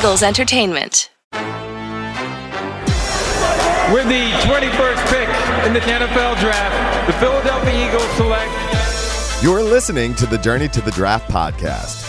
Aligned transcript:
Eagles 0.00 0.22
Entertainment. 0.22 1.10
With 3.92 4.08
the 4.08 4.32
21st 4.46 5.06
pick 5.10 5.28
in 5.66 5.74
the 5.74 5.80
NFL 5.80 6.40
Draft, 6.40 7.06
the 7.06 7.12
Philadelphia 7.18 7.86
Eagles 7.86 8.10
select. 8.12 9.42
You're 9.42 9.62
listening 9.62 10.14
to 10.14 10.24
the 10.24 10.38
Journey 10.38 10.68
to 10.68 10.80
the 10.80 10.90
Draft 10.92 11.30
podcast. 11.30 12.06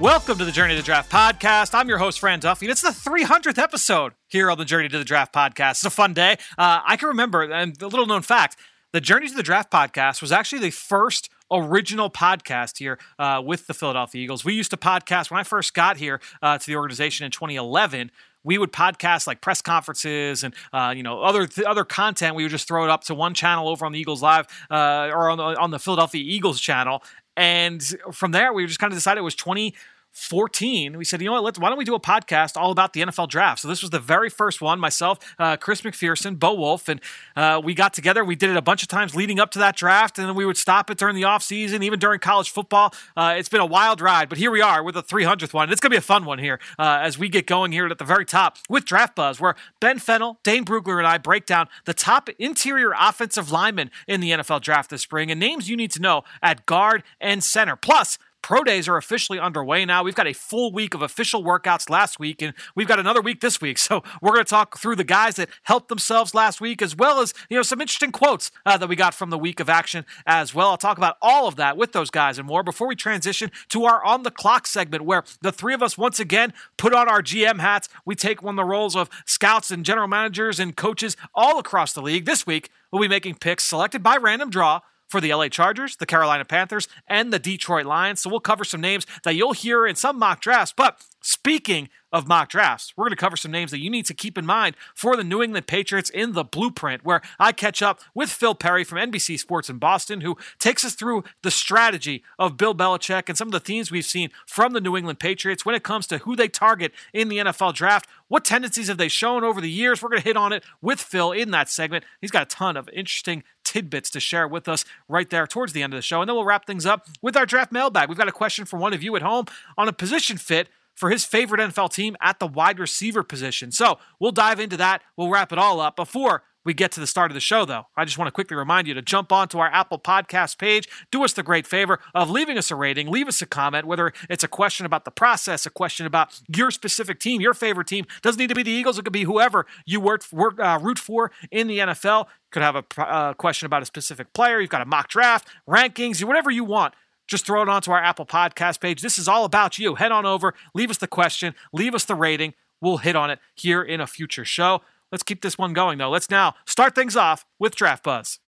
Welcome 0.00 0.36
to 0.38 0.44
the 0.44 0.50
Journey 0.50 0.74
to 0.74 0.80
the 0.80 0.84
Draft 0.84 1.12
podcast. 1.12 1.74
I'm 1.74 1.88
your 1.88 1.98
host, 1.98 2.18
Fran 2.18 2.40
Duffy, 2.40 2.66
and 2.66 2.72
it's 2.72 2.82
the 2.82 2.88
300th 2.88 3.56
episode 3.56 4.14
here 4.26 4.50
on 4.50 4.58
the 4.58 4.64
Journey 4.64 4.88
to 4.88 4.98
the 4.98 5.04
Draft 5.04 5.32
podcast. 5.32 5.70
It's 5.70 5.84
a 5.84 5.90
fun 5.90 6.12
day. 6.12 6.38
Uh, 6.58 6.80
I 6.84 6.96
can 6.96 7.06
remember, 7.06 7.44
and 7.44 7.80
a 7.80 7.86
little 7.86 8.06
known 8.06 8.22
fact, 8.22 8.56
the 8.92 9.00
Journey 9.00 9.28
to 9.28 9.34
the 9.34 9.44
Draft 9.44 9.70
podcast 9.70 10.20
was 10.20 10.32
actually 10.32 10.62
the 10.62 10.70
first 10.70 11.30
original 11.50 12.10
podcast 12.10 12.78
here 12.78 12.98
uh, 13.18 13.42
with 13.44 13.66
the 13.66 13.74
Philadelphia 13.74 14.22
Eagles. 14.22 14.44
We 14.44 14.54
used 14.54 14.70
to 14.70 14.76
podcast 14.76 15.30
when 15.30 15.40
I 15.40 15.42
first 15.42 15.74
got 15.74 15.96
here 15.96 16.20
uh, 16.42 16.58
to 16.58 16.66
the 16.66 16.76
organization 16.76 17.24
in 17.24 17.30
2011 17.30 18.10
we 18.46 18.58
would 18.58 18.72
podcast 18.72 19.26
like 19.26 19.40
press 19.40 19.60
conferences 19.60 20.44
and 20.44 20.54
uh, 20.72 20.94
you 20.96 21.02
know 21.02 21.20
other 21.20 21.46
th- 21.46 21.66
other 21.66 21.84
content. 21.84 22.36
We 22.36 22.44
would 22.44 22.50
just 22.50 22.68
throw 22.68 22.84
it 22.84 22.90
up 22.90 23.02
to 23.04 23.14
one 23.14 23.34
channel 23.34 23.68
over 23.68 23.84
on 23.84 23.92
the 23.92 23.98
Eagles 23.98 24.22
Live 24.22 24.46
uh, 24.70 25.10
or 25.12 25.28
on 25.28 25.38
the, 25.38 25.60
on 25.60 25.72
the 25.72 25.80
Philadelphia 25.80 26.22
Eagles 26.24 26.60
channel, 26.60 27.02
and 27.36 27.82
from 28.12 28.30
there 28.30 28.52
we 28.52 28.64
just 28.66 28.78
kind 28.78 28.92
of 28.92 28.96
decided 28.96 29.18
it 29.18 29.24
was 29.24 29.34
20 29.34 29.74
14, 30.16 30.96
we 30.96 31.04
said, 31.04 31.20
you 31.20 31.26
know 31.26 31.34
what, 31.34 31.44
let's, 31.44 31.58
why 31.58 31.68
don't 31.68 31.76
we 31.76 31.84
do 31.84 31.94
a 31.94 32.00
podcast 32.00 32.56
all 32.56 32.70
about 32.70 32.94
the 32.94 33.02
NFL 33.02 33.28
draft? 33.28 33.60
So 33.60 33.68
this 33.68 33.82
was 33.82 33.90
the 33.90 34.00
very 34.00 34.30
first 34.30 34.62
one, 34.62 34.80
myself, 34.80 35.18
uh, 35.38 35.58
Chris 35.58 35.82
McPherson, 35.82 36.38
Bo 36.38 36.54
Wulf, 36.54 36.88
and 36.88 37.02
uh, 37.36 37.60
we 37.62 37.74
got 37.74 37.92
together. 37.92 38.24
We 38.24 38.34
did 38.34 38.48
it 38.48 38.56
a 38.56 38.62
bunch 38.62 38.82
of 38.82 38.88
times 38.88 39.14
leading 39.14 39.38
up 39.38 39.50
to 39.52 39.58
that 39.58 39.76
draft, 39.76 40.18
and 40.18 40.26
then 40.26 40.34
we 40.34 40.46
would 40.46 40.56
stop 40.56 40.90
it 40.90 40.96
during 40.96 41.14
the 41.14 41.22
offseason, 41.22 41.84
even 41.84 41.98
during 41.98 42.18
college 42.18 42.50
football. 42.50 42.94
Uh, 43.14 43.34
it's 43.36 43.50
been 43.50 43.60
a 43.60 43.66
wild 43.66 44.00
ride, 44.00 44.30
but 44.30 44.38
here 44.38 44.50
we 44.50 44.62
are 44.62 44.82
with 44.82 44.94
the 44.94 45.02
300th 45.02 45.52
one. 45.52 45.64
And 45.64 45.72
it's 45.72 45.80
going 45.80 45.90
to 45.90 45.94
be 45.94 45.98
a 45.98 46.00
fun 46.00 46.24
one 46.24 46.38
here 46.38 46.58
uh, 46.78 46.98
as 47.02 47.18
we 47.18 47.28
get 47.28 47.46
going 47.46 47.72
here 47.72 47.86
at 47.86 47.98
the 47.98 48.04
very 48.04 48.24
top 48.24 48.56
with 48.70 48.86
Draft 48.86 49.14
Buzz, 49.14 49.38
where 49.38 49.54
Ben 49.80 49.98
Fennell, 49.98 50.38
Dane 50.42 50.64
Brugler, 50.64 50.96
and 50.96 51.06
I 51.06 51.18
break 51.18 51.44
down 51.44 51.68
the 51.84 51.94
top 51.94 52.30
interior 52.38 52.92
offensive 52.98 53.52
linemen 53.52 53.90
in 54.08 54.20
the 54.20 54.30
NFL 54.30 54.62
draft 54.62 54.88
this 54.88 55.02
spring 55.02 55.30
and 55.30 55.38
names 55.38 55.68
you 55.68 55.76
need 55.76 55.90
to 55.90 56.00
know 56.00 56.24
at 56.42 56.64
guard 56.64 57.02
and 57.20 57.44
center. 57.44 57.76
Plus, 57.76 58.18
Pro 58.46 58.62
days 58.62 58.86
are 58.86 58.96
officially 58.96 59.40
underway 59.40 59.84
now. 59.84 60.04
We've 60.04 60.14
got 60.14 60.28
a 60.28 60.32
full 60.32 60.70
week 60.70 60.94
of 60.94 61.02
official 61.02 61.42
workouts 61.42 61.90
last 61.90 62.20
week, 62.20 62.42
and 62.42 62.54
we've 62.76 62.86
got 62.86 63.00
another 63.00 63.20
week 63.20 63.40
this 63.40 63.60
week. 63.60 63.76
So 63.86 64.02
we're 64.22 64.32
going 64.32 64.44
to 64.44 64.48
talk 64.50 64.78
through 64.78 64.96
the 64.96 65.04
guys 65.04 65.34
that 65.36 65.48
helped 65.64 65.88
themselves 65.88 66.34
last 66.34 66.60
week, 66.60 66.80
as 66.80 66.94
well 66.94 67.20
as 67.20 67.34
you 67.48 67.56
know 67.56 67.62
some 67.62 67.80
interesting 67.80 68.12
quotes 68.12 68.52
uh, 68.64 68.76
that 68.76 68.88
we 68.88 68.94
got 68.94 69.14
from 69.14 69.30
the 69.30 69.38
week 69.38 69.58
of 69.58 69.68
action 69.68 70.04
as 70.26 70.54
well. 70.54 70.70
I'll 70.70 70.76
talk 70.76 70.96
about 70.96 71.16
all 71.20 71.48
of 71.48 71.56
that 71.56 71.76
with 71.76 71.90
those 71.90 72.10
guys 72.10 72.38
and 72.38 72.46
more 72.46 72.62
before 72.62 72.86
we 72.86 72.94
transition 72.94 73.50
to 73.70 73.84
our 73.84 74.04
on 74.04 74.22
the 74.22 74.30
clock 74.30 74.68
segment, 74.68 75.04
where 75.04 75.24
the 75.40 75.50
three 75.50 75.74
of 75.74 75.82
us 75.82 75.98
once 75.98 76.20
again 76.20 76.52
put 76.76 76.94
on 76.94 77.08
our 77.08 77.22
GM 77.22 77.58
hats. 77.58 77.88
We 78.04 78.14
take 78.14 78.42
one 78.42 78.54
of 78.54 78.64
the 78.64 78.70
roles 78.70 78.94
of 78.94 79.08
scouts 79.24 79.72
and 79.72 79.84
general 79.84 80.08
managers 80.08 80.60
and 80.60 80.76
coaches 80.76 81.16
all 81.34 81.58
across 81.58 81.92
the 81.92 82.02
league. 82.02 82.26
This 82.26 82.46
week 82.46 82.70
we'll 82.92 83.02
be 83.02 83.08
making 83.08 83.36
picks 83.36 83.64
selected 83.64 84.04
by 84.04 84.16
random 84.16 84.50
draw 84.50 84.80
for 85.16 85.20
the 85.22 85.32
LA 85.32 85.48
Chargers, 85.48 85.96
the 85.96 86.04
Carolina 86.04 86.44
Panthers, 86.44 86.88
and 87.06 87.32
the 87.32 87.38
Detroit 87.38 87.86
Lions. 87.86 88.20
So 88.20 88.28
we'll 88.28 88.38
cover 88.38 88.64
some 88.64 88.82
names 88.82 89.06
that 89.24 89.34
you'll 89.34 89.54
hear 89.54 89.86
in 89.86 89.96
some 89.96 90.18
mock 90.18 90.42
drafts. 90.42 90.74
But 90.76 91.02
speaking 91.22 91.88
of 92.12 92.28
mock 92.28 92.50
drafts, 92.50 92.92
we're 92.96 93.04
going 93.04 93.12
to 93.12 93.16
cover 93.16 93.36
some 93.36 93.50
names 93.50 93.70
that 93.70 93.80
you 93.80 93.88
need 93.88 94.04
to 94.06 94.14
keep 94.14 94.36
in 94.36 94.44
mind 94.44 94.76
for 94.94 95.16
the 95.16 95.24
New 95.24 95.42
England 95.42 95.66
Patriots 95.66 96.10
in 96.10 96.32
the 96.32 96.44
blueprint, 96.44 97.02
where 97.02 97.22
I 97.38 97.52
catch 97.52 97.80
up 97.80 98.00
with 98.14 98.28
Phil 98.30 98.54
Perry 98.54 98.84
from 98.84 98.98
NBC 98.98 99.38
Sports 99.38 99.70
in 99.70 99.78
Boston, 99.78 100.20
who 100.20 100.36
takes 100.58 100.84
us 100.84 100.94
through 100.94 101.24
the 101.42 101.50
strategy 101.50 102.22
of 102.38 102.58
Bill 102.58 102.74
Belichick 102.74 103.30
and 103.30 103.38
some 103.38 103.48
of 103.48 103.52
the 103.52 103.60
themes 103.60 103.90
we've 103.90 104.04
seen 104.04 104.28
from 104.46 104.74
the 104.74 104.80
New 104.82 104.98
England 104.98 105.18
Patriots 105.18 105.64
when 105.64 105.74
it 105.74 105.82
comes 105.82 106.06
to 106.08 106.18
who 106.18 106.36
they 106.36 106.48
target 106.48 106.92
in 107.14 107.28
the 107.28 107.38
NFL 107.38 107.74
draft. 107.74 108.06
What 108.28 108.44
tendencies 108.44 108.88
have 108.88 108.98
they 108.98 109.08
shown 109.08 109.44
over 109.44 109.62
the 109.62 109.70
years? 109.70 110.02
We're 110.02 110.10
going 110.10 110.20
to 110.20 110.28
hit 110.28 110.36
on 110.36 110.52
it 110.52 110.62
with 110.82 111.00
Phil 111.00 111.32
in 111.32 111.52
that 111.52 111.70
segment. 111.70 112.04
He's 112.20 112.30
got 112.30 112.42
a 112.42 112.46
ton 112.46 112.76
of 112.76 112.88
interesting 112.90 113.42
tidbits 113.76 114.08
to 114.08 114.20
share 114.20 114.48
with 114.48 114.68
us 114.68 114.86
right 115.06 115.28
there 115.28 115.46
towards 115.46 115.74
the 115.74 115.82
end 115.82 115.92
of 115.92 115.98
the 115.98 116.02
show. 116.02 116.22
And 116.22 116.28
then 116.28 116.34
we'll 116.34 116.46
wrap 116.46 116.66
things 116.66 116.86
up 116.86 117.06
with 117.20 117.36
our 117.36 117.44
draft 117.44 117.70
mailbag. 117.70 118.08
We've 118.08 118.16
got 118.16 118.26
a 118.26 118.32
question 118.32 118.64
from 118.64 118.80
one 118.80 118.94
of 118.94 119.02
you 119.02 119.14
at 119.16 119.22
home 119.22 119.44
on 119.76 119.86
a 119.86 119.92
position 119.92 120.38
fit 120.38 120.70
for 120.94 121.10
his 121.10 121.26
favorite 121.26 121.60
NFL 121.60 121.92
team 121.92 122.16
at 122.22 122.38
the 122.38 122.46
wide 122.46 122.78
receiver 122.78 123.22
position. 123.22 123.70
So 123.70 123.98
we'll 124.18 124.32
dive 124.32 124.60
into 124.60 124.78
that. 124.78 125.02
We'll 125.14 125.28
wrap 125.28 125.52
it 125.52 125.58
all 125.58 125.78
up. 125.78 125.94
Before 125.94 126.42
we 126.66 126.74
get 126.74 126.90
to 126.92 127.00
the 127.00 127.06
start 127.06 127.30
of 127.30 127.34
the 127.34 127.40
show, 127.40 127.64
though, 127.64 127.86
I 127.96 128.04
just 128.04 128.18
want 128.18 128.26
to 128.26 128.32
quickly 128.32 128.56
remind 128.56 128.88
you 128.88 128.94
to 128.94 129.00
jump 129.00 129.30
onto 129.30 129.58
our 129.58 129.68
Apple 129.68 129.98
Podcast 129.98 130.58
page. 130.58 130.88
Do 131.12 131.24
us 131.24 131.32
the 131.32 131.44
great 131.44 131.66
favor 131.66 132.00
of 132.12 132.28
leaving 132.28 132.58
us 132.58 132.70
a 132.72 132.74
rating, 132.74 133.08
leave 133.08 133.28
us 133.28 133.40
a 133.40 133.46
comment, 133.46 133.86
whether 133.86 134.12
it's 134.28 134.42
a 134.42 134.48
question 134.48 134.84
about 134.84 135.04
the 135.04 135.12
process, 135.12 135.64
a 135.64 135.70
question 135.70 136.06
about 136.06 136.40
your 136.54 136.72
specific 136.72 137.20
team, 137.20 137.40
your 137.40 137.54
favorite 137.54 137.86
team. 137.86 138.04
Doesn't 138.20 138.40
need 138.40 138.48
to 138.48 138.54
be 138.56 138.64
the 138.64 138.72
Eagles, 138.72 138.98
it 138.98 139.04
could 139.04 139.12
be 139.12 139.22
whoever 139.22 139.64
you 139.86 140.00
work, 140.00 140.24
uh, 140.34 140.78
root 140.82 140.98
for 140.98 141.30
in 141.50 141.68
the 141.68 141.78
NFL. 141.78 142.26
Could 142.50 142.62
have 142.62 142.76
a 142.76 142.84
uh, 142.98 143.34
question 143.34 143.66
about 143.66 143.82
a 143.82 143.86
specific 143.86 144.32
player. 144.32 144.60
You've 144.60 144.70
got 144.70 144.82
a 144.82 144.86
mock 144.86 145.08
draft, 145.08 145.48
rankings, 145.68 146.22
whatever 146.24 146.50
you 146.50 146.64
want 146.64 146.94
just 147.28 147.44
throw 147.44 147.60
it 147.60 147.68
onto 147.68 147.90
our 147.90 148.00
Apple 148.00 148.24
Podcast 148.24 148.80
page. 148.80 149.02
This 149.02 149.18
is 149.18 149.26
all 149.26 149.44
about 149.44 149.78
you. 149.78 149.96
Head 149.96 150.12
on 150.12 150.24
over, 150.24 150.54
leave 150.74 150.90
us 150.90 150.98
the 150.98 151.08
question, 151.08 151.56
leave 151.72 151.92
us 151.92 152.04
the 152.04 152.14
rating. 152.14 152.54
We'll 152.80 152.98
hit 152.98 153.16
on 153.16 153.30
it 153.30 153.40
here 153.54 153.82
in 153.82 154.00
a 154.00 154.06
future 154.06 154.44
show. 154.44 154.82
Let's 155.12 155.22
keep 155.22 155.42
this 155.42 155.56
one 155.56 155.72
going, 155.72 155.98
though. 155.98 156.10
Let's 156.10 156.30
now 156.30 156.54
start 156.66 156.94
things 156.94 157.16
off 157.16 157.44
with 157.58 157.76
Draft 157.76 158.02
Buzz. 158.02 158.38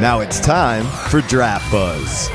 Now 0.00 0.20
it's 0.20 0.40
time 0.40 0.84
for 1.08 1.20
Draft 1.22 1.70
Buzz. 1.70 2.28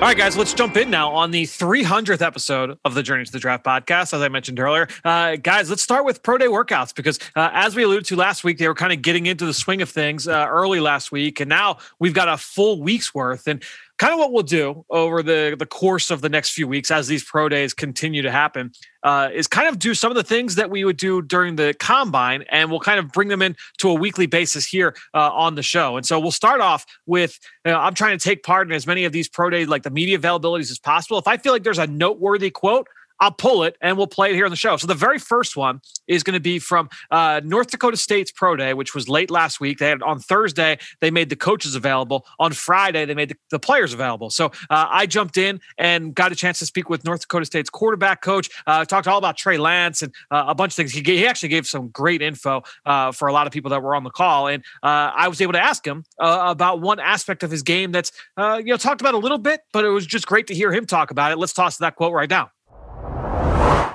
All 0.00 0.06
right, 0.06 0.16
guys, 0.16 0.34
let's 0.34 0.54
jump 0.54 0.78
in 0.78 0.88
now 0.88 1.10
on 1.10 1.30
the 1.30 1.42
300th 1.42 2.22
episode 2.22 2.78
of 2.86 2.94
the 2.94 3.02
Journey 3.02 3.22
to 3.24 3.32
the 3.32 3.38
Draft 3.38 3.64
podcast. 3.64 4.14
As 4.14 4.22
I 4.22 4.28
mentioned 4.28 4.58
earlier, 4.58 4.88
uh, 5.04 5.36
guys, 5.36 5.68
let's 5.68 5.82
start 5.82 6.06
with 6.06 6.22
pro 6.22 6.38
day 6.38 6.46
workouts 6.46 6.94
because, 6.94 7.18
uh, 7.36 7.50
as 7.52 7.76
we 7.76 7.82
alluded 7.82 8.06
to 8.06 8.16
last 8.16 8.42
week, 8.42 8.56
they 8.56 8.66
were 8.66 8.74
kind 8.74 8.94
of 8.94 9.02
getting 9.02 9.26
into 9.26 9.44
the 9.44 9.52
swing 9.52 9.82
of 9.82 9.90
things 9.90 10.26
uh, 10.26 10.46
early 10.48 10.80
last 10.80 11.12
week, 11.12 11.38
and 11.40 11.50
now 11.50 11.76
we've 11.98 12.14
got 12.14 12.28
a 12.28 12.38
full 12.38 12.80
week's 12.80 13.14
worth. 13.14 13.46
And 13.46 13.62
kind 14.00 14.14
of 14.14 14.18
what 14.18 14.32
we'll 14.32 14.42
do 14.42 14.82
over 14.88 15.22
the 15.22 15.54
the 15.58 15.66
course 15.66 16.10
of 16.10 16.22
the 16.22 16.28
next 16.30 16.52
few 16.52 16.66
weeks 16.66 16.90
as 16.90 17.06
these 17.06 17.22
pro 17.22 17.50
days 17.50 17.74
continue 17.74 18.22
to 18.22 18.30
happen 18.30 18.72
uh, 19.02 19.28
is 19.34 19.46
kind 19.46 19.68
of 19.68 19.78
do 19.78 19.92
some 19.92 20.10
of 20.10 20.16
the 20.16 20.22
things 20.22 20.54
that 20.54 20.70
we 20.70 20.84
would 20.84 20.96
do 20.96 21.20
during 21.20 21.56
the 21.56 21.74
combine 21.78 22.42
and 22.50 22.70
we'll 22.70 22.80
kind 22.80 22.98
of 22.98 23.12
bring 23.12 23.28
them 23.28 23.42
in 23.42 23.54
to 23.76 23.90
a 23.90 23.94
weekly 23.94 24.26
basis 24.26 24.66
here 24.66 24.96
uh, 25.14 25.30
on 25.32 25.54
the 25.54 25.62
show. 25.62 25.98
And 25.98 26.06
so 26.06 26.18
we'll 26.18 26.30
start 26.30 26.62
off 26.62 26.86
with 27.04 27.38
you 27.66 27.72
know, 27.72 27.78
i'm 27.78 27.94
trying 27.94 28.18
to 28.18 28.24
take 28.24 28.42
part 28.42 28.66
in 28.66 28.72
as 28.72 28.86
many 28.86 29.04
of 29.04 29.12
these 29.12 29.28
pro 29.28 29.50
days 29.50 29.68
like 29.68 29.82
the 29.82 29.90
media 29.90 30.18
availabilities 30.18 30.70
as 30.70 30.78
possible. 30.78 31.18
If 31.18 31.28
i 31.28 31.36
feel 31.36 31.52
like 31.52 31.62
there's 31.62 31.78
a 31.78 31.86
noteworthy 31.86 32.50
quote 32.50 32.88
I'll 33.20 33.30
pull 33.30 33.64
it 33.64 33.76
and 33.80 33.96
we'll 33.96 34.06
play 34.06 34.30
it 34.30 34.34
here 34.34 34.46
on 34.46 34.50
the 34.50 34.56
show. 34.56 34.76
So 34.76 34.86
the 34.86 34.94
very 34.94 35.18
first 35.18 35.56
one 35.56 35.80
is 36.08 36.22
going 36.22 36.34
to 36.34 36.40
be 36.40 36.58
from 36.58 36.88
uh, 37.10 37.40
North 37.44 37.70
Dakota 37.70 37.96
State's 37.96 38.32
Pro 38.32 38.56
Day, 38.56 38.74
which 38.74 38.94
was 38.94 39.08
late 39.08 39.30
last 39.30 39.60
week. 39.60 39.78
They 39.78 39.88
had 39.88 40.02
on 40.02 40.18
Thursday 40.18 40.78
they 41.00 41.10
made 41.10 41.28
the 41.28 41.36
coaches 41.36 41.74
available. 41.74 42.26
On 42.38 42.52
Friday 42.52 43.04
they 43.04 43.14
made 43.14 43.28
the, 43.28 43.36
the 43.50 43.58
players 43.58 43.92
available. 43.92 44.30
So 44.30 44.46
uh, 44.70 44.86
I 44.90 45.06
jumped 45.06 45.36
in 45.36 45.60
and 45.78 46.14
got 46.14 46.32
a 46.32 46.34
chance 46.34 46.58
to 46.60 46.66
speak 46.66 46.88
with 46.88 47.04
North 47.04 47.20
Dakota 47.20 47.44
State's 47.44 47.70
quarterback 47.70 48.22
coach. 48.22 48.48
Uh, 48.66 48.84
talked 48.84 49.06
all 49.06 49.18
about 49.18 49.36
Trey 49.36 49.58
Lance 49.58 50.02
and 50.02 50.14
uh, 50.30 50.44
a 50.48 50.54
bunch 50.54 50.72
of 50.72 50.76
things. 50.76 50.92
He, 50.92 51.02
he, 51.02 51.30
actually 51.30 51.50
gave 51.50 51.66
some 51.66 51.88
great 51.88 52.22
info 52.22 52.62
uh, 52.86 53.12
for 53.12 53.28
a 53.28 53.32
lot 53.32 53.46
of 53.46 53.52
people 53.52 53.70
that 53.70 53.82
were 53.82 53.94
on 53.94 54.02
the 54.02 54.10
call, 54.10 54.48
and 54.48 54.64
uh, 54.82 55.12
I 55.14 55.28
was 55.28 55.40
able 55.40 55.52
to 55.52 55.62
ask 55.62 55.86
him 55.86 56.04
about 56.18 56.80
one 56.80 56.98
aspect 56.98 57.44
of 57.44 57.52
his 57.52 57.62
game 57.62 57.92
that's 57.92 58.10
you 58.36 58.64
know 58.64 58.76
talked 58.76 59.00
about 59.00 59.14
a 59.14 59.18
little 59.18 59.38
bit, 59.38 59.60
but 59.72 59.84
it 59.84 59.90
was 59.90 60.06
just 60.06 60.26
great 60.26 60.48
to 60.48 60.54
hear 60.54 60.72
him 60.72 60.86
talk 60.86 61.12
about 61.12 61.30
it. 61.30 61.38
Let's 61.38 61.52
toss 61.52 61.76
that 61.76 61.94
quote 61.94 62.12
right 62.12 62.28
now. 62.28 62.50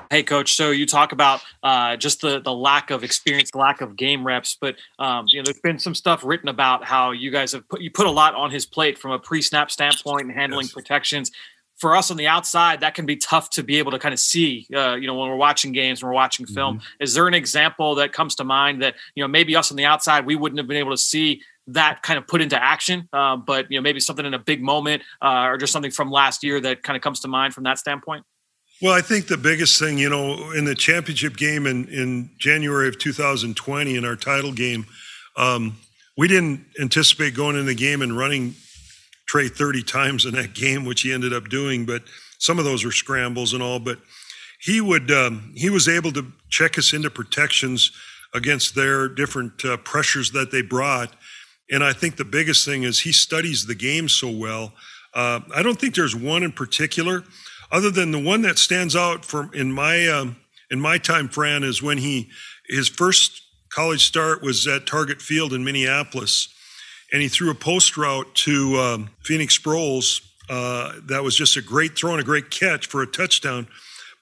Hey, 0.10 0.24
coach. 0.24 0.54
So 0.54 0.72
you 0.72 0.86
talk 0.86 1.12
about 1.12 1.42
uh, 1.64 1.96
just 1.98 2.22
the 2.22 2.40
the 2.40 2.54
lack 2.54 2.92
of 2.92 3.04
experience, 3.04 3.54
lack 3.56 3.82
of 3.82 3.96
game 3.96 4.26
reps, 4.26 4.58
but 4.60 4.76
um, 5.00 5.26
you 5.30 5.40
know 5.40 5.44
there's 5.44 5.60
been 5.62 5.80
some 5.80 5.96
stuff 5.96 6.24
written 6.24 6.50
about 6.50 6.84
how 6.84 7.12
you 7.12 7.32
guys 7.32 7.52
have 7.54 7.68
put 7.70 7.82
you 7.82 7.92
put 7.92 8.06
a 8.06 8.12
lot 8.12 8.36
on 8.36 8.52
his 8.52 8.66
plate 8.66 8.98
from 8.98 9.12
a 9.12 9.20
pre-snap 9.20 9.72
standpoint 9.72 10.24
and 10.24 10.32
handling 10.32 10.66
yes. 10.66 10.74
protections. 10.74 11.32
For 11.78 11.94
us 11.94 12.10
on 12.10 12.16
the 12.16 12.28
outside, 12.28 12.80
that 12.82 12.96
can 12.96 13.06
be 13.06 13.18
tough 13.18 13.50
to 13.52 13.64
be 13.64 13.80
able 13.80 13.92
to 13.92 14.00
kind 14.00 14.14
of 14.14 14.20
see. 14.20 14.66
Uh, 14.74 14.96
you 14.96 15.08
know, 15.08 15.16
when 15.16 15.30
we're 15.30 15.36
watching 15.36 15.74
games, 15.74 16.02
when 16.02 16.08
we're 16.08 16.16
watching 16.16 16.46
film, 16.46 16.78
mm-hmm. 16.78 17.04
is 17.04 17.14
there 17.14 17.28
an 17.28 17.34
example 17.34 17.96
that 17.96 18.14
comes 18.14 18.36
to 18.36 18.46
mind 18.46 18.82
that 18.82 18.96
you 19.14 19.24
know 19.24 19.28
maybe 19.28 19.56
us 19.56 19.72
on 19.72 19.78
the 19.78 19.86
outside 19.86 20.26
we 20.26 20.36
wouldn't 20.36 20.58
have 20.58 20.68
been 20.68 20.78
able 20.78 20.92
to 20.92 20.98
see 20.98 21.42
that 21.68 22.04
kind 22.04 22.18
of 22.18 22.28
put 22.28 22.42
into 22.42 22.62
action, 22.62 23.10
uh, 23.12 23.36
but 23.36 23.70
you 23.70 23.78
know 23.78 23.82
maybe 23.82 24.00
something 24.00 24.26
in 24.26 24.34
a 24.34 24.40
big 24.40 24.62
moment 24.62 25.02
uh, 25.22 25.48
or 25.48 25.58
just 25.58 25.74
something 25.74 25.92
from 25.92 26.12
last 26.12 26.44
year 26.44 26.62
that 26.62 26.84
kind 26.84 26.96
of 26.96 27.02
comes 27.02 27.20
to 27.22 27.28
mind 27.28 27.54
from 27.54 27.64
that 27.64 27.80
standpoint? 27.80 28.24
Well, 28.82 28.94
I 28.94 29.02
think 29.02 29.28
the 29.28 29.38
biggest 29.38 29.80
thing, 29.80 29.98
you 29.98 30.10
know, 30.10 30.52
in 30.52 30.66
the 30.66 30.76
championship 30.76 31.38
game 31.38 31.66
in, 31.66 31.88
in 31.88 32.30
January 32.38 32.90
of 32.90 33.00
2020, 33.00 33.96
in 33.96 34.04
our 34.04 34.18
title 34.18 34.52
game, 34.52 34.86
um, 35.38 35.78
we 36.18 36.28
didn't 36.28 36.66
anticipate 36.80 37.36
going 37.36 37.56
in 37.56 37.66
the 37.66 37.76
game 37.76 38.02
and 38.02 38.18
running 38.18 38.56
Trey 39.28 39.48
30 39.48 39.84
times 39.84 40.26
in 40.26 40.34
that 40.34 40.54
game, 40.54 40.86
which 40.86 41.02
he 41.02 41.14
ended 41.14 41.34
up 41.34 41.50
doing. 41.50 41.86
But 41.86 42.04
some 42.38 42.60
of 42.60 42.66
those 42.66 42.84
were 42.84 42.92
scrambles 42.92 43.54
and 43.54 43.64
all. 43.64 43.80
But 43.80 44.00
he 44.60 44.82
would 44.82 45.10
um, 45.10 45.54
he 45.56 45.70
was 45.70 45.88
able 45.88 46.12
to 46.14 46.32
check 46.50 46.78
us 46.78 46.94
into 46.94 47.10
protections 47.10 47.92
against 48.34 48.76
their 48.76 49.08
different 49.08 49.64
uh, 49.64 49.78
pressures 49.78 50.32
that 50.32 50.52
they 50.52 50.62
brought. 50.62 51.14
And 51.72 51.84
I 51.84 51.94
think 51.94 52.18
the 52.18 52.26
biggest 52.26 52.66
thing 52.66 52.84
is 52.84 53.00
he 53.00 53.14
studies 53.14 53.66
the 53.66 53.76
game 53.76 54.10
so 54.10 54.30
well 54.30 54.74
Uh, 55.14 55.40
I 55.56 55.64
don't 55.64 55.80
think 55.80 55.96
there's 55.96 56.16
one 56.16 56.44
in 56.44 56.52
particular, 56.52 57.24
other 57.72 57.92
than 57.92 58.12
the 58.12 58.20
one 58.20 58.42
that 58.44 58.58
stands 58.58 58.96
out 58.96 59.26
for 59.26 59.54
in 59.54 59.72
my 59.72 60.08
um, 60.08 60.38
in 60.70 60.80
my 60.80 60.98
time, 60.98 61.28
Fran, 61.28 61.64
is 61.64 61.82
when 61.82 61.98
he 61.98 62.30
his 62.68 62.88
first 62.88 63.42
college 63.70 64.06
start 64.06 64.42
was 64.42 64.66
at 64.68 64.88
Target 64.88 65.22
Field 65.22 65.54
in 65.54 65.64
Minneapolis, 65.64 66.48
and 67.12 67.22
he 67.22 67.28
threw 67.28 67.52
a 67.52 67.56
post 67.56 67.98
route 67.98 68.34
to 68.36 68.78
um, 68.78 69.10
Phoenix 69.24 69.58
Sproles. 69.58 70.22
Uh, 70.50 70.94
that 71.08 71.24
was 71.24 71.36
just 71.36 71.58
a 71.58 71.62
great 71.62 71.98
throw 71.98 72.12
and 72.12 72.22
a 72.22 72.24
great 72.24 72.52
catch 72.52 72.88
for 72.88 73.02
a 73.02 73.08
touchdown. 73.08 73.68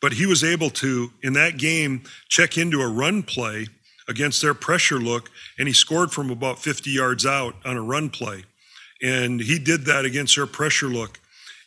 But 0.01 0.13
he 0.13 0.25
was 0.25 0.43
able 0.43 0.69
to, 0.71 1.11
in 1.21 1.33
that 1.33 1.57
game, 1.57 2.03
check 2.27 2.57
into 2.57 2.81
a 2.81 2.87
run 2.87 3.23
play 3.23 3.67
against 4.07 4.41
their 4.41 4.53
pressure 4.53 4.99
look, 4.99 5.29
and 5.57 5.67
he 5.67 5.73
scored 5.73 6.11
from 6.11 6.29
about 6.29 6.59
50 6.59 6.89
yards 6.89 7.25
out 7.25 7.55
on 7.63 7.77
a 7.77 7.81
run 7.81 8.09
play. 8.09 8.43
And 9.01 9.39
he 9.39 9.59
did 9.59 9.85
that 9.85 10.05
against 10.05 10.35
their 10.35 10.47
pressure 10.47 10.87
look. 10.87 11.19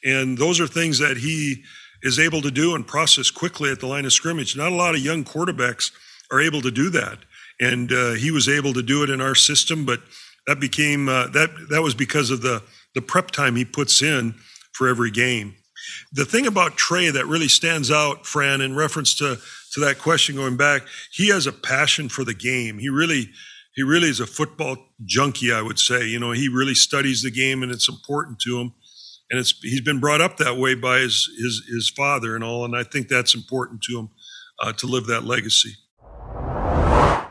And 0.06 0.38
those 0.38 0.60
are 0.60 0.68
things 0.68 0.98
that 1.00 1.18
he 1.18 1.64
is 2.02 2.18
able 2.18 2.40
to 2.42 2.50
do 2.50 2.74
and 2.74 2.86
process 2.86 3.30
quickly 3.30 3.70
at 3.70 3.80
the 3.80 3.86
line 3.86 4.04
of 4.04 4.12
scrimmage. 4.12 4.56
Not 4.56 4.70
a 4.70 4.74
lot 4.76 4.94
of 4.94 5.00
young 5.00 5.24
quarterbacks 5.24 5.90
are 6.30 6.40
able 6.40 6.62
to 6.62 6.70
do 6.70 6.88
that. 6.90 7.18
And 7.60 7.92
uh, 7.92 8.12
he 8.12 8.30
was 8.30 8.48
able 8.48 8.72
to 8.74 8.82
do 8.82 9.02
it 9.02 9.10
in 9.10 9.20
our 9.20 9.34
system, 9.34 9.84
but 9.84 10.00
that 10.46 10.60
became 10.60 11.08
uh, 11.08 11.26
that 11.28 11.50
that 11.70 11.82
was 11.82 11.94
because 11.94 12.30
of 12.30 12.42
the 12.42 12.62
the 12.94 13.02
prep 13.02 13.30
time 13.30 13.56
he 13.56 13.64
puts 13.64 14.00
in 14.00 14.34
for 14.72 14.88
every 14.88 15.10
game. 15.10 15.54
The 16.12 16.24
thing 16.24 16.46
about 16.46 16.76
Trey 16.76 17.10
that 17.10 17.26
really 17.26 17.48
stands 17.48 17.90
out, 17.90 18.26
Fran, 18.26 18.60
in 18.60 18.76
reference 18.76 19.14
to 19.16 19.38
to 19.72 19.80
that 19.80 19.98
question 19.98 20.36
going 20.36 20.56
back, 20.56 20.82
he 21.12 21.28
has 21.28 21.46
a 21.46 21.52
passion 21.52 22.08
for 22.08 22.24
the 22.24 22.34
game. 22.34 22.78
He 22.78 22.88
really 22.88 23.30
he 23.74 23.82
really 23.82 24.08
is 24.08 24.20
a 24.20 24.26
football 24.26 24.76
junkie, 25.04 25.52
I 25.52 25.62
would 25.62 25.78
say. 25.78 26.06
You 26.06 26.18
know, 26.18 26.32
he 26.32 26.48
really 26.48 26.74
studies 26.74 27.22
the 27.22 27.30
game 27.30 27.62
and 27.62 27.72
it's 27.72 27.88
important 27.88 28.38
to 28.40 28.60
him. 28.60 28.72
And 29.30 29.40
it's 29.40 29.58
he's 29.62 29.80
been 29.80 30.00
brought 30.00 30.20
up 30.20 30.36
that 30.36 30.56
way 30.56 30.74
by 30.74 31.00
his 31.00 31.28
his 31.38 31.62
his 31.68 31.90
father 31.90 32.34
and 32.34 32.44
all, 32.44 32.64
and 32.64 32.76
I 32.76 32.84
think 32.84 33.08
that's 33.08 33.34
important 33.34 33.82
to 33.82 33.98
him 33.98 34.10
uh, 34.60 34.72
to 34.74 34.86
live 34.86 35.06
that 35.06 35.24
legacy. 35.24 35.74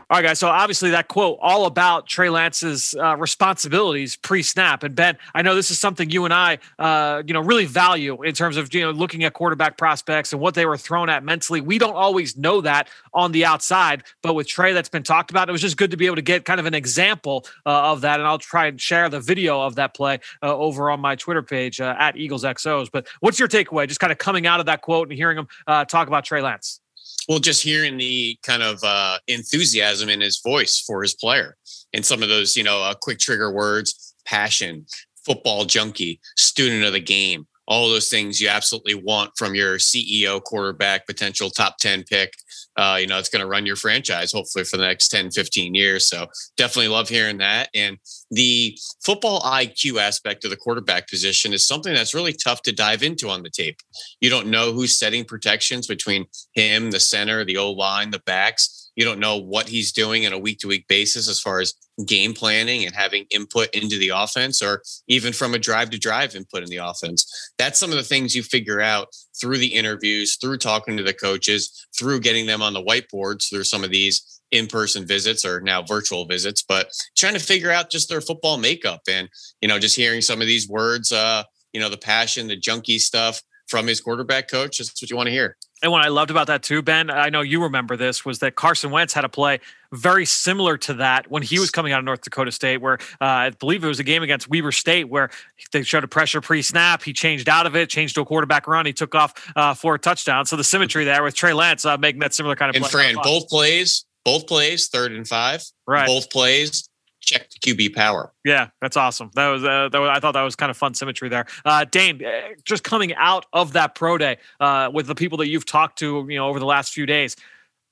All 0.08 0.16
right, 0.18 0.22
guys. 0.22 0.38
So 0.38 0.46
obviously 0.46 0.90
that 0.90 1.08
quote 1.08 1.36
all 1.42 1.66
about 1.66 2.06
Trey 2.06 2.30
Lance's 2.30 2.94
uh, 2.94 3.16
responsibilities 3.16 4.14
pre-snap. 4.14 4.84
And 4.84 4.94
Ben, 4.94 5.18
I 5.34 5.42
know 5.42 5.56
this 5.56 5.72
is 5.72 5.80
something 5.80 6.08
you 6.10 6.24
and 6.24 6.32
I, 6.32 6.58
uh, 6.78 7.24
you 7.26 7.34
know, 7.34 7.40
really 7.40 7.64
value 7.64 8.22
in 8.22 8.32
terms 8.32 8.56
of 8.56 8.72
you 8.72 8.82
know 8.82 8.92
looking 8.92 9.24
at 9.24 9.32
quarterback 9.32 9.76
prospects 9.76 10.32
and 10.32 10.40
what 10.40 10.54
they 10.54 10.64
were 10.64 10.76
thrown 10.76 11.08
at 11.08 11.24
mentally. 11.24 11.60
We 11.60 11.78
don't 11.78 11.96
always 11.96 12.36
know 12.36 12.60
that 12.60 12.88
on 13.14 13.32
the 13.32 13.44
outside, 13.44 14.04
but 14.22 14.34
with 14.34 14.46
Trey, 14.46 14.72
that's 14.72 14.88
been 14.88 15.02
talked 15.02 15.32
about. 15.32 15.48
It 15.48 15.52
was 15.52 15.60
just 15.60 15.76
good 15.76 15.90
to 15.90 15.96
be 15.96 16.06
able 16.06 16.16
to 16.16 16.22
get 16.22 16.44
kind 16.44 16.60
of 16.60 16.66
an 16.66 16.74
example 16.74 17.44
uh, 17.66 17.90
of 17.90 18.02
that. 18.02 18.20
And 18.20 18.28
I'll 18.28 18.38
try 18.38 18.66
and 18.66 18.80
share 18.80 19.08
the 19.08 19.18
video 19.18 19.60
of 19.60 19.74
that 19.74 19.92
play 19.92 20.20
uh, 20.40 20.56
over 20.56 20.88
on 20.88 21.00
my 21.00 21.16
Twitter 21.16 21.42
page 21.42 21.80
uh, 21.80 21.96
at 21.98 22.16
Eagles 22.16 22.44
XOs. 22.44 22.88
But 22.92 23.08
what's 23.18 23.40
your 23.40 23.48
takeaway? 23.48 23.88
Just 23.88 23.98
kind 23.98 24.12
of 24.12 24.18
coming 24.18 24.46
out 24.46 24.60
of 24.60 24.66
that 24.66 24.82
quote 24.82 25.08
and 25.08 25.16
hearing 25.16 25.36
him 25.36 25.48
uh, 25.66 25.84
talk 25.84 26.06
about 26.06 26.24
Trey 26.24 26.42
Lance 26.42 26.80
well, 27.28 27.38
just 27.38 27.62
hearing 27.62 27.96
the 27.96 28.38
kind 28.42 28.62
of 28.62 28.82
uh, 28.84 29.18
enthusiasm 29.26 30.08
in 30.08 30.20
his 30.20 30.40
voice 30.40 30.82
for 30.86 31.02
his 31.02 31.14
player 31.14 31.56
and 31.92 32.04
some 32.04 32.22
of 32.22 32.28
those, 32.28 32.56
you 32.56 32.62
know, 32.62 32.82
uh, 32.82 32.94
quick 32.94 33.18
trigger 33.18 33.52
words, 33.52 34.14
passion, 34.24 34.86
football 35.24 35.64
junkie, 35.64 36.20
student 36.36 36.84
of 36.84 36.92
the 36.92 37.00
game, 37.00 37.46
all 37.66 37.88
those 37.88 38.08
things 38.08 38.40
you 38.40 38.48
absolutely 38.48 38.94
want 38.94 39.32
from 39.36 39.54
your 39.54 39.78
CEO, 39.78 40.42
quarterback, 40.42 41.06
potential 41.06 41.50
top 41.50 41.78
10 41.78 42.04
pick. 42.04 42.32
Uh, 42.76 42.98
you 43.00 43.06
know, 43.06 43.18
it's 43.18 43.28
going 43.28 43.40
to 43.40 43.48
run 43.48 43.64
your 43.64 43.76
franchise 43.76 44.32
hopefully 44.32 44.64
for 44.64 44.76
the 44.76 44.86
next 44.86 45.08
10, 45.08 45.30
15 45.30 45.74
years. 45.74 46.08
So 46.08 46.26
definitely 46.56 46.88
love 46.88 47.08
hearing 47.08 47.38
that. 47.38 47.70
And 47.74 47.98
the 48.30 48.78
football 49.02 49.40
IQ 49.40 49.98
aspect 49.98 50.44
of 50.44 50.50
the 50.50 50.56
quarterback 50.56 51.08
position 51.08 51.52
is 51.52 51.66
something 51.66 51.94
that's 51.94 52.14
really 52.14 52.34
tough 52.34 52.62
to 52.62 52.72
dive 52.72 53.02
into 53.02 53.30
on 53.30 53.42
the 53.42 53.50
tape. 53.50 53.78
You 54.20 54.28
don't 54.28 54.48
know 54.48 54.72
who's 54.72 54.98
setting 54.98 55.24
protections 55.24 55.86
between 55.86 56.26
him, 56.54 56.90
the 56.90 57.00
center, 57.00 57.44
the 57.44 57.56
O 57.56 57.72
line, 57.72 58.10
the 58.10 58.22
backs 58.26 58.75
you 58.96 59.04
don't 59.04 59.20
know 59.20 59.36
what 59.36 59.68
he's 59.68 59.92
doing 59.92 60.26
on 60.26 60.32
a 60.32 60.38
week 60.38 60.58
to 60.58 60.68
week 60.68 60.88
basis 60.88 61.28
as 61.28 61.40
far 61.40 61.60
as 61.60 61.74
game 62.06 62.34
planning 62.34 62.84
and 62.84 62.94
having 62.94 63.24
input 63.30 63.68
into 63.74 63.98
the 63.98 64.08
offense 64.08 64.60
or 64.60 64.82
even 65.06 65.32
from 65.32 65.54
a 65.54 65.58
drive 65.58 65.90
to 65.90 65.98
drive 65.98 66.34
input 66.34 66.62
in 66.62 66.68
the 66.68 66.76
offense. 66.76 67.52
That's 67.58 67.78
some 67.78 67.90
of 67.90 67.96
the 67.96 68.02
things 68.02 68.34
you 68.34 68.42
figure 68.42 68.80
out 68.80 69.08
through 69.40 69.58
the 69.58 69.74
interviews, 69.74 70.36
through 70.36 70.58
talking 70.58 70.96
to 70.96 71.02
the 71.02 71.14
coaches, 71.14 71.86
through 71.96 72.20
getting 72.20 72.46
them 72.46 72.62
on 72.62 72.72
the 72.72 72.82
whiteboards 72.82 73.48
through 73.48 73.64
some 73.64 73.84
of 73.84 73.90
these 73.90 74.40
in-person 74.52 75.06
visits 75.06 75.44
or 75.44 75.60
now 75.60 75.82
virtual 75.82 76.24
visits, 76.24 76.62
but 76.62 76.88
trying 77.16 77.34
to 77.34 77.40
figure 77.40 77.70
out 77.70 77.90
just 77.90 78.08
their 78.08 78.20
football 78.20 78.56
makeup 78.58 79.00
and, 79.08 79.28
you 79.60 79.68
know, 79.68 79.78
just 79.78 79.96
hearing 79.96 80.20
some 80.20 80.40
of 80.40 80.46
these 80.46 80.68
words, 80.68 81.12
uh, 81.12 81.42
you 81.72 81.80
know, 81.80 81.88
the 81.88 81.96
passion, 81.96 82.46
the 82.46 82.56
junkie 82.56 82.98
stuff 82.98 83.42
from 83.68 83.86
his 83.86 84.00
quarterback 84.00 84.48
coach. 84.48 84.78
That's 84.78 85.02
what 85.02 85.10
you 85.10 85.16
want 85.16 85.26
to 85.26 85.32
hear. 85.32 85.56
And 85.82 85.92
what 85.92 86.02
I 86.02 86.08
loved 86.08 86.30
about 86.30 86.46
that 86.46 86.62
too, 86.62 86.80
Ben, 86.80 87.10
I 87.10 87.28
know 87.28 87.42
you 87.42 87.62
remember 87.62 87.96
this, 87.96 88.24
was 88.24 88.38
that 88.38 88.54
Carson 88.54 88.90
Wentz 88.90 89.12
had 89.12 89.24
a 89.24 89.28
play 89.28 89.60
very 89.92 90.24
similar 90.24 90.78
to 90.78 90.94
that 90.94 91.30
when 91.30 91.42
he 91.42 91.58
was 91.58 91.70
coming 91.70 91.92
out 91.92 91.98
of 91.98 92.04
North 92.04 92.22
Dakota 92.22 92.50
State, 92.50 92.78
where 92.78 92.94
uh, 93.20 93.24
I 93.24 93.50
believe 93.50 93.84
it 93.84 93.88
was 93.88 94.00
a 94.00 94.04
game 94.04 94.22
against 94.22 94.48
Weber 94.48 94.72
State 94.72 95.10
where 95.10 95.30
they 95.72 95.82
showed 95.82 96.02
a 96.02 96.08
pressure 96.08 96.40
pre-snap. 96.40 97.02
He 97.02 97.12
changed 97.12 97.48
out 97.48 97.66
of 97.66 97.76
it, 97.76 97.90
changed 97.90 98.14
to 98.14 98.22
a 98.22 98.24
quarterback 98.24 98.66
run. 98.66 98.86
He 98.86 98.94
took 98.94 99.14
off 99.14 99.34
uh, 99.54 99.74
for 99.74 99.94
a 99.94 99.98
touchdown. 99.98 100.46
So 100.46 100.56
the 100.56 100.64
symmetry 100.64 101.04
there 101.04 101.22
with 101.22 101.34
Trey 101.34 101.52
Lance 101.52 101.84
uh, 101.84 101.98
making 101.98 102.20
that 102.20 102.32
similar 102.32 102.56
kind 102.56 102.70
of 102.70 102.76
and 102.76 102.84
play. 102.84 102.90
Fran, 102.90 103.16
both 103.22 103.48
plays, 103.48 104.06
both 104.24 104.46
plays, 104.46 104.88
third 104.88 105.12
and 105.12 105.28
five, 105.28 105.62
right? 105.86 106.06
Both 106.06 106.30
plays 106.30 106.88
check 107.26 107.50
the 107.50 107.58
QB 107.58 107.94
power. 107.94 108.32
Yeah, 108.44 108.68
that's 108.80 108.96
awesome. 108.96 109.30
That 109.34 109.48
was, 109.48 109.64
uh, 109.64 109.88
that 109.90 109.98
was 109.98 110.10
I 110.10 110.20
thought 110.20 110.32
that 110.32 110.42
was 110.42 110.56
kind 110.56 110.70
of 110.70 110.76
fun 110.76 110.94
symmetry 110.94 111.28
there. 111.28 111.46
Uh, 111.64 111.84
Dane, 111.84 112.24
uh, 112.24 112.54
just 112.64 112.84
coming 112.84 113.14
out 113.14 113.44
of 113.52 113.72
that 113.74 113.94
pro 113.94 114.16
day 114.16 114.38
uh, 114.60 114.90
with 114.92 115.06
the 115.06 115.14
people 115.14 115.36
that 115.38 115.48
you've 115.48 115.66
talked 115.66 115.98
to, 115.98 116.26
you 116.28 116.36
know, 116.36 116.48
over 116.48 116.58
the 116.58 116.66
last 116.66 116.92
few 116.92 117.04
days. 117.04 117.36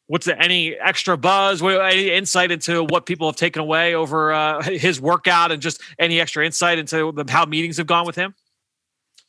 What's 0.07 0.27
the, 0.27 0.41
any 0.41 0.75
extra 0.75 1.17
buzz? 1.17 1.63
What, 1.63 1.81
any 1.81 2.11
insight 2.11 2.51
into 2.51 2.85
what 2.85 3.07
people 3.07 3.27
have 3.27 3.37
taken 3.37 3.61
away 3.61 3.95
over 3.95 4.33
uh, 4.33 4.63
his 4.71 5.01
workout, 5.01 5.51
and 5.51 5.61
just 5.61 5.83
any 5.99 6.21
extra 6.21 6.45
insight 6.45 6.79
into 6.79 7.13
the, 7.13 7.25
how 7.31 7.45
meetings 7.45 7.77
have 7.79 7.87
gone 7.87 8.07
with 8.07 8.17
him? 8.17 8.35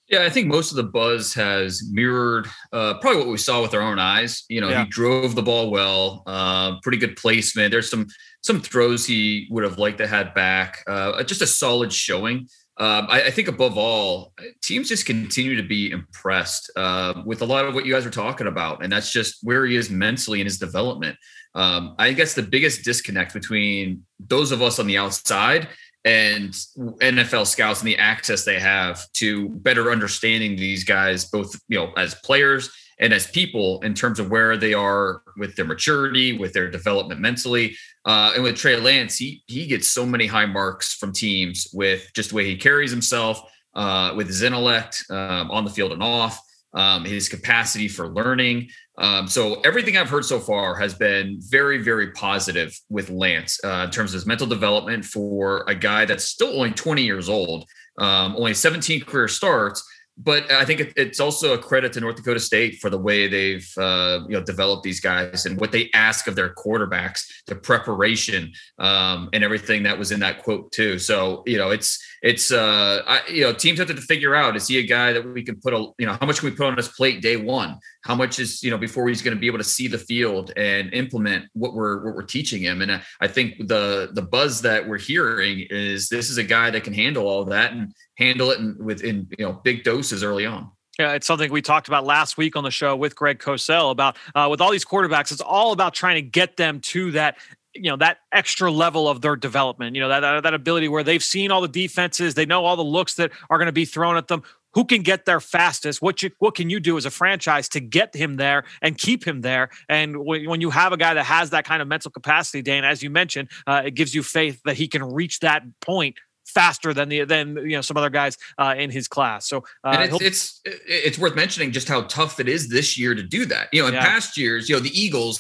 Yeah, 0.07 0.23
I 0.23 0.29
think 0.29 0.47
most 0.47 0.69
of 0.69 0.77
the 0.77 0.83
buzz 0.83 1.33
has 1.33 1.81
mirrored 1.91 2.47
uh, 2.71 2.99
probably 2.99 3.21
what 3.21 3.29
we 3.29 3.37
saw 3.37 3.61
with 3.61 3.73
our 3.73 3.81
own 3.81 3.97
eyes. 3.97 4.43
You 4.49 4.61
know, 4.61 4.69
yeah. 4.69 4.83
he 4.83 4.89
drove 4.89 5.33
the 5.33 5.41
ball 5.41 5.71
well, 5.71 6.21
uh, 6.27 6.79
pretty 6.81 6.99
good 6.99 7.15
placement. 7.15 7.71
There's 7.71 7.89
some 7.89 8.05
some 8.45 8.62
throws 8.62 9.07
he 9.07 9.47
would 9.50 9.63
have 9.63 9.80
liked 9.80 9.97
to 9.97 10.07
have 10.07 10.36
back. 10.36 10.83
Uh, 10.88 11.24
just 11.24 11.42
a 11.42 11.47
solid 11.47 11.92
showing. 11.92 12.47
Um, 12.77 13.07
I, 13.09 13.24
I, 13.24 13.31
think 13.31 13.47
above 13.47 13.77
all, 13.77 14.33
teams 14.62 14.89
just 14.89 15.06
continue 15.06 15.55
to 15.55 15.63
be 15.63 15.91
impressed 15.91 16.69
uh, 16.75 17.24
with 17.25 17.41
a 17.41 17.46
lot 17.46 17.65
of 17.65 17.74
what 17.74 17.86
you 17.86 17.93
guys 17.93 18.05
are 18.05 18.12
talking 18.12 18.48
about, 18.48 18.84
and 18.84 18.91
that's 18.91 19.12
just 19.12 19.38
where 19.43 19.65
he 19.65 19.77
is 19.77 19.89
mentally 19.89 20.41
in 20.41 20.46
his 20.46 20.60
development. 20.60 21.17
Um, 21.55 21.96
I 21.98 22.12
guess 22.12 22.34
the 22.34 22.43
biggest 22.43 22.84
disconnect 22.84 23.34
between 23.34 24.05
those 24.19 24.51
of 24.51 24.62
us 24.62 24.77
on 24.77 24.88
the 24.88 24.98
outside 24.98 25.69
and 26.03 26.51
NFL 26.53 27.48
scouts 27.48 27.79
and 27.79 27.88
the 27.88 27.98
access 27.98 28.43
they 28.43 28.60
have 28.60 29.10
to 29.13 29.50
better 29.50 29.89
understanding 29.89 30.58
these 30.58 30.84
guys, 30.84 31.25
both 31.25 31.58
you 31.69 31.79
know 31.79 31.93
as 31.93 32.13
players 32.15 32.69
and 32.99 33.13
as 33.13 33.27
people 33.27 33.81
in 33.81 33.93
terms 33.93 34.19
of 34.19 34.29
where 34.29 34.57
they 34.57 34.73
are 34.73 35.21
with 35.37 35.55
their 35.55 35.65
maturity, 35.65 36.37
with 36.37 36.53
their 36.53 36.69
development 36.69 37.19
mentally. 37.19 37.75
Uh, 38.05 38.33
and 38.35 38.43
with 38.43 38.55
Trey 38.55 38.77
Lance, 38.77 39.17
he 39.17 39.43
he 39.47 39.67
gets 39.67 39.87
so 39.87 40.05
many 40.05 40.27
high 40.27 40.45
marks 40.45 40.93
from 40.93 41.11
teams 41.11 41.67
with 41.73 42.09
just 42.13 42.29
the 42.29 42.35
way 42.35 42.45
he 42.45 42.55
carries 42.55 42.91
himself, 42.91 43.41
uh, 43.73 44.13
with 44.15 44.27
his 44.27 44.41
intellect 44.41 45.03
um, 45.09 45.51
on 45.51 45.65
the 45.65 45.71
field 45.71 45.91
and 45.91 46.03
off, 46.03 46.39
um, 46.73 47.03
his 47.03 47.27
capacity 47.27 47.87
for 47.87 48.07
learning. 48.09 48.69
Um, 48.97 49.27
so 49.27 49.59
everything 49.61 49.97
I've 49.97 50.09
heard 50.09 50.23
so 50.23 50.39
far 50.39 50.75
has 50.75 50.93
been 50.93 51.37
very, 51.41 51.79
very 51.79 52.11
positive 52.11 52.79
with 52.89 53.09
Lance 53.09 53.59
uh, 53.63 53.83
in 53.85 53.91
terms 53.91 54.11
of 54.11 54.15
his 54.15 54.25
mental 54.25 54.47
development 54.47 55.03
for 55.03 55.65
a 55.67 55.75
guy 55.75 56.05
that's 56.05 56.23
still 56.23 56.55
only 56.55 56.71
20 56.71 57.03
years 57.03 57.27
old, 57.27 57.65
um, 57.97 58.35
only 58.37 58.53
17 58.53 59.01
career 59.01 59.27
starts 59.27 59.83
but 60.17 60.50
I 60.50 60.63
think 60.63 60.93
it's 60.95 61.19
also 61.19 61.53
a 61.53 61.57
credit 61.57 61.91
to 61.93 62.00
North 62.00 62.15
Dakota 62.15 62.39
State 62.39 62.79
for 62.79 62.89
the 62.89 62.98
way 62.98 63.27
they've 63.27 63.69
uh, 63.77 64.22
you 64.27 64.38
know 64.38 64.43
developed 64.43 64.84
these 64.84 65.01
guys 65.01 65.45
and 65.45 65.60
what 65.60 65.72
they 65.72 65.89
ask 65.93 66.27
of 66.27 66.36
their 66.36 66.53
quarterbacks, 66.53 67.25
the 67.48 67.55
preparation 67.55 68.53
um, 68.79 69.29
and 69.34 69.43
everything 69.43 69.84
that 69.84 69.98
was 69.98 70.12
in 70.12 70.22
that 70.22 70.41
quote 70.43 70.72
too. 70.72 70.98
So 71.00 71.43
you 71.45 71.57
know 71.57 71.72
it's 71.72 72.01
it's 72.25 72.51
uh, 72.51 73.03
I, 73.05 73.22
you 73.29 73.41
know 73.41 73.53
teams 73.53 73.77
have 73.77 73.88
to 73.88 73.96
figure 73.96 74.34
out 74.34 74.55
is 74.55 74.67
he 74.67 74.79
a 74.79 74.84
guy 74.84 75.13
that 75.13 75.24
we 75.24 75.44
can 75.44 75.62
put 75.62 75.75
a 75.75 75.91
you 76.00 76.08
know 76.08 76.17
how 76.20 76.25
much 76.25 76.39
can 76.39 76.50
we 76.50 76.55
put 76.55 76.65
on 76.65 76.75
his 76.75 76.88
plate 76.88 77.22
day 77.22 77.38
one? 77.38 77.77
How 78.03 78.15
much 78.15 78.39
is 78.39 78.63
you 78.63 78.72
know 78.72 78.79
before 78.79 79.08
he's 79.08 79.22
going 79.22 79.38
to 79.38 79.39
be 79.39 79.46
able 79.46 79.60
to 79.60 79.63
see 79.63 79.88
the 79.88 80.00
field 80.00 80.51
and 80.58 80.91
implement 80.91 81.46
what 81.53 81.75
we're 81.75 82.03
what 82.03 82.15
we're 82.15 82.24
teaching 82.24 82.63
him? 82.63 82.82
And 82.82 83.00
I 83.22 83.27
think 83.27 83.67
the 83.67 84.10
the 84.12 84.24
buzz 84.24 84.63
that 84.63 84.88
we're 84.88 84.98
hearing 84.98 85.67
is 85.70 86.10
this 86.10 86.32
is 86.32 86.39
a 86.39 86.44
guy 86.44 86.72
that 86.72 86.84
can 86.84 86.94
handle 86.94 87.27
all 87.27 87.46
that 87.46 87.74
and 87.74 87.94
handle 88.17 88.50
it 88.50 88.60
in, 88.60 88.75
with 88.79 89.03
in 89.03 89.27
you 89.38 89.46
know 89.46 89.62
big 89.63 89.84
doses 89.84 90.24
early 90.24 90.48
on. 90.48 90.72
Yeah, 90.98 91.12
it's 91.12 91.27
something 91.27 91.51
we 91.51 91.62
talked 91.62 91.89
about 91.89 92.05
last 92.05 92.38
week 92.38 92.55
on 92.55 92.63
the 92.63 92.72
show 92.72 92.96
with 92.96 93.15
Greg 93.15 93.38
Cosell 93.38 93.91
about 93.91 94.17
uh, 94.34 94.48
with 94.50 94.62
all 94.62 94.72
these 94.72 94.86
quarterbacks. 94.86 95.32
It's 95.32 95.41
all 95.41 95.74
about 95.74 95.94
trying 95.94 96.15
to 96.15 96.24
get 96.24 96.58
them 96.58 96.79
to 96.79 97.12
that 97.12 97.38
you 97.75 97.89
know 97.89 97.98
that 97.98 98.20
extra 98.32 98.72
level 98.72 99.08
of 99.08 99.22
their 99.22 99.36
development. 99.36 99.96
You 99.96 100.01
know 100.01 100.10
that 100.10 100.22
that, 100.22 100.44
that 100.44 100.53
ability 100.53 100.88
where 100.88 101.03
they've 101.03 101.24
seen 101.24 101.51
all 101.51 101.62
the 101.62 101.67
defenses, 101.67 102.34
they 102.34 102.46
know 102.46 102.65
all 102.65 102.75
the 102.75 102.84
looks 102.84 103.15
that 103.15 103.32
are 103.50 103.58
going 103.58 103.67
to 103.67 103.74
be 103.74 103.86
thrown 103.86 104.17
at 104.17 104.27
them 104.27 104.44
who 104.75 104.84
can 104.84 105.01
get 105.01 105.25
there 105.25 105.39
fastest? 105.39 106.01
What 106.01 106.22
you, 106.22 106.29
what 106.39 106.53
can 106.53 106.70
you 106.70 106.79
do 106.82 106.98
as 106.98 107.05
a 107.05 107.10
franchise 107.10 107.70
to 107.70 107.79
get 107.79 108.13
him 108.13 108.36
there 108.36 108.65
and 108.82 108.98
keep 108.98 109.25
him 109.25 109.41
there? 109.41 109.70
And 109.88 110.17
when 110.17 110.62
you 110.62 110.70
have 110.70 110.91
a 110.91 110.98
guy 110.98 111.13
that 111.13 111.24
has 111.24 111.50
that 111.51 111.65
kind 111.65 111.82
of 111.82 111.88
mental 111.88 112.12
capacity, 112.12 112.62
Dane, 112.62 112.84
as 112.84 113.01
you 113.01 113.10
mentioned, 113.10 113.50
uh, 113.65 113.84
it 113.86 113.91
gives 113.91 114.13
you 114.13 114.22
faith 114.22 114.62
that 114.65 114.75
he 114.75 114.88
can 114.88 115.01
reach 115.01 115.39
that 115.39 115.63
point 115.79 116.15
faster 116.46 116.94
than 116.94 117.10
the 117.10 117.24
than 117.24 117.55
you 117.58 117.75
know 117.75 117.82
some 117.82 117.98
other 117.98 118.10
guys 118.10 118.38
uh, 118.58 118.75
in 118.77 118.91
his 118.91 119.08
class. 119.08 119.48
So 119.48 119.63
uh, 119.84 120.08
it's, 120.12 120.62
it's, 120.65 120.82
it's 120.86 121.17
worth 121.17 121.36
mentioning 121.36 121.72
just 121.72 121.88
how 121.88 122.01
tough 122.03 122.39
it 122.39 122.48
is 122.48 122.70
this 122.70 122.98
year 123.00 123.15
to 123.15 123.24
do 123.24 123.46
that. 123.46 123.70
You 123.72 123.82
know, 123.82 123.88
in 123.88 123.94
yeah. 123.96 124.05
past 124.05 124.38
years, 124.38 124.70
you 124.70 124.75
know 124.75 124.82
the 124.82 125.00
Eagles 125.00 125.39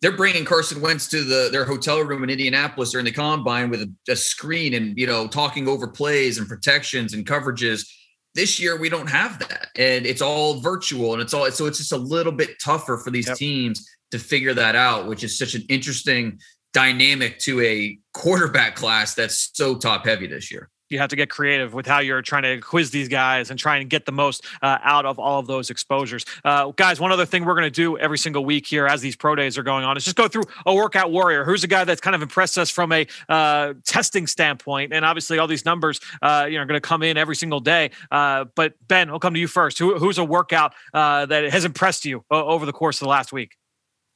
they're 0.00 0.16
bringing 0.16 0.44
Carson 0.44 0.80
Wentz 0.80 1.08
to 1.08 1.24
the 1.24 1.50
their 1.52 1.64
hotel 1.64 2.00
room 2.00 2.24
in 2.24 2.30
Indianapolis 2.30 2.92
during 2.92 3.04
the 3.04 3.12
combine 3.12 3.70
with 3.70 3.82
a, 3.82 3.92
a 4.08 4.16
screen 4.16 4.74
and 4.74 4.96
you 4.98 5.06
know 5.06 5.26
talking 5.28 5.68
over 5.68 5.86
plays 5.86 6.38
and 6.38 6.48
protections 6.48 7.12
and 7.14 7.26
coverages. 7.26 7.88
This 8.34 8.60
year 8.60 8.78
we 8.78 8.88
don't 8.88 9.08
have 9.08 9.40
that. 9.40 9.68
And 9.76 10.06
it's 10.06 10.22
all 10.22 10.60
virtual 10.60 11.12
and 11.12 11.20
it's 11.20 11.34
all 11.34 11.50
so 11.50 11.66
it's 11.66 11.78
just 11.78 11.92
a 11.92 11.96
little 11.96 12.32
bit 12.32 12.50
tougher 12.64 12.96
for 12.96 13.10
these 13.10 13.28
yep. 13.28 13.36
teams 13.36 13.86
to 14.10 14.18
figure 14.18 14.54
that 14.54 14.74
out 14.74 15.06
which 15.06 15.22
is 15.22 15.38
such 15.38 15.54
an 15.54 15.62
interesting 15.68 16.38
dynamic 16.72 17.38
to 17.40 17.60
a 17.60 17.98
quarterback 18.14 18.76
class 18.76 19.14
that's 19.14 19.50
so 19.54 19.76
top 19.76 20.04
heavy 20.06 20.26
this 20.26 20.50
year 20.50 20.69
you 20.90 20.98
have 20.98 21.10
to 21.10 21.16
get 21.16 21.30
creative 21.30 21.72
with 21.72 21.86
how 21.86 22.00
you're 22.00 22.22
trying 22.22 22.42
to 22.42 22.58
quiz 22.58 22.90
these 22.90 23.08
guys 23.08 23.50
and 23.50 23.58
try 23.58 23.76
and 23.78 23.88
get 23.88 24.06
the 24.06 24.12
most 24.12 24.44
uh, 24.62 24.78
out 24.82 25.06
of 25.06 25.18
all 25.18 25.38
of 25.38 25.46
those 25.46 25.70
exposures. 25.70 26.24
Uh, 26.44 26.70
guys, 26.72 27.00
one 27.00 27.12
other 27.12 27.26
thing 27.26 27.44
we're 27.44 27.54
going 27.54 27.62
to 27.64 27.70
do 27.70 27.96
every 27.98 28.18
single 28.18 28.44
week 28.44 28.66
here 28.66 28.86
as 28.86 29.00
these 29.00 29.16
pro 29.16 29.34
days 29.34 29.56
are 29.56 29.62
going 29.62 29.84
on 29.84 29.96
is 29.96 30.04
just 30.04 30.16
go 30.16 30.28
through 30.28 30.44
a 30.66 30.74
workout 30.74 31.10
warrior. 31.10 31.44
Who's 31.44 31.64
a 31.64 31.68
guy 31.68 31.84
that's 31.84 32.00
kind 32.00 32.14
of 32.16 32.22
impressed 32.22 32.58
us 32.58 32.70
from 32.70 32.92
a 32.92 33.06
uh, 33.28 33.74
testing 33.84 34.26
standpoint? 34.26 34.92
And 34.92 35.04
obviously, 35.04 35.38
all 35.38 35.46
these 35.46 35.64
numbers, 35.64 36.00
uh, 36.22 36.46
you 36.48 36.56
know, 36.56 36.62
are 36.62 36.66
going 36.66 36.80
to 36.80 36.86
come 36.86 37.02
in 37.02 37.16
every 37.16 37.36
single 37.36 37.60
day. 37.60 37.90
Uh, 38.10 38.46
but 38.54 38.74
Ben, 38.88 39.10
we'll 39.10 39.20
come 39.20 39.34
to 39.34 39.40
you 39.40 39.48
first. 39.48 39.78
Who, 39.78 39.98
who's 39.98 40.18
a 40.18 40.24
workout 40.24 40.74
uh, 40.92 41.26
that 41.26 41.50
has 41.52 41.64
impressed 41.64 42.04
you 42.04 42.24
over 42.30 42.66
the 42.66 42.72
course 42.72 42.96
of 42.96 43.06
the 43.06 43.10
last 43.10 43.32
week? 43.32 43.56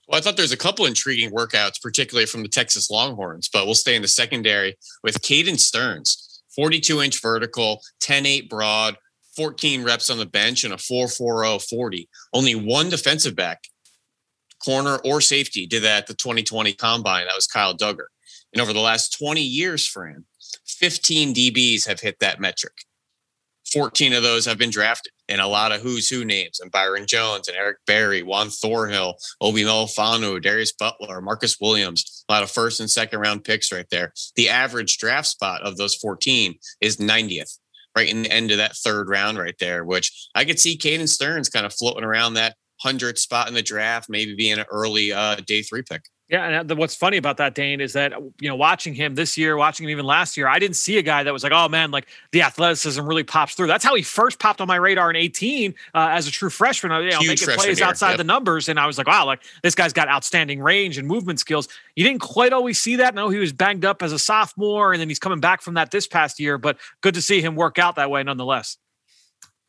Well, 0.09 0.19
I 0.19 0.21
thought 0.21 0.37
there's 0.37 0.53
a 0.53 0.57
couple 0.57 0.85
intriguing 0.85 1.31
workouts, 1.31 1.81
particularly 1.81 2.27
from 2.27 2.43
the 2.43 2.49
Texas 2.49 2.91
Longhorns, 2.91 3.49
but 3.49 3.65
we'll 3.65 3.75
stay 3.75 3.97
in 3.97 4.03
the 4.03 4.09
secondary 4.09 4.77
with 5.03 5.23
Caden 5.23 5.59
Sterns. 5.59 6.34
42 6.55 7.03
inch 7.03 7.21
vertical, 7.21 7.81
10 8.01 8.27
8 8.27 8.51
broad, 8.51 8.97
14 9.37 9.83
reps 9.83 10.11
on 10.11 10.19
the 10.19 10.27
bench, 10.27 10.65
and 10.65 10.73
a 10.73 10.79
4 10.79 11.09
4 11.09 11.59
40. 11.59 12.09
Only 12.33 12.55
one 12.55 12.89
defensive 12.89 13.35
back, 13.35 13.65
corner 14.65 14.97
or 15.05 15.21
safety, 15.21 15.67
did 15.67 15.83
that 15.83 16.03
at 16.03 16.07
the 16.07 16.15
2020 16.15 16.73
combine. 16.75 17.27
That 17.27 17.37
was 17.37 17.47
Kyle 17.47 17.77
Dugger. 17.77 18.07
And 18.53 18.61
over 18.61 18.73
the 18.73 18.81
last 18.81 19.19
20 19.19 19.41
years, 19.41 19.87
Fran, 19.87 20.25
15 20.67 21.35
DBs 21.35 21.87
have 21.87 22.01
hit 22.01 22.21
that 22.21 22.41
metric. 22.41 22.75
14 23.75 24.13
of 24.13 24.23
those 24.23 24.47
have 24.47 24.57
been 24.57 24.71
drafted 24.71 25.13
and 25.29 25.41
a 25.41 25.47
lot 25.47 25.73
of 25.73 25.81
who's 25.81 26.09
who 26.09 26.25
names 26.25 26.61
and 26.61 26.71
Byron 26.71 27.07
Jones 27.07 27.49
and 27.49 27.57
Eric 27.57 27.79
Berry, 27.87 28.23
Juan 28.23 28.49
Thornhill, 28.49 29.17
Obi 29.41 29.65
Melifonwu, 29.65 30.41
Darius 30.41 30.73
Butler, 30.73 31.21
Marcus 31.21 31.59
Williams, 31.61 32.25
a 32.29 32.33
lot 32.33 32.43
of 32.43 32.51
first 32.51 32.79
and 32.79 32.91
second 32.91 33.19
round 33.19 33.43
picks 33.43 33.73
right 33.73 33.89
there. 33.91 34.13
The 34.37 34.49
average 34.49 34.99
draft 34.99 35.27
spot 35.27 35.63
of 35.63 35.77
those 35.77 35.97
14 35.97 36.55
is 36.81 36.99
90th, 36.99 37.59
right 37.97 38.09
in 38.09 38.23
the 38.23 38.31
end 38.31 38.53
of 38.53 38.59
that 38.59 38.77
third 38.77 39.09
round 39.09 39.39
right 39.39 39.57
there, 39.59 39.85
which 39.85 40.29
I 40.35 40.45
could 40.45 40.61
see 40.61 40.79
Caden 40.79 41.09
Sterns 41.09 41.49
kind 41.49 41.67
of 41.67 41.75
floating 41.75 42.05
around 42.05 42.35
that 42.35 42.55
100th 42.85 43.19
spot 43.19 43.49
in 43.49 43.55
the 43.55 43.63
draft, 43.63 44.09
maybe 44.09 44.37
being 44.37 44.59
an 44.59 44.67
early 44.71 45.13
uh, 45.13 45.37
day 45.47 45.63
three 45.63 45.83
pick. 45.83 46.03
Yeah, 46.31 46.61
and 46.61 46.73
uh, 46.73 46.75
what's 46.75 46.95
funny 46.95 47.19
about 47.19 47.37
that, 47.37 47.55
Dane, 47.55 47.83
is 47.83 47.93
that 47.93 48.13
you 48.41 48.49
know 48.49 48.57
watching 48.57 48.95
him 48.95 49.15
this 49.15 49.37
year, 49.37 49.59
watching 49.59 49.85
him 49.85 49.91
even 49.91 50.07
last 50.07 50.39
year, 50.39 50.49
I 50.49 50.59
didn't 50.59 50.77
see 50.77 50.97
a 50.97 51.03
guy 51.03 51.23
that 51.23 51.33
was 51.33 51.43
like, 51.43 51.53
oh 51.53 51.69
man, 51.69 51.91
like 51.91 52.09
the 52.33 52.41
athleticism 52.41 53.05
really 53.05 53.25
pops 53.25 53.55
through. 53.55 53.67
That's 53.67 53.85
how 53.85 53.95
he 53.95 54.03
first 54.03 54.39
popped 54.39 54.63
on 54.63 54.67
my 54.67 54.77
radar 54.77 55.11
in 55.11 55.17
18 55.17 55.75
uh, 55.93 56.09
as 56.11 56.27
a 56.27 56.31
true 56.31 56.49
freshman. 56.49 56.93
You 57.05 57.11
know, 57.11 57.19
Huge 57.19 57.47
making 57.47 57.55
plays 57.57 57.83
outside 57.83 58.11
yep. 58.11 58.19
the 58.19 58.25
numbers, 58.25 58.71
and 58.71 58.81
I 58.81 58.87
was 58.87 58.97
like, 58.97 59.07
wow, 59.07 59.27
like 59.27 59.43
this 59.63 59.75
guy's 59.75 59.93
got 59.93 60.09
outstanding 60.09 60.63
range 60.63 60.97
and 60.97 61.07
movement 61.07 61.41
skills. 61.41 61.69
You 61.95 62.05
didn't 62.05 62.23
quite 62.23 62.55
always 62.55 62.81
see 62.81 62.97
that. 62.97 63.15
No, 63.15 63.29
he 63.29 63.39
was 63.39 63.53
banged 63.53 63.85
up 63.85 64.03
as 64.03 64.13
a 64.13 64.19
sophomore, 64.19 64.95
and 64.95 65.01
then 65.01 65.11
he's 65.11 65.19
coming 65.19 65.41
back 65.41 65.61
from 65.61 65.75
that 65.75 65.91
this 65.91 66.07
past 66.07 66.41
year. 66.41 66.57
But 66.57 66.79
good 67.03 67.15
to 67.15 67.23
see 67.23 67.43
him 67.43 67.55
work 67.55 67.79
out 67.79 67.97
that 67.97 68.11
way, 68.11 68.23
nonetheless 68.23 68.79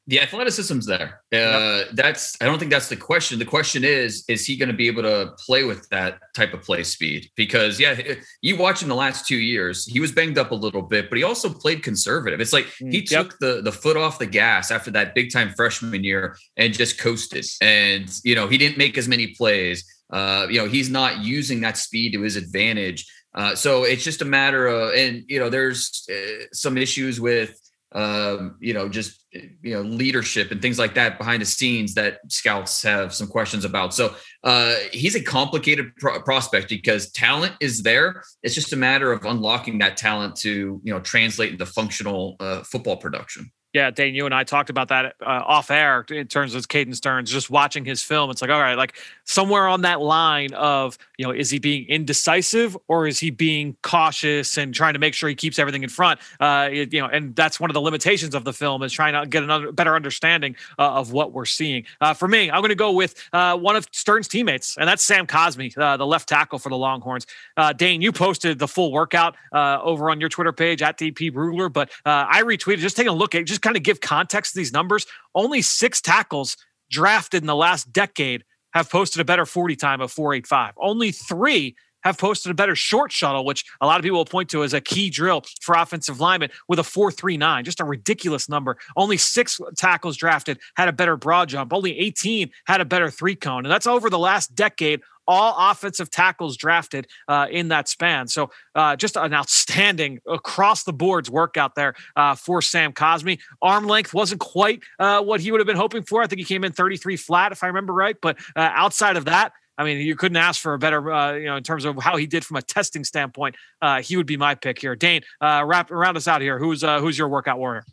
the 0.07 0.21
athleticism's 0.21 0.85
there. 0.85 1.21
Uh, 1.33 1.37
yep. 1.37 1.87
That's 1.93 2.37
I 2.39 2.45
don't 2.45 2.59
think 2.59 2.71
that's 2.71 2.89
the 2.89 2.95
question. 2.95 3.39
The 3.39 3.45
question 3.45 3.83
is, 3.83 4.23
is 4.27 4.45
he 4.45 4.55
going 4.55 4.69
to 4.69 4.75
be 4.75 4.87
able 4.87 5.01
to 5.03 5.33
play 5.39 5.63
with 5.63 5.89
that 5.89 6.19
type 6.35 6.53
of 6.53 6.61
play 6.61 6.83
speed? 6.83 7.29
Because 7.35 7.79
yeah, 7.79 7.99
you 8.41 8.55
watch 8.55 8.83
him 8.83 8.89
the 8.89 8.95
last 8.95 9.27
two 9.27 9.37
years, 9.37 9.85
he 9.85 9.99
was 9.99 10.11
banged 10.11 10.37
up 10.37 10.51
a 10.51 10.55
little 10.55 10.83
bit, 10.83 11.09
but 11.09 11.17
he 11.17 11.23
also 11.23 11.49
played 11.49 11.81
conservative. 11.81 12.39
It's 12.39 12.53
like 12.53 12.67
he 12.77 12.85
mm, 12.85 13.11
yep. 13.11 13.23
took 13.23 13.39
the 13.39 13.61
the 13.61 13.71
foot 13.71 13.97
off 13.97 14.19
the 14.19 14.27
gas 14.27 14.69
after 14.69 14.91
that 14.91 15.15
big 15.15 15.31
time 15.31 15.49
freshman 15.55 16.03
year 16.03 16.37
and 16.55 16.73
just 16.73 16.99
coasted. 16.99 17.45
And 17.61 18.11
you 18.23 18.35
know, 18.35 18.47
he 18.47 18.57
didn't 18.57 18.77
make 18.77 18.97
as 18.97 19.07
many 19.07 19.27
plays. 19.27 19.83
Uh, 20.11 20.45
you 20.49 20.59
know, 20.59 20.67
he's 20.67 20.89
not 20.89 21.23
using 21.23 21.61
that 21.61 21.77
speed 21.77 22.13
to 22.13 22.21
his 22.21 22.35
advantage. 22.35 23.11
Uh, 23.33 23.55
so 23.55 23.83
it's 23.83 24.03
just 24.03 24.21
a 24.21 24.25
matter 24.25 24.67
of, 24.67 24.93
and 24.93 25.23
you 25.27 25.39
know, 25.39 25.49
there's 25.49 26.07
uh, 26.09 26.45
some 26.53 26.77
issues 26.77 27.19
with 27.19 27.59
um, 27.91 28.57
you 28.59 28.73
know, 28.73 28.89
just 28.89 29.25
you 29.31 29.73
know, 29.73 29.81
leadership 29.81 30.51
and 30.51 30.61
things 30.61 30.77
like 30.79 30.95
that 30.95 31.17
behind 31.17 31.41
the 31.41 31.45
scenes 31.45 31.93
that 31.95 32.19
scouts 32.29 32.83
have 32.83 33.13
some 33.13 33.27
questions 33.27 33.65
about. 33.65 33.93
So 33.93 34.15
uh, 34.43 34.75
he's 34.91 35.15
a 35.15 35.23
complicated 35.23 35.95
pro- 35.97 36.21
prospect 36.21 36.69
because 36.69 37.11
talent 37.11 37.53
is 37.59 37.83
there. 37.83 38.23
It's 38.43 38.55
just 38.55 38.73
a 38.73 38.77
matter 38.77 39.11
of 39.11 39.25
unlocking 39.25 39.79
that 39.79 39.97
talent 39.97 40.35
to 40.37 40.81
you 40.83 40.93
know 40.93 40.99
translate 40.99 41.51
into 41.51 41.65
functional 41.65 42.35
uh, 42.39 42.63
football 42.63 42.97
production. 42.97 43.51
Yeah, 43.75 43.91
Dane, 43.91 44.15
you 44.15 44.25
and 44.25 44.33
I 44.33 44.45
talked 44.45 44.69
about 44.69 44.87
that 44.87 45.17
uh, 45.19 45.25
off 45.25 45.69
air 45.69 46.05
in 46.09 46.27
terms 46.27 46.55
of 46.55 46.65
Caden 46.69 46.95
Sterns. 46.95 47.29
Just 47.29 47.49
watching 47.49 47.83
his 47.83 48.01
film, 48.01 48.31
it's 48.31 48.41
like, 48.41 48.49
all 48.49 48.61
right, 48.61 48.77
like 48.77 48.95
somewhere 49.25 49.67
on 49.67 49.81
that 49.81 49.99
line 49.99 50.53
of, 50.53 50.97
you 51.17 51.25
know, 51.25 51.31
is 51.31 51.49
he 51.49 51.59
being 51.59 51.85
indecisive 51.89 52.77
or 52.87 53.05
is 53.05 53.19
he 53.19 53.31
being 53.31 53.75
cautious 53.81 54.57
and 54.57 54.73
trying 54.73 54.93
to 54.93 54.99
make 54.99 55.13
sure 55.13 55.27
he 55.27 55.35
keeps 55.35 55.59
everything 55.59 55.83
in 55.83 55.89
front? 55.89 56.21
Uh, 56.39 56.69
it, 56.71 56.93
you 56.93 57.01
know, 57.01 57.07
and 57.07 57.35
that's 57.35 57.59
one 57.59 57.69
of 57.69 57.73
the 57.73 57.81
limitations 57.81 58.33
of 58.33 58.45
the 58.45 58.53
film 58.53 58.81
is 58.81 58.93
trying 58.93 59.11
to 59.11 59.27
get 59.27 59.43
another 59.43 59.73
better 59.73 59.93
understanding 59.93 60.55
uh, 60.79 60.93
of 60.93 61.11
what 61.11 61.33
we're 61.33 61.43
seeing. 61.43 61.83
Uh, 61.99 62.13
for 62.13 62.29
me, 62.29 62.49
I'm 62.49 62.61
going 62.61 62.69
to 62.69 62.75
go 62.75 62.93
with 62.93 63.21
uh, 63.33 63.57
one 63.57 63.75
of 63.75 63.89
Stern's 63.91 64.29
teammates, 64.29 64.77
and 64.77 64.87
that's 64.87 65.03
Sam 65.03 65.27
Cosmi, 65.27 65.77
uh, 65.77 65.97
the 65.97 66.07
left 66.07 66.29
tackle 66.29 66.59
for 66.59 66.69
the 66.69 66.77
Longhorns. 66.77 67.27
Dane, 67.75 68.01
you 68.01 68.13
posted 68.13 68.57
the 68.57 68.69
full 68.69 68.93
workout 68.93 69.35
over 69.51 70.09
on 70.09 70.21
your 70.21 70.29
Twitter 70.29 70.53
page 70.53 70.81
at 70.81 70.97
DP 70.97 71.33
Brugler, 71.33 71.71
but 71.71 71.91
I 72.05 72.41
retweeted 72.43 72.77
just 72.77 72.95
take 72.95 73.07
a 73.07 73.11
look 73.11 73.35
at 73.35 73.43
just 73.43 73.64
kind 73.65 73.75
of 73.75 73.83
give 73.83 73.99
context 73.99 74.53
to 74.53 74.59
these 74.59 74.71
numbers, 74.71 75.05
only 75.33 75.61
six 75.61 75.99
tackles 75.99 76.55
drafted 76.89 77.41
in 77.43 77.47
the 77.47 77.55
last 77.55 77.91
decade 77.91 78.43
have 78.73 78.89
posted 78.89 79.21
a 79.21 79.25
better 79.25 79.45
40 79.45 79.75
time 79.75 80.01
of 80.01 80.11
485. 80.11 80.73
Only 80.77 81.11
three 81.11 81.75
have 82.03 82.19
posted 82.19 82.51
a 82.51 82.55
better 82.55 82.75
short 82.75 83.11
shuttle, 83.11 83.43
which 83.43 83.65
a 83.81 83.87
lot 83.87 83.99
of 83.99 84.03
people 84.03 84.19
will 84.19 84.25
point 84.25 84.47
to 84.49 84.63
as 84.63 84.75
a 84.75 84.79
key 84.79 85.09
drill 85.09 85.43
for 85.61 85.73
offensive 85.73 86.19
linemen 86.19 86.51
with 86.67 86.77
a 86.77 86.83
439, 86.83 87.65
just 87.65 87.79
a 87.79 87.83
ridiculous 87.83 88.47
number. 88.47 88.77
Only 88.95 89.17
six 89.17 89.59
tackles 89.75 90.15
drafted 90.15 90.59
had 90.75 90.87
a 90.87 90.93
better 90.93 91.17
broad 91.17 91.49
jump. 91.49 91.73
Only 91.73 91.97
18 91.97 92.51
had 92.67 92.79
a 92.79 92.85
better 92.85 93.09
three 93.09 93.35
cone. 93.35 93.65
And 93.65 93.71
that's 93.71 93.87
over 93.87 94.11
the 94.11 94.19
last 94.19 94.53
decade 94.53 95.01
all 95.27 95.71
offensive 95.71 96.09
tackles 96.09 96.57
drafted 96.57 97.07
uh, 97.27 97.47
in 97.49 97.69
that 97.69 97.87
span. 97.87 98.27
So 98.27 98.51
uh, 98.75 98.95
just 98.95 99.15
an 99.15 99.33
outstanding 99.33 100.19
across 100.27 100.83
the 100.83 100.93
boards 100.93 101.29
workout 101.29 101.75
there 101.75 101.95
uh, 102.15 102.35
for 102.35 102.61
Sam 102.61 102.93
Cosmi. 102.93 103.39
Arm 103.61 103.87
length 103.87 104.13
wasn't 104.13 104.41
quite 104.41 104.81
uh, 104.99 105.21
what 105.21 105.39
he 105.39 105.51
would 105.51 105.59
have 105.59 105.67
been 105.67 105.75
hoping 105.75 106.03
for. 106.03 106.21
I 106.21 106.27
think 106.27 106.39
he 106.39 106.45
came 106.45 106.63
in 106.63 106.71
33 106.71 107.17
flat, 107.17 107.51
if 107.51 107.63
I 107.63 107.67
remember 107.67 107.93
right. 107.93 108.15
But 108.21 108.37
uh, 108.55 108.71
outside 108.73 109.17
of 109.17 109.25
that, 109.25 109.53
I 109.77 109.83
mean, 109.83 109.97
you 109.97 110.15
couldn't 110.15 110.37
ask 110.37 110.61
for 110.61 110.73
a 110.73 110.79
better, 110.79 111.11
uh, 111.11 111.33
you 111.33 111.45
know, 111.45 111.57
in 111.57 111.63
terms 111.63 111.83
of 111.83 111.97
how 111.97 112.15
he 112.15 112.27
did 112.27 112.45
from 112.45 112.55
a 112.55 112.61
testing 112.61 113.03
standpoint. 113.03 113.55
he 114.01 114.15
would 114.15 114.25
be 114.25 114.37
my 114.37 114.55
pick 114.55 114.79
here. 114.79 114.95
Dane, 114.95 115.21
wrap 115.41 115.91
round 115.91 116.15
us 116.15 116.27
out 116.27 116.41
here. 116.41 116.57
Who's 116.57 116.83
uh, 116.83 117.01
who's 117.01 117.17
your 117.17 117.27
workout 117.27 117.59
warrior? 117.59 117.85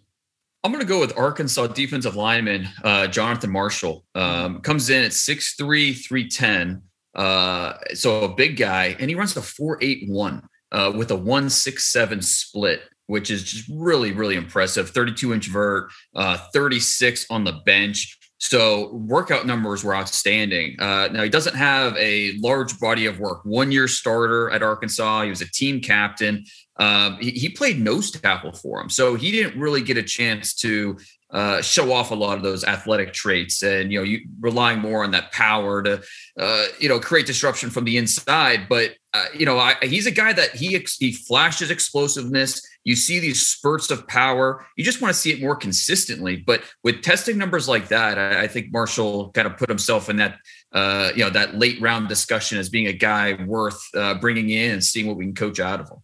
I'm 0.65 0.71
going 0.71 0.85
to 0.85 0.89
go 0.89 1.01
with 1.01 1.19
Arkansas 1.19 1.67
defensive 1.69 2.15
lineman 2.15 2.69
Jonathan 3.11 3.51
Marshall. 3.51 4.05
Um, 4.15 4.61
comes 4.61 4.91
in 4.91 5.03
at 5.03 5.11
6'3", 5.11 6.07
310. 6.07 6.83
Uh, 7.15 7.75
so 7.95 8.25
a 8.25 8.35
big 8.35 8.57
guy, 8.57 8.97
and 8.99 9.11
he 9.11 9.15
runs 9.15 9.37
eight 9.81 10.09
one 10.09 10.43
uh, 10.71 10.93
with 10.95 11.11
a 11.11 11.17
one 11.17 11.51
six 11.51 11.93
seven 11.93 12.23
split, 12.23 12.83
which 13.07 13.31
is 13.31 13.43
just 13.45 13.69
really 13.73 14.13
really 14.13 14.37
impressive. 14.37 14.91
Thirty 14.91 15.13
two 15.13 15.33
inch 15.33 15.49
vert, 15.49 15.91
uh, 16.15 16.39
thirty 16.53 16.81
six 16.81 17.27
on 17.31 17.45
the 17.45 17.61
bench. 17.67 18.19
So 18.39 18.93
workout 18.95 19.47
numbers 19.47 19.85
were 19.85 19.95
outstanding. 19.95 20.75
Uh, 20.81 21.09
now 21.13 21.23
he 21.23 21.29
doesn't 21.29 21.55
have 21.55 21.97
a 21.97 22.33
large 22.39 22.77
body 22.81 23.07
of 23.07 23.21
work. 23.21 23.43
One 23.45 23.71
year 23.71 23.87
starter 23.87 24.51
at 24.51 24.65
Arkansas. 24.65 25.23
He 25.23 25.31
was 25.31 25.43
a 25.43 25.51
team 25.53 25.81
captain. 25.81 26.45
Um, 26.77 27.19
he, 27.21 27.31
he, 27.31 27.49
played 27.51 27.79
nose 27.79 28.11
tackle 28.11 28.53
for 28.53 28.81
him, 28.81 28.91
so 28.91 29.15
he 29.15 29.31
didn't 29.31 29.61
really 29.61 29.83
get 29.83 29.97
a 29.97 30.03
chance 30.03 30.55
to 30.57 30.97
uh, 31.33 31.63
show 31.63 31.93
off 31.93 32.11
a 32.11 32.15
lot 32.15 32.37
of 32.37 32.43
those 32.43 32.65
athletic 32.65 33.13
traits 33.13 33.63
and 33.63 33.91
you 33.91 33.99
know 33.99 34.05
you 34.05 34.21
relying 34.41 34.79
more 34.79 35.03
on 35.03 35.11
that 35.11 35.33
power 35.33 35.83
to 35.83 36.03
uh, 36.39 36.65
you 36.79 36.89
know 36.89 37.01
create 37.01 37.27
disruption 37.27 37.71
from 37.71 37.85
the 37.85 37.97
inside 37.97 38.67
but 38.69 38.95
uh, 39.15 39.27
you 39.37 39.47
know 39.47 39.59
I, 39.59 39.75
he's 39.83 40.07
a 40.07 40.11
guy 40.11 40.33
that 40.33 40.51
he 40.51 40.85
he 40.99 41.13
flashes 41.13 41.71
explosiveness 41.71 42.63
you 42.85 42.97
see 42.97 43.21
these 43.21 43.49
spurts 43.49 43.91
of 43.91 44.07
power. 44.09 44.67
You 44.77 44.85
just 44.85 45.01
want 45.01 45.15
to 45.15 45.19
see 45.19 45.33
it 45.33 45.41
more 45.41 45.55
consistently. 45.55 46.37
But 46.37 46.63
with 46.83 47.03
testing 47.03 47.39
numbers 47.39 47.69
like 47.69 47.89
that, 47.89 48.19
I, 48.19 48.43
I 48.43 48.49
think 48.49 48.73
Marshall 48.73 49.31
kind 49.31 49.47
of 49.47 49.57
put 49.57 49.69
himself 49.69 50.09
in 50.09 50.17
that 50.17 50.39
uh, 50.73 51.13
you 51.15 51.25
know 51.25 51.31
that 51.31 51.57
late 51.57 51.81
round 51.81 52.09
discussion 52.09 52.59
as 52.59 52.69
being 52.69 52.89
a 52.89 52.93
guy 52.93 53.43
worth 53.45 53.81
uh, 53.95 54.15
bringing 54.15 54.51
in 54.51 54.73
and 54.73 54.85
seeing 54.85 55.07
what 55.07 55.17
we 55.17 55.25
can 55.25 55.35
coach 55.35 55.61
out 55.61 55.81
of 55.81 55.89
him. 55.89 55.99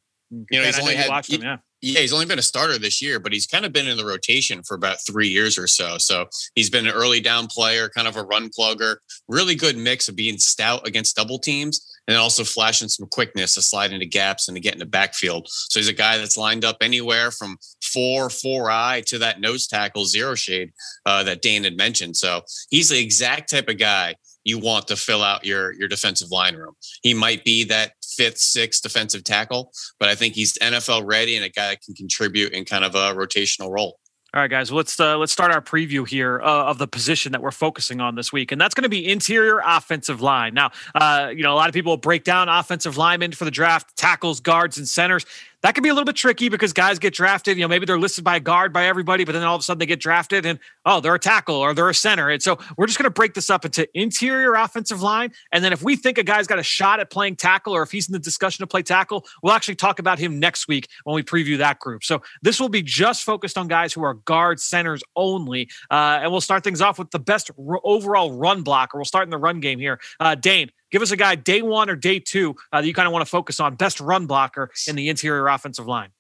You 0.50 0.60
know, 0.60 0.66
he's 0.66 0.78
only 0.78 0.94
had 0.94 1.26
him, 1.26 1.42
yeah. 1.42 1.56
Yeah, 1.80 2.00
he's 2.00 2.12
only 2.12 2.26
been 2.26 2.38
a 2.38 2.42
starter 2.42 2.78
this 2.78 3.00
year, 3.00 3.20
but 3.20 3.32
he's 3.32 3.46
kind 3.46 3.64
of 3.64 3.72
been 3.72 3.86
in 3.86 3.96
the 3.96 4.04
rotation 4.04 4.62
for 4.62 4.74
about 4.74 4.98
three 5.06 5.28
years 5.28 5.56
or 5.56 5.66
so. 5.66 5.96
So 5.98 6.26
he's 6.54 6.70
been 6.70 6.86
an 6.86 6.92
early 6.92 7.20
down 7.20 7.46
player, 7.46 7.88
kind 7.88 8.08
of 8.08 8.16
a 8.16 8.22
run 8.22 8.50
plugger, 8.50 8.96
really 9.28 9.54
good 9.54 9.76
mix 9.76 10.08
of 10.08 10.16
being 10.16 10.38
stout 10.38 10.86
against 10.86 11.16
double 11.16 11.38
teams 11.38 12.00
and 12.08 12.16
also 12.16 12.42
flashing 12.42 12.88
some 12.88 13.06
quickness 13.06 13.54
to 13.54 13.62
slide 13.62 13.92
into 13.92 14.06
gaps 14.06 14.48
and 14.48 14.56
to 14.56 14.60
get 14.60 14.72
in 14.72 14.80
the 14.80 14.86
backfield. 14.86 15.46
So 15.48 15.78
he's 15.78 15.88
a 15.88 15.92
guy 15.92 16.18
that's 16.18 16.36
lined 16.36 16.64
up 16.64 16.78
anywhere 16.80 17.30
from 17.30 17.58
four, 17.82 18.28
four 18.30 18.70
eye 18.70 19.02
to 19.06 19.18
that 19.18 19.40
nose 19.40 19.66
tackle 19.68 20.06
zero 20.06 20.34
shade 20.34 20.72
uh, 21.06 21.22
that 21.24 21.42
Dan 21.42 21.64
had 21.64 21.76
mentioned. 21.76 22.16
So 22.16 22.42
he's 22.70 22.88
the 22.88 22.98
exact 22.98 23.50
type 23.50 23.68
of 23.68 23.78
guy 23.78 24.16
you 24.44 24.58
want 24.58 24.88
to 24.88 24.96
fill 24.96 25.22
out 25.22 25.44
your 25.44 25.72
your 25.72 25.88
defensive 25.88 26.30
line 26.30 26.56
room. 26.56 26.74
He 27.02 27.12
might 27.12 27.44
be 27.44 27.64
that 27.64 27.92
fifth, 28.18 28.38
sixth 28.38 28.82
defensive 28.82 29.24
tackle, 29.24 29.72
but 29.98 30.08
I 30.08 30.14
think 30.14 30.34
he's 30.34 30.58
NFL 30.58 31.04
ready 31.06 31.36
and 31.36 31.44
a 31.44 31.48
guy 31.48 31.68
that 31.68 31.82
can 31.82 31.94
contribute 31.94 32.52
in 32.52 32.64
kind 32.64 32.84
of 32.84 32.94
a 32.94 33.14
rotational 33.14 33.70
role. 33.70 33.98
All 34.34 34.42
right, 34.42 34.50
guys. 34.50 34.70
Well, 34.70 34.76
let's 34.76 35.00
uh, 35.00 35.16
let's 35.16 35.32
start 35.32 35.52
our 35.52 35.62
preview 35.62 36.06
here 36.06 36.38
uh, 36.42 36.66
of 36.66 36.76
the 36.76 36.86
position 36.86 37.32
that 37.32 37.40
we're 37.40 37.50
focusing 37.50 38.02
on 38.02 38.14
this 38.14 38.30
week, 38.30 38.52
and 38.52 38.60
that's 38.60 38.74
going 38.74 38.82
to 38.82 38.90
be 38.90 39.10
interior 39.10 39.62
offensive 39.64 40.20
line. 40.20 40.52
Now, 40.52 40.70
uh, 40.94 41.32
you 41.34 41.42
know, 41.42 41.54
a 41.54 41.56
lot 41.56 41.70
of 41.70 41.74
people 41.74 41.96
break 41.96 42.24
down 42.24 42.46
offensive 42.46 42.98
linemen 42.98 43.32
for 43.32 43.46
the 43.46 43.50
draft, 43.50 43.96
tackles, 43.96 44.40
guards, 44.40 44.76
and 44.76 44.86
centers 44.86 45.24
that 45.62 45.74
can 45.74 45.82
be 45.82 45.88
a 45.88 45.94
little 45.94 46.04
bit 46.04 46.16
tricky 46.16 46.48
because 46.48 46.72
guys 46.72 46.98
get 46.98 47.14
drafted. 47.14 47.56
You 47.56 47.64
know, 47.64 47.68
maybe 47.68 47.84
they're 47.84 47.98
listed 47.98 48.22
by 48.22 48.36
a 48.36 48.40
guard 48.40 48.72
by 48.72 48.86
everybody, 48.86 49.24
but 49.24 49.32
then 49.32 49.42
all 49.42 49.56
of 49.56 49.60
a 49.60 49.62
sudden 49.62 49.78
they 49.78 49.86
get 49.86 50.00
drafted 50.00 50.46
and 50.46 50.58
oh, 50.84 51.00
they're 51.00 51.14
a 51.14 51.18
tackle 51.18 51.56
or 51.56 51.74
they're 51.74 51.88
a 51.88 51.94
center. 51.94 52.28
And 52.28 52.40
so 52.42 52.58
we're 52.76 52.86
just 52.86 52.98
going 52.98 53.04
to 53.04 53.10
break 53.10 53.34
this 53.34 53.50
up 53.50 53.64
into 53.64 53.88
interior 53.98 54.54
offensive 54.54 55.02
line. 55.02 55.32
And 55.52 55.64
then 55.64 55.72
if 55.72 55.82
we 55.82 55.96
think 55.96 56.16
a 56.16 56.22
guy's 56.22 56.46
got 56.46 56.58
a 56.58 56.62
shot 56.62 57.00
at 57.00 57.10
playing 57.10 57.36
tackle 57.36 57.74
or 57.74 57.82
if 57.82 57.90
he's 57.90 58.08
in 58.08 58.12
the 58.12 58.18
discussion 58.18 58.62
to 58.62 58.66
play 58.68 58.82
tackle, 58.82 59.26
we'll 59.42 59.52
actually 59.52 59.74
talk 59.74 59.98
about 59.98 60.18
him 60.18 60.38
next 60.38 60.68
week 60.68 60.88
when 61.04 61.14
we 61.14 61.22
preview 61.22 61.58
that 61.58 61.80
group. 61.80 62.04
So 62.04 62.22
this 62.40 62.60
will 62.60 62.68
be 62.68 62.82
just 62.82 63.24
focused 63.24 63.58
on 63.58 63.66
guys 63.66 63.92
who 63.92 64.04
are 64.04 64.14
guard 64.14 64.60
centers 64.60 65.02
only. 65.16 65.68
Uh, 65.90 66.20
and 66.22 66.30
we'll 66.30 66.40
start 66.40 66.62
things 66.62 66.80
off 66.80 66.98
with 66.98 67.10
the 67.10 67.18
best 67.18 67.50
r- 67.58 67.80
overall 67.82 68.32
run 68.32 68.62
blocker. 68.62 68.96
We'll 68.96 69.04
start 69.04 69.24
in 69.24 69.30
the 69.30 69.38
run 69.38 69.58
game 69.60 69.80
here. 69.80 69.98
Uh, 70.20 70.36
Dane, 70.36 70.70
Give 70.90 71.02
us 71.02 71.10
a 71.10 71.16
guy 71.16 71.34
day 71.34 71.62
one 71.62 71.90
or 71.90 71.96
day 71.96 72.18
two 72.18 72.56
uh, 72.72 72.80
that 72.80 72.86
you 72.86 72.94
kind 72.94 73.06
of 73.06 73.12
want 73.12 73.24
to 73.24 73.30
focus 73.30 73.60
on. 73.60 73.74
Best 73.74 74.00
run 74.00 74.26
blocker 74.26 74.70
in 74.86 74.96
the 74.96 75.08
interior 75.08 75.48
offensive 75.48 75.86
line. 75.86 76.10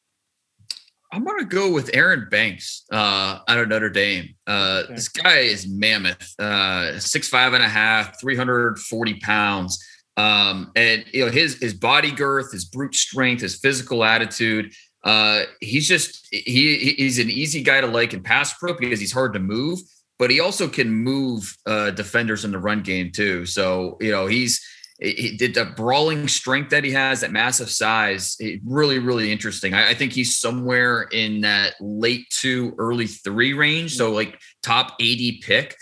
I'm 1.12 1.24
going 1.24 1.38
to 1.38 1.46
go 1.46 1.72
with 1.72 1.90
Aaron 1.94 2.28
Banks 2.30 2.84
uh, 2.92 3.38
out 3.48 3.58
of 3.58 3.68
Notre 3.68 3.88
Dame. 3.88 4.34
Uh, 4.46 4.82
okay. 4.84 4.94
This 4.94 5.08
guy 5.08 5.38
is 5.38 5.66
mammoth, 5.66 6.38
uh, 6.38 7.00
six 7.00 7.28
five 7.28 7.54
and 7.54 7.64
a 7.64 7.68
half, 7.68 8.20
340 8.20 9.20
pounds, 9.20 9.82
um, 10.18 10.70
and 10.76 11.04
you 11.12 11.24
know 11.24 11.30
his 11.30 11.58
his 11.60 11.72
body 11.72 12.10
girth, 12.10 12.52
his 12.52 12.66
brute 12.66 12.94
strength, 12.94 13.40
his 13.40 13.56
physical 13.56 14.04
attitude. 14.04 14.72
Uh, 15.02 15.44
he's 15.60 15.88
just 15.88 16.28
he 16.30 16.94
he's 16.98 17.18
an 17.18 17.30
easy 17.30 17.62
guy 17.62 17.80
to 17.80 17.86
like 17.86 18.12
in 18.12 18.22
pass 18.22 18.52
pro 18.58 18.74
because 18.74 19.00
he's 19.00 19.12
hard 19.12 19.32
to 19.32 19.38
move, 19.38 19.78
but 20.18 20.30
he 20.30 20.40
also 20.40 20.68
can 20.68 20.90
move 20.90 21.56
uh, 21.66 21.90
defenders 21.90 22.44
in 22.44 22.50
the 22.50 22.58
run 22.58 22.82
game 22.82 23.10
too. 23.12 23.46
So 23.46 23.96
you 24.00 24.10
know 24.10 24.26
he's 24.26 24.60
he 25.00 25.36
did 25.36 25.54
the 25.54 25.64
brawling 25.64 26.26
strength 26.26 26.70
that 26.70 26.82
he 26.82 26.90
has, 26.90 27.20
that 27.20 27.30
massive 27.30 27.70
size, 27.70 28.36
really, 28.64 28.98
really 28.98 29.30
interesting. 29.30 29.72
I, 29.72 29.90
I, 29.90 29.94
think 29.94 30.12
he's 30.12 30.38
somewhere 30.38 31.02
in 31.12 31.42
that 31.42 31.74
late 31.80 32.26
two, 32.30 32.74
early 32.78 33.06
three 33.06 33.52
range. 33.52 33.94
So 33.94 34.10
like 34.10 34.40
top 34.64 34.96
80 34.98 35.40
pick. 35.44 35.76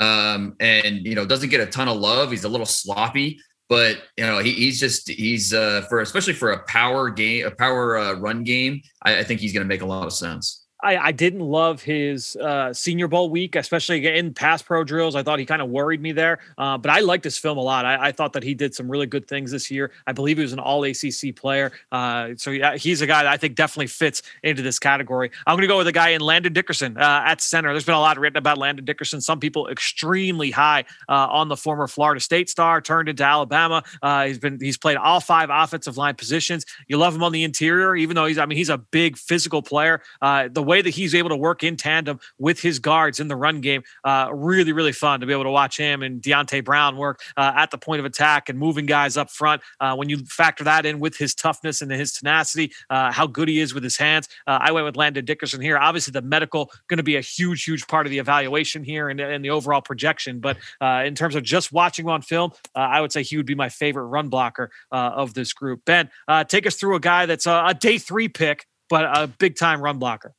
Um, 0.00 0.54
and 0.58 1.04
you 1.04 1.14
know, 1.14 1.26
doesn't 1.26 1.50
get 1.50 1.60
a 1.60 1.66
ton 1.66 1.88
of 1.88 1.98
love. 1.98 2.30
He's 2.30 2.44
a 2.44 2.48
little 2.48 2.64
sloppy, 2.64 3.38
but 3.68 3.98
you 4.16 4.24
know, 4.24 4.38
he, 4.38 4.52
he's 4.52 4.80
just 4.80 5.08
he's 5.10 5.52
uh 5.52 5.84
for 5.88 6.00
especially 6.00 6.34
for 6.34 6.52
a 6.52 6.62
power 6.64 7.10
game, 7.10 7.46
a 7.46 7.50
power 7.50 7.98
uh, 7.98 8.12
run 8.14 8.44
game, 8.44 8.80
I, 9.02 9.18
I 9.18 9.24
think 9.24 9.40
he's 9.40 9.52
gonna 9.52 9.66
make 9.66 9.82
a 9.82 9.86
lot 9.86 10.06
of 10.06 10.12
sense. 10.12 10.61
I, 10.82 10.96
I 10.96 11.12
didn't 11.12 11.40
love 11.40 11.80
his 11.82 12.36
uh, 12.36 12.72
Senior 12.74 13.06
Bowl 13.06 13.30
week, 13.30 13.54
especially 13.54 14.06
in 14.06 14.34
pass 14.34 14.62
pro 14.62 14.82
drills. 14.82 15.14
I 15.14 15.22
thought 15.22 15.38
he 15.38 15.46
kind 15.46 15.62
of 15.62 15.68
worried 15.68 16.00
me 16.00 16.12
there, 16.12 16.40
uh, 16.58 16.76
but 16.76 16.90
I 16.90 17.00
liked 17.00 17.24
his 17.24 17.38
film 17.38 17.56
a 17.56 17.62
lot. 17.62 17.84
I, 17.84 18.08
I, 18.08 18.12
thought 18.12 18.32
that 18.32 18.42
he 18.42 18.54
did 18.54 18.74
some 18.74 18.90
really 18.90 19.06
good 19.06 19.28
things 19.28 19.52
this 19.52 19.70
year. 19.70 19.92
I 20.06 20.12
believe 20.12 20.38
he 20.38 20.42
was 20.42 20.52
an 20.52 20.58
All 20.58 20.82
ACC 20.84 21.36
player, 21.36 21.72
uh, 21.92 22.30
so 22.36 22.52
he's 22.76 23.00
a 23.00 23.06
guy 23.06 23.22
that 23.22 23.32
I 23.32 23.36
think 23.36 23.54
definitely 23.54 23.86
fits 23.86 24.22
into 24.42 24.62
this 24.62 24.78
category. 24.78 25.30
I'm 25.46 25.54
going 25.54 25.62
to 25.62 25.68
go 25.68 25.78
with 25.78 25.86
a 25.86 25.92
guy 25.92 26.10
in 26.10 26.20
Landon 26.20 26.52
Dickerson 26.52 26.96
uh, 26.96 27.22
at 27.26 27.40
center. 27.40 27.70
There's 27.70 27.84
been 27.84 27.94
a 27.94 28.00
lot 28.00 28.18
written 28.18 28.36
about 28.36 28.58
Landon 28.58 28.84
Dickerson. 28.84 29.20
Some 29.20 29.38
people 29.38 29.68
extremely 29.68 30.50
high 30.50 30.84
uh, 31.08 31.28
on 31.30 31.48
the 31.48 31.56
former 31.56 31.86
Florida 31.86 32.20
State 32.20 32.50
star, 32.50 32.80
turned 32.80 33.08
into 33.08 33.24
Alabama. 33.24 33.84
Uh, 34.02 34.26
he's 34.26 34.38
been 34.38 34.58
he's 34.60 34.78
played 34.78 34.96
all 34.96 35.20
five 35.20 35.48
offensive 35.52 35.96
line 35.96 36.16
positions. 36.16 36.66
You 36.88 36.98
love 36.98 37.14
him 37.14 37.22
on 37.22 37.30
the 37.30 37.44
interior, 37.44 37.94
even 37.94 38.16
though 38.16 38.26
he's 38.26 38.38
I 38.38 38.46
mean 38.46 38.58
he's 38.58 38.68
a 38.68 38.78
big 38.78 39.16
physical 39.16 39.62
player. 39.62 40.02
the 40.20 40.71
way 40.72 40.80
that 40.80 40.90
he's 40.90 41.14
able 41.14 41.28
to 41.28 41.36
work 41.36 41.62
in 41.62 41.76
tandem 41.76 42.18
with 42.38 42.58
his 42.58 42.78
guards 42.78 43.20
in 43.20 43.28
the 43.28 43.36
run 43.36 43.60
game, 43.60 43.82
uh, 44.04 44.30
really, 44.32 44.72
really 44.72 44.92
fun 44.92 45.20
to 45.20 45.26
be 45.26 45.32
able 45.32 45.44
to 45.44 45.50
watch 45.50 45.76
him 45.76 46.02
and 46.02 46.22
Deonte 46.22 46.64
Brown 46.64 46.96
work 46.96 47.20
uh, 47.36 47.52
at 47.54 47.70
the 47.70 47.76
point 47.76 48.00
of 48.00 48.06
attack 48.06 48.48
and 48.48 48.58
moving 48.58 48.86
guys 48.86 49.18
up 49.18 49.30
front. 49.30 49.60
Uh, 49.80 49.94
when 49.94 50.08
you 50.08 50.24
factor 50.24 50.64
that 50.64 50.86
in 50.86 50.98
with 50.98 51.14
his 51.18 51.34
toughness 51.34 51.82
and 51.82 51.92
his 51.92 52.14
tenacity, 52.14 52.72
uh, 52.88 53.12
how 53.12 53.26
good 53.26 53.48
he 53.48 53.60
is 53.60 53.74
with 53.74 53.84
his 53.84 53.98
hands, 53.98 54.28
uh, 54.46 54.58
I 54.62 54.72
went 54.72 54.86
with 54.86 54.96
Landon 54.96 55.26
Dickerson 55.26 55.60
here. 55.60 55.76
Obviously, 55.76 56.12
the 56.12 56.22
medical 56.22 56.72
going 56.88 56.96
to 56.96 57.02
be 57.02 57.16
a 57.16 57.20
huge, 57.20 57.64
huge 57.64 57.86
part 57.86 58.06
of 58.06 58.10
the 58.10 58.18
evaluation 58.18 58.82
here 58.82 59.10
and, 59.10 59.20
and 59.20 59.44
the 59.44 59.50
overall 59.50 59.82
projection. 59.82 60.40
But 60.40 60.56
uh, 60.80 61.02
in 61.04 61.14
terms 61.14 61.34
of 61.34 61.42
just 61.42 61.70
watching 61.70 62.06
him 62.06 62.12
on 62.12 62.22
film, 62.22 62.52
I 62.74 63.02
would 63.02 63.12
say 63.12 63.22
he 63.22 63.36
would 63.36 63.44
be 63.44 63.54
my 63.54 63.68
favorite 63.68 64.06
run 64.06 64.30
blocker 64.30 64.70
of 64.90 65.34
this 65.34 65.52
group. 65.52 65.84
Ben, 65.84 66.08
take 66.48 66.66
us 66.66 66.76
through 66.76 66.96
a 66.96 67.00
guy 67.00 67.26
that's 67.26 67.46
a, 67.46 67.64
a 67.66 67.74
day 67.74 67.98
three 67.98 68.28
pick 68.28 68.66
but 68.92 69.04
a 69.04 69.26
big 69.26 69.56
time 69.56 69.80
run 69.80 69.98
blocker. 69.98 70.34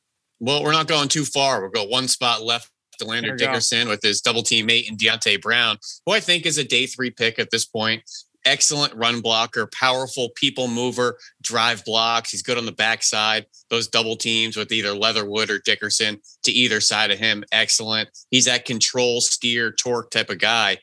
Well, 0.46 0.62
we're 0.62 0.74
not 0.74 0.88
going 0.90 1.08
too 1.08 1.24
far. 1.24 1.62
We'll 1.62 1.70
go 1.70 1.86
one 1.86 2.10
spot 2.10 2.44
left 2.44 2.70
to 3.00 3.06
Landon 3.06 3.38
Dickerson 3.38 3.88
with 3.88 4.02
his 4.04 4.20
double 4.20 4.44
teammate 4.44 4.90
and 4.90 5.00
Deonte 5.00 5.42
Brown, 5.42 5.78
who 6.06 6.12
I 6.12 6.20
think 6.20 6.46
is 6.46 6.58
a 6.58 6.66
day 6.66 6.86
three 6.86 7.12
pick 7.12 7.40
at 7.40 7.50
this 7.50 7.64
point. 7.64 8.04
Excellent 8.44 8.94
run 8.94 9.22
blocker, 9.22 9.70
powerful 9.74 10.32
people 10.36 10.68
mover, 10.68 11.18
drive 11.42 11.86
blocks. 11.86 12.32
He's 12.32 12.44
good 12.44 12.58
on 12.58 12.66
the 12.66 12.74
backside. 12.74 13.46
Those 13.70 13.88
double 13.88 14.18
teams 14.18 14.58
with 14.58 14.74
either 14.74 14.94
Leatherwood 14.94 15.50
or 15.50 15.60
Dickerson 15.60 16.20
to 16.44 16.52
either 16.52 16.82
side 16.82 17.12
of 17.12 17.20
him, 17.20 17.46
excellent. 17.54 18.10
He's 18.30 18.44
that 18.44 18.66
control, 18.66 19.22
steer, 19.22 19.72
torque 19.72 20.12
type 20.12 20.30
of 20.30 20.40
guy 20.40 20.80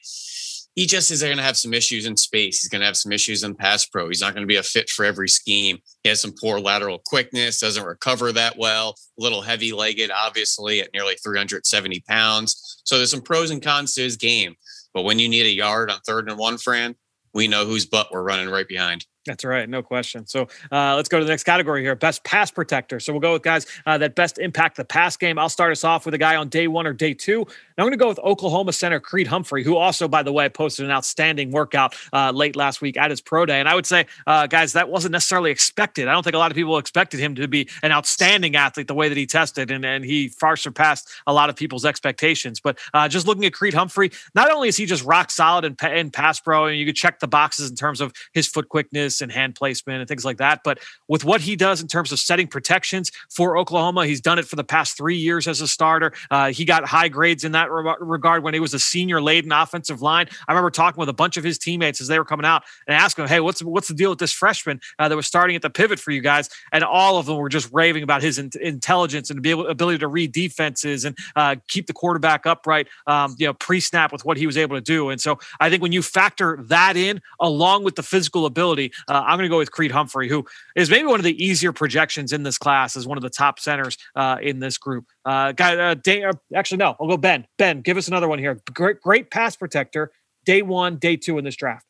he 0.74 0.86
just 0.86 1.10
is 1.10 1.22
going 1.22 1.36
to 1.36 1.42
have 1.42 1.56
some 1.56 1.74
issues 1.74 2.06
in 2.06 2.16
space. 2.16 2.60
He's 2.60 2.68
going 2.68 2.80
to 2.80 2.86
have 2.86 2.96
some 2.96 3.12
issues 3.12 3.42
in 3.42 3.54
pass 3.54 3.84
pro. 3.86 4.08
He's 4.08 4.20
not 4.20 4.34
going 4.34 4.44
to 4.44 4.48
be 4.48 4.56
a 4.56 4.62
fit 4.62 4.88
for 4.88 5.04
every 5.04 5.28
scheme. 5.28 5.78
He 6.02 6.08
has 6.08 6.20
some 6.20 6.34
poor 6.40 6.60
lateral 6.60 7.02
quickness, 7.04 7.58
doesn't 7.58 7.84
recover 7.84 8.32
that 8.32 8.56
well, 8.56 8.94
a 9.18 9.22
little 9.22 9.42
heavy 9.42 9.72
legged, 9.72 10.10
obviously, 10.10 10.80
at 10.80 10.92
nearly 10.94 11.14
370 11.16 12.00
pounds. 12.08 12.80
So 12.84 12.96
there's 12.96 13.10
some 13.10 13.20
pros 13.20 13.50
and 13.50 13.62
cons 13.62 13.94
to 13.94 14.02
his 14.02 14.16
game. 14.16 14.54
But 14.94 15.02
when 15.02 15.18
you 15.18 15.28
need 15.28 15.46
a 15.46 15.50
yard 15.50 15.90
on 15.90 16.00
third 16.00 16.28
and 16.28 16.38
one, 16.38 16.58
Fran, 16.58 16.94
we 17.34 17.48
know 17.48 17.66
whose 17.66 17.86
butt 17.86 18.08
we're 18.10 18.22
running 18.22 18.48
right 18.48 18.66
behind. 18.66 19.04
That's 19.26 19.44
right, 19.44 19.68
no 19.68 19.82
question. 19.82 20.26
So 20.26 20.48
uh, 20.72 20.96
let's 20.96 21.10
go 21.10 21.18
to 21.18 21.24
the 21.24 21.30
next 21.30 21.44
category 21.44 21.82
here: 21.82 21.94
best 21.94 22.24
pass 22.24 22.50
protector. 22.50 22.98
So 23.00 23.12
we'll 23.12 23.20
go 23.20 23.34
with 23.34 23.42
guys 23.42 23.66
uh, 23.84 23.98
that 23.98 24.14
best 24.14 24.38
impact 24.38 24.78
the 24.78 24.84
pass 24.84 25.14
game. 25.18 25.38
I'll 25.38 25.50
start 25.50 25.72
us 25.72 25.84
off 25.84 26.06
with 26.06 26.14
a 26.14 26.18
guy 26.18 26.36
on 26.36 26.48
day 26.48 26.68
one 26.68 26.86
or 26.86 26.94
day 26.94 27.12
two. 27.12 27.46
I'm 27.76 27.84
going 27.84 27.92
to 27.92 27.98
go 27.98 28.08
with 28.08 28.18
Oklahoma 28.20 28.72
center 28.72 28.98
Creed 29.00 29.26
Humphrey, 29.26 29.62
who 29.62 29.76
also, 29.76 30.08
by 30.08 30.22
the 30.22 30.32
way, 30.32 30.48
posted 30.48 30.86
an 30.86 30.90
outstanding 30.90 31.50
workout 31.50 31.94
uh, 32.12 32.30
late 32.30 32.56
last 32.56 32.80
week 32.80 32.96
at 32.96 33.10
his 33.10 33.20
pro 33.20 33.46
day. 33.46 33.60
And 33.60 33.68
I 33.68 33.74
would 33.74 33.86
say, 33.86 34.06
uh, 34.26 34.46
guys, 34.46 34.72
that 34.72 34.88
wasn't 34.88 35.12
necessarily 35.12 35.50
expected. 35.50 36.08
I 36.08 36.12
don't 36.12 36.22
think 36.22 36.34
a 36.34 36.38
lot 36.38 36.50
of 36.50 36.56
people 36.56 36.78
expected 36.78 37.20
him 37.20 37.34
to 37.36 37.48
be 37.48 37.68
an 37.82 37.92
outstanding 37.92 38.56
athlete 38.56 38.86
the 38.86 38.94
way 38.94 39.08
that 39.08 39.16
he 39.16 39.26
tested, 39.26 39.70
and, 39.70 39.84
and 39.84 40.04
he 40.04 40.28
far 40.28 40.56
surpassed 40.56 41.08
a 41.26 41.32
lot 41.32 41.50
of 41.50 41.56
people's 41.56 41.84
expectations. 41.84 42.60
But 42.60 42.78
uh, 42.94 43.08
just 43.08 43.26
looking 43.26 43.44
at 43.44 43.52
Creed 43.52 43.74
Humphrey, 43.74 44.12
not 44.34 44.50
only 44.50 44.68
is 44.68 44.76
he 44.76 44.86
just 44.86 45.04
rock 45.04 45.30
solid 45.30 45.64
in, 45.64 45.88
in 45.90 46.10
pass 46.10 46.40
pro, 46.40 46.66
and 46.66 46.78
you 46.78 46.86
could 46.86 46.96
check 46.96 47.20
the 47.20 47.28
boxes 47.28 47.70
in 47.70 47.76
terms 47.76 48.00
of 48.00 48.12
his 48.32 48.46
foot 48.46 48.68
quickness 48.68 49.09
and 49.20 49.32
hand 49.32 49.54
placement 49.54 50.00
and 50.00 50.08
things 50.08 50.24
like 50.24 50.36
that, 50.38 50.60
but 50.64 50.78
with 51.08 51.24
what 51.24 51.40
he 51.40 51.56
does 51.56 51.80
in 51.80 51.88
terms 51.88 52.12
of 52.12 52.18
setting 52.18 52.46
protections 52.46 53.10
for 53.30 53.56
Oklahoma, 53.56 54.06
he's 54.06 54.20
done 54.20 54.38
it 54.38 54.46
for 54.46 54.56
the 54.56 54.64
past 54.64 54.96
three 54.96 55.16
years 55.16 55.48
as 55.48 55.60
a 55.60 55.68
starter. 55.68 56.12
Uh, 56.30 56.52
he 56.52 56.64
got 56.64 56.84
high 56.84 57.08
grades 57.08 57.44
in 57.44 57.52
that 57.52 57.70
regard 57.70 58.42
when 58.42 58.54
he 58.54 58.60
was 58.60 58.74
a 58.74 58.78
senior 58.78 59.20
laden 59.22 59.52
offensive 59.52 60.02
line. 60.02 60.28
I 60.46 60.52
remember 60.52 60.70
talking 60.70 61.00
with 61.00 61.08
a 61.08 61.14
bunch 61.14 61.36
of 61.36 61.44
his 61.44 61.58
teammates 61.58 62.00
as 62.00 62.08
they 62.08 62.18
were 62.18 62.24
coming 62.24 62.46
out 62.46 62.62
and 62.86 62.96
asking, 62.96 63.28
"Hey, 63.28 63.40
what's 63.40 63.62
what's 63.62 63.88
the 63.88 63.94
deal 63.94 64.10
with 64.10 64.18
this 64.18 64.32
freshman 64.32 64.80
uh, 64.98 65.08
that 65.08 65.16
was 65.16 65.26
starting 65.26 65.56
at 65.56 65.62
the 65.62 65.70
pivot 65.70 65.98
for 65.98 66.10
you 66.10 66.20
guys?" 66.20 66.50
And 66.72 66.84
all 66.84 67.18
of 67.18 67.26
them 67.26 67.36
were 67.36 67.48
just 67.48 67.68
raving 67.72 68.02
about 68.02 68.22
his 68.22 68.38
in- 68.38 68.50
intelligence 68.60 69.30
and 69.30 69.44
able, 69.46 69.66
ability 69.66 69.98
to 69.98 70.08
read 70.08 70.32
defenses 70.32 71.04
and 71.04 71.16
uh, 71.36 71.56
keep 71.68 71.86
the 71.86 71.92
quarterback 71.92 72.46
upright, 72.46 72.88
um, 73.06 73.36
you 73.38 73.46
know, 73.46 73.54
pre-snap 73.54 74.12
with 74.12 74.24
what 74.24 74.36
he 74.36 74.46
was 74.46 74.56
able 74.56 74.76
to 74.76 74.80
do. 74.82 75.10
And 75.10 75.20
so 75.20 75.38
I 75.60 75.70
think 75.70 75.82
when 75.82 75.92
you 75.92 76.02
factor 76.02 76.58
that 76.68 76.96
in 76.96 77.20
along 77.40 77.84
with 77.84 77.96
the 77.96 78.02
physical 78.02 78.46
ability, 78.46 78.92
Uh, 79.08 79.22
I'm 79.26 79.36
going 79.36 79.48
to 79.48 79.48
go 79.48 79.58
with 79.58 79.70
Creed 79.70 79.90
Humphrey, 79.90 80.28
who 80.28 80.44
is 80.76 80.90
maybe 80.90 81.06
one 81.06 81.20
of 81.20 81.24
the 81.24 81.44
easier 81.44 81.72
projections 81.72 82.32
in 82.32 82.42
this 82.42 82.58
class 82.58 82.96
as 82.96 83.06
one 83.06 83.18
of 83.18 83.22
the 83.22 83.30
top 83.30 83.58
centers 83.60 83.96
uh, 84.16 84.38
in 84.42 84.60
this 84.60 84.78
group. 84.78 85.06
Uh, 85.24 85.52
guy, 85.52 85.76
uh, 85.76 85.94
day, 85.94 86.24
uh, 86.24 86.32
actually, 86.54 86.78
no, 86.78 86.96
I'll 87.00 87.08
go 87.08 87.16
Ben. 87.16 87.46
Ben, 87.58 87.80
give 87.80 87.96
us 87.96 88.08
another 88.08 88.28
one 88.28 88.38
here. 88.38 88.60
Great, 88.72 89.00
great 89.00 89.30
pass 89.30 89.56
protector. 89.56 90.12
Day 90.44 90.62
one, 90.62 90.96
day 90.96 91.16
two 91.16 91.38
in 91.38 91.44
this 91.44 91.56
draft. 91.56 91.84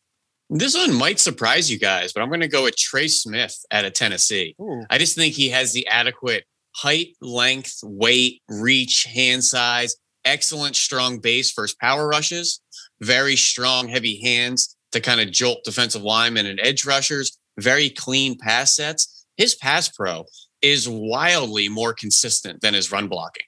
This 0.53 0.75
one 0.75 0.95
might 0.95 1.21
surprise 1.21 1.71
you 1.71 1.79
guys, 1.79 2.13
but 2.13 2.23
I'm 2.23 2.29
going 2.29 2.41
to 2.41 2.49
go 2.49 2.65
with 2.65 2.77
Trey 2.77 3.07
Smith 3.07 3.57
out 3.71 3.85
of 3.85 3.93
Tennessee. 3.93 4.57
Ooh. 4.61 4.83
I 4.91 4.99
just 4.99 5.15
think 5.15 5.35
he 5.35 5.49
has 5.51 5.73
the 5.73 5.87
adequate 5.87 6.45
height, 6.75 7.15
length, 7.21 7.79
weight, 7.85 8.43
reach, 8.49 9.05
hand 9.05 9.45
size, 9.45 9.95
excellent 10.25 10.75
strong 10.75 11.21
base 11.21 11.53
first 11.53 11.79
power 11.79 12.09
rushes, 12.09 12.61
very 13.01 13.37
strong, 13.37 13.89
heavy 13.89 14.21
hands 14.21 14.77
to 14.93 15.01
kind 15.01 15.21
of 15.21 15.31
jolt 15.31 15.65
defensive 15.65 16.03
linemen 16.03 16.47
and 16.47 16.61
edge 16.61 16.85
rushers, 16.85 17.39
very 17.59 17.91
clean 17.91 18.37
pass 18.39 18.75
sets. 18.75 19.27
His 19.37 19.55
pass 19.55 19.89
pro 19.89 20.25
is 20.63 20.89
wildly 20.89 21.69
more 21.69 21.93
consistent 21.93 22.61
than 22.61 22.75
his 22.75 22.93
run 22.93 23.09
blocking. 23.09 23.45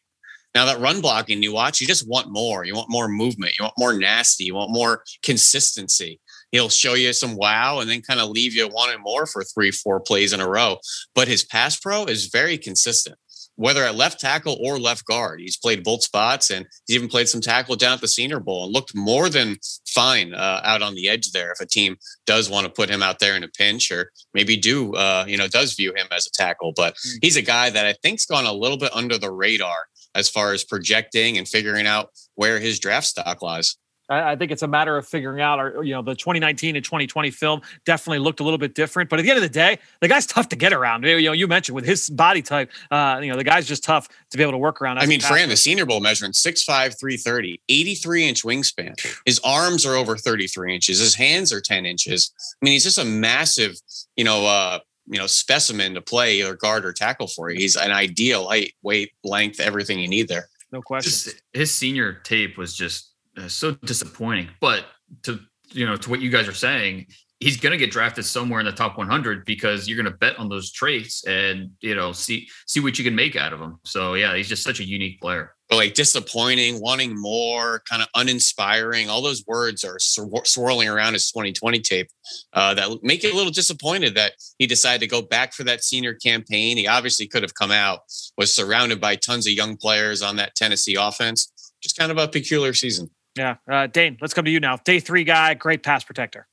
Now 0.55 0.67
that 0.67 0.81
run 0.81 1.01
blocking 1.01 1.43
you 1.43 1.53
watch, 1.53 1.81
you 1.81 1.87
just 1.87 2.09
want 2.09 2.31
more. 2.31 2.65
You 2.65 2.75
want 2.75 2.91
more 2.91 3.09
movement. 3.09 3.59
You 3.59 3.65
want 3.65 3.75
more 3.79 3.95
nasty. 3.95 4.45
You 4.45 4.55
want 4.55 4.71
more 4.71 5.03
consistency 5.23 6.21
he'll 6.53 6.69
show 6.69 6.95
you 6.95 7.13
some 7.13 7.35
wow 7.35 7.81
and 7.81 7.91
then 7.91 8.03
kind 8.03 8.21
of 8.21 8.29
leave 8.29 8.55
you 8.55 8.69
wanting 8.69 9.01
more 9.03 9.27
for 9.27 9.43
three, 9.43 9.71
four 9.71 9.99
plays 9.99 10.33
in 10.33 10.41
a 10.41 10.49
row. 10.49 10.77
But 11.15 11.27
his 11.27 11.43
pass 11.43 11.81
pro 11.81 12.05
is 12.05 12.27
very 12.27 12.59
consistent, 12.59 13.17
whether 13.57 13.85
at 13.85 13.95
left 13.95 14.21
tackle 14.21 14.59
or 14.61 14.79
left 14.79 15.05
guard. 15.05 15.41
He's 15.41 15.57
played 15.57 15.85
both 15.85 16.03
spots 16.03 16.51
and 16.51 16.67
he's 16.87 16.97
even 16.97 17.09
played 17.09 17.29
some 17.29 17.41
tackle 17.41 17.77
down 17.77 17.95
at 17.95 18.01
the 18.01 18.09
Senior 18.09 18.41
Bowl 18.41 18.65
and 18.65 18.73
looked 18.73 18.95
more 18.95 19.29
than 19.29 19.59
fine 19.87 20.35
uh, 20.35 20.61
out 20.65 20.83
on 20.83 20.95
the 20.95 21.09
edge 21.09 21.33
there. 21.33 21.53
If 21.53 21.61
a 21.61 21.67
team 21.67 21.97
does 22.27 22.49
want 22.49 22.67
to 22.67 22.73
put 22.73 22.91
him 22.91 23.03
out 23.03 23.19
there 23.19 23.37
in 23.37 23.45
a 23.45 23.49
pinch 23.49 23.91
or 23.91 24.11
maybe 24.35 24.57
do, 24.57 24.95
uh, 24.95 25.25
you 25.29 25.37
know, 25.37 25.49
does 25.49 25.75
view 25.75 25.93
him 25.95 26.07
as 26.11 26.27
a 26.27 26.31
tackle, 26.31 26.73
but 26.75 26.97
hmm. 27.03 27.19
he's 27.21 27.37
a 27.37 27.43
guy 27.43 27.71
that 27.71 27.87
I 27.87 27.95
think's 28.03 28.27
gone 28.27 28.47
a 28.47 28.53
little 28.53 28.79
bit 28.79 28.95
under 28.95 29.19
the 29.19 29.31
radar 29.31 29.87
as 30.15 30.29
far 30.29 30.53
as 30.53 30.65
projecting 30.65 31.39
and 31.39 31.49
figuring 31.49 31.87
out 31.87 32.11
where 32.35 32.59
his 32.59 32.79
draft 32.79 33.07
stock 33.07 33.43
lies. 33.43 33.77
I, 34.09 34.37
think 34.37 34.51
it's 34.51 34.63
a 34.63 34.69
matter 34.69 34.97
of 34.97 35.07
figuring 35.07 35.41
out, 35.41 35.59
or 35.59 35.85
you 35.85 35.95
know, 35.95 36.03
the 36.03 36.15
2019 36.15 36.77
and 36.77 36.85
2020 36.85 37.31
film 37.31 37.63
definitely 37.85 38.19
looked 38.19 38.41
a 38.41 38.45
little 38.45 38.59
bit 38.59 38.75
different. 38.75 39.09
But 39.09 39.19
at 39.19 39.23
the 39.23 39.31
end 39.31 39.39
of 39.39 39.43
the 39.43 39.49
day, 39.49 39.79
the 40.01 40.09
guy's 40.09 40.27
tough 40.27 40.49
to 40.51 40.57
get 40.57 40.73
around. 40.73 41.05
You 41.05 41.23
know, 41.23 41.33
you 41.33 41.47
mentioned 41.47 41.75
with 41.75 41.85
his 41.85 42.11
body 42.11 42.43
type, 42.43 42.71
uh, 42.91 43.21
you 43.23 43.31
know, 43.31 43.37
the 43.37 43.45
guy's 43.45 43.67
just 43.67 43.85
tough 43.85 44.09
to 44.31 44.37
be 44.37 44.43
able 44.43 44.53
to 44.53 44.59
work 44.59 44.83
around. 44.83 44.99
I 44.99 45.07
mean, 45.07 45.21
Fran, 45.21 45.49
the 45.49 45.57
Senior 45.57 45.87
Bowl 45.87 46.01
measuring 46.01 46.33
6'5", 46.33 46.99
330, 46.99 47.61
83 47.69 48.29
inch 48.29 48.43
wingspan. 48.43 49.23
His 49.25 49.41
arms 49.45 49.87
are 49.87 49.95
over 49.95 50.17
33 50.17 50.75
inches. 50.75 50.99
His 50.99 51.15
hands 51.15 51.53
are 51.53 51.61
10 51.61 51.87
inches. 51.87 52.33
I 52.61 52.65
mean, 52.65 52.73
he's 52.73 52.85
just 52.85 52.99
a 52.99 53.05
massive, 53.05 53.77
you 54.17 54.25
know, 54.25 54.47
uh, 54.47 54.81
you 55.07 55.19
know, 55.19 55.27
specimen 55.27 55.95
to 55.95 56.01
play 56.01 56.43
or 56.43 56.55
guard 56.55 56.85
or 56.85 56.93
tackle 56.93 57.27
for 57.27 57.51
you. 57.51 57.59
He's 57.59 57.77
an 57.77 57.91
ideal 57.91 58.49
height, 58.49 58.75
weight, 58.83 59.13
length, 59.25 59.61
everything 59.61 59.99
you 59.99 60.09
need 60.09 60.29
there. 60.29 60.49
No 60.71 60.81
question. 60.81 61.35
his 61.53 61.75
senior 61.75 62.15
tape 62.15 62.57
was 62.57 62.75
just 62.75 63.12
so 63.49 63.73
disappointing. 63.73 64.49
But 64.61 64.85
to 65.23 65.41
you 65.73 65.87
know 65.87 65.97
to 65.97 66.11
what 66.11 66.21
you 66.21 66.31
guys 66.31 66.49
are 66.49 66.55
saying, 66.55 67.07
he's 67.43 67.57
going 67.57 67.73
to 67.73 67.77
get 67.77 67.91
drafted 67.91 68.25
somewhere 68.25 68.61
in 68.61 68.67
the 68.67 68.73
top 68.73 68.97
100 68.97 69.45
because 69.45 69.89
you're 69.89 70.01
going 70.01 70.11
to 70.11 70.17
bet 70.19 70.39
on 70.39 70.49
those 70.49 70.71
traits 70.71 71.25
and 71.27 71.71
you 71.81 71.95
know 71.95 72.13
see 72.13 72.49
see 72.67 72.81
what 72.81 72.99
you 72.99 73.05
can 73.05 73.15
make 73.15 73.35
out 73.37 73.53
of 73.53 73.61
him. 73.61 73.79
So 73.85 74.15
yeah, 74.15 74.37
he's 74.37 74.49
just 74.49 74.63
such 74.63 74.81
a 74.81 74.85
unique 74.85 75.21
player. 75.21 75.55
But 75.69 75.77
like 75.77 75.95
disappointing, 75.95 76.81
wanting 76.81 77.19
more, 77.19 77.83
kind 77.89 78.03
of 78.03 78.09
uninspiring. 78.15 79.09
All 79.09 79.23
those 79.23 79.45
words 79.47 79.85
are 79.85 79.97
swir- 79.97 80.47
swirling 80.47 80.89
around 80.89 81.15
his 81.15 81.33
2020 81.33 81.81
tape 81.81 82.09
uh, 82.53 82.75
that 82.75 83.03
make 83.03 83.25
it 83.25 83.33
a 83.33 83.37
little 83.37 83.53
disappointed 83.53 84.15
that 84.15 84.33
he 84.59 84.67
decided 84.67 85.01
to 85.01 85.07
go 85.07 85.23
back 85.23 85.53
for 85.53 85.65
that 85.65 85.83
senior 85.83 86.15
campaign. 86.15 86.77
He 86.77 86.87
obviously 86.87 87.27
could 87.27 87.43
have 87.43 87.55
come 87.55 87.71
out, 87.71 88.01
was 88.37 88.55
surrounded 88.55 89.01
by 89.01 89.17
tons 89.17 89.47
of 89.47 89.55
young 89.55 89.77
players 89.77 90.23
on 90.23 90.37
that 90.37 90.55
Tennessee 90.55 90.95
offense. 90.95 91.51
Just 91.83 91.97
kind 91.97 92.13
of 92.13 92.19
a 92.19 92.29
peculiar 92.29 92.75
season. 92.75 93.11
Yeah. 93.37 93.57
Uh, 93.71 93.87
Dane, 93.87 94.19
let's 94.21 94.35
come 94.35 94.45
to 94.45 94.51
you 94.51 94.61
now. 94.61 94.77
Day 94.77 95.01
three 95.01 95.25
guy, 95.25 95.55
great 95.55 95.83
pass 95.83 96.05
protector. 96.05 96.47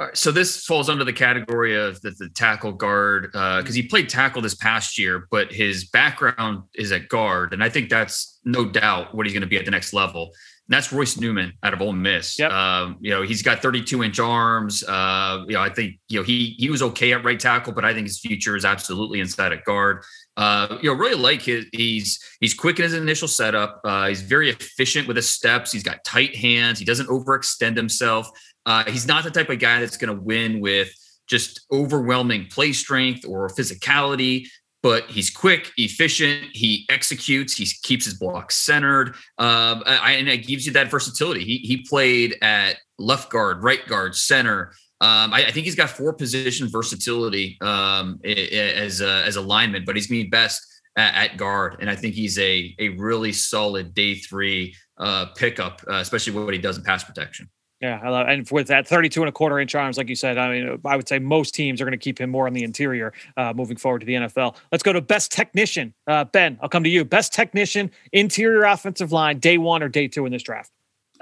All 0.00 0.06
right, 0.06 0.16
so 0.16 0.32
this 0.32 0.64
falls 0.64 0.88
under 0.88 1.04
the 1.04 1.12
category 1.12 1.78
of 1.78 2.00
the, 2.00 2.12
the 2.12 2.30
tackle 2.30 2.72
guard 2.72 3.24
because 3.32 3.68
uh, 3.68 3.72
he 3.72 3.82
played 3.82 4.08
tackle 4.08 4.40
this 4.40 4.54
past 4.54 4.98
year, 4.98 5.28
but 5.30 5.52
his 5.52 5.90
background 5.90 6.62
is 6.74 6.90
at 6.90 7.08
guard, 7.08 7.52
and 7.52 7.62
I 7.62 7.68
think 7.68 7.90
that's 7.90 8.40
no 8.42 8.64
doubt 8.64 9.14
what 9.14 9.26
he's 9.26 9.34
going 9.34 9.42
to 9.42 9.46
be 9.46 9.58
at 9.58 9.66
the 9.66 9.70
next 9.70 9.92
level. 9.92 10.32
And 10.70 10.74
that's 10.74 10.90
Royce 10.90 11.18
Newman 11.18 11.52
out 11.62 11.74
of 11.74 11.82
Ole 11.82 11.92
Miss. 11.92 12.38
Yep. 12.38 12.50
Um, 12.50 12.96
you 13.00 13.10
know, 13.10 13.20
he's 13.20 13.42
got 13.42 13.60
32 13.60 14.02
inch 14.02 14.18
arms. 14.18 14.82
Uh, 14.84 15.44
you 15.46 15.52
know, 15.52 15.60
I 15.60 15.68
think 15.68 15.96
you 16.08 16.18
know 16.18 16.24
he 16.24 16.54
he 16.58 16.70
was 16.70 16.80
okay 16.80 17.12
at 17.12 17.22
right 17.22 17.38
tackle, 17.38 17.74
but 17.74 17.84
I 17.84 17.92
think 17.92 18.06
his 18.06 18.20
future 18.20 18.56
is 18.56 18.64
absolutely 18.64 19.20
inside 19.20 19.52
at 19.52 19.64
guard. 19.64 20.02
Uh, 20.40 20.78
you 20.80 20.88
know, 20.88 20.96
really 20.96 21.20
like 21.20 21.42
his. 21.42 21.66
He's 21.70 22.18
he's 22.40 22.54
quick 22.54 22.78
in 22.78 22.84
his 22.84 22.94
initial 22.94 23.28
setup. 23.28 23.82
Uh, 23.84 24.08
he's 24.08 24.22
very 24.22 24.48
efficient 24.48 25.06
with 25.06 25.16
his 25.16 25.28
steps. 25.28 25.70
He's 25.70 25.82
got 25.82 26.02
tight 26.02 26.34
hands. 26.34 26.78
He 26.78 26.86
doesn't 26.86 27.08
overextend 27.08 27.76
himself. 27.76 28.30
Uh, 28.64 28.84
he's 28.84 29.06
not 29.06 29.22
the 29.22 29.30
type 29.30 29.50
of 29.50 29.58
guy 29.58 29.80
that's 29.80 29.98
going 29.98 30.16
to 30.16 30.22
win 30.22 30.60
with 30.60 30.90
just 31.28 31.66
overwhelming 31.70 32.46
play 32.46 32.72
strength 32.72 33.26
or 33.28 33.48
physicality. 33.48 34.46
But 34.82 35.10
he's 35.10 35.28
quick, 35.28 35.72
efficient. 35.76 36.46
He 36.52 36.86
executes. 36.88 37.54
He 37.54 37.66
keeps 37.82 38.06
his 38.06 38.14
blocks 38.14 38.56
centered, 38.56 39.16
um, 39.36 39.82
and 39.86 40.26
it 40.26 40.46
gives 40.46 40.64
you 40.64 40.72
that 40.72 40.90
versatility. 40.90 41.44
He 41.44 41.58
he 41.58 41.84
played 41.86 42.38
at 42.40 42.78
left 42.98 43.28
guard, 43.28 43.62
right 43.62 43.86
guard, 43.86 44.14
center. 44.14 44.72
Um, 45.02 45.32
I, 45.32 45.46
I, 45.46 45.50
think 45.50 45.64
he's 45.64 45.74
got 45.74 45.88
four 45.88 46.12
position 46.12 46.68
versatility 46.68 47.56
um, 47.62 48.20
as 48.22 49.00
a, 49.00 49.24
as 49.24 49.36
a 49.36 49.40
lineman, 49.40 49.84
but 49.86 49.96
he's 49.96 50.06
going 50.06 50.20
to 50.20 50.24
be 50.24 50.30
best 50.30 50.62
at, 50.96 51.14
at, 51.14 51.36
guard, 51.38 51.76
and 51.80 51.88
I 51.88 51.96
think 51.96 52.14
he's 52.14 52.38
a 52.38 52.74
a 52.78 52.90
really 52.90 53.32
solid 53.32 53.94
day 53.94 54.16
three 54.16 54.74
uh, 54.98 55.26
pickup, 55.36 55.80
uh, 55.88 55.94
especially 55.94 56.34
what 56.34 56.52
he 56.52 56.60
does 56.60 56.76
in 56.76 56.84
pass 56.84 57.02
protection. 57.02 57.48
Yeah, 57.80 57.98
I 58.02 58.10
love, 58.10 58.28
and 58.28 58.46
with 58.50 58.66
that 58.66 58.86
32 58.86 59.22
and 59.22 59.28
a 59.30 59.32
quarter 59.32 59.58
inch 59.58 59.74
arms, 59.74 59.96
like 59.96 60.10
you 60.10 60.14
said, 60.14 60.36
I 60.36 60.52
mean, 60.52 60.78
I 60.84 60.96
would 60.96 61.08
say 61.08 61.18
most 61.18 61.54
teams 61.54 61.80
are 61.80 61.86
going 61.86 61.98
to 61.98 62.04
keep 62.04 62.20
him 62.20 62.28
more 62.28 62.46
on 62.46 62.52
the 62.52 62.62
interior 62.62 63.14
uh, 63.38 63.54
moving 63.56 63.78
forward 63.78 64.00
to 64.00 64.06
the 64.06 64.14
NFL. 64.14 64.56
Let's 64.70 64.82
go 64.82 64.92
to 64.92 65.00
best 65.00 65.32
technician. 65.32 65.94
Uh, 66.06 66.24
ben, 66.24 66.58
I'll 66.60 66.68
come 66.68 66.84
to 66.84 66.90
you. 66.90 67.06
Best 67.06 67.32
technician, 67.32 67.90
interior 68.12 68.64
offensive 68.64 69.12
line, 69.12 69.38
day 69.38 69.56
one 69.56 69.82
or 69.82 69.88
day 69.88 70.08
two 70.08 70.26
in 70.26 70.32
this 70.32 70.42
draft. 70.42 70.70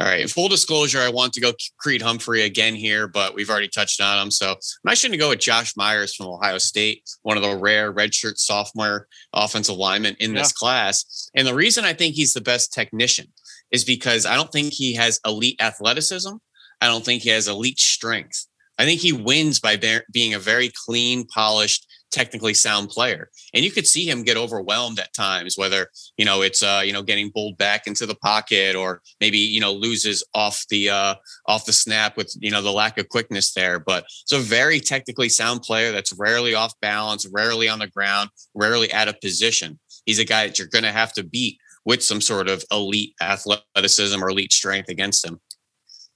All 0.01 0.07
right. 0.07 0.21
In 0.21 0.29
full 0.29 0.49
disclosure, 0.49 1.01
I 1.01 1.09
want 1.09 1.33
to 1.33 1.41
go 1.41 1.53
Creed 1.79 2.03
Humphrey 2.03 2.43
again 2.43 2.77
here, 2.77 3.09
but 3.09 3.35
we've 3.35 3.51
already 3.51 3.67
touched 3.67 4.01
on 4.01 4.23
him. 4.23 4.31
So 4.31 4.53
I'm 4.53 4.91
actually 4.91 5.09
going 5.09 5.19
to 5.19 5.25
go 5.25 5.29
with 5.31 5.41
Josh 5.41 5.77
Myers 5.77 6.15
from 6.15 6.29
Ohio 6.29 6.59
State, 6.59 7.03
one 7.23 7.37
of 7.37 7.43
the 7.43 7.57
rare 7.57 7.93
redshirt 7.93 8.39
sophomore 8.39 9.09
offensive 9.33 9.75
linemen 9.75 10.15
in 10.21 10.33
yeah. 10.33 10.43
this 10.43 10.53
class. 10.53 11.29
And 11.35 11.49
the 11.49 11.55
reason 11.55 11.85
I 11.85 11.95
think 11.95 12.15
he's 12.15 12.33
the 12.33 12.41
best 12.41 12.73
technician 12.73 13.27
is 13.73 13.85
because 13.85 14.25
I 14.25 14.37
don't 14.37 14.53
think 14.53 14.73
he 14.73 14.95
has 14.95 15.19
elite 15.27 15.61
athleticism. 15.61 16.35
I 16.81 16.87
don't 16.87 17.05
think 17.05 17.23
he 17.23 17.31
has 17.31 17.49
elite 17.49 17.81
strength. 17.81 18.47
I 18.79 18.85
think 18.85 19.01
he 19.01 19.13
wins 19.13 19.59
by 19.59 19.81
being 20.13 20.35
a 20.35 20.39
very 20.39 20.71
clean, 20.87 21.27
polished, 21.27 21.87
technically 22.11 22.55
sound 22.55 22.89
player. 22.89 23.31
And 23.55 23.65
you 23.65 23.71
could 23.71 23.87
see 23.87 24.09
him 24.09 24.23
get 24.23 24.37
overwhelmed 24.37 24.99
at 24.99 25.13
times, 25.15 25.57
whether, 25.57 25.89
you 26.17 26.25
know, 26.25 26.43
it's, 26.43 26.63
uh, 26.63 26.83
you 26.85 26.93
know, 26.93 27.03
getting 27.03 27.31
pulled 27.31 27.59
back 27.59 27.87
into 27.87 28.07
the 28.07 28.15
pocket 28.15 28.77
or 28.77 29.03
maybe, 29.21 29.39
you 29.39 29.61
know, 29.61 29.73
loses 29.73 30.25
off 30.35 30.65
the, 30.71 30.91
uh, 30.91 31.15
off 31.47 31.67
the 31.67 31.73
snap 31.73 32.17
with, 32.17 32.35
you 32.41 32.51
know, 32.51 32.63
the 32.63 32.73
lack 32.73 32.99
of 32.99 33.09
quickness 33.09 33.53
there. 33.53 33.79
But 33.79 34.05
it's 34.23 34.33
a 34.33 34.39
very 34.39 34.81
technically 34.81 35.29
sound 35.29 35.63
player 35.63 35.93
that's 35.93 36.13
rarely 36.13 36.55
off 36.55 36.73
balance, 36.81 37.27
rarely 37.33 37.69
on 37.69 37.79
the 37.79 37.89
ground, 37.89 38.31
rarely 38.55 38.93
out 38.93 39.09
of 39.09 39.21
position. 39.21 39.79
He's 40.05 40.19
a 40.19 40.25
guy 40.25 40.47
that 40.47 40.59
you're 40.59 40.69
going 40.69 40.85
to 40.85 40.93
have 40.93 41.13
to 41.15 41.25
beat 41.25 41.59
with 41.85 42.03
some 42.03 42.21
sort 42.21 42.49
of 42.49 42.65
elite 42.71 43.15
athleticism 43.21 44.23
or 44.23 44.31
elite 44.31 44.53
strength 44.53 44.89
against 44.89 45.25
him 45.25 45.41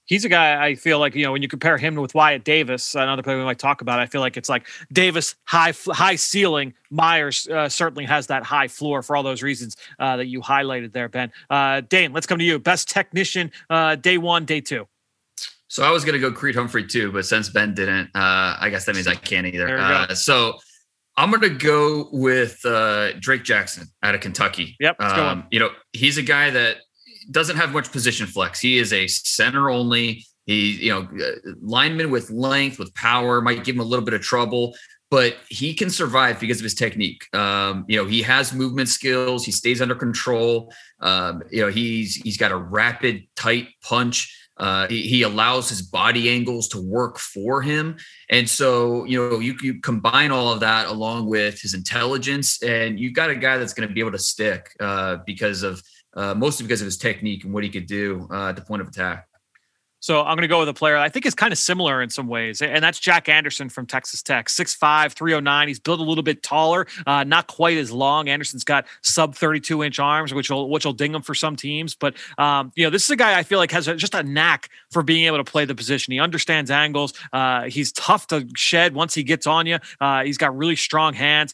he's 0.05 0.25
a 0.25 0.29
guy 0.29 0.63
I 0.63 0.75
feel 0.75 0.99
like 0.99 1.15
you 1.15 1.23
know 1.23 1.31
when 1.31 1.41
you 1.41 1.47
compare 1.47 1.77
him 1.77 1.95
with 1.95 2.13
Wyatt 2.13 2.43
Davis, 2.43 2.95
another 2.95 3.23
player 3.23 3.37
we 3.37 3.43
might 3.43 3.59
talk 3.59 3.81
about. 3.81 3.99
I 3.99 4.05
feel 4.05 4.21
like 4.21 4.37
it's 4.37 4.49
like 4.49 4.67
Davis 4.91 5.35
high 5.45 5.73
high 5.87 6.15
ceiling. 6.15 6.73
Myers 6.89 7.47
uh, 7.47 7.69
certainly 7.69 8.05
has 8.05 8.27
that 8.27 8.43
high 8.43 8.67
floor 8.67 9.01
for 9.01 9.15
all 9.15 9.23
those 9.23 9.41
reasons 9.41 9.75
uh, 9.99 10.17
that 10.17 10.27
you 10.27 10.41
highlighted 10.41 10.93
there, 10.93 11.09
Ben. 11.09 11.31
Uh, 11.49 11.81
Dane, 11.81 12.13
let's 12.13 12.27
come 12.27 12.37
to 12.37 12.45
you. 12.45 12.59
Best 12.59 12.89
technician, 12.89 13.51
uh, 13.69 13.95
day 13.95 14.17
one, 14.17 14.45
day 14.45 14.61
two. 14.61 14.87
So 15.67 15.83
I 15.83 15.89
was 15.89 16.05
going 16.05 16.13
to 16.13 16.19
go 16.19 16.31
Creed 16.31 16.53
Humphrey 16.53 16.85
too, 16.85 17.11
but 17.11 17.25
since 17.25 17.49
Ben 17.49 17.73
didn't, 17.73 18.11
uh, 18.13 18.57
I 18.59 18.69
guess 18.69 18.85
that 18.85 18.93
means 18.93 19.07
I 19.07 19.15
can't 19.15 19.47
either. 19.47 19.79
Uh, 19.79 20.13
so 20.13 20.59
I'm 21.17 21.31
going 21.31 21.41
to 21.41 21.49
go 21.49 22.09
with 22.11 22.59
Drake 23.19 23.43
Jackson 23.43 23.87
out 24.03 24.13
of 24.13 24.21
Kentucky. 24.21 24.75
Yep. 24.79 25.01
Um, 25.01 25.47
you 25.49 25.59
know, 25.59 25.71
he's 25.93 26.19
a 26.19 26.21
guy 26.21 26.51
that 26.51 26.77
doesn't 27.31 27.57
have 27.57 27.71
much 27.71 27.91
position 27.91 28.27
flex. 28.27 28.59
He 28.59 28.77
is 28.77 28.93
a 28.93 29.07
center 29.07 29.69
only. 29.69 30.25
He, 30.45 30.71
you 30.71 30.91
know, 30.91 31.07
lineman 31.61 32.11
with 32.11 32.29
length, 32.29 32.79
with 32.79 32.93
power, 32.95 33.41
might 33.41 33.63
give 33.63 33.75
him 33.75 33.81
a 33.81 33.85
little 33.85 34.05
bit 34.05 34.13
of 34.13 34.21
trouble. 34.21 34.75
but 35.09 35.35
he 35.47 35.75
can 35.75 35.91
survive 35.91 36.39
because 36.39 36.57
of 36.57 36.63
his 36.63 36.73
technique. 36.73 37.23
Um, 37.35 37.85
you 37.87 37.97
know, 37.97 38.05
he 38.05 38.23
has 38.23 38.51
movement 38.51 38.89
skills. 38.89 39.45
He 39.45 39.51
stays 39.51 39.79
under 39.79 39.93
control. 39.93 40.73
Um, 41.01 41.43
you 41.51 41.61
know, 41.61 41.69
he's 41.69 42.15
he's 42.15 42.35
got 42.35 42.51
a 42.51 42.57
rapid, 42.57 43.27
tight 43.35 43.67
punch. 43.83 44.35
Uh, 44.57 44.87
he, 44.87 45.03
he, 45.03 45.21
allows 45.23 45.67
his 45.67 45.81
body 45.81 46.29
angles 46.29 46.67
to 46.69 46.79
work 46.79 47.17
for 47.17 47.61
him, 47.61 47.97
and 48.29 48.47
so 48.47 49.03
you 49.05 49.17
know 49.17 49.39
you 49.39 49.55
you 49.61 49.81
combine 49.81 50.31
all 50.31 50.53
of 50.53 50.59
that 50.59 50.87
along 50.87 51.27
with 51.27 51.59
his 51.59 51.73
intelligence, 51.73 52.61
and 52.61 52.99
you've 52.99 53.13
got 53.13 53.31
a 53.31 53.35
guy 53.35 53.57
that's 53.57 53.73
going 53.73 53.87
to 53.87 53.93
be 53.93 53.99
able 53.99 54.11
to 54.11 54.19
stick 54.19 54.69
uh, 54.79 55.17
because 55.25 55.63
of 55.63 55.81
uh, 56.15 56.33
mostly 56.33 56.65
because 56.65 56.81
of 56.81 56.85
his 56.85 56.97
technique 56.97 57.43
and 57.43 57.53
what 57.53 57.63
he 57.63 57.69
could 57.69 57.87
do 57.87 58.27
uh, 58.31 58.49
at 58.49 58.55
the 58.55 58.61
point 58.61 58.81
of 58.81 58.87
attack. 58.87 59.27
So 60.03 60.19
I'm 60.19 60.35
going 60.35 60.41
to 60.41 60.49
go 60.49 60.59
with 60.59 60.67
a 60.67 60.73
player 60.73 60.97
I 60.97 61.07
think 61.07 61.25
is 61.25 61.33
kind 61.33 61.53
of 61.53 61.57
similar 61.57 62.01
in 62.01 62.09
some 62.09 62.27
ways, 62.27 62.61
and 62.61 62.83
that's 62.83 62.99
Jack 62.99 63.29
Anderson 63.29 63.69
from 63.69 63.85
Texas 63.85 64.21
Tech. 64.21 64.47
6'5", 64.47 65.13
309. 65.13 65.67
He's 65.69 65.79
built 65.79 66.01
a 66.01 66.03
little 66.03 66.23
bit 66.23 66.43
taller, 66.43 66.87
uh, 67.07 67.23
not 67.23 67.47
quite 67.47 67.77
as 67.77 67.89
long. 67.89 68.27
Anderson's 68.27 68.65
got 68.65 68.85
sub 69.01 69.33
32 69.33 69.81
inch 69.81 69.99
arms, 69.99 70.33
which 70.33 70.49
will 70.49 70.69
which 70.69 70.83
will 70.83 70.91
ding 70.91 71.15
him 71.15 71.21
for 71.21 71.33
some 71.33 71.55
teams. 71.55 71.95
But 71.95 72.15
um, 72.37 72.73
you 72.75 72.83
know, 72.83 72.89
this 72.89 73.05
is 73.05 73.11
a 73.11 73.15
guy 73.15 73.39
I 73.39 73.43
feel 73.43 73.59
like 73.59 73.71
has 73.71 73.87
a, 73.87 73.95
just 73.95 74.13
a 74.13 74.23
knack 74.23 74.67
for 74.91 75.03
being 75.03 75.23
able 75.25 75.37
to 75.37 75.49
play 75.49 75.63
the 75.63 75.73
position. 75.73 76.11
He 76.11 76.19
understands 76.19 76.69
angles. 76.69 77.13
Uh, 77.31 77.69
he's 77.69 77.93
tough 77.93 78.27
to 78.27 78.45
shed 78.57 78.93
once 78.93 79.13
he 79.13 79.23
gets 79.23 79.47
on 79.47 79.67
you. 79.67 79.77
Uh, 80.01 80.25
he's 80.25 80.37
got 80.37 80.53
really 80.57 80.75
strong 80.75 81.13
hands 81.13 81.53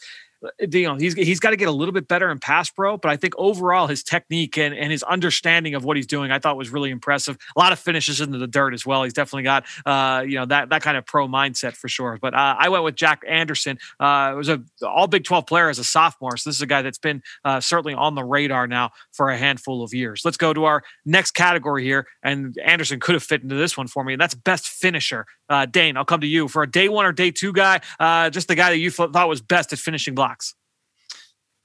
you 0.60 0.88
know 0.88 0.96
he's 0.96 1.14
he's 1.16 1.40
got 1.40 1.50
to 1.50 1.58
get 1.58 1.68
a 1.68 1.72
little 1.72 1.94
bit 1.94 2.08
better 2.08 2.30
in 2.32 2.40
pass 2.40 2.70
pro 2.70 2.98
but 2.98 3.10
i 3.10 3.18
think 3.18 3.34
overall 3.38 3.88
his 3.88 4.04
technique 4.04 4.58
and, 4.58 4.74
and 4.74 4.92
his 4.92 5.04
understanding 5.04 5.76
of 5.76 5.84
what 5.84 5.98
he's 5.98 6.08
doing 6.08 6.32
i 6.32 6.40
thought 6.40 6.58
was 6.58 6.70
really 6.70 6.92
impressive. 6.92 7.38
A 7.56 7.60
lot 7.60 7.72
of 7.72 7.80
finishes 7.80 8.22
into 8.22 8.38
the 8.38 8.48
dirt 8.48 8.74
as 8.74 8.86
well. 8.86 9.04
He's 9.04 9.14
definitely 9.14 9.44
got 9.44 9.66
uh, 9.86 10.24
you 10.28 10.36
know 10.36 10.46
that 10.46 10.70
that 10.70 10.82
kind 10.82 10.98
of 10.98 11.06
pro 11.06 11.28
mindset 11.28 11.74
for 11.74 11.88
sure. 11.88 12.20
But 12.22 12.34
uh, 12.34 12.56
i 12.60 12.70
went 12.70 12.84
with 12.84 12.96
jack 12.96 13.24
anderson. 13.28 13.80
Uh, 14.00 14.32
it 14.34 14.38
was 14.38 14.50
a 14.50 14.62
all 14.86 15.08
big 15.08 15.24
12 15.24 15.48
player 15.48 15.70
as 15.70 15.80
a 15.80 15.84
sophomore 15.84 16.38
so 16.38 16.50
this 16.50 16.58
is 16.58 16.62
a 16.62 16.68
guy 16.68 16.82
that's 16.82 16.98
been 16.98 17.22
uh, 17.46 17.60
certainly 17.60 17.94
on 17.94 18.16
the 18.16 18.24
radar 18.24 18.68
now 18.68 18.92
for 19.12 19.30
a 19.30 19.38
handful 19.38 19.84
of 19.84 19.94
years. 19.94 20.22
Let's 20.26 20.38
go 20.38 20.54
to 20.54 20.66
our 20.66 20.84
next 21.06 21.32
category 21.32 21.84
here 21.84 22.08
and 22.24 22.58
anderson 22.64 23.00
could 23.00 23.16
have 23.16 23.24
fit 23.24 23.42
into 23.42 23.56
this 23.56 23.78
one 23.78 23.88
for 23.88 24.04
me 24.04 24.14
and 24.14 24.22
that's 24.22 24.36
best 24.36 24.68
finisher. 24.68 25.26
Uh, 25.50 25.66
dane 25.66 25.98
i'll 25.98 26.06
come 26.06 26.22
to 26.22 26.28
you. 26.28 26.48
For 26.48 26.64
a 26.64 26.70
day 26.70 26.90
one 26.90 27.06
or 27.06 27.12
day 27.12 27.32
two 27.32 27.54
guy 27.54 27.80
uh, 28.00 28.30
just 28.30 28.48
the 28.48 28.56
guy 28.56 28.70
that 28.72 28.78
you 28.78 28.92
thought 28.92 29.30
was 29.30 29.42
best 29.42 29.74
at 29.74 29.80
finishing 29.80 30.16
blocks 30.16 30.29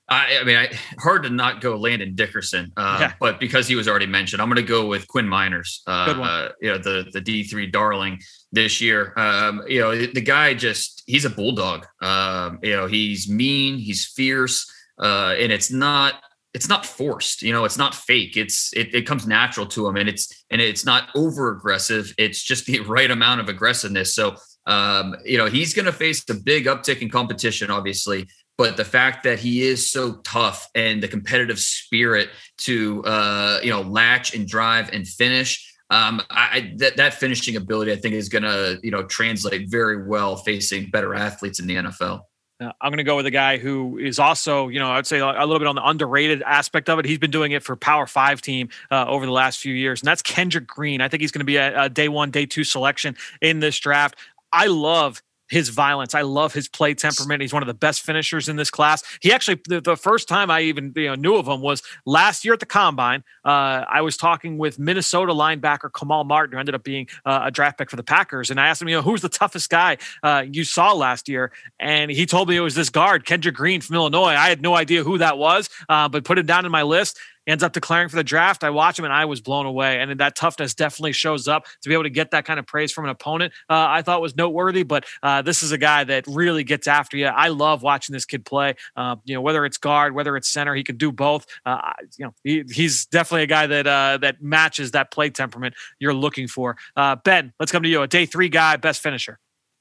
I, 0.08 0.38
I 0.40 0.44
mean, 0.44 0.56
I, 0.56 0.68
hard 0.98 1.22
to 1.22 1.30
not 1.30 1.62
go 1.62 1.76
Landon 1.76 2.14
Dickerson, 2.14 2.72
uh, 2.76 2.98
yeah. 3.00 3.12
but 3.18 3.40
because 3.40 3.66
he 3.66 3.74
was 3.74 3.88
already 3.88 4.06
mentioned, 4.06 4.42
I'm 4.42 4.48
going 4.48 4.56
to 4.56 4.62
go 4.62 4.86
with 4.86 5.08
Quinn 5.08 5.26
Meinerz. 5.26 5.80
Uh, 5.86 6.14
Uh, 6.22 6.48
you 6.60 6.70
know, 6.70 6.78
the 6.78 7.06
the 7.12 7.20
D3 7.20 7.72
darling 7.72 8.20
this 8.52 8.80
year. 8.80 9.14
Um, 9.16 9.62
you 9.66 9.80
know, 9.80 9.96
the, 9.96 10.12
the, 10.12 10.20
guy 10.20 10.52
just 10.52 11.02
he's 11.06 11.24
a 11.24 11.30
bulldog. 11.30 11.86
Um, 12.02 12.58
you 12.62 12.76
know, 12.76 12.86
he's 12.86 13.30
mean, 13.30 13.78
he's 13.78 14.04
fierce, 14.04 14.70
uh, 15.02 15.34
and 15.38 15.50
it's 15.50 15.70
not 15.70 16.14
it's 16.52 16.68
not 16.68 16.84
forced. 16.84 17.40
You 17.40 17.54
know, 17.54 17.64
it's 17.64 17.78
not 17.78 17.94
fake. 17.94 18.36
It's 18.36 18.74
it, 18.74 18.94
it 18.94 19.06
comes 19.06 19.26
natural 19.26 19.66
to 19.68 19.88
him, 19.88 19.96
and 19.96 20.06
it's 20.06 20.44
and 20.50 20.60
it's 20.60 20.84
not 20.84 21.08
over 21.14 21.50
aggressive. 21.50 22.12
It's 22.18 22.42
just 22.42 22.66
the 22.66 22.80
right 22.86 23.10
amount 23.10 23.40
of 23.40 23.48
aggressiveness. 23.48 24.14
So 24.14 24.36
um, 24.66 25.16
you 25.24 25.38
know, 25.38 25.46
he's 25.46 25.74
going 25.74 25.86
to 25.86 25.92
face 25.92 26.24
a 26.30 26.34
big 26.34 26.66
uptick 26.66 27.00
in 27.00 27.10
competition, 27.10 27.70
obviously 27.70 28.26
but 28.56 28.76
the 28.76 28.84
fact 28.84 29.24
that 29.24 29.38
he 29.38 29.62
is 29.62 29.90
so 29.90 30.14
tough 30.24 30.68
and 30.74 31.02
the 31.02 31.08
competitive 31.08 31.58
spirit 31.58 32.30
to 32.58 33.04
uh, 33.04 33.60
you 33.62 33.70
know 33.70 33.82
latch 33.82 34.34
and 34.34 34.46
drive 34.46 34.90
and 34.92 35.06
finish 35.06 35.70
um, 35.90 36.22
I, 36.30 36.72
that 36.78 36.96
that 36.96 37.14
finishing 37.14 37.56
ability 37.56 37.92
I 37.92 37.96
think 37.96 38.14
is 38.14 38.28
going 38.28 38.42
to 38.42 38.78
you 38.82 38.90
know 38.90 39.04
translate 39.04 39.68
very 39.68 40.06
well 40.06 40.36
facing 40.36 40.90
better 40.90 41.14
athletes 41.14 41.60
in 41.60 41.66
the 41.66 41.76
NFL. 41.76 42.22
Uh, 42.60 42.70
I'm 42.80 42.90
going 42.90 42.98
to 42.98 43.04
go 43.04 43.16
with 43.16 43.26
a 43.26 43.32
guy 43.32 43.58
who 43.58 43.98
is 43.98 44.20
also, 44.20 44.68
you 44.68 44.78
know, 44.78 44.88
I'd 44.92 45.08
say 45.08 45.18
a 45.18 45.26
little 45.26 45.58
bit 45.58 45.66
on 45.66 45.74
the 45.74 45.84
underrated 45.84 46.40
aspect 46.42 46.88
of 46.88 47.00
it. 47.00 47.04
He's 47.04 47.18
been 47.18 47.32
doing 47.32 47.50
it 47.50 47.64
for 47.64 47.74
Power 47.74 48.06
Five 48.06 48.40
team 48.40 48.68
uh, 48.92 49.06
over 49.06 49.26
the 49.26 49.32
last 49.32 49.58
few 49.58 49.74
years, 49.74 50.00
and 50.00 50.06
that's 50.06 50.22
Kendrick 50.22 50.66
Green. 50.66 51.00
I 51.00 51.08
think 51.08 51.20
he's 51.20 51.32
going 51.32 51.40
to 51.40 51.44
be 51.44 51.56
a, 51.56 51.82
a 51.82 51.88
day 51.88 52.08
one, 52.08 52.30
day 52.30 52.46
two 52.46 52.64
selection 52.64 53.16
in 53.42 53.58
this 53.58 53.78
draft. 53.78 54.16
I 54.52 54.66
love 54.66 55.20
his 55.48 55.68
violence. 55.68 56.14
I 56.14 56.22
love 56.22 56.52
his 56.52 56.68
play 56.68 56.94
temperament. 56.94 57.42
He's 57.42 57.52
one 57.52 57.62
of 57.62 57.66
the 57.66 57.74
best 57.74 58.02
finishers 58.02 58.48
in 58.48 58.56
this 58.56 58.70
class. 58.70 59.02
He 59.20 59.32
actually, 59.32 59.60
the, 59.68 59.80
the 59.80 59.96
first 59.96 60.28
time 60.28 60.50
I 60.50 60.62
even 60.62 60.92
you 60.96 61.08
know, 61.08 61.14
knew 61.14 61.36
of 61.36 61.46
him 61.46 61.60
was 61.60 61.82
last 62.06 62.44
year 62.44 62.54
at 62.54 62.60
the 62.60 62.66
combine. 62.66 63.22
Uh, 63.44 63.84
I 63.88 64.00
was 64.00 64.16
talking 64.16 64.58
with 64.58 64.78
Minnesota 64.78 65.32
linebacker 65.32 65.90
Kamal 65.92 66.24
Martin, 66.24 66.54
who 66.54 66.58
ended 66.58 66.74
up 66.74 66.84
being 66.84 67.08
uh, 67.24 67.42
a 67.44 67.50
draft 67.50 67.78
pick 67.78 67.90
for 67.90 67.96
the 67.96 68.02
Packers. 68.02 68.50
And 68.50 68.60
I 68.60 68.68
asked 68.68 68.80
him, 68.80 68.88
you 68.88 68.96
know, 68.96 69.02
who's 69.02 69.22
the 69.22 69.28
toughest 69.28 69.70
guy 69.70 69.98
uh, 70.22 70.44
you 70.50 70.64
saw 70.64 70.92
last 70.92 71.28
year? 71.28 71.52
And 71.78 72.10
he 72.10 72.26
told 72.26 72.48
me 72.48 72.56
it 72.56 72.60
was 72.60 72.74
this 72.74 72.90
guard, 72.90 73.26
Kendrick 73.26 73.54
Green 73.54 73.80
from 73.80 73.96
Illinois. 73.96 74.34
I 74.34 74.48
had 74.48 74.62
no 74.62 74.74
idea 74.74 75.04
who 75.04 75.18
that 75.18 75.38
was, 75.38 75.68
uh, 75.88 76.08
but 76.08 76.24
put 76.24 76.38
him 76.38 76.46
down 76.46 76.64
in 76.64 76.72
my 76.72 76.82
list 76.82 77.18
ends 77.46 77.62
up 77.62 77.72
declaring 77.72 78.08
for 78.08 78.16
the 78.16 78.24
draft. 78.24 78.64
I 78.64 78.70
watch 78.70 78.98
him 78.98 79.04
and 79.04 79.14
I 79.14 79.24
was 79.24 79.40
blown 79.40 79.66
away. 79.66 80.00
And 80.00 80.18
that 80.20 80.36
toughness 80.36 80.74
definitely 80.74 81.12
shows 81.12 81.48
up 81.48 81.66
to 81.82 81.88
be 81.88 81.94
able 81.94 82.04
to 82.04 82.10
get 82.10 82.30
that 82.30 82.44
kind 82.44 82.58
of 82.58 82.66
praise 82.66 82.92
from 82.92 83.04
an 83.04 83.10
opponent. 83.10 83.52
Uh, 83.68 83.86
I 83.88 84.02
thought 84.02 84.20
was 84.20 84.36
noteworthy, 84.36 84.82
but 84.82 85.04
uh, 85.22 85.42
this 85.42 85.62
is 85.62 85.72
a 85.72 85.78
guy 85.78 86.04
that 86.04 86.24
really 86.26 86.64
gets 86.64 86.86
after 86.86 87.16
you. 87.16 87.26
I 87.26 87.48
love 87.48 87.82
watching 87.82 88.12
this 88.12 88.24
kid 88.24 88.44
play. 88.44 88.74
Uh, 88.96 89.16
you 89.24 89.34
know, 89.34 89.40
whether 89.40 89.64
it's 89.64 89.78
guard, 89.78 90.14
whether 90.14 90.36
it's 90.36 90.48
center, 90.48 90.74
he 90.74 90.84
can 90.84 90.96
do 90.96 91.12
both. 91.12 91.46
Uh, 91.66 91.92
you 92.16 92.24
know, 92.24 92.34
he, 92.42 92.64
he's 92.70 93.06
definitely 93.06 93.44
a 93.44 93.46
guy 93.46 93.66
that 93.66 93.86
uh, 93.86 94.18
that 94.18 94.42
matches 94.42 94.92
that 94.92 95.10
play 95.10 95.30
temperament 95.30 95.74
you're 95.98 96.14
looking 96.14 96.48
for. 96.48 96.76
Uh, 96.96 97.16
ben, 97.16 97.52
let's 97.60 97.72
come 97.72 97.82
to 97.82 97.88
you. 97.88 98.02
A 98.02 98.08
day 98.08 98.26
three 98.26 98.48
guy, 98.48 98.76
best 98.76 99.02
finisher. 99.02 99.38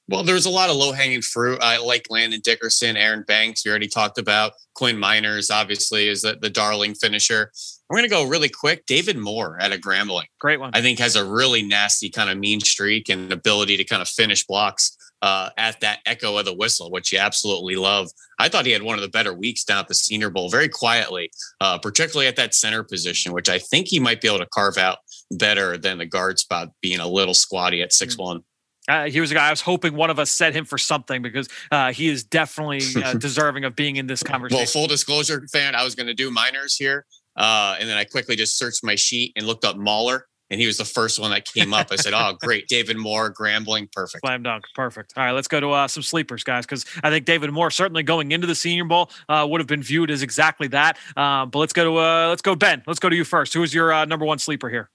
Well, 0.09 0.23
there's 0.23 0.45
a 0.45 0.49
lot 0.49 0.69
of 0.69 0.75
low 0.75 0.91
hanging 0.91 1.21
fruit. 1.21 1.59
I 1.61 1.77
like 1.77 2.07
Landon 2.09 2.41
Dickerson, 2.43 2.97
Aaron 2.97 3.23
Banks. 3.25 3.63
We 3.63 3.71
already 3.71 3.87
talked 3.87 4.17
about 4.17 4.51
Quinn 4.75 4.97
Meinerz, 4.97 5.49
Obviously, 5.49 6.09
is 6.09 6.23
the, 6.23 6.37
the 6.39 6.49
darling 6.49 6.93
finisher. 6.93 7.51
We're 7.89 7.99
going 7.99 8.09
to 8.09 8.15
go 8.15 8.27
really 8.27 8.49
quick. 8.49 8.85
David 8.85 9.17
Moore 9.17 9.57
at 9.61 9.71
a 9.71 9.77
Grambling, 9.77 10.25
great 10.39 10.59
one. 10.59 10.71
I 10.73 10.81
think 10.81 10.99
has 10.99 11.15
a 11.15 11.25
really 11.25 11.63
nasty 11.63 12.09
kind 12.09 12.29
of 12.29 12.37
mean 12.37 12.59
streak 12.59 13.07
and 13.07 13.31
ability 13.31 13.77
to 13.77 13.83
kind 13.85 14.01
of 14.01 14.09
finish 14.09 14.45
blocks 14.45 14.97
uh, 15.21 15.49
at 15.57 15.79
that 15.79 15.99
echo 16.05 16.35
of 16.37 16.43
the 16.43 16.53
whistle, 16.53 16.91
which 16.91 17.13
you 17.13 17.19
absolutely 17.19 17.77
love. 17.77 18.09
I 18.39 18.49
thought 18.49 18.65
he 18.65 18.73
had 18.73 18.83
one 18.83 18.95
of 18.95 19.01
the 19.01 19.09
better 19.09 19.33
weeks 19.33 19.63
down 19.63 19.79
at 19.79 19.87
the 19.87 19.95
Senior 19.95 20.29
Bowl, 20.29 20.49
very 20.49 20.67
quietly, 20.67 21.31
uh, 21.61 21.77
particularly 21.77 22.27
at 22.27 22.35
that 22.35 22.53
center 22.53 22.83
position, 22.83 23.31
which 23.31 23.47
I 23.47 23.57
think 23.57 23.87
he 23.87 24.01
might 24.01 24.19
be 24.19 24.27
able 24.27 24.39
to 24.39 24.47
carve 24.47 24.77
out 24.77 24.97
better 25.31 25.77
than 25.77 25.99
the 25.99 26.05
guard 26.05 26.39
spot, 26.39 26.71
being 26.81 26.99
a 26.99 27.07
little 27.07 27.33
squatty 27.33 27.81
at 27.81 27.93
six 27.93 28.17
one. 28.17 28.43
Uh, 28.87 29.05
he 29.05 29.21
was 29.21 29.31
a 29.31 29.33
guy 29.33 29.47
I 29.47 29.49
was 29.49 29.61
hoping 29.61 29.95
one 29.95 30.09
of 30.09 30.19
us 30.19 30.29
set 30.31 30.53
him 30.53 30.65
for 30.65 30.77
something 30.77 31.21
because 31.21 31.47
uh, 31.71 31.93
he 31.93 32.09
is 32.09 32.23
definitely 32.23 32.81
uh, 33.03 33.13
deserving 33.13 33.63
of 33.63 33.75
being 33.75 33.95
in 33.95 34.07
this 34.07 34.23
conversation. 34.23 34.59
Well, 34.59 34.65
full 34.65 34.87
disclosure, 34.87 35.45
fan, 35.51 35.75
I 35.75 35.83
was 35.83 35.95
going 35.95 36.07
to 36.07 36.13
do 36.13 36.29
Meinerz 36.29 36.77
here, 36.77 37.05
uh, 37.37 37.77
and 37.79 37.87
then 37.87 37.97
I 37.97 38.03
quickly 38.03 38.35
just 38.35 38.57
searched 38.57 38.83
my 38.83 38.95
sheet 38.95 39.33
and 39.37 39.47
looked 39.47 39.63
up 39.63 39.77
Mahler, 39.77 40.27
and 40.49 40.59
he 40.59 40.67
was 40.67 40.75
the 40.75 40.85
first 40.85 41.17
one 41.17 41.31
that 41.31 41.45
came 41.45 41.73
up. 41.73 41.87
I 41.91 41.95
said, 41.95 42.13
"Oh, 42.13 42.35
great, 42.41 42.67
David 42.67 42.97
Moore, 42.97 43.33
Grambling, 43.33 43.89
perfect, 43.89 44.21
slam 44.25 44.43
dunk, 44.43 44.65
perfect." 44.75 45.13
All 45.15 45.23
right, 45.23 45.31
let's 45.31 45.47
go 45.47 45.61
to 45.61 45.71
uh, 45.71 45.87
some 45.87 46.03
sleepers, 46.03 46.43
guys, 46.43 46.65
because 46.65 46.85
I 47.03 47.09
think 47.09 47.25
David 47.25 47.51
Moore 47.51 47.71
certainly 47.71 48.03
going 48.03 48.33
into 48.33 48.47
the 48.47 48.55
Senior 48.55 48.83
Bowl 48.83 49.09
uh, 49.29 49.47
would 49.49 49.61
have 49.61 49.67
been 49.67 49.81
viewed 49.83 50.11
as 50.11 50.21
exactly 50.23 50.67
that. 50.67 50.97
but 51.15 51.55
let's 51.55 51.73
go 51.73 51.85
to 51.85 51.91
let's 52.29 52.41
go 52.41 52.53
Ben. 52.53 52.83
Let's 52.85 52.99
go 52.99 53.07
to 53.07 53.15
you 53.15 53.23
first. 53.23 53.53
Who 53.53 53.63
is 53.63 53.73
your 53.73 54.05
number 54.05 54.25
one 54.25 54.39
sleeper 54.39 54.69
here? 54.69 54.89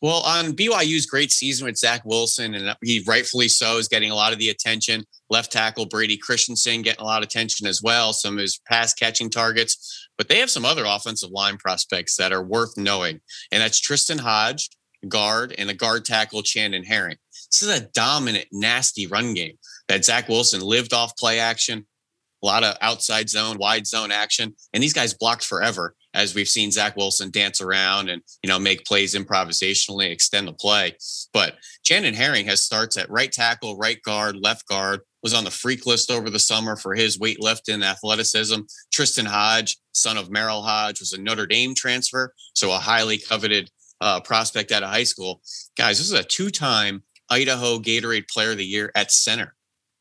Well, 0.00 0.20
on 0.20 0.52
BYU's 0.52 1.06
great 1.06 1.32
season 1.32 1.66
with 1.66 1.76
Zach 1.76 2.02
Wilson, 2.04 2.54
and 2.54 2.76
he 2.84 3.02
rightfully 3.04 3.48
so 3.48 3.78
is 3.78 3.88
getting 3.88 4.12
a 4.12 4.14
lot 4.14 4.32
of 4.32 4.38
the 4.38 4.50
attention. 4.50 5.04
Left 5.28 5.50
tackle 5.50 5.86
Brady 5.86 6.16
Christensen 6.16 6.82
getting 6.82 7.00
a 7.00 7.04
lot 7.04 7.22
of 7.22 7.26
attention 7.26 7.66
as 7.66 7.82
well. 7.82 8.12
Some 8.12 8.34
of 8.34 8.40
his 8.40 8.60
pass 8.68 8.94
catching 8.94 9.28
targets, 9.28 10.08
but 10.16 10.28
they 10.28 10.38
have 10.38 10.50
some 10.50 10.64
other 10.64 10.84
offensive 10.86 11.30
line 11.30 11.56
prospects 11.56 12.14
that 12.16 12.32
are 12.32 12.44
worth 12.44 12.76
knowing, 12.76 13.20
and 13.50 13.60
that's 13.60 13.80
Tristen 13.80 14.18
Hoge, 14.18 14.68
guard, 15.08 15.52
and 15.58 15.68
a 15.68 15.74
guard 15.74 16.04
tackle 16.04 16.42
Chandon 16.42 16.84
Herring. 16.84 17.16
This 17.50 17.62
is 17.62 17.80
a 17.80 17.88
dominant, 17.88 18.46
nasty 18.52 19.08
run 19.08 19.34
game 19.34 19.58
that 19.88 20.04
Zach 20.04 20.28
Wilson 20.28 20.60
lived 20.60 20.92
off 20.92 21.16
play 21.16 21.40
action, 21.40 21.86
a 22.44 22.46
lot 22.46 22.62
of 22.62 22.76
outside 22.80 23.28
zone, 23.28 23.58
wide 23.58 23.86
zone 23.86 24.12
action, 24.12 24.54
and 24.72 24.80
these 24.80 24.92
guys 24.92 25.12
blocked 25.12 25.44
forever 25.44 25.96
as 26.14 26.34
we've 26.34 26.48
seen 26.48 26.70
Zach 26.70 26.96
Wilson 26.96 27.30
dance 27.30 27.60
around 27.60 28.08
and 28.08 28.22
you 28.42 28.48
know 28.48 28.58
make 28.58 28.84
plays 28.84 29.14
improvisationally, 29.14 30.10
extend 30.10 30.48
the 30.48 30.52
play. 30.52 30.96
But 31.32 31.54
Chandon 31.84 32.14
Herring 32.14 32.46
has 32.46 32.62
starts 32.62 32.96
at 32.96 33.10
right 33.10 33.30
tackle, 33.30 33.76
right 33.76 34.02
guard, 34.02 34.36
left 34.36 34.66
guard. 34.68 35.00
Was 35.20 35.34
on 35.34 35.42
the 35.42 35.50
freak 35.50 35.84
list 35.84 36.12
over 36.12 36.30
the 36.30 36.38
summer 36.38 36.76
for 36.76 36.94
his 36.94 37.18
weightlifting 37.18 37.84
athleticism. 37.84 38.60
Tristen 38.92 39.26
Hoge, 39.26 39.76
son 39.90 40.16
of 40.16 40.28
Merril 40.28 40.64
Hoge, 40.64 41.00
was 41.00 41.12
a 41.12 41.20
Notre 41.20 41.46
Dame 41.46 41.74
transfer, 41.74 42.32
so 42.54 42.70
a 42.70 42.78
highly 42.78 43.18
coveted 43.18 43.68
uh, 44.00 44.20
prospect 44.20 44.70
out 44.70 44.84
of 44.84 44.90
high 44.90 45.02
school. 45.02 45.40
Guys, 45.76 45.98
this 45.98 46.06
is 46.06 46.18
a 46.18 46.22
two-time 46.22 47.02
Idaho 47.28 47.78
Gatorade 47.80 48.28
Player 48.28 48.52
of 48.52 48.58
the 48.58 48.64
Year 48.64 48.92
at 48.94 49.10
center. 49.10 49.54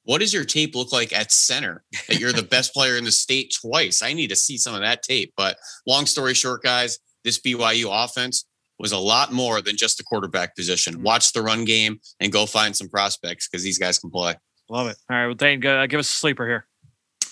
What 0.08 0.22
does 0.22 0.34
your 0.34 0.46
tape 0.46 0.74
look 0.74 0.94
like 0.94 1.12
at 1.12 1.34
center 1.34 1.84
that 2.08 2.18
you're 2.18 2.32
the 2.32 2.42
best 2.50 2.74
player 2.74 2.96
in 2.96 3.04
the 3.04 3.12
state 3.12 3.54
twice? 3.62 4.02
I 4.02 4.14
need 4.14 4.30
to 4.30 4.38
see 4.38 4.58
some 4.58 4.74
of 4.74 4.80
that 4.80 5.04
tape. 5.04 5.34
But 5.36 5.58
long 5.86 6.06
story 6.06 6.34
short, 6.34 6.64
guys, 6.64 6.98
this 7.26 7.42
BYU 7.42 7.90
offense 7.92 8.46
was 8.80 8.94
a 8.94 8.98
lot 8.98 9.34
more 9.34 9.62
than 9.62 9.76
just 9.76 9.98
the 9.98 10.06
quarterback 10.06 10.56
position. 10.56 10.94
Mm-hmm. 10.94 11.04
Watch 11.04 11.34
the 11.34 11.42
run 11.42 11.66
game 11.66 12.00
and 12.22 12.32
go 12.32 12.46
find 12.46 12.74
some 12.74 12.88
prospects 12.88 13.50
because 13.50 13.66
these 13.66 13.78
guys 13.78 14.00
can 14.00 14.10
play. 14.10 14.36
Love 14.70 14.88
it. 14.88 14.96
All 15.10 15.18
right, 15.18 15.26
well, 15.26 15.36
Dane, 15.36 15.60
go, 15.60 15.78
uh, 15.78 15.88
give 15.88 16.00
us 16.00 16.10
a 16.10 16.16
sleeper 16.16 16.48
here. 16.48 16.68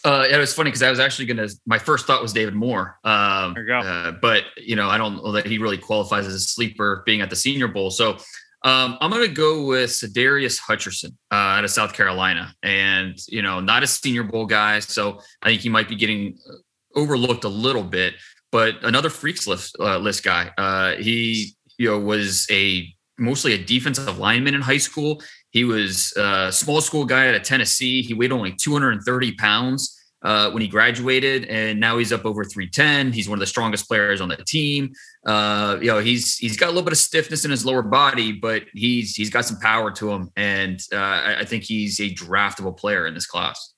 Uh, 0.04 0.28
it 0.30 0.38
was 0.38 0.54
funny 0.54 0.68
because 0.68 0.84
I 0.84 0.90
was 0.90 1.00
actually 1.00 1.28
going 1.28 1.48
to. 1.48 1.56
My 1.66 1.80
first 1.80 2.06
thought 2.06 2.22
was 2.22 2.34
David 2.34 2.56
Moore. 2.56 3.00
Um, 3.06 3.54
there 3.54 3.64
you 3.64 3.70
go. 3.70 3.80
Uh, 3.80 4.12
but 4.12 4.44
you 4.58 4.76
know, 4.76 4.90
I 4.90 4.98
don't 4.98 5.16
know 5.16 5.32
that 5.32 5.46
he 5.46 5.58
really 5.58 5.78
qualifies 5.78 6.28
as 6.28 6.36
a 6.36 6.40
sleeper, 6.40 7.04
being 7.06 7.22
at 7.22 7.30
the 7.30 7.36
Senior 7.36 7.70
Bowl. 7.70 7.90
So 7.90 8.18
um, 8.66 8.98
I'm 9.00 9.12
going 9.12 9.22
to 9.22 9.34
go 9.34 9.64
with 9.64 9.92
Sadarius 9.92 10.60
Hutcherson 10.60 11.12
uh, 11.32 11.36
out 11.36 11.64
of 11.64 11.70
South 11.70 11.94
Carolina, 11.94 12.52
and 12.64 13.16
you 13.28 13.44
know, 13.44 13.60
not 13.60 13.84
a 13.84 13.88
Senior 13.88 14.24
Bowl 14.24 14.48
guy, 14.48 14.80
so 14.80 15.22
I 15.44 15.50
think 15.50 15.62
he 15.62 15.70
might 15.70 15.88
be 15.88 15.96
getting 15.96 16.40
overlooked 16.96 17.44
a 17.44 17.50
little 17.50 17.84
bit. 17.84 18.16
But 18.52 18.84
another 18.84 19.12
freaks 19.12 19.46
list 19.46 19.78
uh, 19.80 20.00
list 20.00 20.24
guy. 20.24 20.52
Uh, 20.58 20.96
he 20.96 21.54
you 21.78 21.92
know 21.92 22.00
was 22.00 22.48
a 22.50 22.92
mostly 23.20 23.54
a 23.54 23.64
defensive 23.64 24.18
lineman 24.18 24.56
in 24.56 24.62
high 24.62 24.78
school. 24.78 25.22
He 25.52 25.64
was 25.64 26.12
a 26.18 26.52
small 26.52 26.82
school 26.82 27.06
guy 27.06 27.30
out 27.30 27.36
of 27.36 27.44
Tennessee. 27.44 28.02
He 28.02 28.16
weighed 28.16 28.32
only 28.32 28.56
230 28.56 29.34
pounds 29.36 29.95
uh, 30.26 30.50
when 30.50 30.62
he 30.62 30.68
graduated, 30.68 31.46
and 31.46 31.80
now 31.80 32.00
he's 32.00 32.12
up 32.12 32.26
over 32.26 32.44
310. 32.44 33.14
He's 33.14 33.30
one 33.30 33.38
of 33.38 33.42
the 33.42 33.46
strongest 33.46 33.88
players 33.88 34.22
on 34.22 34.28
the 34.28 34.38
team. 34.38 34.92
Uh, 35.26 35.78
you 35.80 35.88
know, 35.88 36.00
he's 36.00 36.36
he's 36.38 36.58
got 36.58 36.66
a 36.66 36.72
little 36.72 36.84
bit 36.84 36.94
of 36.94 36.98
stiffness 36.98 37.46
in 37.46 37.52
his 37.52 37.64
lower 37.64 37.84
body, 37.84 38.32
but 38.32 38.64
he's 38.74 39.16
he's 39.16 39.30
got 39.30 39.46
some 39.46 39.60
power 39.60 39.92
to 39.92 40.12
him, 40.12 40.32
and 40.36 40.82
uh, 40.92 40.98
I, 40.98 41.40
I 41.42 41.46
think 41.46 41.64
he's 41.64 42.00
a 42.00 42.10
draftable 42.10 42.76
player 42.76 43.06
in 43.06 43.14
this 43.14 43.28
class. 43.28 43.74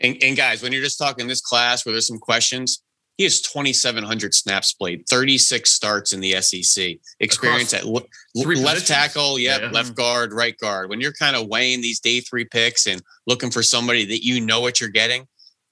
And, 0.00 0.16
and, 0.22 0.36
guys, 0.36 0.62
when 0.62 0.72
you're 0.72 0.82
just 0.82 0.98
talking 0.98 1.26
this 1.26 1.40
class 1.40 1.86
where 1.86 1.92
there's 1.92 2.06
some 2.06 2.18
questions, 2.18 2.82
he 3.16 3.24
has 3.24 3.40
2,700 3.40 4.34
snaps 4.34 4.74
played, 4.74 5.06
36 5.08 5.70
starts 5.70 6.12
in 6.12 6.20
the 6.20 6.40
SEC. 6.42 6.96
Experience 7.20 7.72
Across 7.72 8.02
at 8.36 8.58
left 8.62 8.86
tackle, 8.86 9.38
yep, 9.38 9.62
yeah, 9.62 9.70
left 9.70 9.94
guard, 9.94 10.34
right 10.34 10.56
guard. 10.58 10.90
When 10.90 11.00
you're 11.00 11.14
kind 11.14 11.34
of 11.34 11.48
weighing 11.48 11.80
these 11.80 11.98
day 11.98 12.20
three 12.20 12.44
picks 12.44 12.86
and 12.86 13.00
looking 13.26 13.50
for 13.50 13.62
somebody 13.62 14.04
that 14.04 14.22
you 14.22 14.42
know 14.42 14.60
what 14.60 14.80
you're 14.80 14.90
getting, 14.90 15.26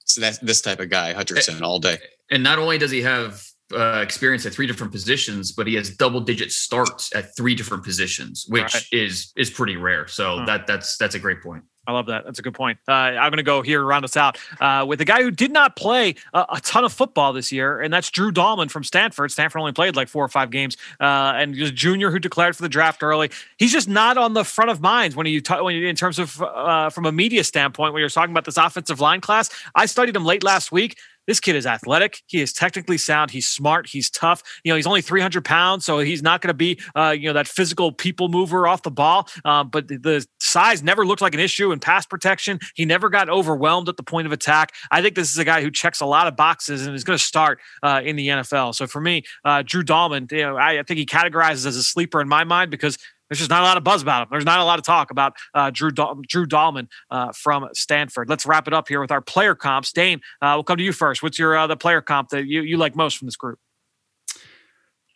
so 0.05 0.21
that's 0.21 0.37
this 0.39 0.61
type 0.61 0.79
of 0.79 0.89
guy, 0.89 1.13
Hutcherson, 1.13 1.61
all 1.61 1.79
day. 1.79 1.97
And 2.31 2.43
not 2.43 2.59
only 2.59 2.77
does 2.77 2.91
he 2.91 3.01
have 3.01 3.43
uh, 3.73 4.01
experience 4.03 4.45
at 4.45 4.53
three 4.53 4.67
different 4.67 4.91
positions, 4.91 5.51
but 5.51 5.67
he 5.67 5.73
has 5.75 5.89
double 5.95 6.21
digit 6.21 6.51
starts 6.51 7.13
at 7.15 7.35
three 7.35 7.55
different 7.55 7.83
positions, 7.83 8.45
which 8.47 8.73
right. 8.73 8.85
is 8.91 9.33
is 9.35 9.49
pretty 9.49 9.75
rare. 9.75 10.07
So 10.07 10.39
huh. 10.39 10.45
that 10.45 10.67
that's 10.67 10.97
that's 10.97 11.15
a 11.15 11.19
great 11.19 11.41
point. 11.41 11.63
I 11.87 11.91
love 11.91 12.07
that. 12.07 12.25
That's 12.25 12.39
a 12.39 12.41
good 12.41 12.53
point. 12.53 12.79
Uh, 12.87 12.91
I'm 12.91 13.29
going 13.29 13.37
to 13.37 13.43
go 13.43 13.61
here, 13.61 13.83
round 13.83 14.05
us 14.05 14.17
out 14.17 14.37
uh, 14.59 14.85
with 14.87 15.01
a 15.01 15.05
guy 15.05 15.21
who 15.21 15.31
did 15.31 15.51
not 15.51 15.75
play 15.75 16.15
a, 16.33 16.45
a, 16.49 16.61
ton 16.61 16.83
of 16.83 16.91
football 16.91 17.31
this 17.31 17.51
year, 17.51 17.79
and 17.79 17.93
that's 17.93 18.09
Drew 18.09 18.31
Dalman 18.31 18.71
from 18.71 18.83
Stanford. 18.83 19.31
Stanford 19.31 19.59
only 19.59 19.71
played 19.71 19.95
like 19.95 20.07
four 20.07 20.25
or 20.25 20.29
five 20.29 20.49
games, 20.49 20.77
uh, 20.99 21.33
and 21.35 21.55
was 21.55 21.71
junior 21.71 22.09
who 22.09 22.19
declared 22.19 22.55
for 22.55 22.63
the 22.63 22.69
draft 22.69 23.03
early. 23.03 23.29
He's 23.57 23.71
just 23.71 23.87
not 23.87 24.17
on 24.17 24.33
the 24.33 24.43
front 24.43 24.71
of 24.71 24.81
minds 24.81 25.15
when 25.15 25.27
you 25.27 25.41
talk 25.41 25.63
when 25.63 25.75
you, 25.75 25.87
in 25.87 25.95
terms 25.95 26.17
of 26.17 26.41
uh, 26.41 26.89
from 26.89 27.05
a 27.05 27.11
media 27.11 27.43
standpoint 27.43 27.93
when 27.93 27.99
you're 27.99 28.09
talking 28.09 28.31
about 28.31 28.45
this 28.45 28.57
offensive 28.57 28.99
line 28.99 29.21
class. 29.21 29.49
I 29.75 29.85
studied 29.85 30.15
him 30.15 30.25
late 30.25 30.43
last 30.43 30.71
week. 30.71 30.97
This 31.27 31.39
kid 31.39 31.55
is 31.55 31.65
athletic. 31.65 32.21
He 32.27 32.41
is 32.41 32.53
technically 32.53 32.97
sound. 32.97 33.31
He's 33.31 33.47
smart. 33.47 33.87
He's 33.87 34.09
tough. 34.09 34.43
You 34.63 34.71
know, 34.71 34.75
he's 34.75 34.87
only 34.87 35.01
300 35.01 35.43
pounds, 35.43 35.85
so 35.85 35.99
he's 35.99 36.21
not 36.21 36.41
going 36.41 36.49
to 36.49 36.53
be, 36.53 36.79
uh, 36.95 37.15
you 37.17 37.27
know, 37.27 37.33
that 37.33 37.47
physical 37.47 37.91
people 37.91 38.27
mover 38.27 38.67
off 38.67 38.83
the 38.83 38.91
ball. 38.91 39.27
Uh, 39.43 39.63
but 39.63 39.87
the 39.87 40.25
size 40.39 40.83
never 40.83 41.05
looked 41.05 41.21
like 41.21 41.33
an 41.33 41.39
issue 41.39 41.71
in 41.71 41.79
pass 41.79 42.05
protection. 42.05 42.59
He 42.75 42.85
never 42.85 43.09
got 43.09 43.29
overwhelmed 43.29 43.89
at 43.89 43.97
the 43.97 44.03
point 44.03 44.27
of 44.27 44.33
attack. 44.33 44.73
I 44.91 45.01
think 45.01 45.15
this 45.15 45.31
is 45.31 45.37
a 45.37 45.45
guy 45.45 45.61
who 45.61 45.71
checks 45.71 46.01
a 46.01 46.05
lot 46.05 46.27
of 46.27 46.35
boxes 46.35 46.85
and 46.85 46.95
is 46.95 47.03
going 47.03 47.17
to 47.17 47.23
start 47.23 47.59
uh, 47.83 48.01
in 48.03 48.15
the 48.15 48.27
NFL. 48.27 48.75
So 48.75 48.87
for 48.87 49.01
me, 49.01 49.23
uh, 49.43 49.63
Drew 49.65 49.83
Dalman, 49.83 50.31
you 50.31 50.41
know, 50.41 50.57
I, 50.57 50.79
I 50.79 50.83
think 50.83 50.97
he 50.97 51.05
categorizes 51.05 51.65
as 51.65 51.75
a 51.75 51.83
sleeper 51.83 52.21
in 52.21 52.27
my 52.27 52.43
mind 52.43 52.71
because 52.71 52.97
there's 53.29 53.39
just 53.39 53.49
not 53.49 53.61
a 53.61 53.65
lot 53.65 53.77
of 53.77 53.83
buzz 53.83 54.01
about 54.01 54.23
him. 54.23 54.27
There's 54.31 54.45
not 54.45 54.59
a 54.59 54.63
lot 54.63 54.79
of 54.79 54.85
talk 54.85 55.11
about 55.11 55.33
uh, 55.53 55.71
Drew 55.71 55.91
Drew 55.91 56.45
Dalman 56.45 56.87
uh, 57.09 57.31
from 57.33 57.67
Stanford. 57.73 58.29
Let's 58.29 58.45
wrap 58.45 58.67
it 58.67 58.73
up 58.73 58.87
here 58.87 59.01
with 59.01 59.11
our 59.11 59.21
player 59.21 59.55
comps. 59.55 59.91
Dane, 59.91 60.21
uh, 60.41 60.53
we'll 60.55 60.63
come 60.63 60.77
to 60.77 60.83
you 60.83 60.93
first. 60.93 61.23
What's 61.23 61.39
your 61.39 61.57
uh, 61.57 61.67
the 61.67 61.77
player 61.77 62.01
comp 62.01 62.29
that 62.29 62.45
you, 62.45 62.61
you 62.61 62.77
like 62.77 62.95
most 62.95 63.17
from 63.17 63.27
this 63.27 63.35
group? 63.35 63.59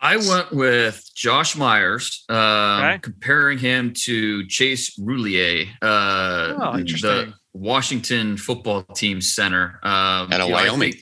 I 0.01 0.15
went 0.15 0.51
with 0.53 1.03
Josh 1.13 1.57
Myers, 1.57 2.23
um, 2.29 2.37
okay. 2.37 2.99
comparing 3.01 3.57
him 3.57 3.93
to 4.05 4.47
Chase 4.47 4.97
Roullier, 4.97 5.67
uh, 5.81 6.55
oh, 6.57 6.77
the 6.77 7.33
Washington 7.53 8.37
football 8.37 8.83
team 8.83 9.19
center. 9.19 9.79
Um, 9.83 10.31
Out 10.31 10.41
of 10.41 10.49
Wyoming. 10.49 10.93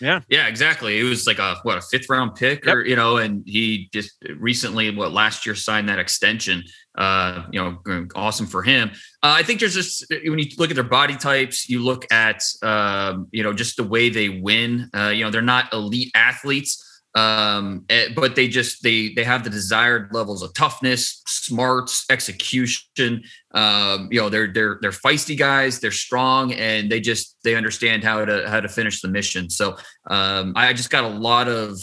Yeah. 0.00 0.20
Yeah, 0.28 0.46
exactly. 0.46 0.98
It 0.98 1.04
was 1.04 1.26
like 1.26 1.38
a 1.38 1.56
what 1.62 1.78
a 1.78 1.80
fifth 1.80 2.08
round 2.08 2.34
pick 2.34 2.64
yep. 2.64 2.74
or 2.74 2.84
you 2.84 2.96
know, 2.96 3.16
and 3.18 3.42
he 3.46 3.88
just 3.92 4.12
recently 4.38 4.94
what 4.94 5.12
last 5.12 5.46
year 5.46 5.54
signed 5.54 5.88
that 5.88 5.98
extension. 5.98 6.62
Uh, 6.96 7.46
you 7.52 7.60
know, 7.60 8.06
awesome 8.14 8.46
for 8.46 8.62
him. 8.62 8.90
Uh, 9.22 9.34
I 9.36 9.42
think 9.42 9.60
there's 9.60 9.74
just 9.74 10.06
when 10.10 10.38
you 10.38 10.46
look 10.56 10.70
at 10.70 10.76
their 10.76 10.84
body 10.84 11.16
types, 11.16 11.68
you 11.68 11.80
look 11.82 12.10
at 12.10 12.42
um, 12.62 13.28
you 13.32 13.42
know, 13.42 13.52
just 13.52 13.76
the 13.76 13.84
way 13.84 14.08
they 14.08 14.28
win. 14.28 14.88
Uh, 14.94 15.08
you 15.08 15.24
know, 15.24 15.30
they're 15.30 15.42
not 15.42 15.72
elite 15.74 16.10
athletes 16.14 16.85
um, 17.16 17.86
eh, 17.88 18.08
but 18.14 18.36
they 18.36 18.46
just 18.46 18.82
they 18.82 19.08
they 19.14 19.24
have 19.24 19.42
the 19.42 19.48
desired 19.48 20.12
levels 20.12 20.42
of 20.42 20.52
toughness, 20.52 21.22
smarts, 21.26 22.04
execution. 22.10 23.24
Um, 23.54 24.08
you 24.12 24.20
know, 24.20 24.28
they're 24.28 24.52
they're 24.52 24.78
they're 24.82 24.90
feisty 24.90 25.36
guys. 25.36 25.80
They're 25.80 25.90
strong, 25.92 26.52
and 26.52 26.92
they 26.92 27.00
just 27.00 27.38
they 27.42 27.54
understand 27.54 28.04
how 28.04 28.22
to 28.26 28.48
how 28.48 28.60
to 28.60 28.68
finish 28.68 29.00
the 29.00 29.08
mission. 29.08 29.48
So 29.48 29.78
um, 30.10 30.52
I 30.56 30.74
just 30.74 30.90
got 30.90 31.04
a 31.04 31.08
lot 31.08 31.48
of 31.48 31.78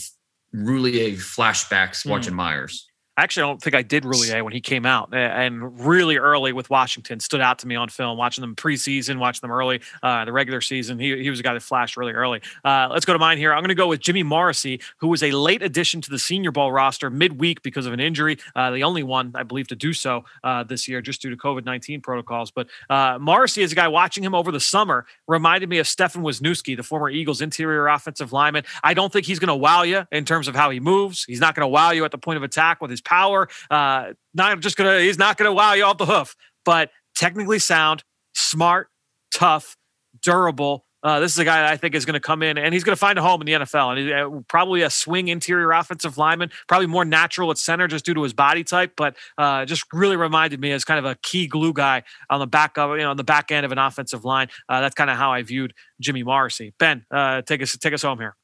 Roullier 0.56 1.16
flashbacks 1.16 2.04
hmm. 2.04 2.12
watching 2.12 2.34
mm. 2.34 2.38
Myers. 2.38 2.88
Actually, 3.16 3.44
I 3.44 3.48
don't 3.48 3.62
think 3.62 3.76
I 3.76 3.84
did 3.84 4.06
really 4.06 4.42
when 4.42 4.54
he 4.54 4.62
came 4.62 4.88
out 4.88 5.14
and 5.14 5.86
really 5.86 6.18
early 6.18 6.52
with 6.52 6.72
Washington 6.72 7.20
stood 7.20 7.42
out 7.42 7.60
to 7.60 7.68
me 7.68 7.76
on 7.76 7.90
film. 7.90 8.18
Watching 8.18 8.42
them 8.42 8.56
preseason, 8.56 9.20
watching 9.20 9.42
them 9.42 9.52
early, 9.52 9.82
uh, 10.02 10.26
the 10.26 10.32
regular 10.32 10.62
season, 10.62 10.98
he, 10.98 11.22
he 11.22 11.30
was 11.30 11.40
a 11.40 11.44
guy 11.44 11.54
that 11.54 11.62
flashed 11.62 11.96
really 11.96 12.14
early. 12.14 12.42
Uh, 12.66 12.88
let's 12.92 13.06
go 13.06 13.14
to 13.14 13.20
mine 13.20 13.38
here. 13.38 13.54
I'm 13.54 13.62
going 13.62 13.70
to 13.70 13.76
go 13.76 13.88
with 13.88 14.00
Jimmy 14.00 14.24
Morrissey, 14.24 14.82
who 14.98 15.10
was 15.10 15.22
a 15.22 15.32
late 15.32 15.62
addition 15.62 16.02
to 16.02 16.10
the 16.10 16.18
Senior 16.18 16.52
Bowl 16.52 16.72
roster 16.72 17.12
midweek 17.12 17.62
because 17.62 17.86
of 17.86 17.94
an 17.94 18.00
injury. 18.00 18.40
Uh, 18.56 18.72
the 18.72 18.84
only 18.84 19.04
one, 19.04 19.32
I 19.36 19.44
believe, 19.44 19.68
to 19.68 19.76
do 19.76 19.94
so 19.94 20.26
uh, 20.44 20.64
this 20.64 20.88
year, 20.88 21.00
just 21.00 21.22
due 21.22 21.30
to 21.30 21.38
COVID 21.38 21.66
19 21.66 22.02
protocols. 22.02 22.50
But 22.50 22.68
uh, 22.90 23.20
Morrissey 23.22 23.62
is 23.62 23.72
a 23.72 23.76
guy 23.76 23.88
watching 23.90 24.24
him 24.24 24.34
over 24.34 24.52
the 24.52 24.60
summer 24.60 25.06
reminded 25.28 25.70
me 25.70 25.78
of 25.78 25.88
Stefan 25.88 26.24
Wisniewski, 26.24 26.76
the 26.76 26.82
former 26.82 27.12
Eagles 27.12 27.42
interior 27.42 27.88
offensive 27.88 28.34
lineman. 28.34 28.64
I 28.84 28.96
don't 28.96 29.14
think 29.14 29.28
he's 29.28 29.38
going 29.38 29.50
to 29.50 29.56
wow 29.56 29.84
you 29.84 30.08
in 30.12 30.26
terms 30.26 30.48
of 30.48 30.56
how 30.56 30.72
he 30.72 30.80
moves. 30.80 31.26
He's 31.26 31.40
not 31.40 31.54
going 31.54 31.64
to 31.64 31.68
wow 31.68 31.92
you 31.92 32.06
at 32.06 32.12
the 32.12 32.18
point 32.18 32.38
of 32.38 32.44
attack 32.44 32.82
with 32.82 32.90
his 32.90 33.03
power. 33.04 33.48
Uh, 33.70 34.14
not 34.34 34.60
just 34.60 34.78
gonna, 34.78 35.00
he's 35.00 35.18
not 35.18 35.38
gonna 35.38 35.54
wow 35.54 35.74
you 35.74 35.84
off 35.84 35.98
the 35.98 36.06
hoof, 36.06 36.36
but 36.66 36.90
technically 37.16 37.60
sound, 37.60 38.04
smart, 38.34 38.90
tough, 39.32 39.78
durable. 40.22 40.86
Uh, 41.04 41.20
this 41.20 41.34
is 41.34 41.40
a 41.40 41.44
guy 41.44 41.62
that 41.62 41.70
I 41.70 41.76
think 41.76 41.96
is 41.96 42.06
going 42.06 42.14
to 42.14 42.22
come 42.22 42.42
in 42.42 42.58
and 42.58 42.74
he's 42.74 42.86
going 42.86 42.96
to 42.96 43.00
find 43.00 43.20
a 43.20 43.22
home 43.22 43.42
in 43.42 43.46
the 43.46 43.54
NFL. 43.54 43.90
And 43.90 44.00
he, 44.00 44.14
uh, 44.14 44.30
probably 44.48 44.84
a 44.84 44.90
swing 44.90 45.28
interior 45.28 45.72
offensive 45.72 46.18
lineman, 46.18 46.50
probably 46.70 46.88
more 46.88 47.04
natural 47.04 47.52
at 47.52 47.58
center 47.58 47.88
just 47.88 48.06
due 48.06 48.14
to 48.14 48.24
his 48.24 48.32
body 48.32 48.64
type. 48.64 48.94
But 48.96 49.18
uh, 49.38 49.66
just 49.66 49.84
really 49.92 50.16
reminded 50.16 50.62
me 50.62 50.72
as 50.72 50.86
kind 50.86 51.00
of 51.00 51.06
a 51.06 51.16
key 51.16 51.48
glue 51.48 51.74
guy 51.74 52.04
on 52.30 52.40
the 52.40 52.48
back 52.48 52.78
of 52.78 52.92
you 52.92 53.04
know 53.04 53.12
on 53.12 53.18
the 53.18 53.24
back 53.26 53.52
end 53.52 53.66
of 53.66 53.74
an 53.74 53.78
offensive 53.78 54.24
line. 54.24 54.48
Uh, 54.70 54.80
that's 54.80 54.96
kind 54.96 55.10
of 55.10 55.18
how 55.18 55.34
I 55.34 55.42
viewed 55.44 55.74
Jimmy 56.00 56.24
Morrissey. 56.24 56.74
Ben, 56.80 57.06
uh, 57.12 57.42
take 57.42 57.62
us 57.62 57.78
take 57.78 57.94
us 57.94 58.02
home 58.02 58.20
here. 58.20 58.38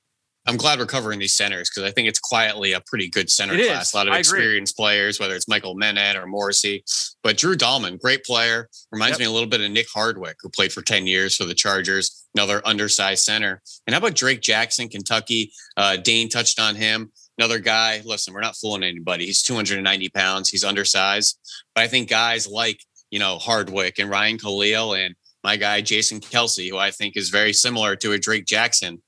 I'm 0.49 0.57
glad 0.57 0.79
we're 0.79 0.87
covering 0.87 1.19
these 1.19 1.35
centers 1.35 1.69
because 1.69 1.83
I 1.87 1.91
think 1.91 2.07
it's 2.07 2.17
quietly 2.17 2.71
a 2.73 2.81
pretty 2.81 3.07
good 3.07 3.29
center 3.29 3.53
it 3.53 3.67
class. 3.67 3.89
Is. 3.89 3.93
A 3.93 3.97
lot 3.97 4.07
of 4.07 4.13
I 4.13 4.17
experienced 4.17 4.73
agree. 4.73 4.83
players, 4.83 5.19
whether 5.19 5.35
it's 5.35 5.47
Michael 5.47 5.75
Menet 5.75 6.15
or 6.15 6.25
Morrissey. 6.25 6.83
But 7.21 7.37
Drew 7.37 7.55
Dalman, 7.55 7.99
great 7.99 8.23
player, 8.23 8.67
reminds 8.91 9.19
yep. 9.19 9.19
me 9.19 9.25
a 9.25 9.31
little 9.31 9.47
bit 9.47 9.61
of 9.61 9.69
Nick 9.69 9.85
Hardwick, 9.93 10.37
who 10.41 10.49
played 10.49 10.73
for 10.73 10.81
10 10.81 11.05
years 11.05 11.35
for 11.35 11.45
the 11.45 11.53
Chargers, 11.53 12.25
another 12.33 12.63
undersized 12.65 13.23
center. 13.23 13.61
And 13.85 13.93
how 13.93 13.99
about 13.99 14.15
Drake 14.15 14.41
Jackson, 14.41 14.89
Kentucky? 14.89 15.51
Uh, 15.77 15.97
Dane 15.97 16.29
touched 16.29 16.59
on 16.59 16.75
him. 16.75 17.11
Another 17.37 17.59
guy, 17.59 18.01
listen, 18.03 18.33
we're 18.33 18.41
not 18.41 18.55
fooling 18.55 18.81
anybody. 18.81 19.27
He's 19.27 19.43
290 19.43 20.09
pounds. 20.09 20.49
He's 20.49 20.63
undersized. 20.63 21.37
But 21.75 21.83
I 21.83 21.87
think 21.87 22.09
guys 22.09 22.47
like, 22.47 22.79
you 23.11 23.19
know, 23.19 23.37
Hardwick 23.37 23.99
and 23.99 24.09
Ryan 24.09 24.39
Kalil 24.39 24.95
and 24.95 25.13
my 25.43 25.57
guy, 25.57 25.81
Jason 25.81 26.19
Kelce, 26.19 26.69
who 26.69 26.77
I 26.77 26.89
think 26.89 27.15
is 27.15 27.29
very 27.29 27.53
similar 27.53 27.95
to 27.97 28.13
a 28.13 28.17
Drake 28.17 28.45
Jackson 28.45 29.01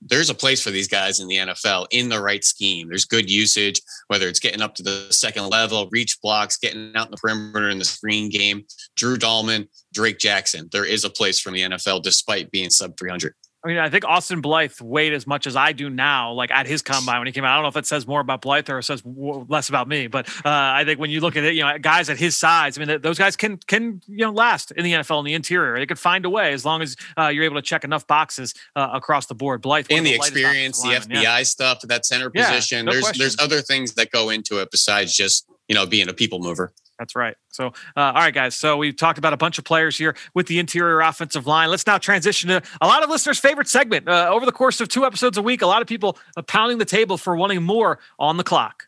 there's 0.00 0.30
a 0.30 0.34
place 0.34 0.62
for 0.62 0.70
these 0.70 0.88
guys 0.88 1.20
in 1.20 1.28
the 1.28 1.36
NFL 1.36 1.86
in 1.90 2.08
the 2.08 2.20
right 2.20 2.44
scheme. 2.44 2.88
There's 2.88 3.04
good 3.04 3.30
usage, 3.30 3.80
whether 4.06 4.28
it's 4.28 4.38
getting 4.38 4.62
up 4.62 4.74
to 4.76 4.82
the 4.82 5.08
second 5.10 5.48
level, 5.48 5.88
reach 5.90 6.20
blocks, 6.22 6.56
getting 6.56 6.92
out 6.94 7.06
in 7.06 7.10
the 7.10 7.16
perimeter 7.16 7.68
in 7.68 7.78
the 7.78 7.84
screen 7.84 8.30
game. 8.30 8.64
Drew 8.96 9.16
Dalman, 9.16 9.68
Drake 9.92 10.18
Jackson. 10.18 10.68
There 10.72 10.84
is 10.84 11.04
a 11.04 11.10
place 11.10 11.40
from 11.40 11.54
the 11.54 11.62
NFL 11.62 12.02
despite 12.02 12.50
being 12.50 12.70
sub 12.70 12.96
300. 12.96 13.34
I 13.64 13.68
mean, 13.68 13.78
I 13.78 13.90
think 13.90 14.04
Austin 14.04 14.40
Blythe 14.40 14.80
weighed 14.80 15.12
as 15.12 15.26
much 15.26 15.46
as 15.46 15.56
I 15.56 15.72
do 15.72 15.90
now, 15.90 16.32
like 16.32 16.52
at 16.52 16.68
his 16.68 16.80
combine 16.80 17.18
when 17.18 17.26
he 17.26 17.32
came 17.32 17.44
out. 17.44 17.52
I 17.52 17.56
don't 17.56 17.64
know 17.64 17.68
if 17.68 17.76
it 17.76 17.86
says 17.86 18.06
more 18.06 18.20
about 18.20 18.40
Blythe 18.40 18.70
or 18.70 18.78
it 18.78 18.84
says 18.84 19.02
less 19.04 19.68
about 19.68 19.88
me, 19.88 20.06
but 20.06 20.28
uh, 20.28 20.42
I 20.44 20.84
think 20.84 21.00
when 21.00 21.10
you 21.10 21.20
look 21.20 21.36
at 21.36 21.42
it, 21.42 21.54
you 21.54 21.64
know, 21.64 21.76
guys 21.78 22.08
at 22.08 22.18
his 22.18 22.36
size, 22.36 22.78
I 22.78 22.84
mean, 22.84 23.00
those 23.00 23.18
guys 23.18 23.34
can 23.34 23.56
can 23.66 24.00
you 24.06 24.24
know 24.24 24.30
last 24.30 24.70
in 24.70 24.84
the 24.84 24.92
NFL 24.92 25.18
in 25.18 25.24
the 25.24 25.34
interior. 25.34 25.76
They 25.76 25.86
could 25.86 25.98
find 25.98 26.24
a 26.24 26.30
way 26.30 26.52
as 26.52 26.64
long 26.64 26.82
as 26.82 26.96
uh, 27.18 27.28
you're 27.28 27.44
able 27.44 27.56
to 27.56 27.62
check 27.62 27.82
enough 27.82 28.06
boxes 28.06 28.54
uh, 28.76 28.90
across 28.92 29.26
the 29.26 29.34
board. 29.34 29.60
Blythe 29.60 29.86
and 29.90 30.06
the, 30.06 30.10
the 30.10 30.16
experience, 30.16 30.80
the 30.80 30.90
FBI 30.90 31.22
yeah. 31.22 31.42
stuff, 31.42 31.80
that 31.82 32.06
center 32.06 32.30
position. 32.30 32.78
Yeah, 32.78 32.82
no 32.82 32.92
there's 32.92 33.04
question. 33.04 33.20
there's 33.20 33.38
other 33.40 33.60
things 33.60 33.94
that 33.94 34.12
go 34.12 34.30
into 34.30 34.60
it 34.60 34.70
besides 34.70 35.16
just 35.16 35.48
you 35.66 35.74
know 35.74 35.84
being 35.84 36.08
a 36.08 36.14
people 36.14 36.38
mover. 36.38 36.72
That's 36.98 37.14
right. 37.14 37.36
So, 37.48 37.68
uh, 37.96 38.00
all 38.00 38.14
right, 38.14 38.34
guys. 38.34 38.56
So 38.56 38.76
we've 38.76 38.96
talked 38.96 39.18
about 39.18 39.32
a 39.32 39.36
bunch 39.36 39.58
of 39.58 39.64
players 39.64 39.96
here 39.96 40.16
with 40.34 40.46
the 40.48 40.58
interior 40.58 41.00
offensive 41.00 41.46
line. 41.46 41.70
Let's 41.70 41.86
now 41.86 41.98
transition 41.98 42.48
to 42.48 42.62
a 42.80 42.86
lot 42.86 43.02
of 43.04 43.10
listeners' 43.10 43.38
favorite 43.38 43.68
segment. 43.68 44.08
Uh, 44.08 44.28
over 44.30 44.44
the 44.44 44.52
course 44.52 44.80
of 44.80 44.88
two 44.88 45.04
episodes 45.04 45.38
a 45.38 45.42
week, 45.42 45.62
a 45.62 45.66
lot 45.66 45.80
of 45.80 45.88
people 45.88 46.18
are 46.36 46.42
pounding 46.42 46.78
the 46.78 46.84
table 46.84 47.16
for 47.16 47.36
wanting 47.36 47.62
more 47.62 48.00
on 48.18 48.36
the 48.36 48.44
clock. 48.44 48.84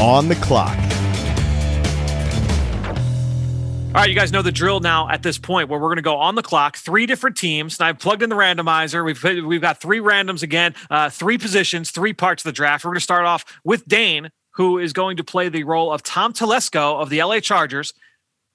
On 0.00 0.28
the 0.28 0.36
clock. 0.36 0.76
All 3.92 3.94
right, 3.94 4.08
you 4.08 4.14
guys 4.14 4.30
know 4.30 4.40
the 4.40 4.52
drill 4.52 4.78
now 4.78 5.08
at 5.08 5.24
this 5.24 5.36
point 5.36 5.68
where 5.68 5.80
we're 5.80 5.88
going 5.88 5.96
to 5.96 6.02
go 6.02 6.16
on 6.16 6.36
the 6.36 6.44
clock, 6.44 6.76
three 6.76 7.06
different 7.06 7.36
teams. 7.36 7.80
And 7.80 7.88
I've 7.88 7.98
plugged 7.98 8.22
in 8.22 8.30
the 8.30 8.36
randomizer. 8.36 9.04
We've 9.04 9.20
we've 9.44 9.60
got 9.60 9.80
three 9.80 9.98
randoms 9.98 10.44
again, 10.44 10.76
uh, 10.90 11.10
three 11.10 11.38
positions, 11.38 11.90
three 11.90 12.12
parts 12.12 12.44
of 12.44 12.50
the 12.50 12.52
draft. 12.52 12.84
We're 12.84 12.90
going 12.90 12.98
to 12.98 13.02
start 13.02 13.26
off 13.26 13.44
with 13.64 13.84
Dane, 13.88 14.30
who 14.52 14.78
is 14.78 14.92
going 14.92 15.16
to 15.16 15.24
play 15.24 15.48
the 15.48 15.64
role 15.64 15.92
of 15.92 16.02
Tom 16.02 16.32
Telesco 16.32 17.00
of 17.00 17.10
the 17.10 17.22
LA 17.22 17.40
Chargers. 17.40 17.92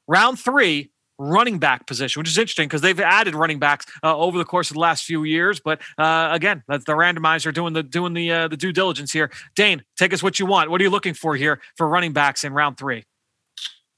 Round 0.07 0.37
three, 0.37 0.91
running 1.17 1.59
back 1.59 1.87
position, 1.87 2.19
which 2.19 2.29
is 2.29 2.37
interesting 2.37 2.67
because 2.67 2.81
they've 2.81 2.99
added 2.99 3.35
running 3.35 3.59
backs 3.59 3.85
uh, 4.03 4.15
over 4.17 4.37
the 4.37 4.45
course 4.45 4.69
of 4.69 4.75
the 4.75 4.79
last 4.79 5.03
few 5.03 5.23
years. 5.23 5.59
But 5.59 5.81
uh, 5.97 6.29
again, 6.31 6.63
that's 6.67 6.85
the 6.85 6.93
randomizer 6.93 7.53
doing 7.53 7.73
the 7.73 7.83
doing 7.83 8.13
the 8.13 8.31
uh, 8.31 8.47
the 8.47 8.57
due 8.57 8.71
diligence 8.71 9.11
here. 9.11 9.31
Dane, 9.55 9.83
take 9.97 10.13
us 10.13 10.21
what 10.21 10.39
you 10.39 10.45
want. 10.45 10.69
What 10.69 10.81
are 10.81 10.83
you 10.83 10.89
looking 10.89 11.13
for 11.13 11.35
here 11.35 11.61
for 11.75 11.87
running 11.87 12.13
backs 12.13 12.43
in 12.43 12.53
round 12.53 12.77
three? 12.77 13.05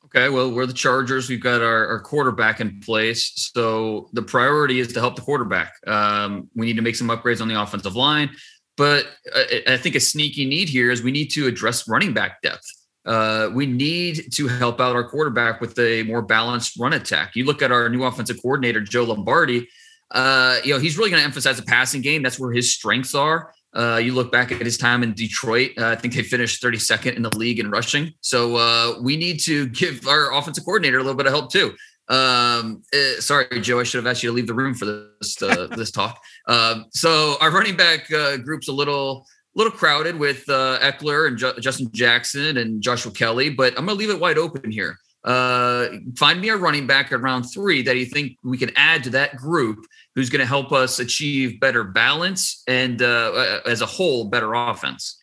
Okay, 0.05 0.29
well, 0.29 0.49
we're 0.49 0.65
the 0.65 0.71
Chargers. 0.71 1.27
We've 1.27 1.41
got 1.41 1.61
our, 1.61 1.85
our, 1.87 1.99
quarterback 1.99 2.61
in 2.61 2.79
place. 2.79 3.51
So 3.53 4.09
the 4.13 4.21
priority 4.21 4.79
is 4.79 4.93
to 4.93 5.01
help 5.01 5.17
the 5.17 5.21
quarterback. 5.21 5.73
Um, 5.85 6.49
we 6.55 6.65
need 6.65 6.77
to 6.77 6.81
make 6.81 6.95
some 6.95 7.09
upgrades 7.09 7.41
on 7.41 7.49
the 7.49 7.61
offensive 7.61 7.97
line. 7.97 8.29
But 8.77 9.07
I, 9.35 9.63
I, 9.67 9.77
think 9.77 9.95
a 9.95 9.99
sneaky 9.99 10.45
need 10.45 10.69
here 10.69 10.91
is 10.91 11.01
we 11.01 11.11
need 11.11 11.29
to 11.31 11.47
address 11.47 11.89
running 11.89 12.13
back 12.13 12.41
depth. 12.41 12.63
Uh, 13.05 13.49
we 13.53 13.65
need 13.65 14.31
to 14.33 14.47
help 14.47 14.79
out 14.79 14.95
our 14.95 15.07
quarterback 15.07 15.59
with 15.61 15.77
a 15.79 16.03
more 16.03 16.21
balanced 16.21 16.77
run 16.79 16.93
attack. 16.93 17.35
You 17.35 17.45
look 17.45 17.61
at 17.61 17.71
our 17.71 17.89
new 17.89 18.03
offensive 18.03 18.37
coordinator, 18.41 18.81
Joe 18.81 19.05
Lombardi. 19.05 19.67
Uh, 20.11 20.57
you 20.63 20.73
know, 20.73 20.79
he's 20.79 20.97
really 20.97 21.09
going 21.09 21.21
to 21.21 21.25
emphasize 21.25 21.57
the 21.57 21.63
passing 21.63 22.01
game. 22.01 22.21
That's 22.21 22.39
where 22.39 22.51
his 22.51 22.73
strengths 22.73 23.15
are. 23.15 23.51
Uh, 23.73 23.97
you 23.97 24.13
look 24.13 24.31
back 24.31 24.51
at 24.51 24.61
his 24.61 24.77
time 24.77 25.03
in 25.03 25.13
Detroit. 25.13 25.71
Uh, 25.77 25.87
I 25.87 25.95
think 25.95 26.13
they 26.13 26.23
finished 26.23 26.63
32nd 26.63 27.15
in 27.15 27.21
the 27.21 27.35
league 27.37 27.59
in 27.59 27.69
rushing. 27.69 28.13
So 28.21 28.55
uh, 28.55 28.99
we 29.01 29.17
need 29.17 29.39
to 29.41 29.67
give 29.81 30.07
our 30.07 30.33
offensive 30.33 30.65
coordinator 30.65 30.97
a 30.97 31.01
little 31.01 31.17
bit 31.17 31.27
of 31.27 31.33
help 31.33 31.51
too. 31.51 31.73
Um, 32.09 32.83
uh, 32.93 33.19
sorry, 33.19 33.61
Joe, 33.61 33.79
I 33.79 33.83
should 33.83 34.03
have 34.03 34.07
asked 34.09 34.23
you 34.23 34.29
to 34.29 34.35
leave 34.35 34.47
the 34.47 34.53
room 34.53 34.73
for 34.73 34.85
this 34.85 35.41
uh, 35.41 35.67
this 35.75 35.91
talk. 35.91 36.21
Um, 36.47 36.85
so 36.91 37.35
our 37.41 37.51
running 37.51 37.75
back 37.75 38.11
uh, 38.11 38.37
group's 38.37 38.67
a 38.67 38.73
little 38.73 39.25
little 39.55 39.71
crowded 39.71 40.17
with 40.19 40.45
Ekeler 40.45 41.27
and 41.27 41.37
Ju- 41.37 41.59
Justin 41.59 41.89
Jackson 41.91 42.57
and 42.57 42.81
Joshua 42.81 43.11
Kelley, 43.11 43.49
but 43.49 43.73
I'm 43.77 43.85
going 43.87 43.97
to 43.97 43.99
leave 43.99 44.11
it 44.11 44.19
wide 44.19 44.37
open 44.37 44.69
here. 44.69 44.99
find 45.25 46.39
me 46.39 46.49
a 46.49 46.57
running 46.57 46.85
back 46.85 47.11
at 47.11 47.21
round 47.21 47.51
three 47.51 47.81
that 47.81 47.97
you 47.97 48.05
think 48.05 48.37
we 48.43 48.59
can 48.59 48.71
add 48.75 49.03
to 49.05 49.09
that 49.11 49.35
group 49.35 49.79
who's 50.13 50.29
going 50.29 50.39
to 50.39 50.45
help 50.45 50.71
us 50.71 50.99
achieve 50.99 51.59
better 51.59 51.83
balance 51.83 52.63
and 52.67 53.01
uh, 53.01 53.61
as 53.65 53.81
a 53.81 53.85
whole 53.85 54.25
better 54.25 54.53
offense 54.53 55.16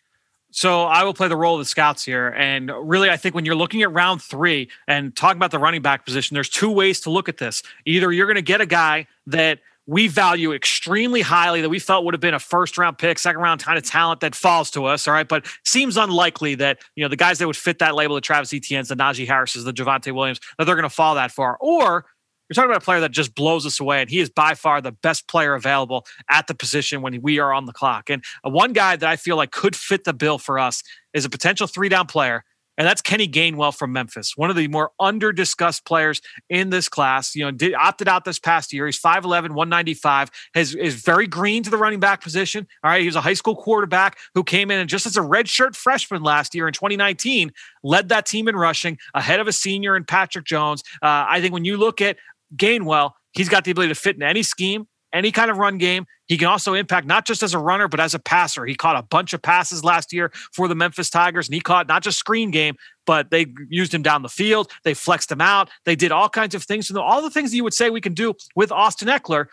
so 0.57 0.85
I 0.85 1.03
will 1.03 1.15
play 1.15 1.27
the 1.27 1.37
role 1.37 1.55
of 1.55 1.59
the 1.59 1.65
scouts 1.65 2.05
here. 2.05 2.29
And 2.29 2.71
really, 2.89 3.11
I 3.11 3.17
think 3.17 3.35
when 3.35 3.45
you're 3.45 3.57
looking 3.57 3.83
at 3.83 3.93
round 3.93 4.23
three 4.23 4.69
and 4.87 5.15
talking 5.17 5.37
about 5.37 5.51
the 5.51 5.59
running 5.59 5.83
back 5.83 6.05
position, 6.07 6.37
there's 6.37 6.49
two 6.49 6.71
ways 6.71 7.01
to 7.01 7.11
look 7.11 7.29
at 7.29 7.39
this. 7.39 7.65
Either 7.87 8.13
you're 8.13 8.29
going 8.29 8.37
to 8.37 8.43
get 8.43 8.61
a 8.61 8.67
guy 8.67 9.09
that 9.27 9.59
we 9.87 10.07
value 10.07 10.53
extremely 10.53 11.23
highly 11.23 11.61
that 11.61 11.69
we 11.69 11.81
felt 11.81 12.05
would 12.05 12.15
have 12.15 12.21
been 12.21 12.35
a 12.35 12.39
first 12.39 12.79
round 12.79 12.99
pick, 12.99 13.19
second 13.19 13.43
round 13.43 13.65
kind 13.65 13.77
of 13.77 13.83
talent 13.83 14.21
that 14.21 14.37
falls 14.37 14.71
to 14.71 14.85
us. 14.85 15.09
All 15.09 15.13
right. 15.13 15.27
But 15.27 15.45
seems 15.65 15.97
unlikely 15.97 16.55
that, 16.55 16.79
you 16.95 17.05
know, 17.05 17.09
the 17.09 17.17
guys 17.17 17.41
that 17.41 17.49
would 17.49 17.57
fit 17.57 17.81
that 17.81 17.97
label, 17.97 18.15
the 18.15 18.21
Travis 18.21 18.55
Etienne's, 18.55 18.89
the 18.89 18.97
Najee 18.97 19.27
Harris's, 19.27 19.65
the 19.65 19.73
Javonte 19.73 20.15
Williams, 20.15 20.39
that 20.57 20.67
they're 20.67 20.77
going 20.77 20.85
to 20.85 20.89
fall 20.89 21.17
that 21.17 21.33
far. 21.33 21.59
Or 21.61 22.07
you're 22.49 22.55
talking 22.55 22.71
about 22.71 22.83
a 22.83 22.85
player 22.85 23.01
that 23.01 23.11
just 23.11 23.35
blows 23.35 23.65
us 23.67 23.81
away, 23.81 24.01
and 24.01 24.11
he 24.11 24.21
is 24.21 24.31
by 24.31 24.55
far 24.55 24.81
the 24.81 24.93
best 24.93 25.29
player 25.29 25.55
available 25.55 26.07
at 26.29 26.47
the 26.47 26.55
position 26.55 27.03
when 27.03 27.21
we 27.23 27.39
are 27.39 27.53
on 27.53 27.65
the 27.65 27.73
clock. 27.73 28.11
And 28.11 28.23
uh, 28.45 28.51
one 28.51 28.73
guy 28.73 28.97
that 28.97 29.09
I 29.09 29.17
feel 29.17 29.37
like 29.37 29.51
could 29.51 29.75
fit 29.75 30.05
the 30.05 30.13
bill 30.13 30.39
for 30.39 30.59
us 30.59 30.83
is 31.13 31.25
a 31.25 31.31
potential 31.31 31.67
three 31.67 31.89
down 31.89 32.07
player 32.07 32.45
and 32.77 32.87
that's 32.87 33.01
Kenny 33.01 33.29
Gainwell 33.29 33.77
from 33.77 33.93
Memphis, 33.93 34.37
one 34.37 34.51
of 34.51 34.57
the 34.57 34.67
more 34.69 34.91
under 34.99 35.33
discussed 35.33 35.85
players 35.85 36.21
in 36.49 36.71
this 36.71 36.89
class. 36.89 37.35
You 37.35 37.45
know, 37.45 37.51
did, 37.51 37.75
opted 37.75 38.09
out 38.09 38.25
this 38.25 38.39
past 38.39 38.73
year. 38.73 38.87
He's 38.87 39.01
5'11, 39.01 39.51
195, 39.51 40.31
has, 40.55 40.75
is 40.75 40.95
very 40.95 41.27
green 41.27 41.63
to 41.63 41.71
the 41.71 41.77
running 41.77 42.01
back 42.01 42.21
position. 42.21 42.67
All 42.83 42.91
right. 42.91 43.01
He 43.01 43.07
was 43.07 43.17
a 43.17 43.21
high 43.21 43.35
school 43.35 43.55
quarterback 43.55 44.19
who 44.35 44.43
came 44.43 44.71
in 44.71 44.81
and 44.81 44.89
just 44.89 45.07
as 45.07 45.17
a 45.17 45.21
redshirt 45.21 45.77
freshman 45.77 46.23
last 46.23 46.55
year 46.55 46.67
in 46.67 46.73
2019, 46.73 47.53
led 47.83 48.09
that 48.09 48.27
team 48.27 48.49
in 48.49 48.57
rushing 48.57 48.99
ahead 49.15 49.41
of 49.41 49.47
a 49.47 49.53
senior 49.53 49.97
in 49.97 50.05
Patrick 50.05 50.45
Jones. 50.45 50.83
Uh, 51.03 51.27
I 51.29 51.41
think 51.41 51.53
when 51.53 51.65
you 51.65 51.77
look 51.77 52.01
at 52.01 52.17
Gainwell, 52.57 53.13
he's 53.33 53.49
got 53.49 53.65
the 53.65 53.71
ability 53.71 53.93
to 53.93 54.01
fit 54.01 54.17
in 54.17 54.23
any 54.23 54.43
scheme, 54.43 54.87
any 55.13 55.31
kind 55.31 55.51
of 55.51 55.59
run 55.59 55.79
game. 55.79 56.07
He 56.27 56.39
can 56.39 56.49
also 56.49 56.73
impact 56.73 57.07
not 57.07 57.27
just 57.27 57.43
as 57.43 57.53
a 57.53 57.59
runner, 57.59 57.87
but 57.87 58.01
as 58.01 58.15
a 58.15 58.19
passer. 58.19 58.65
He 58.65 58.75
caught 58.75 58.97
a 58.97 59.03
bunch 59.03 59.35
of 59.35 59.43
passes 59.43 59.85
last 59.85 60.13
year 60.13 60.33
for 60.53 60.69
the 60.69 60.75
Memphis 60.75 61.11
Tigers, 61.11 61.49
and 61.49 61.55
he 61.55 61.61
caught 61.61 61.87
not 61.87 62.03
just 62.03 62.19
screen 62.19 62.51
game, 62.51 62.77
but 63.07 63.31
they 63.31 63.47
used 63.69 63.93
him 63.93 64.03
down 64.03 64.23
the 64.23 64.29
field. 64.29 64.71
They 64.85 64.95
flexed 64.95 65.31
him 65.31 65.43
out. 65.43 65.69
They 65.85 65.97
did 65.97 66.13
all 66.13 66.31
kinds 66.31 66.55
of 66.55 66.65
things. 66.65 66.89
So 66.89 67.01
all 67.01 67.21
the 67.21 67.31
things 67.31 67.51
that 67.51 67.57
you 67.57 67.65
would 67.65 67.75
say 67.75 67.91
we 67.91 68.01
can 68.01 68.15
do 68.15 68.35
with 68.57 68.73
Austin 68.73 69.09
Ekeler, 69.09 69.47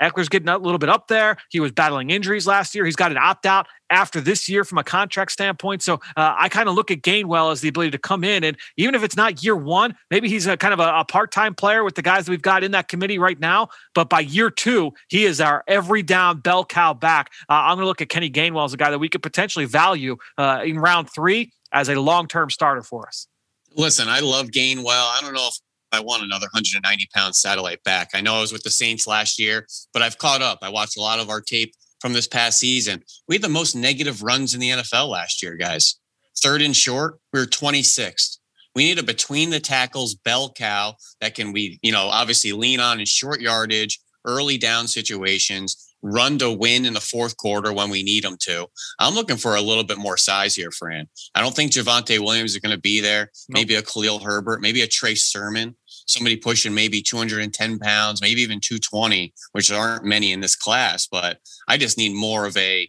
Ekeler's 0.00 0.28
getting 0.28 0.48
a 0.48 0.58
little 0.58 0.78
bit 0.78 0.88
up 0.88 1.08
there. 1.08 1.36
He 1.50 1.60
was 1.60 1.72
battling 1.72 2.10
injuries 2.10 2.46
last 2.46 2.74
year. 2.74 2.84
He's 2.84 2.96
got 2.96 3.10
an 3.10 3.18
opt 3.18 3.46
out 3.46 3.66
after 3.90 4.20
this 4.20 4.48
year 4.48 4.64
from 4.64 4.78
a 4.78 4.84
contract 4.84 5.32
standpoint. 5.32 5.82
So 5.82 5.94
uh, 6.16 6.34
I 6.38 6.48
kind 6.48 6.68
of 6.68 6.74
look 6.74 6.90
at 6.90 7.02
Gainwell 7.02 7.52
as 7.52 7.60
the 7.60 7.68
ability 7.68 7.92
to 7.92 7.98
come 7.98 8.24
in, 8.24 8.44
and 8.44 8.56
even 8.76 8.94
if 8.94 9.02
it's 9.02 9.16
not 9.16 9.42
year 9.42 9.56
one, 9.56 9.96
maybe 10.10 10.28
he's 10.28 10.46
a 10.46 10.56
kind 10.56 10.74
of 10.74 10.80
a, 10.80 11.00
a 11.00 11.04
part 11.04 11.30
time 11.30 11.54
player 11.54 11.84
with 11.84 11.94
the 11.94 12.02
guys 12.02 12.26
that 12.26 12.30
we've 12.30 12.42
got 12.42 12.64
in 12.64 12.72
that 12.72 12.88
committee 12.88 13.18
right 13.18 13.38
now. 13.38 13.68
But 13.94 14.08
by 14.08 14.20
year 14.20 14.50
two, 14.50 14.92
he 15.08 15.24
is 15.24 15.40
our 15.40 15.64
every 15.66 16.02
down 16.02 16.40
bell 16.40 16.64
cow 16.64 16.94
back. 16.94 17.30
Uh, 17.48 17.54
I'm 17.54 17.76
going 17.76 17.84
to 17.84 17.88
look 17.88 18.02
at 18.02 18.08
Kenny 18.08 18.30
Gainwell 18.30 18.64
as 18.64 18.74
a 18.74 18.76
guy 18.76 18.90
that 18.90 18.98
we 18.98 19.08
could 19.08 19.22
potentially 19.22 19.64
value 19.64 20.16
uh, 20.38 20.62
in 20.64 20.78
round 20.78 21.08
three 21.14 21.52
as 21.72 21.88
a 21.88 21.94
long 22.00 22.26
term 22.28 22.50
starter 22.50 22.82
for 22.82 23.06
us. 23.06 23.26
Listen, 23.74 24.08
I 24.08 24.20
love 24.20 24.48
Gainwell. 24.48 24.86
I 24.88 25.18
don't 25.20 25.34
know 25.34 25.48
if 25.48 25.58
I 25.96 26.00
want 26.00 26.22
another 26.22 26.46
190 26.52 27.08
pound 27.14 27.34
satellite 27.34 27.82
back. 27.82 28.10
I 28.14 28.20
know 28.20 28.34
I 28.34 28.40
was 28.40 28.52
with 28.52 28.62
the 28.62 28.70
Saints 28.70 29.06
last 29.06 29.38
year, 29.38 29.66
but 29.92 30.02
I've 30.02 30.18
caught 30.18 30.42
up. 30.42 30.58
I 30.62 30.68
watched 30.68 30.96
a 30.96 31.00
lot 31.00 31.18
of 31.18 31.30
our 31.30 31.40
tape 31.40 31.74
from 32.00 32.12
this 32.12 32.26
past 32.26 32.58
season. 32.58 33.02
We 33.26 33.36
had 33.36 33.42
the 33.42 33.48
most 33.48 33.74
negative 33.74 34.22
runs 34.22 34.54
in 34.54 34.60
the 34.60 34.70
NFL 34.70 35.08
last 35.08 35.42
year, 35.42 35.56
guys. 35.56 35.98
Third 36.38 36.60
and 36.60 36.76
short, 36.76 37.18
we 37.32 37.40
were 37.40 37.46
26th. 37.46 38.38
We 38.74 38.84
need 38.84 38.98
a 38.98 39.02
between 39.02 39.48
the 39.48 39.60
tackles 39.60 40.14
bell 40.14 40.52
cow 40.52 40.96
that 41.22 41.34
can 41.34 41.52
we, 41.52 41.78
you 41.82 41.92
know, 41.92 42.08
obviously 42.08 42.52
lean 42.52 42.78
on 42.78 43.00
in 43.00 43.06
short 43.06 43.40
yardage, 43.40 43.98
early 44.26 44.58
down 44.58 44.86
situations, 44.86 45.94
run 46.02 46.38
to 46.38 46.52
win 46.52 46.84
in 46.84 46.92
the 46.92 47.00
fourth 47.00 47.36
quarter 47.36 47.72
when 47.72 47.90
we 47.90 48.02
need 48.02 48.22
them 48.22 48.36
to. 48.40 48.66
I'm 48.98 49.14
looking 49.14 49.36
for 49.36 49.56
a 49.56 49.60
little 49.60 49.84
bit 49.84 49.98
more 49.98 50.16
size 50.16 50.54
here, 50.54 50.70
Fran. 50.70 51.06
I 51.34 51.40
don't 51.40 51.54
think 51.54 51.72
Javonte 51.72 52.18
Williams 52.18 52.52
is 52.52 52.60
going 52.60 52.74
to 52.74 52.80
be 52.80 53.00
there. 53.00 53.30
Nope. 53.48 53.60
Maybe 53.60 53.74
a 53.74 53.82
Khalil 53.82 54.20
Herbert, 54.20 54.60
maybe 54.60 54.82
a 54.82 54.86
Trey 54.86 55.14
Sermon, 55.14 55.74
somebody 56.06 56.36
pushing 56.36 56.74
maybe 56.74 57.02
210 57.02 57.78
pounds, 57.78 58.22
maybe 58.22 58.40
even 58.40 58.60
220, 58.60 59.32
which 59.52 59.70
aren't 59.70 60.04
many 60.04 60.32
in 60.32 60.40
this 60.40 60.56
class. 60.56 61.06
But 61.06 61.38
I 61.68 61.76
just 61.76 61.98
need 61.98 62.14
more 62.14 62.46
of 62.46 62.56
a 62.56 62.88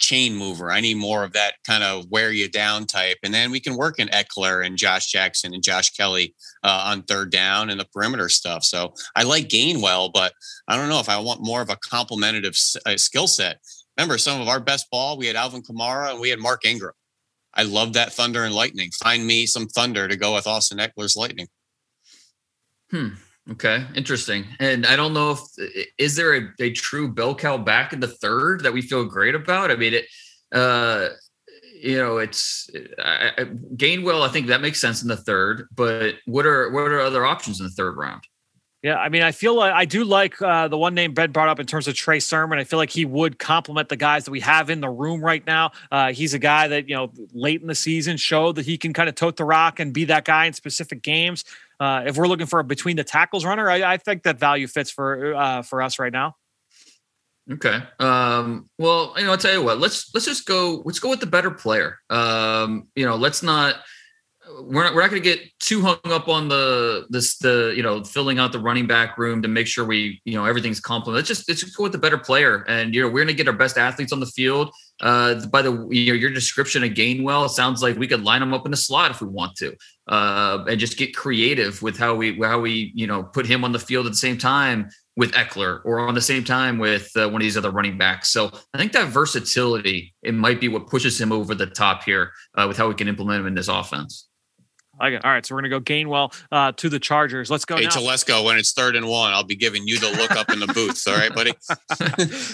chain 0.00 0.34
mover. 0.34 0.72
I 0.72 0.80
need 0.80 0.96
more 0.96 1.22
of 1.22 1.32
that 1.34 1.54
kind 1.66 1.84
of 1.84 2.10
wear 2.10 2.32
you 2.32 2.48
down 2.48 2.86
type. 2.86 3.18
And 3.22 3.32
then 3.32 3.50
we 3.50 3.60
can 3.60 3.76
work 3.76 3.98
in 3.98 4.08
Ekeler 4.08 4.64
and 4.64 4.76
Josh 4.76 5.10
Jackson 5.10 5.54
and 5.54 5.62
Josh 5.62 5.90
Kelley 5.90 6.34
uh, 6.64 6.84
on 6.86 7.02
third 7.02 7.30
down 7.30 7.70
and 7.70 7.78
the 7.78 7.84
perimeter 7.84 8.28
stuff. 8.28 8.64
So 8.64 8.94
I 9.14 9.22
like 9.22 9.48
Gainwell, 9.48 10.10
but 10.12 10.32
I 10.66 10.76
don't 10.76 10.88
know 10.88 11.00
if 11.00 11.08
I 11.08 11.18
want 11.18 11.44
more 11.44 11.62
of 11.62 11.70
a 11.70 11.76
complementative 11.76 12.56
uh, 12.86 12.96
skill 12.96 13.28
set. 13.28 13.60
Remember, 13.96 14.16
some 14.16 14.40
of 14.40 14.48
our 14.48 14.60
best 14.60 14.90
ball, 14.90 15.18
we 15.18 15.26
had 15.26 15.36
Alvin 15.36 15.62
Kamara 15.62 16.10
and 16.10 16.20
we 16.20 16.30
had 16.30 16.38
Mark 16.38 16.64
Ingram. 16.64 16.94
I 17.52 17.64
love 17.64 17.92
that 17.92 18.12
Thunder 18.12 18.44
and 18.44 18.54
Lightning. 18.54 18.90
Find 19.02 19.26
me 19.26 19.44
some 19.44 19.66
Thunder 19.66 20.08
to 20.08 20.16
go 20.16 20.34
with 20.34 20.46
Austin 20.46 20.78
Ekeler's 20.78 21.16
Lightning. 21.16 21.48
Hmm. 22.90 23.08
Okay, 23.50 23.84
interesting. 23.94 24.44
And 24.60 24.86
I 24.86 24.96
don't 24.96 25.14
know 25.14 25.32
if 25.32 25.40
is 25.98 26.14
there 26.14 26.36
a, 26.36 26.48
a 26.60 26.70
true 26.72 27.08
bell 27.08 27.34
cow 27.34 27.56
back 27.56 27.92
in 27.92 28.00
the 28.00 28.08
third 28.08 28.62
that 28.62 28.72
we 28.72 28.82
feel 28.82 29.04
great 29.04 29.34
about. 29.34 29.70
I 29.70 29.76
mean, 29.76 29.94
it, 29.94 30.06
uh, 30.52 31.08
you 31.74 31.96
know, 31.96 32.18
it's 32.18 32.70
I, 32.98 33.30
I, 33.38 33.44
Gainwell. 33.74 34.22
I 34.22 34.28
think 34.28 34.48
that 34.48 34.60
makes 34.60 34.80
sense 34.80 35.02
in 35.02 35.08
the 35.08 35.16
third. 35.16 35.66
But 35.74 36.16
what 36.26 36.46
are 36.46 36.70
what 36.70 36.82
are 36.92 37.00
other 37.00 37.24
options 37.24 37.60
in 37.60 37.66
the 37.66 37.72
third 37.72 37.96
round? 37.96 38.22
Yeah, 38.82 38.96
I 38.96 39.10
mean, 39.10 39.22
I 39.22 39.32
feel 39.32 39.54
like 39.56 39.74
I 39.74 39.84
do 39.84 40.04
like 40.04 40.40
uh, 40.40 40.66
the 40.68 40.78
one 40.78 40.94
name 40.94 41.12
Ben 41.12 41.32
brought 41.32 41.48
up 41.48 41.60
in 41.60 41.66
terms 41.66 41.86
of 41.86 41.94
Trey 41.94 42.18
Sermon. 42.18 42.58
I 42.58 42.64
feel 42.64 42.78
like 42.78 42.88
he 42.88 43.04
would 43.04 43.38
complement 43.38 43.90
the 43.90 43.96
guys 43.96 44.24
that 44.24 44.30
we 44.30 44.40
have 44.40 44.70
in 44.70 44.80
the 44.80 44.88
room 44.88 45.22
right 45.22 45.44
now. 45.46 45.72
Uh, 45.92 46.12
he's 46.12 46.32
a 46.32 46.38
guy 46.38 46.66
that 46.68 46.88
you 46.88 46.94
know 46.94 47.12
late 47.34 47.60
in 47.60 47.66
the 47.66 47.74
season 47.74 48.16
showed 48.16 48.56
that 48.56 48.64
he 48.64 48.78
can 48.78 48.92
kind 48.92 49.08
of 49.08 49.16
tote 49.16 49.36
the 49.36 49.44
rock 49.44 49.80
and 49.80 49.92
be 49.92 50.04
that 50.06 50.24
guy 50.24 50.46
in 50.46 50.54
specific 50.54 51.02
games. 51.02 51.44
Uh, 51.80 52.04
if 52.06 52.16
we're 52.16 52.28
looking 52.28 52.46
for 52.46 52.60
a 52.60 52.64
between 52.64 52.96
the 52.96 53.04
tackles 53.04 53.44
runner, 53.44 53.68
I, 53.70 53.94
I 53.94 53.96
think 53.96 54.24
that 54.24 54.38
value 54.38 54.66
fits 54.66 54.90
for 54.90 55.34
uh, 55.34 55.62
for 55.62 55.80
us 55.80 55.98
right 55.98 56.12
now. 56.12 56.36
Okay. 57.50 57.82
Um, 57.98 58.68
well, 58.78 59.14
you 59.16 59.24
know, 59.24 59.32
I'll 59.32 59.38
tell 59.38 59.52
you 59.54 59.62
what. 59.62 59.78
Let's 59.80 60.14
let's 60.14 60.26
just 60.26 60.46
go. 60.46 60.82
Let's 60.84 60.98
go 60.98 61.08
with 61.08 61.20
the 61.20 61.26
better 61.26 61.50
player. 61.50 61.98
Um, 62.10 62.88
you 62.94 63.06
know, 63.06 63.16
let's 63.16 63.42
not. 63.42 63.76
We're 64.62 64.84
not. 64.84 64.94
We're 64.94 65.02
not 65.02 65.10
going 65.10 65.22
to 65.22 65.28
get 65.28 65.40
too 65.60 65.80
hung 65.80 65.98
up 66.04 66.28
on 66.28 66.48
the 66.48 67.06
this 67.10 67.38
the 67.38 67.72
you 67.76 67.82
know 67.82 68.04
filling 68.04 68.38
out 68.38 68.52
the 68.52 68.58
running 68.58 68.86
back 68.86 69.18
room 69.18 69.42
to 69.42 69.48
make 69.48 69.66
sure 69.66 69.84
we 69.84 70.20
you 70.24 70.34
know 70.34 70.44
everything's 70.44 70.80
complement. 70.80 71.16
Let's 71.16 71.28
just 71.28 71.48
let's 71.48 71.62
go 71.62 71.84
with 71.84 71.92
the 71.92 71.98
better 71.98 72.18
player, 72.18 72.64
and 72.68 72.94
you 72.94 73.02
know 73.02 73.08
we're 73.08 73.24
going 73.24 73.28
to 73.28 73.34
get 73.34 73.48
our 73.48 73.54
best 73.54 73.78
athletes 73.78 74.12
on 74.12 74.20
the 74.20 74.26
field. 74.26 74.70
Uh, 75.00 75.46
by 75.46 75.62
the 75.62 75.72
you 75.90 76.12
know 76.12 76.18
your 76.18 76.30
description 76.30 76.84
of 76.84 76.90
Gainwell, 76.90 77.46
it 77.46 77.50
sounds 77.50 77.82
like 77.82 77.96
we 77.96 78.06
could 78.06 78.22
line 78.22 78.40
them 78.40 78.52
up 78.52 78.66
in 78.66 78.72
a 78.72 78.76
slot 78.76 79.10
if 79.10 79.20
we 79.20 79.28
want 79.28 79.56
to, 79.56 79.74
uh, 80.08 80.64
and 80.68 80.80
just 80.80 80.96
get 80.96 81.14
creative 81.16 81.82
with 81.82 81.98
how 81.98 82.14
we 82.14 82.38
how 82.40 82.60
we 82.60 82.92
you 82.94 83.06
know 83.06 83.22
put 83.22 83.46
him 83.46 83.64
on 83.64 83.72
the 83.72 83.78
field 83.78 84.06
at 84.06 84.12
the 84.12 84.18
same 84.18 84.38
time 84.38 84.90
with 85.16 85.32
Ekeler 85.32 85.80
or 85.84 86.00
on 86.00 86.14
the 86.14 86.20
same 86.20 86.44
time 86.44 86.78
with 86.78 87.10
uh, 87.14 87.28
one 87.28 87.36
of 87.36 87.40
these 87.42 87.56
other 87.56 87.70
running 87.70 87.98
backs. 87.98 88.30
So 88.30 88.50
I 88.72 88.78
think 88.78 88.92
that 88.92 89.08
versatility 89.08 90.14
it 90.22 90.32
might 90.32 90.60
be 90.60 90.68
what 90.68 90.86
pushes 90.86 91.20
him 91.20 91.30
over 91.30 91.54
the 91.54 91.66
top 91.66 92.04
here 92.04 92.32
uh, 92.54 92.64
with 92.66 92.78
how 92.78 92.88
we 92.88 92.94
can 92.94 93.06
implement 93.06 93.40
him 93.40 93.46
in 93.46 93.54
this 93.54 93.68
offense. 93.68 94.29
Okay. 95.00 95.18
All 95.22 95.30
right. 95.30 95.44
So 95.44 95.54
we're 95.54 95.62
going 95.62 95.70
to 95.70 95.80
go 95.80 95.84
Gainwell 95.84 96.34
uh, 96.52 96.72
to 96.72 96.88
the 96.88 96.98
Chargers. 96.98 97.50
Let's 97.50 97.64
go. 97.64 97.76
Hey, 97.76 97.84
now. 97.84 97.90
Telesco, 97.90 98.44
when 98.44 98.58
it's 98.58 98.72
third 98.72 98.96
and 98.96 99.08
one, 99.08 99.32
I'll 99.32 99.44
be 99.44 99.56
giving 99.56 99.86
you 99.86 99.98
the 99.98 100.10
look 100.10 100.32
up 100.32 100.50
in 100.50 100.60
the 100.60 100.66
booth. 100.66 101.02
All 101.08 101.14
right, 101.14 101.34
buddy? 101.34 101.50
all 101.70 101.76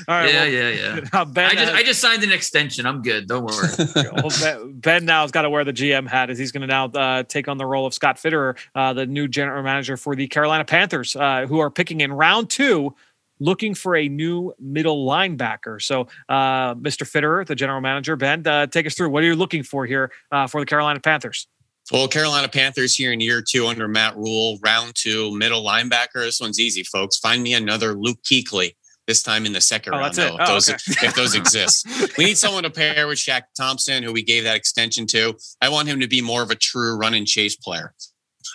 right. 0.08 0.32
yeah, 0.32 0.42
well, 0.42 0.48
yeah, 0.48 0.68
yeah. 0.68 1.00
now 1.12 1.24
Ben 1.24 1.46
I 1.46 1.52
just 1.54 1.64
has- 1.64 1.74
I 1.74 1.82
just 1.82 2.00
signed 2.00 2.22
an 2.22 2.32
extension. 2.32 2.86
I'm 2.86 3.02
good. 3.02 3.26
Don't 3.26 3.44
worry. 3.44 3.68
well, 4.14 4.30
ben, 4.40 4.72
ben 4.80 5.04
now 5.04 5.22
has 5.22 5.30
got 5.30 5.42
to 5.42 5.50
wear 5.50 5.64
the 5.64 5.72
GM 5.72 6.06
hat 6.08 6.30
as 6.30 6.38
he's 6.38 6.52
going 6.52 6.62
to 6.62 6.66
now 6.66 6.86
uh, 6.86 7.22
take 7.24 7.48
on 7.48 7.58
the 7.58 7.66
role 7.66 7.86
of 7.86 7.94
Scott 7.94 8.16
Fitterer, 8.16 8.56
uh, 8.74 8.92
the 8.92 9.06
new 9.06 9.28
general 9.28 9.62
manager 9.62 9.96
for 9.96 10.14
the 10.14 10.26
Carolina 10.28 10.64
Panthers, 10.64 11.16
uh, 11.16 11.46
who 11.46 11.58
are 11.58 11.70
picking 11.70 12.00
in 12.00 12.12
round 12.12 12.48
two, 12.50 12.94
looking 13.40 13.74
for 13.74 13.96
a 13.96 14.08
new 14.08 14.54
middle 14.58 15.06
linebacker. 15.06 15.80
So, 15.82 16.08
uh, 16.28 16.74
Mr. 16.76 17.02
Fitterer, 17.02 17.46
the 17.46 17.54
general 17.54 17.80
manager, 17.80 18.16
Ben, 18.16 18.46
uh, 18.46 18.66
take 18.66 18.86
us 18.86 18.94
through. 18.94 19.10
What 19.10 19.22
are 19.22 19.26
you 19.26 19.34
looking 19.36 19.62
for 19.62 19.84
here 19.86 20.10
uh, 20.32 20.46
for 20.46 20.60
the 20.60 20.66
Carolina 20.66 21.00
Panthers? 21.00 21.46
Well, 21.92 22.08
Carolina 22.08 22.48
Panthers 22.48 22.96
here 22.96 23.12
in 23.12 23.20
year 23.20 23.42
two 23.42 23.66
under 23.66 23.86
Matt 23.86 24.16
Rhule, 24.16 24.58
round 24.64 24.94
two, 24.96 25.36
middle 25.36 25.62
linebacker. 25.64 26.14
This 26.14 26.40
one's 26.40 26.58
easy, 26.58 26.82
folks. 26.82 27.16
Find 27.18 27.42
me 27.42 27.54
another 27.54 27.94
Luke 27.94 28.18
Kuechly. 28.28 28.74
This 29.06 29.22
time 29.22 29.46
in 29.46 29.52
the 29.52 29.60
second 29.60 29.94
Oh, 29.94 29.98
round, 29.98 30.14
though, 30.14 30.34
if 30.34 30.40
Oh, 30.40 30.46
those 30.54 30.68
okay. 30.68 31.06
if 31.06 31.14
those 31.14 31.36
exist. 31.36 31.86
We 32.18 32.24
need 32.24 32.38
someone 32.38 32.64
to 32.64 32.70
pair 32.70 33.06
with 33.06 33.18
Shaq 33.18 33.42
Thompson, 33.56 34.02
who 34.02 34.12
we 34.12 34.24
gave 34.24 34.42
that 34.42 34.56
extension 34.56 35.06
to. 35.08 35.34
I 35.60 35.68
want 35.68 35.86
him 35.86 36.00
to 36.00 36.08
be 36.08 36.20
more 36.20 36.42
of 36.42 36.50
a 36.50 36.56
true 36.56 36.96
run 36.96 37.14
and 37.14 37.24
chase 37.24 37.54
player, 37.54 37.94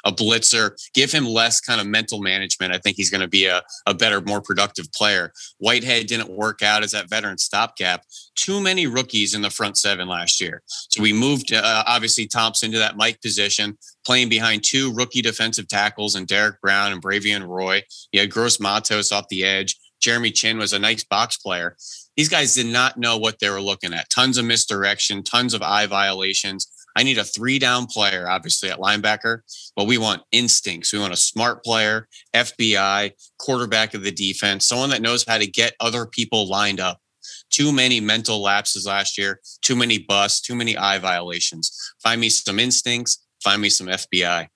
a 0.05 0.11
blitzer. 0.11 0.71
Give 0.93 1.11
him 1.11 1.25
less 1.25 1.59
kind 1.59 1.81
of 1.81 1.87
mental 1.87 2.21
management. 2.21 2.73
I 2.73 2.77
think 2.77 2.97
he's 2.97 3.09
going 3.09 3.21
to 3.21 3.27
be 3.27 3.45
a, 3.45 3.61
a 3.85 3.93
better, 3.93 4.21
more 4.21 4.41
productive 4.41 4.91
player. 4.93 5.31
Whitehead 5.59 6.07
didn't 6.07 6.29
work 6.29 6.61
out 6.61 6.83
as 6.83 6.91
that 6.91 7.09
veteran 7.09 7.37
stopgap. 7.37 8.03
Too 8.35 8.61
many 8.61 8.87
rookies 8.87 9.33
in 9.33 9.41
the 9.41 9.49
front 9.49 9.77
seven 9.77 10.07
last 10.07 10.41
year. 10.41 10.61
So 10.89 11.01
we 11.01 11.13
moved 11.13 11.53
uh, 11.53 11.83
obviously 11.87 12.27
Thompson 12.27 12.71
to 12.71 12.77
that 12.79 12.97
Mike 12.97 13.21
position, 13.21 13.77
playing 14.05 14.29
behind 14.29 14.63
two 14.63 14.93
rookie 14.93 15.21
defensive 15.21 15.67
tackles 15.67 16.15
and 16.15 16.27
Derrick 16.27 16.61
Brown 16.61 16.91
and 16.91 17.01
Bravvion 17.01 17.47
Roy. 17.47 17.83
You 18.11 18.19
had 18.19 18.31
Gross 18.31 18.59
Matos 18.59 19.11
off 19.11 19.27
the 19.29 19.43
edge. 19.43 19.77
Jeremy 20.01 20.31
Chinn 20.31 20.57
was 20.57 20.73
a 20.73 20.79
nice 20.79 21.03
box 21.03 21.37
player. 21.37 21.77
These 22.17 22.29
guys 22.29 22.55
did 22.55 22.65
not 22.65 22.97
know 22.97 23.17
what 23.17 23.39
they 23.39 23.49
were 23.49 23.61
looking 23.61 23.93
at. 23.93 24.09
Tons 24.09 24.37
of 24.37 24.45
misdirection, 24.45 25.23
tons 25.23 25.53
of 25.53 25.61
eye 25.61 25.85
violations. 25.85 26.67
I 26.95 27.03
need 27.03 27.17
a 27.17 27.23
three 27.23 27.59
down 27.59 27.87
player, 27.87 28.29
obviously 28.29 28.69
at 28.69 28.79
linebacker, 28.79 29.39
but 29.75 29.87
we 29.87 29.97
want 29.97 30.23
instincts. 30.31 30.93
We 30.93 30.99
want 30.99 31.13
a 31.13 31.17
smart 31.17 31.63
player, 31.63 32.07
FBI, 32.35 33.11
quarterback 33.39 33.93
of 33.93 34.03
the 34.03 34.11
defense, 34.11 34.67
someone 34.67 34.89
that 34.89 35.01
knows 35.01 35.25
how 35.27 35.37
to 35.37 35.47
get 35.47 35.75
other 35.79 36.05
people 36.05 36.49
lined 36.49 36.79
up. 36.79 36.99
Too 37.49 37.71
many 37.71 37.99
mental 37.99 38.41
lapses 38.41 38.85
last 38.85 39.17
year, 39.17 39.41
too 39.61 39.75
many 39.75 39.99
busts, 39.99 40.41
too 40.41 40.55
many 40.55 40.77
eye 40.77 40.99
violations. 40.99 41.71
Find 42.01 42.19
me 42.19 42.29
some 42.29 42.59
instincts, 42.59 43.25
find 43.43 43.61
me 43.61 43.69
some 43.69 43.87
FBI. 43.87 44.47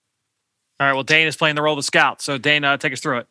All 0.79 0.87
right. 0.87 0.93
Well, 0.93 1.03
Dane 1.03 1.27
is 1.27 1.37
playing 1.37 1.55
the 1.55 1.61
role 1.61 1.73
of 1.73 1.77
the 1.77 1.83
scout. 1.83 2.21
So, 2.21 2.37
Dane, 2.37 2.63
uh, 2.63 2.77
take 2.77 2.91
us 2.91 2.99
through 2.99 3.19
it. 3.19 3.27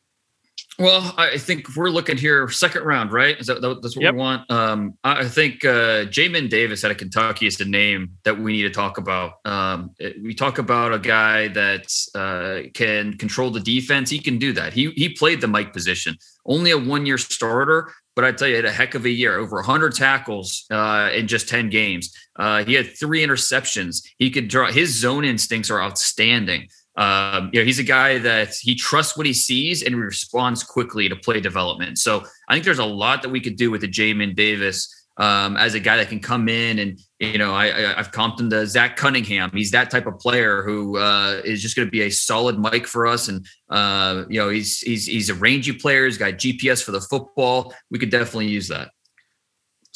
Well, 0.78 1.14
I 1.16 1.38
think 1.38 1.76
we're 1.76 1.88
looking 1.90 2.16
here 2.16 2.48
second 2.48 2.82
round, 2.82 3.12
right? 3.12 3.38
Is 3.38 3.46
that 3.46 3.60
that's 3.62 3.96
what 3.96 4.02
Yep. 4.02 4.14
we 4.14 4.18
want? 4.18 4.50
Um, 4.50 4.94
I 5.04 5.24
think 5.28 5.64
uh, 5.64 6.06
Jamin 6.06 6.48
Davis 6.50 6.84
out 6.84 6.90
of 6.90 6.96
Kentucky 6.96 7.46
is 7.46 7.56
the 7.56 7.64
name 7.64 8.10
that 8.24 8.36
we 8.38 8.52
need 8.52 8.62
to 8.64 8.70
talk 8.70 8.98
about. 8.98 9.34
Um, 9.44 9.90
it- 10.00 10.20
we 10.20 10.34
talk 10.34 10.58
about 10.58 10.92
a 10.92 10.98
guy 10.98 11.48
that 11.48 11.86
uh, 12.16 12.68
can 12.74 13.16
control 13.18 13.50
the 13.50 13.60
defense. 13.60 14.10
He 14.10 14.18
can 14.18 14.36
do 14.38 14.52
that. 14.54 14.72
He 14.72 14.90
he 14.96 15.10
played 15.10 15.40
the 15.40 15.46
Mike 15.48 15.72
position. 15.72 16.16
Only 16.44 16.72
a 16.72 16.78
one 16.78 17.06
year 17.06 17.18
starter, 17.18 17.92
but 18.16 18.24
I 18.24 18.32
tell 18.32 18.48
you, 18.48 18.54
he 18.54 18.56
had 18.56 18.64
a 18.64 18.72
heck 18.72 18.94
of 18.96 19.04
a 19.04 19.10
year. 19.10 19.38
Over 19.38 19.56
100 19.56 19.94
tackles 19.94 20.66
uh, 20.72 21.10
in 21.14 21.28
just 21.28 21.48
10 21.48 21.70
games. 21.70 22.12
Uh, 22.36 22.64
he 22.64 22.74
had 22.74 22.96
three 22.98 23.24
interceptions. 23.24 24.04
He 24.18 24.28
could 24.30 24.48
draw. 24.48 24.72
His 24.72 24.98
zone 24.98 25.24
instincts 25.24 25.70
are 25.70 25.80
outstanding. 25.80 26.68
Um, 26.96 27.50
you 27.52 27.60
know, 27.60 27.64
he's 27.64 27.78
a 27.78 27.84
guy 27.84 28.18
that 28.18 28.54
he 28.54 28.74
trusts 28.74 29.16
what 29.16 29.26
he 29.26 29.34
sees 29.34 29.82
and 29.82 29.96
responds 29.96 30.62
quickly 30.62 31.08
to 31.08 31.16
play 31.16 31.40
development. 31.40 31.98
So 31.98 32.24
I 32.48 32.54
think 32.54 32.64
there's 32.64 32.78
a 32.78 32.84
lot 32.84 33.22
that 33.22 33.30
we 33.30 33.40
could 33.40 33.56
do 33.56 33.70
with 33.70 33.80
the 33.80 33.88
Jamin 33.88 34.36
Davis 34.36 35.04
um, 35.16 35.56
as 35.56 35.74
a 35.74 35.80
guy 35.80 35.96
that 35.96 36.08
can 36.08 36.20
come 36.20 36.48
in 36.48 36.78
and 36.78 36.98
you 37.20 37.38
know 37.38 37.54
I, 37.54 37.98
I've 37.98 38.10
comped 38.10 38.40
him 38.40 38.50
to 38.50 38.66
Zach 38.66 38.96
Cunningham. 38.96 39.50
He's 39.52 39.70
that 39.70 39.90
type 39.90 40.06
of 40.06 40.18
player 40.18 40.62
who 40.62 40.98
uh, 40.98 41.40
is 41.44 41.62
just 41.62 41.76
going 41.76 41.86
to 41.86 41.92
be 41.92 42.02
a 42.02 42.10
solid 42.10 42.58
Mike 42.58 42.86
for 42.86 43.06
us, 43.06 43.28
and 43.28 43.46
uh, 43.70 44.24
you 44.28 44.40
know 44.40 44.48
he's 44.48 44.80
he's 44.80 45.06
he's 45.06 45.30
a 45.30 45.34
rangy 45.34 45.72
player. 45.72 46.04
He's 46.06 46.18
got 46.18 46.34
GPS 46.34 46.82
for 46.82 46.90
the 46.92 47.00
football. 47.00 47.74
We 47.90 47.98
could 47.98 48.10
definitely 48.10 48.48
use 48.48 48.68
that. 48.68 48.90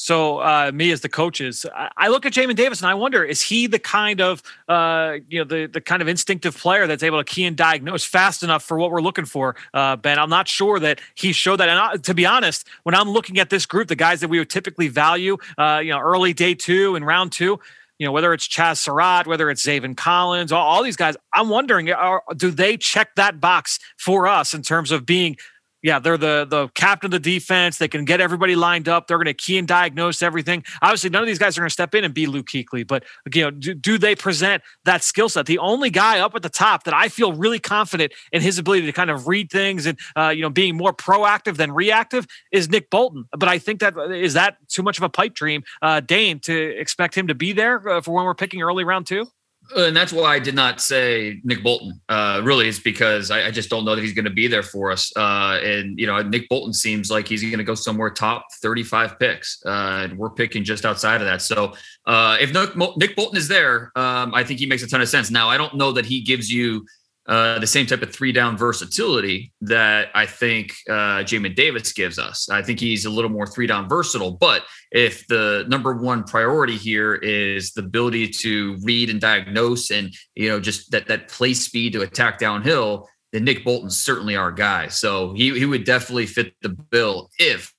So 0.01 0.39
uh, 0.39 0.71
me 0.73 0.93
as 0.93 1.01
the 1.01 1.09
coaches, 1.09 1.67
I, 1.75 2.07
look 2.07 2.25
at 2.25 2.33
Jamin 2.33 2.55
Davis 2.55 2.81
and 2.81 2.89
I 2.89 2.95
wonder: 2.95 3.25
is 3.25 3.43
he 3.43 3.67
the 3.67 3.81
kind 3.81 4.21
of 4.21 4.45
uh, 4.69 5.17
you 5.29 5.41
know 5.41 5.45
the 5.45 5.67
the 5.67 5.81
kind 5.81 6.01
of 6.01 6.07
instinctive 6.07 6.57
player 6.57 6.87
that's 6.87 7.03
able 7.03 7.19
to 7.19 7.25
key 7.25 7.45
and 7.45 7.57
diagnose 7.57 8.05
fast 8.05 8.45
enough 8.45 8.63
for 8.63 8.79
what 8.79 8.93
we're 8.93 9.01
looking 9.01 9.25
for? 9.25 9.57
Uh, 9.75 9.97
ben, 9.97 10.21
I'm 10.21 10.31
not 10.31 10.47
sure 10.47 10.79
that 10.79 11.01
he 11.17 11.33
showed 11.33 11.57
that. 11.57 11.69
And 11.69 11.81
I, 11.81 11.97
to 11.97 12.15
be 12.15 12.25
honest, 12.25 12.65
when 12.85 12.95
I'm 12.95 13.11
looking 13.11 13.41
at 13.41 13.51
this 13.51 13.67
group, 13.67 13.89
the 13.89 13.97
guys 13.97 14.21
that 14.21 14.29
we 14.29 14.39
would 14.39 14.51
typically 14.51 14.87
value, 14.87 15.37
uh, 15.59 15.81
you 15.83 15.91
know, 15.91 15.99
early 15.99 16.33
day 16.33 16.55
two 16.55 16.95
and 16.95 17.05
round 17.05 17.33
two. 17.33 17.59
You 17.99 18.07
know, 18.07 18.13
whether 18.13 18.33
it's 18.33 18.47
Chazz 18.47 18.77
Surratt, 18.79 19.27
whether 19.27 19.51
it's 19.51 19.67
Zaven 19.67 19.97
Collins, 19.97 20.53
all, 20.53 20.65
all 20.65 20.85
these 20.85 20.95
guys, 20.95 21.17
I'm 21.35 21.49
wondering, 21.49 21.91
are, 21.91 22.23
do 22.37 22.53
they 22.53 22.77
check 22.77 23.17
that 23.17 23.41
box 23.41 23.81
for 23.97 24.29
us 24.29 24.55
in 24.55 24.63
terms 24.63 24.93
of 24.93 25.05
being 25.05 25.37
yeah, 25.83 25.99
they're 25.99 26.17
the 26.17 26.47
the 26.49 26.69
captain 26.75 27.09
of 27.09 27.11
the 27.13 27.21
defense. 27.21 27.79
They 27.79 27.89
can 27.89 28.05
get 28.05 28.21
everybody 28.21 28.57
lined 28.57 28.89
up. 28.89 29.07
They're 29.07 29.19
going 29.19 29.27
to 29.27 29.35
key 29.35 29.59
and 29.59 29.69
diagnose 29.69 30.23
everything. 30.23 30.65
Obviously, 30.83 31.11
none 31.11 31.23
of 31.23 31.29
these 31.29 31.39
guys 31.39 31.57
are 31.57 31.61
going 31.61 31.69
to 31.69 31.73
step 31.73 31.95
in 31.95 32.05
and 32.05 32.13
be 32.13 32.27
Luke 32.27 32.47
Kuechly, 32.47 32.87
but 32.87 33.05
you 33.33 33.43
know, 33.43 33.51
do, 33.51 33.75
do 33.75 33.99
they 33.99 34.17
present 34.17 34.63
that 34.85 35.05
skill 35.05 35.29
set? 35.29 35.47
The 35.47 35.59
only 35.59 35.91
guy 35.91 36.19
up 36.19 36.35
at 36.35 36.43
the 36.43 36.49
top 36.49 36.85
that 36.85 36.95
I 36.95 37.09
feel 37.09 37.33
really 37.33 37.61
confident 37.61 38.13
in 38.33 38.43
his 38.43 38.59
ability 38.59 38.87
to 38.87 38.93
kind 38.93 39.11
of 39.11 39.29
read 39.29 39.51
things 39.51 39.87
and 39.87 39.99
uh, 40.17 40.31
you 40.31 40.43
know 40.43 40.51
being 40.51 40.77
more 40.77 40.93
proactive 40.93 41.57
than 41.57 41.73
reactive 41.73 42.27
is 42.53 42.69
Nick 42.69 42.91
Bolton. 42.91 43.27
But 43.31 43.49
I 43.49 43.59
think 43.59 43.81
that 43.81 43.97
is 44.11 44.35
that 44.35 44.57
too 44.69 44.83
much 44.83 44.99
of 44.99 45.05
a 45.05 45.09
pipe 45.09 45.35
dream, 45.35 45.63
uh, 45.81 46.01
Dane, 46.01 46.41
to 46.41 46.79
expect 46.79 47.15
him 47.15 47.29
to 47.29 47.35
be 47.35 47.53
there 47.53 47.89
uh, 47.89 48.01
for 48.01 48.13
when 48.13 48.25
we're 48.25 48.35
picking 48.35 48.63
early 48.63 48.85
round 48.85 49.07
two. 49.07 49.29
And 49.77 49.95
that's 49.95 50.13
why 50.13 50.35
I 50.35 50.39
did 50.39 50.55
not 50.55 50.81
say 50.81 51.41
Nick 51.45 51.63
Bolton. 51.63 52.01
Uh, 52.09 52.41
really, 52.43 52.69
is 52.69 52.81
because 52.81 53.31
I, 53.31 53.49
I 53.49 53.51
just 53.51 53.69
don't 53.69 53.85
know 53.85 53.95
that 53.95 54.03
he's 54.03 54.15
going 54.15 54.25
to 54.25 54.31
be 54.31 54.47
there 54.47 54.63
for 54.63 54.91
us. 54.91 55.13
Uh, 55.15 55.61
and 55.63 55.99
you 55.99 56.07
know, 56.07 56.23
Nick 56.23 56.49
Bolton 56.49 56.73
seems 56.73 57.11
like 57.11 57.29
he's 57.29 57.43
going 57.43 57.59
to 57.59 57.65
go 57.65 57.75
somewhere 57.75 58.09
top 58.09 58.47
thirty-five 58.63 59.19
picks, 59.19 59.63
uh, 59.67 60.07
and 60.09 60.19
we're 60.19 60.31
picking 60.31 60.65
just 60.65 60.87
outside 60.87 61.21
of 61.21 61.27
that. 61.27 61.43
So, 61.43 61.75
uh, 62.07 62.39
if 62.41 62.53
Nick, 62.55 62.77
Nick 62.97 63.15
Bolton 63.15 63.37
is 63.37 63.49
there, 63.49 63.93
um, 63.95 64.35
I 64.35 64.43
think 64.43 64.59
he 64.59 64.67
makes 64.67 64.83
a 64.83 64.89
ton 64.89 65.03
of 65.03 65.09
sense. 65.09 65.31
Now, 65.31 65.49
I 65.49 65.59
don't 65.59 65.75
know 65.75 65.93
that 65.93 66.07
he 66.07 66.23
gives 66.23 66.51
you 66.51 66.87
uh, 67.29 67.59
the 67.59 67.67
same 67.67 67.85
type 67.85 68.01
of 68.01 68.11
three 68.11 68.33
down 68.33 68.57
versatility 68.57 69.53
that 69.61 70.09
I 70.15 70.25
think 70.25 70.73
uh, 70.89 71.23
Jamin 71.23 71.55
Davis 71.55 71.93
gives 71.93 72.19
us. 72.19 72.49
I 72.49 72.63
think 72.63 72.81
he's 72.81 73.05
a 73.05 73.11
little 73.11 73.31
more 73.31 73.47
three 73.47 73.67
down 73.67 73.87
versatile. 73.87 74.33
But 74.33 74.63
if 74.91 75.27
the 75.29 75.67
number 75.69 75.95
one 75.95 76.25
priority 76.25 76.77
here 76.77 77.15
is 77.17 77.73
the 77.73 77.83
ability 77.83 78.29
to 78.29 78.79
read 78.83 79.11
and 79.11 79.21
diagnose 79.21 79.91
and, 79.91 80.15
you 80.35 80.49
know, 80.49 80.59
just 80.59 80.91
that, 80.93 81.07
that 81.09 81.29
play 81.29 81.53
speed 81.53 81.93
to 81.93 82.01
attack 82.01 82.39
downhill, 82.39 83.07
then 83.35 83.45
Nick 83.45 83.63
Bolton's 83.63 84.03
certainly 84.03 84.35
our 84.35 84.51
guy. 84.51 84.89
So 84.89 85.35
he, 85.35 85.59
he 85.59 85.67
would 85.67 85.85
definitely 85.85 86.25
fit 86.25 86.55
the 86.63 86.71
bill 86.71 87.29
if, 87.39 87.75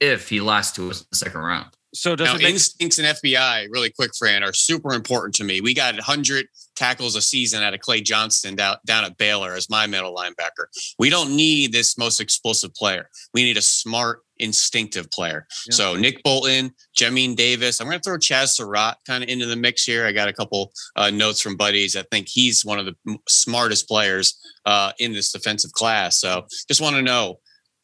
if 0.00 0.28
he 0.28 0.40
lasts 0.40 0.74
to 0.74 0.90
us 0.90 1.02
in 1.02 1.06
the 1.12 1.16
second 1.16 1.40
round. 1.40 1.68
So 1.94 2.14
does 2.14 2.28
Now, 2.28 2.34
make 2.34 2.50
instincts 2.50 2.98
and 2.98 3.06
FBI, 3.08 3.68
really 3.70 3.90
quick, 3.90 4.10
Fran, 4.18 4.42
are 4.42 4.52
super 4.52 4.92
important 4.92 5.34
to 5.36 5.44
me. 5.44 5.60
We 5.60 5.72
got 5.72 5.94
100 5.94 6.46
tackles 6.76 7.16
a 7.16 7.22
season 7.22 7.62
out 7.62 7.74
of 7.74 7.80
Clay 7.80 8.00
Johnston 8.00 8.54
down, 8.54 8.76
down 8.86 9.04
at 9.04 9.16
Baylor 9.16 9.54
as 9.54 9.70
my 9.70 9.86
middle 9.86 10.14
linebacker. 10.14 10.66
We 10.98 11.10
don't 11.10 11.34
need 11.34 11.72
this 11.72 11.96
most 11.96 12.20
explosive 12.20 12.74
player. 12.74 13.08
We 13.32 13.42
need 13.42 13.56
a 13.56 13.62
smart, 13.62 14.20
instinctive 14.36 15.10
player. 15.10 15.46
Yeah. 15.66 15.74
So 15.74 15.96
Nick 15.96 16.22
Bolton, 16.22 16.72
Jamin 16.96 17.34
Davis. 17.34 17.80
I'm 17.80 17.88
going 17.88 17.98
to 17.98 18.02
throw 18.02 18.18
Chazz 18.18 18.48
Surratt 18.48 18.98
kind 19.06 19.24
of 19.24 19.30
into 19.30 19.46
the 19.46 19.56
mix 19.56 19.84
here. 19.84 20.06
I 20.06 20.12
got 20.12 20.28
a 20.28 20.32
couple 20.32 20.72
uh, 20.94 21.10
notes 21.10 21.40
from 21.40 21.56
buddies. 21.56 21.96
I 21.96 22.02
think 22.10 22.28
he's 22.28 22.64
one 22.64 22.78
of 22.78 22.86
the 22.86 23.18
smartest 23.28 23.88
players 23.88 24.38
uh, 24.66 24.92
in 24.98 25.12
this 25.12 25.32
defensive 25.32 25.72
class. 25.72 26.20
So 26.20 26.46
just 26.68 26.80
want 26.80 26.96
to 26.96 27.02
know 27.02 27.40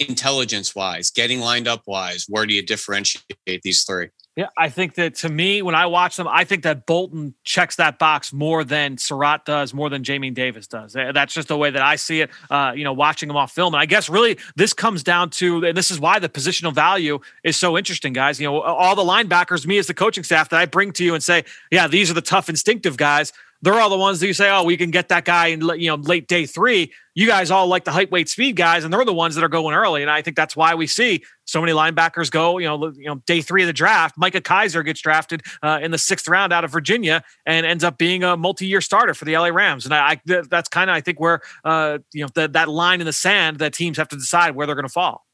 intelligence 0.08 0.74
wise, 0.74 1.10
getting 1.10 1.40
lined 1.40 1.68
up 1.68 1.82
wise, 1.86 2.26
where 2.28 2.46
do 2.46 2.54
you 2.54 2.62
differentiate 2.62 3.62
these 3.62 3.84
three? 3.84 4.08
Yeah, 4.36 4.48
I 4.58 4.68
think 4.68 4.94
that 4.94 5.14
to 5.16 5.28
me, 5.28 5.62
when 5.62 5.76
I 5.76 5.86
watch 5.86 6.16
them, 6.16 6.26
I 6.26 6.42
think 6.42 6.64
that 6.64 6.86
Bolton 6.86 7.34
checks 7.44 7.76
that 7.76 8.00
box 8.00 8.32
more 8.32 8.64
than 8.64 8.98
Surratt 8.98 9.44
does, 9.44 9.72
more 9.72 9.88
than 9.88 10.02
Jamie 10.02 10.30
Davis 10.30 10.66
does. 10.66 10.92
That's 10.92 11.32
just 11.32 11.46
the 11.46 11.56
way 11.56 11.70
that 11.70 11.82
I 11.82 11.94
see 11.94 12.20
it. 12.20 12.30
Uh, 12.50 12.72
you 12.74 12.82
know, 12.82 12.92
watching 12.92 13.28
them 13.28 13.36
off 13.36 13.52
film, 13.52 13.74
and 13.74 13.80
I 13.80 13.86
guess 13.86 14.08
really 14.08 14.38
this 14.56 14.72
comes 14.72 15.04
down 15.04 15.30
to, 15.30 15.64
and 15.64 15.76
this 15.76 15.92
is 15.92 16.00
why 16.00 16.18
the 16.18 16.28
positional 16.28 16.74
value 16.74 17.20
is 17.44 17.56
so 17.56 17.78
interesting, 17.78 18.12
guys. 18.12 18.40
You 18.40 18.48
know, 18.48 18.60
all 18.60 18.96
the 18.96 19.02
linebackers, 19.02 19.66
me 19.66 19.78
as 19.78 19.86
the 19.86 19.94
coaching 19.94 20.24
staff, 20.24 20.48
that 20.48 20.58
I 20.58 20.66
bring 20.66 20.90
to 20.94 21.04
you 21.04 21.14
and 21.14 21.22
say, 21.22 21.44
yeah, 21.70 21.86
these 21.86 22.10
are 22.10 22.14
the 22.14 22.20
tough, 22.20 22.48
instinctive 22.48 22.96
guys 22.96 23.32
they're 23.64 23.80
all 23.80 23.88
the 23.88 23.96
ones 23.96 24.20
that 24.20 24.26
you 24.26 24.34
say, 24.34 24.50
oh, 24.50 24.62
we 24.62 24.76
can 24.76 24.90
get 24.90 25.08
that 25.08 25.24
guy 25.24 25.46
in 25.46 25.62
you 25.78 25.88
know 25.88 25.94
late 25.94 26.28
day 26.28 26.44
three. 26.44 26.92
You 27.14 27.26
guys 27.26 27.50
all 27.50 27.66
like 27.66 27.84
the 27.84 27.92
height, 27.92 28.10
weight, 28.10 28.28
speed 28.28 28.56
guys, 28.56 28.84
and 28.84 28.92
they're 28.92 29.04
the 29.04 29.14
ones 29.14 29.34
that 29.36 29.44
are 29.44 29.48
going 29.48 29.74
early. 29.74 30.02
And 30.02 30.10
I 30.10 30.20
think 30.20 30.36
that's 30.36 30.54
why 30.54 30.74
we 30.74 30.86
see 30.86 31.24
so 31.46 31.60
many 31.60 31.72
linebackers 31.72 32.30
go. 32.30 32.58
You 32.58 32.66
know, 32.66 32.92
you 32.94 33.06
know, 33.06 33.16
day 33.26 33.40
three 33.40 33.62
of 33.62 33.66
the 33.66 33.72
draft. 33.72 34.18
Micah 34.18 34.42
Kiser 34.42 34.84
gets 34.84 35.00
drafted 35.00 35.42
uh, 35.62 35.80
in 35.82 35.92
the 35.92 35.98
sixth 35.98 36.28
round 36.28 36.52
out 36.52 36.64
of 36.64 36.72
Virginia 36.72 37.22
and 37.46 37.64
ends 37.64 37.84
up 37.84 37.96
being 37.96 38.22
a 38.22 38.36
multi-year 38.36 38.82
starter 38.82 39.14
for 39.14 39.24
the 39.24 39.36
LA 39.38 39.48
Rams. 39.48 39.86
And 39.86 39.94
I, 39.94 40.20
I 40.26 40.42
that's 40.50 40.68
kind 40.68 40.90
of 40.90 40.96
I 40.96 41.00
think 41.00 41.18
where 41.18 41.40
uh, 41.64 41.98
you 42.12 42.22
know 42.22 42.28
the, 42.34 42.48
that 42.48 42.68
line 42.68 43.00
in 43.00 43.06
the 43.06 43.14
sand 43.14 43.60
that 43.60 43.72
teams 43.72 43.96
have 43.96 44.08
to 44.08 44.16
decide 44.16 44.54
where 44.54 44.66
they're 44.66 44.76
going 44.76 44.86
to 44.86 44.92
fall. 44.92 45.24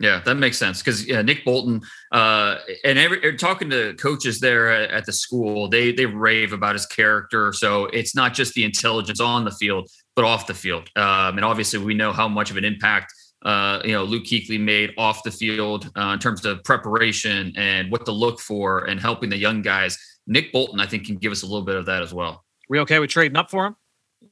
Yeah, 0.00 0.20
that 0.24 0.36
makes 0.36 0.58
sense 0.58 0.80
because 0.80 1.06
yeah, 1.06 1.22
Nick 1.22 1.44
Bolton 1.44 1.82
uh, 2.12 2.58
and 2.84 2.98
every, 2.98 3.24
er, 3.24 3.36
talking 3.36 3.68
to 3.70 3.94
coaches 3.94 4.40
there 4.40 4.70
at, 4.70 5.04
the 5.04 5.12
school, 5.12 5.68
they 5.68 5.92
they 5.92 6.06
rave 6.06 6.52
about 6.52 6.74
his 6.74 6.86
character. 6.86 7.52
So 7.52 7.86
it's 7.86 8.14
not 8.14 8.32
just 8.32 8.54
the 8.54 8.64
intelligence 8.64 9.20
on 9.20 9.44
the 9.44 9.50
field, 9.50 9.90
but 10.16 10.24
off 10.24 10.46
the 10.46 10.54
field. 10.54 10.88
Um, 10.96 11.36
and 11.36 11.44
obviously, 11.44 11.78
we 11.78 11.94
know 11.94 12.12
how 12.12 12.26
much 12.26 12.50
of 12.50 12.56
an 12.56 12.64
impact 12.64 13.12
uh, 13.44 13.80
you 13.84 13.92
know 13.92 14.04
Luke 14.04 14.24
Kuechly 14.24 14.58
made 14.58 14.92
off 14.96 15.22
the 15.22 15.30
field 15.30 15.90
uh, 15.96 16.10
in 16.14 16.18
terms 16.18 16.44
of 16.44 16.62
preparation 16.64 17.52
and 17.56 17.90
what 17.90 18.06
to 18.06 18.12
look 18.12 18.40
for 18.40 18.84
and 18.84 19.00
helping 19.00 19.30
the 19.30 19.36
young 19.36 19.62
guys. 19.62 19.98
Nick 20.26 20.52
Bolton, 20.52 20.80
I 20.80 20.86
think, 20.86 21.06
can 21.06 21.16
give 21.16 21.32
us 21.32 21.42
a 21.42 21.46
little 21.46 21.64
bit 21.64 21.76
of 21.76 21.86
that 21.86 22.02
as 22.02 22.14
well. 22.14 22.44
We 22.68 22.78
okay 22.80 22.98
with 23.00 23.10
trading 23.10 23.36
up 23.36 23.50
for 23.50 23.66
him? 23.66 23.76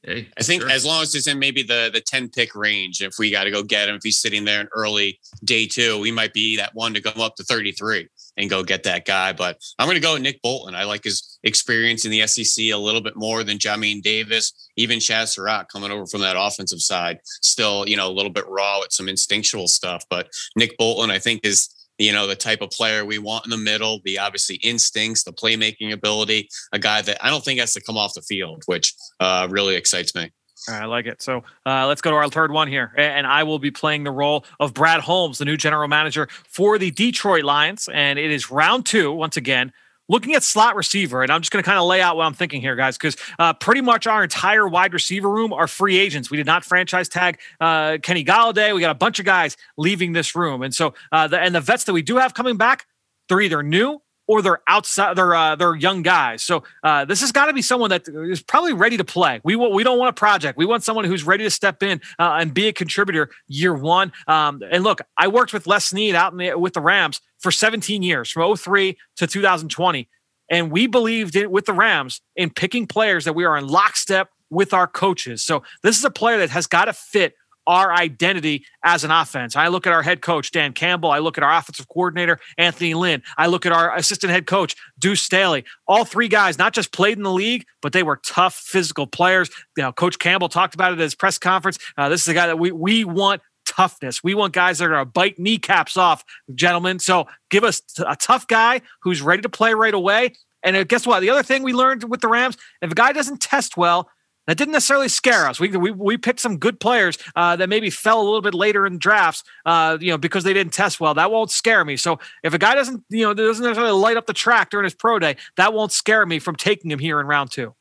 Hey, 0.03 0.29
I 0.39 0.43
think 0.43 0.63
sure. 0.63 0.71
as 0.71 0.87
long 0.87 1.03
as 1.03 1.15
it's 1.15 1.27
in 1.27 1.39
maybe 1.39 1.63
the 1.63 1.91
the 1.93 2.01
10 2.01 2.31
pick 2.31 2.55
range, 2.55 3.03
if 3.03 3.15
we 3.19 3.31
got 3.31 3.45
to 3.45 3.51
go 3.51 3.63
get 3.63 3.89
him, 3.89 3.97
if 3.97 4.03
he's 4.03 4.19
sitting 4.19 4.47
there 4.47 4.63
in 4.63 4.69
early 4.75 5.21
day 5.45 5.67
two, 5.67 5.99
we 6.01 6.11
might 6.11 6.33
be 6.33 6.57
that 6.57 6.75
one 6.75 6.95
to 6.95 7.01
go 7.01 7.11
up 7.23 7.37
to 7.37 7.45
33 7.45 8.09
and 8.39 8.49
go 8.49 8.63
get 8.63 8.83
that 8.85 9.05
guy. 9.05 9.35
But 9.35 9.59
I'm 9.79 9.87
going 9.87 9.97
to 9.97 10.01
go 10.01 10.15
with 10.15 10.23
Nick 10.23 10.41
Bolton. 10.41 10.75
I 10.75 10.85
like 10.85 11.05
his 11.05 11.39
experience 11.43 12.07
in 12.07 12.11
the 12.11 12.27
SEC 12.27 12.65
a 12.67 12.77
little 12.77 13.03
bit 13.03 13.15
more 13.15 13.45
than 13.45 13.59
Jamin 13.59 14.01
Davis, 14.01 14.71
even 14.77 15.01
Chazz 15.01 15.29
Surratt 15.29 15.69
coming 15.71 15.91
over 15.91 16.07
from 16.07 16.23
that 16.23 16.37
offensive 16.39 16.81
side. 16.81 17.19
Still, 17.25 17.87
you 17.87 17.97
know, 17.99 18.09
a 18.09 18.13
little 18.13 18.33
bit 18.33 18.49
raw 18.49 18.81
with 18.81 18.93
some 18.93 19.09
instinctual 19.09 19.69
stuff. 19.69 20.05
But 20.09 20.29
Nick 20.57 20.79
Bolton, 20.79 21.11
I 21.11 21.19
think, 21.19 21.45
is 21.45 21.69
you 22.01 22.13
know, 22.13 22.27
the 22.27 22.35
type 22.35 22.63
of 22.63 22.71
player 22.71 23.05
we 23.05 23.19
want 23.19 23.45
in 23.45 23.51
the 23.51 23.59
middle, 23.59 24.01
the 24.05 24.19
obviously 24.19 24.57
instincts, 24.57 25.23
the 25.23 25.33
playmaking 25.33 25.93
ability, 25.93 26.49
a 26.73 26.79
guy 26.79 27.03
that 27.03 27.23
I 27.25 27.29
don't 27.29 27.45
think 27.45 27.61
has 27.61 27.75
to 27.75 27.81
come 27.81 27.99
off 27.99 28.15
the 28.15 28.23
field, 28.23 28.63
which 28.65 28.95
uh, 29.21 29.47
really 29.51 29.77
excites 29.77 30.15
me. 30.15 30.31
I 30.69 30.87
like 30.87 31.07
it. 31.07 31.21
So 31.21 31.45
uh, 31.67 31.87
let's 31.87 32.01
go 32.01 32.11
to 32.11 32.17
our 32.17 32.29
third 32.29 32.53
one 32.53 32.69
here. 32.69 32.93
And 32.97 33.27
I 33.27 33.43
will 33.43 33.59
be 33.59 33.71
playing 33.71 34.05
the 34.05 34.11
role 34.11 34.45
of 34.59 34.73
Brad 34.75 35.01
Holmes, 35.01 35.39
the 35.39 35.45
new 35.45 35.57
general 35.57 35.89
manager 35.89 36.29
for 36.49 36.79
the 36.79 36.91
Detroit 36.91 37.45
Lions. 37.45 37.89
And 37.93 38.19
it 38.19 38.31
is 38.31 38.51
round 38.51 38.87
two, 38.87 39.13
once 39.13 39.37
again, 39.37 39.73
looking 40.11 40.35
at 40.35 40.43
slot 40.43 40.75
receiver, 40.75 41.23
and 41.23 41.31
I'm 41.31 41.41
just 41.41 41.53
going 41.53 41.63
to 41.63 41.67
kind 41.67 41.79
of 41.79 41.87
lay 41.87 42.03
out 42.03 42.17
what 42.17 42.27
I'm 42.27 42.35
thinking 42.35 42.61
here, 42.61 42.75
guys, 42.75 42.99
because 42.99 43.17
uh, 43.39 43.53
pretty 43.55 43.81
much 43.81 44.07
our 44.07 44.23
entire 44.23 44.69
wide 44.69 44.93
receiver 44.93 45.31
room 45.31 45.53
are 45.53 45.69
free 45.69 45.99
agents. 45.99 46.31
We 46.31 46.37
did 46.37 46.47
not 46.47 46.65
franchise 46.65 47.09
tag 47.09 47.39
uh, 47.61 47.99
Kenny 48.03 48.25
Golladay. 48.25 48.75
We 48.75 48.81
got 48.81 48.91
a 48.91 48.95
bunch 48.95 49.21
of 49.21 49.25
guys 49.25 49.57
leaving 49.79 50.13
this 50.13 50.35
room, 50.35 50.63
and 50.63 50.75
so 50.75 50.95
uh, 51.13 51.29
the 51.29 51.39
and 51.39 51.55
the 51.55 51.61
vets 51.61 51.85
that 51.85 51.93
we 51.93 52.03
do 52.03 52.17
have 52.17 52.35
coming 52.35 52.57
back, 52.57 52.87
they're 53.29 53.41
either 53.41 53.63
new 53.63 54.03
or 54.31 54.43
they're 54.43 54.63
outside. 54.69 55.17
They're 55.17 55.35
uh, 55.35 55.57
they're 55.57 55.75
young 55.75 56.03
guys. 56.03 56.45
So 56.45 56.63
uh, 56.85 57.05
this 57.05 57.21
has 57.21 57.33
got 57.33 57.47
to 57.47 57.53
be 57.53 57.63
someone 57.63 57.91
that 57.91 58.07
is 58.07 58.41
probably 58.41 58.73
ready 58.73 58.97
to 58.97 59.03
play. 59.03 59.41
We 59.43 59.57
want 59.57 59.75
we 59.75 59.83
don't 59.83 59.99
want 59.99 60.11
a 60.11 60.13
project. 60.13 60.57
We 60.57 60.67
want 60.67 60.85
someone 60.85 61.05
who's 61.05 61.25
ready 61.25 61.43
to 61.43 61.51
step 61.51 61.83
in 61.83 62.01
uh, 62.17 62.39
and 62.41 62.55
be 62.55 62.69
a 62.69 62.73
contributor 62.73 63.31
year 63.49 63.75
one. 63.75 64.13
Um, 64.29 64.63
and 64.71 64.85
look, 64.85 65.01
I 65.19 65.27
worked 65.27 65.53
with 65.53 65.67
Les 65.67 65.87
Snead 65.87 66.15
out 66.15 66.31
in 66.31 66.39
the, 66.39 66.55
with 66.55 66.75
the 66.75 66.81
Rams 66.81 67.21
for 67.41 67.51
17 67.51 68.05
years, 68.05 68.31
from 68.31 68.57
03 68.57 68.97
to 69.17 69.27
2020, 69.27 70.09
and 70.49 70.71
we 70.71 70.87
believed 70.87 71.35
with 71.47 71.67
the 71.67 71.73
Rams 71.73 72.21
in 72.37 72.51
picking 72.51 72.87
players 72.87 73.25
that 73.25 73.33
we 73.33 73.45
are 73.45 73.57
in 73.57 73.67
lockstep 73.67 74.29
with 74.49 74.73
our 74.73 74.87
coaches. 74.87 75.43
So 75.43 75.65
this 75.83 75.99
is 75.99 76.05
a 76.05 76.11
player 76.11 76.39
that 76.39 76.51
has 76.51 76.69
got 76.69 76.85
to 76.85 76.93
fit 76.93 77.35
our 77.71 77.93
identity 77.95 78.67
as 78.85 79.05
an 79.05 79.13
offense. 79.13 79.55
I 79.55 79.69
look 79.69 79.87
at 79.87 79.93
our 79.93 80.03
head 80.03 80.23
coach, 80.23 80.51
Dan 80.51 80.73
Campbell. 80.73 81.13
I 81.13 81.21
look 81.21 81.39
at 81.39 81.45
our 81.45 81.57
offensive 81.57 81.87
coordinator, 81.87 82.41
Anthony 82.59 82.95
Lynn. 82.95 83.23
I 83.39 83.47
look 83.47 83.65
at 83.65 83.71
our 83.71 83.97
assistant 83.97 84.33
head 84.33 84.47
coach, 84.47 84.75
Deuce 84.99 85.23
Staley. 85.23 85.65
All 85.87 86.05
three 86.05 86.27
guys 86.27 86.59
not 86.59 86.75
just 86.75 86.93
played 86.93 87.17
in 87.17 87.23
the 87.23 87.31
league, 87.31 87.65
but 87.81 87.93
they 87.93 88.03
were 88.03 88.21
tough 88.27 88.57
physical 88.57 89.07
players. 89.07 89.51
You 89.77 89.85
know, 89.85 89.93
Coach 89.93 90.19
Campbell 90.19 90.49
talked 90.49 90.75
about 90.75 90.91
it 90.91 90.95
at 90.95 91.03
his 91.03 91.15
press 91.15 91.39
conference. 91.39 91.79
Uh, 91.97 92.09
this 92.09 92.23
is 92.23 92.29
a 92.29 92.35
guy 92.35 92.49
that 92.49 92.59
we, 92.59 92.73
we 92.73 93.05
want 93.05 93.41
toughness. 93.67 94.25
We 94.25 94.35
want 94.35 94.53
guys 94.53 94.79
that 94.79 94.87
are 94.87 94.89
going 94.89 95.07
to 95.07 95.11
bite 95.13 95.39
kneecaps 95.39 95.97
off, 95.97 96.25
gentlemen. 96.53 96.99
So 96.99 97.29
give 97.51 97.63
us 97.63 97.83
a 98.05 98.17
tough 98.17 98.49
guy 98.49 98.81
who's 99.03 99.23
ready 99.23 99.43
to 99.43 99.49
play 99.49 99.75
right 99.75 99.95
away. 99.95 100.33
And 100.65 100.75
uh, 100.75 100.83
guess 100.83 101.07
what? 101.07 101.21
The 101.21 101.31
other 101.31 101.45
thing 101.45 101.63
we 101.63 101.73
learned 101.73 102.11
with 102.11 102.21
the 102.21 102.27
Rams, 102.27 102.57
if 102.83 102.91
a 102.91 102.95
guy 102.97 103.13
doesn't 103.13 103.41
test 103.41 103.77
well, 103.77 104.11
that 104.47 104.57
didn't 104.57 104.73
necessarily 104.73 105.09
scare 105.09 105.47
us. 105.47 105.61
We 105.61 105.69
we, 105.69 105.91
we 105.91 106.17
picked 106.17 106.41
some 106.41 106.59
good 106.59 106.81
players 106.81 107.19
uh, 107.37 107.57
that 107.57 107.69
maybe 107.69 107.91
fell 107.91 108.21
a 108.21 108.25
little 108.25 108.41
bit 108.41 108.55
later 108.55 108.87
in 108.87 108.99
drafts, 108.99 109.45
uh, 109.67 109.99
you 110.01 110.11
know, 110.11 110.19
because 110.19 110.45
they 110.45 110.53
didn't 110.53 110.73
test 110.73 111.01
well. 111.01 111.15
That 111.15 111.31
won't 111.31 111.51
scare 111.51 111.85
me. 111.85 111.97
So 111.97 112.19
if 112.43 112.55
a 112.55 112.59
guy 112.59 112.75
doesn't, 112.75 113.05
you 113.11 113.25
know, 113.25 113.35
doesn't 113.35 113.65
necessarily 113.65 113.93
light 113.93 114.17
up 114.17 114.27
the 114.27 114.33
track 114.33 114.71
during 114.71 114.85
his 114.85 114.95
pro 114.95 115.19
day, 115.19 115.37
that 115.57 115.73
won't 115.73 115.93
scare 115.93 116.27
me 116.27 116.39
from 116.39 116.57
taking 116.57 116.91
him 116.91 116.99
here 116.99 117.21
in 117.21 117.27
round 117.27 117.51
two. 117.51 117.75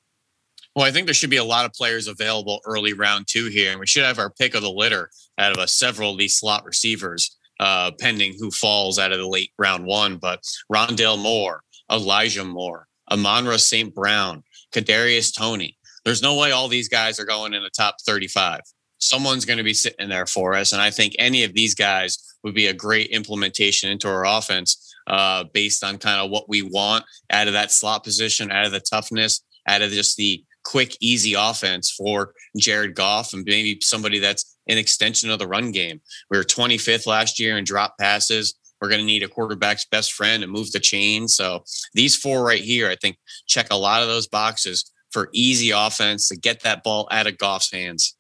Well, 0.76 0.86
I 0.86 0.92
think 0.92 1.08
there 1.08 1.14
should 1.14 1.32
be 1.32 1.38
a 1.38 1.44
lot 1.44 1.66
of 1.66 1.74
players 1.74 2.08
available 2.08 2.60
early 2.66 2.94
round 2.94 3.26
two 3.28 3.48
here, 3.48 3.72
and 3.72 3.80
we 3.80 3.88
should 3.88 4.04
have 4.04 4.20
our 4.20 4.30
pick 4.30 4.54
of 4.54 4.62
the 4.62 4.70
litter 4.70 5.10
out 5.38 5.52
of 5.52 5.58
a 5.58 5.68
several 5.68 6.12
of 6.12 6.18
these 6.18 6.36
slot 6.36 6.64
receivers, 6.66 7.36
uh, 7.60 7.92
pending 8.00 8.36
who 8.40 8.52
falls 8.52 9.00
out 9.00 9.12
of 9.12 9.18
the 9.18 9.28
late 9.28 9.52
round 9.58 9.86
one. 9.86 10.18
But 10.18 10.44
Rondale 10.72 11.18
Moore, 11.18 11.64
Elijah 11.92 12.46
Moore, 12.46 12.88
Amon-Ra 13.12 13.58
St. 13.58 13.94
Brown, 13.94 14.44
Kadarius 14.72 15.36
Toney, 15.36 15.79
there's 16.06 16.22
no 16.22 16.36
way 16.36 16.52
all 16.52 16.68
these 16.68 16.90
guys 16.90 17.20
are 17.20 17.26
going 17.26 17.54
in 17.54 17.64
the 17.64 17.70
top 17.70 17.96
35. 18.06 18.62
Someone's 19.00 19.46
going 19.46 19.58
to 19.58 19.64
be 19.64 19.74
sitting 19.74 20.10
there 20.10 20.26
for 20.26 20.54
us. 20.54 20.74
And 20.74 20.82
I 20.82 20.92
think 20.92 21.16
any 21.20 21.44
of 21.44 21.54
these 21.54 21.74
guys 21.74 22.18
would 22.44 22.54
be 22.54 22.68
a 22.68 22.74
great 22.74 23.10
implementation 23.12 23.90
into 23.90 24.10
our 24.10 24.26
offense 24.26 24.94
uh, 25.08 25.46
based 25.54 25.84
on 25.84 25.98
kind 25.98 26.20
of 26.20 26.30
what 26.30 26.50
we 26.50 26.62
want 26.62 27.06
out 27.32 27.48
of 27.48 27.54
that 27.54 27.72
slot 27.72 28.04
position, 28.04 28.52
out 28.52 28.66
of 28.66 28.72
the 28.72 28.80
toughness, 28.80 29.42
out 29.68 29.82
of 29.82 29.92
just 29.92 30.18
the 30.18 30.44
quick, 30.64 30.96
easy 31.00 31.34
offense 31.34 31.92
for 31.92 32.34
Jared 32.58 32.96
Goff 32.96 33.34
and 33.34 33.44
maybe 33.46 33.80
somebody 33.82 34.20
that's 34.20 34.58
an 34.68 34.78
extension 34.78 35.30
of 35.30 35.40
the 35.40 35.48
run 35.48 35.72
game. 35.72 36.02
We 36.30 36.38
were 36.38 36.44
25th 36.44 37.08
last 37.08 37.40
year 37.40 37.58
in 37.58 37.64
drop 37.64 37.98
passes. 37.98 38.56
We're 38.80 38.90
going 38.90 39.02
to 39.02 39.06
need 39.06 39.24
a 39.24 39.28
quarterback's 39.28 39.86
best 39.86 40.14
friend 40.14 40.44
and 40.44 40.52
move 40.52 40.72
the 40.72 40.80
chain. 40.80 41.28
So 41.28 41.64
these 41.94 42.16
four 42.16 42.44
right 42.44 42.62
here, 42.62 42.90
I 42.90 42.96
think, 42.96 43.18
check 43.48 43.68
a 43.72 43.76
lot 43.76 44.02
of 44.02 44.08
those 44.08 44.28
boxes 44.28 44.90
for 45.12 45.30
easy 45.34 45.72
offense 45.72 46.30
to 46.30 46.38
get 46.38 46.64
that 46.64 46.84
ball 46.84 47.08
out 47.12 47.28
of 47.28 47.38
Goff's 47.38 47.72
hands? 47.72 48.16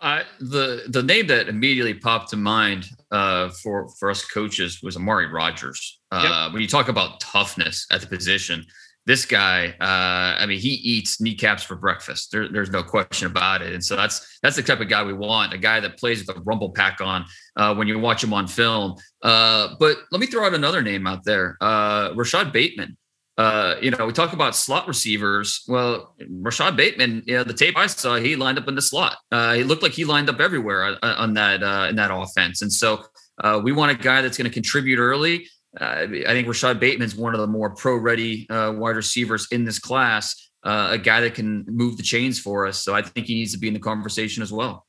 Uh, 0.00 0.22
the 0.38 0.84
the 0.88 1.02
name 1.02 1.26
that 1.26 1.48
immediately 1.48 1.94
popped 1.94 2.30
to 2.30 2.36
mind 2.36 2.88
uh, 3.10 3.48
for 3.62 3.88
for 3.98 4.10
us 4.10 4.24
coaches 4.24 4.80
was 4.80 4.96
Amari 4.96 5.26
Rodgers. 5.26 6.00
Uh, 6.12 6.44
yep. 6.46 6.52
When 6.52 6.62
you 6.62 6.68
talk 6.68 6.88
about 6.88 7.18
toughness 7.18 7.84
at 7.90 8.00
the 8.00 8.06
position, 8.06 8.64
this 9.06 9.24
guy, 9.24 9.74
uh, 9.80 10.40
I 10.40 10.46
mean, 10.46 10.60
he 10.60 10.68
eats 10.68 11.20
kneecaps 11.20 11.64
for 11.64 11.74
breakfast. 11.74 12.30
There, 12.30 12.48
there's 12.48 12.70
no 12.70 12.84
question 12.84 13.26
about 13.26 13.60
it. 13.60 13.74
And 13.74 13.84
so 13.84 13.96
that's 13.96 14.38
that's 14.40 14.54
the 14.54 14.62
type 14.62 14.80
of 14.80 14.88
guy 14.88 15.02
we 15.02 15.14
want, 15.14 15.52
a 15.52 15.58
guy 15.58 15.80
that 15.80 15.98
plays 15.98 16.24
with 16.24 16.36
a 16.36 16.40
rumble 16.42 16.70
pack 16.70 17.00
on 17.00 17.24
uh, 17.56 17.74
when 17.74 17.88
you 17.88 17.98
watch 17.98 18.22
him 18.22 18.32
on 18.32 18.46
film. 18.46 18.94
Uh, 19.22 19.74
but 19.80 19.96
let 20.12 20.20
me 20.20 20.28
throw 20.28 20.46
out 20.46 20.54
another 20.54 20.80
name 20.80 21.08
out 21.08 21.24
there, 21.24 21.56
Rashod 21.60 22.52
Bateman. 22.52 22.96
Uh, 23.38 23.76
you 23.80 23.92
know, 23.92 24.04
we 24.04 24.12
talk 24.12 24.32
about 24.32 24.56
slot 24.56 24.88
receivers. 24.88 25.62
Well, 25.68 26.16
Rashod 26.28 26.76
Bateman, 26.76 27.22
you 27.24 27.36
know, 27.36 27.44
the 27.44 27.54
tape 27.54 27.76
I 27.76 27.86
saw, 27.86 28.16
he 28.16 28.34
lined 28.34 28.58
up 28.58 28.66
in 28.66 28.74
the 28.74 28.82
slot. 28.82 29.16
Uh, 29.30 29.54
he 29.54 29.62
looked 29.62 29.84
like 29.84 29.92
he 29.92 30.04
lined 30.04 30.28
up 30.28 30.40
everywhere 30.40 30.82
on, 30.84 30.96
on 31.02 31.34
that 31.34 31.62
uh, 31.62 31.86
in 31.88 31.94
that 31.96 32.10
offense. 32.12 32.62
And 32.62 32.72
so 32.72 33.04
uh, 33.42 33.60
we 33.62 33.70
want 33.70 33.92
a 33.92 33.94
guy 33.94 34.22
that's 34.22 34.36
going 34.36 34.50
to 34.50 34.52
contribute 34.52 34.98
early. 34.98 35.46
Uh, 35.80 36.06
I 36.26 36.32
think 36.32 36.48
Rashod 36.48 36.80
Bateman's 36.80 37.14
one 37.14 37.32
of 37.32 37.40
the 37.40 37.46
more 37.46 37.70
pro-ready 37.70 38.50
uh, 38.50 38.72
wide 38.76 38.96
receivers 38.96 39.46
in 39.52 39.64
this 39.64 39.78
class. 39.78 40.50
a 40.64 40.98
guy 40.98 41.20
that 41.20 41.34
can 41.34 41.64
move 41.68 41.96
the 41.96 42.02
chains 42.02 42.40
for 42.40 42.66
us. 42.66 42.80
So 42.80 42.92
I 42.92 43.02
think 43.02 43.28
he 43.28 43.34
needs 43.34 43.52
to 43.52 43.58
be 43.58 43.68
in 43.68 43.74
the 43.74 43.80
conversation 43.80 44.42
as 44.42 44.52
well. 44.52 44.87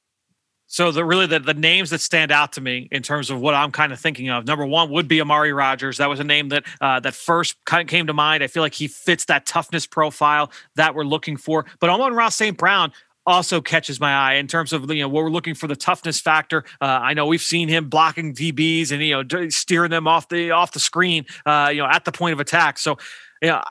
So 0.70 0.92
the 0.92 1.04
really 1.04 1.26
the, 1.26 1.40
the 1.40 1.56
names 1.56 1.90
that 1.90 2.00
stand 2.00 2.32
out 2.32 2.54
to 2.54 2.62
me 2.62 2.88
in 2.92 3.02
terms 3.02 3.32
of 3.32 3.42
what 3.42 3.56
I'm 3.56 3.72
kind 3.72 3.92
of 3.92 4.00
thinking 4.00 4.30
of, 4.30 4.46
number 4.46 4.66
one 4.66 4.92
would 4.92 5.08
be 5.08 5.20
Amari 5.20 5.52
Rodgers. 5.52 5.98
That 5.98 6.10
was 6.10 6.20
a 6.20 6.24
name 6.24 6.50
that 6.50 6.64
uh, 6.80 7.00
that 7.00 7.16
first 7.16 7.56
kind 7.66 7.82
of 7.82 7.88
came 7.88 8.06
to 8.06 8.14
mind. 8.14 8.44
I 8.44 8.48
feel 8.48 8.62
like 8.62 8.76
he 8.76 8.88
fits 8.88 9.26
that 9.26 9.48
toughness 9.48 9.88
profile 9.88 10.52
that 10.76 10.94
we're 10.94 11.06
looking 11.06 11.38
for. 11.38 11.66
But 11.80 11.90
Amon-Ra 11.90 12.30
St. 12.30 12.56
Brown, 12.56 12.94
also 13.26 13.62
catches 13.62 14.00
my 14.00 14.12
eye 14.12 14.34
in 14.36 14.48
terms 14.48 14.74
of 14.74 14.90
you 14.92 15.02
know 15.02 15.08
what 15.08 15.24
we're 15.24 15.30
looking 15.30 15.54
for 15.54 15.68
the 15.68 15.76
toughness 15.76 16.20
factor. 16.20 16.64
Uh, 16.82 16.86
I 16.86 17.14
know 17.14 17.28
we've 17.28 17.42
seen 17.42 17.68
him 17.68 17.88
blocking 17.88 18.34
DBs 18.34 18.92
and 18.92 19.04
you 19.04 19.24
know 19.24 19.50
steering 19.50 19.92
them 19.92 20.08
off 20.08 20.30
the 20.30 20.52
off 20.52 20.72
the 20.72 20.80
screen, 20.80 21.26
uh, 21.46 21.70
you 21.72 21.80
know, 21.80 21.88
at 21.88 22.06
the 22.06 22.12
point 22.12 22.34
of 22.34 22.40
attack. 22.40 22.80
So, 22.80 22.98
know. 23.42 23.62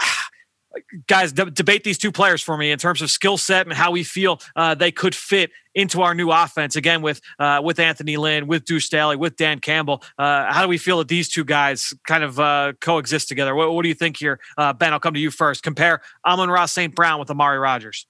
Guys, 1.07 1.33
debate 1.33 1.83
these 1.83 1.99
two 1.99 2.13
players 2.13 2.43
for 2.43 2.57
me 2.57 2.71
in 2.71 2.79
terms 2.79 3.01
of 3.03 3.11
skill 3.11 3.37
set 3.39 3.67
and 3.67 3.75
how 3.75 3.91
we 3.91 4.05
feel 4.05 4.41
uh, 4.55 4.75
they 4.75 4.93
could 4.93 5.15
fit 5.15 5.51
into 5.75 6.03
our 6.03 6.15
new 6.15 6.31
offense. 6.31 6.77
Again, 6.77 7.03
with 7.03 7.21
uh, 7.39 7.61
with 7.65 7.79
Anthony 7.79 8.17
Lynn, 8.17 8.47
with 8.47 8.65
Deuce 8.65 8.85
Staley, 8.85 9.17
with 9.17 9.37
Dan 9.37 9.61
Campbell. 9.61 10.03
Uh, 10.19 10.53
how 10.53 10.63
do 10.63 10.69
we 10.69 10.79
feel 10.79 10.99
that 10.99 11.09
these 11.09 11.29
two 11.29 11.45
guys 11.45 11.95
kind 12.07 12.23
of 12.23 12.39
uh, 12.39 12.75
coexist 12.81 13.29
together? 13.29 13.55
What, 13.55 13.73
what, 13.73 13.83
do 13.83 13.89
you 13.89 13.95
think 13.95 14.19
here, 14.19 14.41
uh, 14.57 14.73
Ben? 14.73 14.93
I'll 14.93 15.01
come 15.01 15.15
to 15.15 15.21
you 15.21 15.31
first. 15.31 15.63
Compare 15.63 16.01
Amon-Ra 16.27 16.67
St. 16.67 16.95
Brown 16.95 17.19
with 17.19 17.31
Amari 17.31 17.59
Rodgers. 17.59 18.07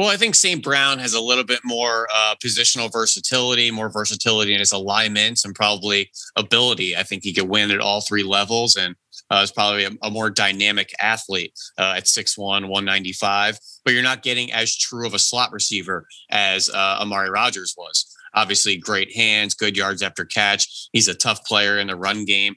Well, 0.00 0.08
I 0.08 0.16
think 0.16 0.34
St. 0.34 0.64
Brown 0.64 0.98
has 0.98 1.12
a 1.12 1.20
little 1.20 1.44
bit 1.44 1.60
more 1.62 2.08
uh, 2.10 2.34
positional 2.42 2.90
versatility, 2.90 3.70
more 3.70 3.90
versatility 3.90 4.54
in 4.54 4.58
his 4.58 4.72
alignments, 4.72 5.44
and 5.44 5.54
probably 5.54 6.10
ability. 6.36 6.96
I 6.96 7.02
think 7.02 7.22
he 7.22 7.34
could 7.34 7.50
win 7.50 7.70
at 7.70 7.80
all 7.80 8.00
three 8.00 8.22
levels 8.22 8.76
and 8.76 8.96
uh, 9.30 9.42
is 9.44 9.52
probably 9.52 9.84
a, 9.84 9.90
a, 10.02 10.10
more 10.10 10.30
dynamic 10.30 10.90
athlete 11.02 11.52
uh, 11.76 11.96
at 11.98 12.04
6'1, 12.04 12.38
195. 12.38 13.58
But 13.84 13.92
you're 13.92 14.02
not 14.02 14.22
getting 14.22 14.50
as 14.50 14.74
true 14.74 15.06
of 15.06 15.12
a 15.12 15.18
slot 15.18 15.52
receiver 15.52 16.06
as 16.30 16.70
uh, 16.70 16.96
Amari 17.02 17.28
Rodgers 17.28 17.74
was. 17.76 18.10
Obviously, 18.32 18.78
great 18.78 19.14
hands, 19.14 19.52
good 19.52 19.76
yards 19.76 20.00
after 20.00 20.24
catch. 20.24 20.88
He's 20.94 21.08
a 21.08 21.14
tough 21.14 21.44
player 21.44 21.78
in 21.78 21.88
the 21.88 21.96
run 21.96 22.24
game. 22.24 22.56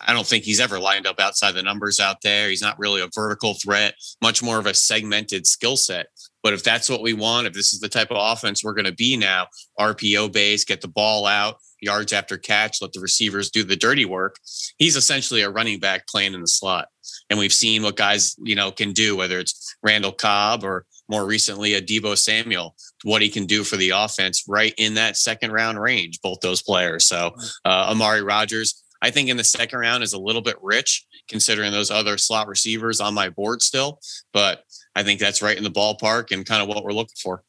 I 0.00 0.12
don't 0.12 0.26
think 0.26 0.44
he's 0.44 0.60
ever 0.60 0.78
lined 0.78 1.06
up 1.06 1.18
outside 1.18 1.52
the 1.52 1.62
numbers 1.62 1.98
out 1.98 2.18
there. 2.22 2.50
He's 2.50 2.62
not 2.62 2.78
really 2.78 3.00
a 3.00 3.08
vertical 3.14 3.54
threat, 3.54 3.94
much 4.22 4.42
more 4.42 4.58
of 4.58 4.66
a 4.66 4.74
segmented 4.74 5.46
skill 5.46 5.76
set. 5.76 6.06
But 6.44 6.52
if 6.52 6.62
that's 6.62 6.90
what 6.90 7.02
we 7.02 7.14
want, 7.14 7.46
if 7.46 7.54
this 7.54 7.72
is 7.72 7.80
the 7.80 7.88
type 7.88 8.10
of 8.10 8.18
offense 8.20 8.62
we're 8.62 8.74
going 8.74 8.84
to 8.84 8.92
be 8.92 9.16
now, 9.16 9.48
RPO 9.80 10.30
based, 10.30 10.68
get 10.68 10.82
the 10.82 10.88
ball 10.88 11.26
out, 11.26 11.56
yards 11.80 12.12
after 12.12 12.36
catch, 12.36 12.82
let 12.82 12.92
the 12.92 13.00
receivers 13.00 13.50
do 13.50 13.64
the 13.64 13.76
dirty 13.76 14.04
work. 14.04 14.36
He's 14.78 14.94
essentially 14.94 15.40
a 15.40 15.50
running 15.50 15.80
back 15.80 16.06
playing 16.06 16.34
in 16.34 16.42
the 16.42 16.46
slot. 16.46 16.88
And 17.30 17.38
we've 17.38 17.52
seen 17.52 17.82
what 17.82 17.96
guys, 17.96 18.36
you 18.42 18.54
know, 18.54 18.70
can 18.70 18.92
do, 18.92 19.16
whether 19.16 19.38
it's 19.38 19.74
Randall 19.82 20.12
Cobb 20.12 20.64
or 20.64 20.84
more 21.08 21.26
recently 21.26 21.74
a 21.74 21.82
Deebo 21.82 22.16
Samuel, 22.16 22.76
what 23.02 23.22
he 23.22 23.30
can 23.30 23.46
do 23.46 23.64
for 23.64 23.76
the 23.76 23.90
offense 23.90 24.44
right 24.46 24.74
in 24.76 24.94
that 24.94 25.16
second 25.16 25.52
round 25.52 25.80
range, 25.80 26.20
both 26.22 26.40
those 26.40 26.62
players. 26.62 27.06
So 27.06 27.34
uh, 27.64 27.88
Amari 27.90 28.22
Rodgers, 28.22 28.83
I 29.04 29.10
think 29.10 29.28
in 29.28 29.36
the 29.36 29.44
second 29.44 29.78
round 29.78 30.02
is 30.02 30.14
a 30.14 30.18
little 30.18 30.40
bit 30.40 30.56
rich 30.62 31.04
considering 31.28 31.72
those 31.72 31.90
other 31.90 32.16
slot 32.16 32.48
receivers 32.48 33.02
on 33.02 33.12
my 33.12 33.28
board 33.28 33.60
still. 33.60 34.00
But 34.32 34.64
I 34.96 35.02
think 35.02 35.20
that's 35.20 35.42
right 35.42 35.56
in 35.56 35.62
the 35.62 35.70
ballpark 35.70 36.32
and 36.32 36.46
kind 36.46 36.62
of 36.62 36.68
what 36.68 36.82
we're 36.82 36.92
looking 36.92 37.16
for. 37.22 37.42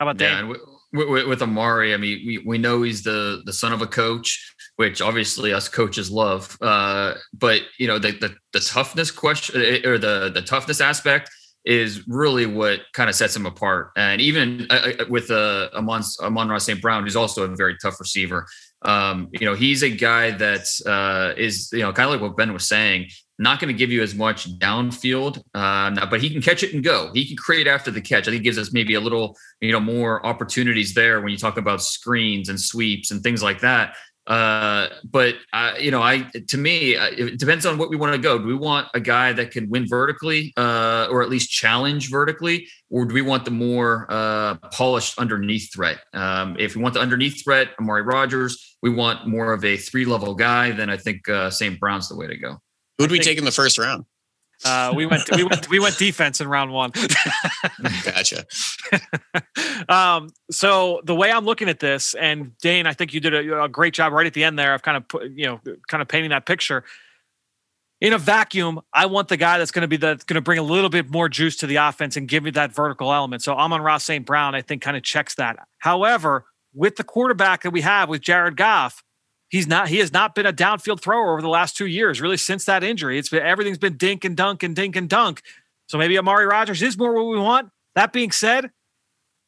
How 0.00 0.06
about 0.06 0.18
that? 0.18 0.44
Yeah, 0.44 0.48
with, 0.48 0.60
with, 0.92 1.28
with, 1.28 1.42
Amari, 1.42 1.94
I 1.94 1.96
mean, 1.96 2.22
we, 2.26 2.38
we 2.38 2.58
know 2.58 2.82
he's 2.82 3.04
the 3.04 3.42
the 3.44 3.52
son 3.52 3.72
of 3.72 3.82
a 3.82 3.86
coach, 3.86 4.54
which 4.76 5.00
obviously 5.00 5.52
us 5.52 5.68
coaches 5.68 6.10
love. 6.10 6.58
Uh, 6.60 7.14
but 7.32 7.62
you 7.78 7.86
know, 7.86 8.00
the, 8.00 8.10
the 8.10 8.34
the 8.52 8.60
toughness 8.60 9.12
question 9.12 9.62
eh, 9.62 9.88
or 9.88 9.96
the 9.96 10.32
the 10.34 10.42
toughness 10.42 10.80
aspect 10.80 11.30
is 11.64 12.08
really 12.08 12.46
what 12.46 12.80
kind 12.94 13.08
of 13.08 13.14
sets 13.14 13.36
him 13.36 13.46
apart. 13.46 13.90
And 13.94 14.20
even 14.20 14.66
uh, 14.70 14.92
uh 15.00 15.04
with 15.08 15.30
uh, 15.30 15.68
Amon 15.74 16.02
Amon-Ra 16.20 16.58
St. 16.58 16.80
Brown, 16.82 17.04
who's 17.04 17.16
also 17.16 17.44
a 17.44 17.54
very 17.54 17.76
tough 17.80 18.00
receiver. 18.00 18.46
Um, 18.82 19.28
you 19.32 19.46
know, 19.46 19.54
he's 19.54 19.82
a 19.82 19.90
guy 19.90 20.30
that 20.30 20.66
uh, 20.86 21.34
is, 21.36 21.70
you 21.72 21.80
know, 21.80 21.92
kind 21.92 22.06
of 22.06 22.12
like 22.12 22.22
what 22.22 22.36
Ben 22.36 22.52
was 22.52 22.66
saying, 22.66 23.08
not 23.38 23.60
going 23.60 23.72
to 23.72 23.78
give 23.78 23.90
you 23.90 24.02
as 24.02 24.14
much 24.14 24.58
downfield, 24.58 25.42
uh, 25.54 26.06
but 26.06 26.20
he 26.20 26.30
can 26.30 26.42
catch 26.42 26.62
it 26.62 26.74
and 26.74 26.84
go. 26.84 27.10
He 27.12 27.26
can 27.26 27.36
create 27.36 27.66
after 27.66 27.90
the 27.90 28.00
catch. 28.00 28.28
I 28.28 28.30
think 28.30 28.44
gives 28.44 28.58
us 28.58 28.72
maybe 28.72 28.94
a 28.94 29.00
little, 29.00 29.36
you 29.60 29.72
know, 29.72 29.80
more 29.80 30.24
opportunities 30.26 30.94
there 30.94 31.20
when 31.20 31.30
you 31.30 31.38
talk 31.38 31.56
about 31.56 31.82
screens 31.82 32.48
and 32.48 32.60
sweeps 32.60 33.10
and 33.10 33.22
things 33.22 33.42
like 33.42 33.60
that. 33.60 33.96
Uh, 34.30 34.88
but 35.02 35.34
uh, 35.52 35.74
you 35.80 35.90
know, 35.90 36.00
I 36.00 36.30
to 36.48 36.56
me, 36.56 36.94
uh, 36.94 37.08
it 37.10 37.40
depends 37.40 37.66
on 37.66 37.78
what 37.78 37.90
we 37.90 37.96
want 37.96 38.12
to 38.14 38.18
go. 38.18 38.38
Do 38.38 38.46
we 38.46 38.54
want 38.54 38.86
a 38.94 39.00
guy 39.00 39.32
that 39.32 39.50
can 39.50 39.68
win 39.68 39.88
vertically, 39.88 40.52
uh, 40.56 41.08
or 41.10 41.20
at 41.22 41.28
least 41.28 41.50
challenge 41.50 42.10
vertically, 42.10 42.68
or 42.90 43.06
do 43.06 43.12
we 43.12 43.22
want 43.22 43.44
the 43.44 43.50
more 43.50 44.06
uh, 44.08 44.54
polished 44.70 45.18
underneath 45.18 45.72
threat? 45.74 45.98
Um, 46.14 46.56
if 46.60 46.76
we 46.76 46.82
want 46.82 46.94
the 46.94 47.00
underneath 47.00 47.42
threat, 47.42 47.70
Amari 47.80 48.02
Rodgers. 48.02 48.78
We 48.82 48.90
want 48.90 49.26
more 49.26 49.52
of 49.52 49.64
a 49.64 49.76
three 49.76 50.04
level 50.04 50.34
guy. 50.36 50.70
Then 50.70 50.90
I 50.90 50.96
think 50.96 51.28
uh, 51.28 51.50
St. 51.50 51.78
Brown's 51.80 52.08
the 52.08 52.16
way 52.16 52.28
to 52.28 52.36
go. 52.36 52.58
Who'd 52.98 53.10
we 53.10 53.18
take 53.18 53.36
in 53.36 53.44
the 53.44 53.50
first 53.50 53.78
round? 53.78 54.04
Uh, 54.64 54.92
we 54.94 55.06
went 55.06 55.22
we 55.34 55.44
went 55.44 55.70
we 55.70 55.78
went 55.78 55.96
defense 55.96 56.40
in 56.40 56.48
round 56.48 56.72
one. 56.72 56.90
gotcha. 58.04 58.44
um, 59.88 60.28
so 60.50 61.00
the 61.04 61.14
way 61.14 61.32
I'm 61.32 61.44
looking 61.44 61.68
at 61.68 61.80
this, 61.80 62.14
and 62.14 62.56
Dane, 62.58 62.86
I 62.86 62.92
think 62.92 63.14
you 63.14 63.20
did 63.20 63.34
a, 63.34 63.64
a, 63.64 63.68
great 63.68 63.94
job 63.94 64.12
right 64.12 64.26
at 64.26 64.34
the 64.34 64.44
end 64.44 64.58
there 64.58 64.74
of 64.74 64.82
kind 64.82 64.96
of 64.96 65.08
put, 65.08 65.30
you 65.30 65.46
know 65.46 65.60
kind 65.88 66.02
of 66.02 66.08
painting 66.08 66.30
that 66.30 66.44
picture. 66.44 66.84
In 68.02 68.12
a 68.14 68.18
vacuum, 68.18 68.80
I 68.94 69.06
want 69.06 69.28
the 69.28 69.36
guy 69.36 69.58
that's 69.58 69.70
going 69.70 69.82
to 69.82 69.88
be 69.88 69.96
that's 69.96 70.24
going 70.24 70.36
to 70.36 70.42
bring 70.42 70.58
a 70.58 70.62
little 70.62 70.90
bit 70.90 71.10
more 71.10 71.28
juice 71.28 71.56
to 71.56 71.66
the 71.66 71.76
offense 71.76 72.16
and 72.16 72.28
give 72.28 72.42
me 72.42 72.50
that 72.52 72.74
vertical 72.74 73.12
element. 73.12 73.42
So 73.42 73.54
Amon-Ra 73.54 73.98
St. 73.98 74.24
Brown, 74.24 74.54
I 74.54 74.62
think, 74.62 74.82
kind 74.82 74.96
of 74.96 75.02
checks 75.02 75.34
that. 75.36 75.58
However, 75.78 76.46
with 76.74 76.96
the 76.96 77.04
quarterback 77.04 77.62
that 77.62 77.70
we 77.70 77.82
have 77.82 78.08
with 78.08 78.22
Jared 78.22 78.56
Goff, 78.56 79.02
he's 79.50 79.66
not 79.66 79.88
he 79.88 79.98
has 79.98 80.12
not 80.12 80.34
been 80.34 80.46
a 80.46 80.52
downfield 80.52 81.00
thrower 81.00 81.32
over 81.32 81.42
the 81.42 81.48
last 81.48 81.76
two 81.76 81.86
years, 81.86 82.20
really 82.22 82.38
since 82.38 82.64
that 82.64 82.82
injury. 82.82 83.18
It's 83.18 83.28
been 83.28 83.42
everything's 83.42 83.78
been 83.78 83.98
dink 83.98 84.24
and 84.24 84.36
dunk 84.36 84.62
and 84.62 84.74
dink 84.74 84.96
and 84.96 85.08
dunk. 85.08 85.42
So 85.86 85.98
maybe 85.98 86.16
Amari 86.18 86.46
Rodgers 86.46 86.80
is 86.82 86.96
more 86.96 87.12
what 87.12 87.26
we 87.26 87.38
want. 87.38 87.70
That 87.94 88.12
being 88.12 88.30
said, 88.30 88.70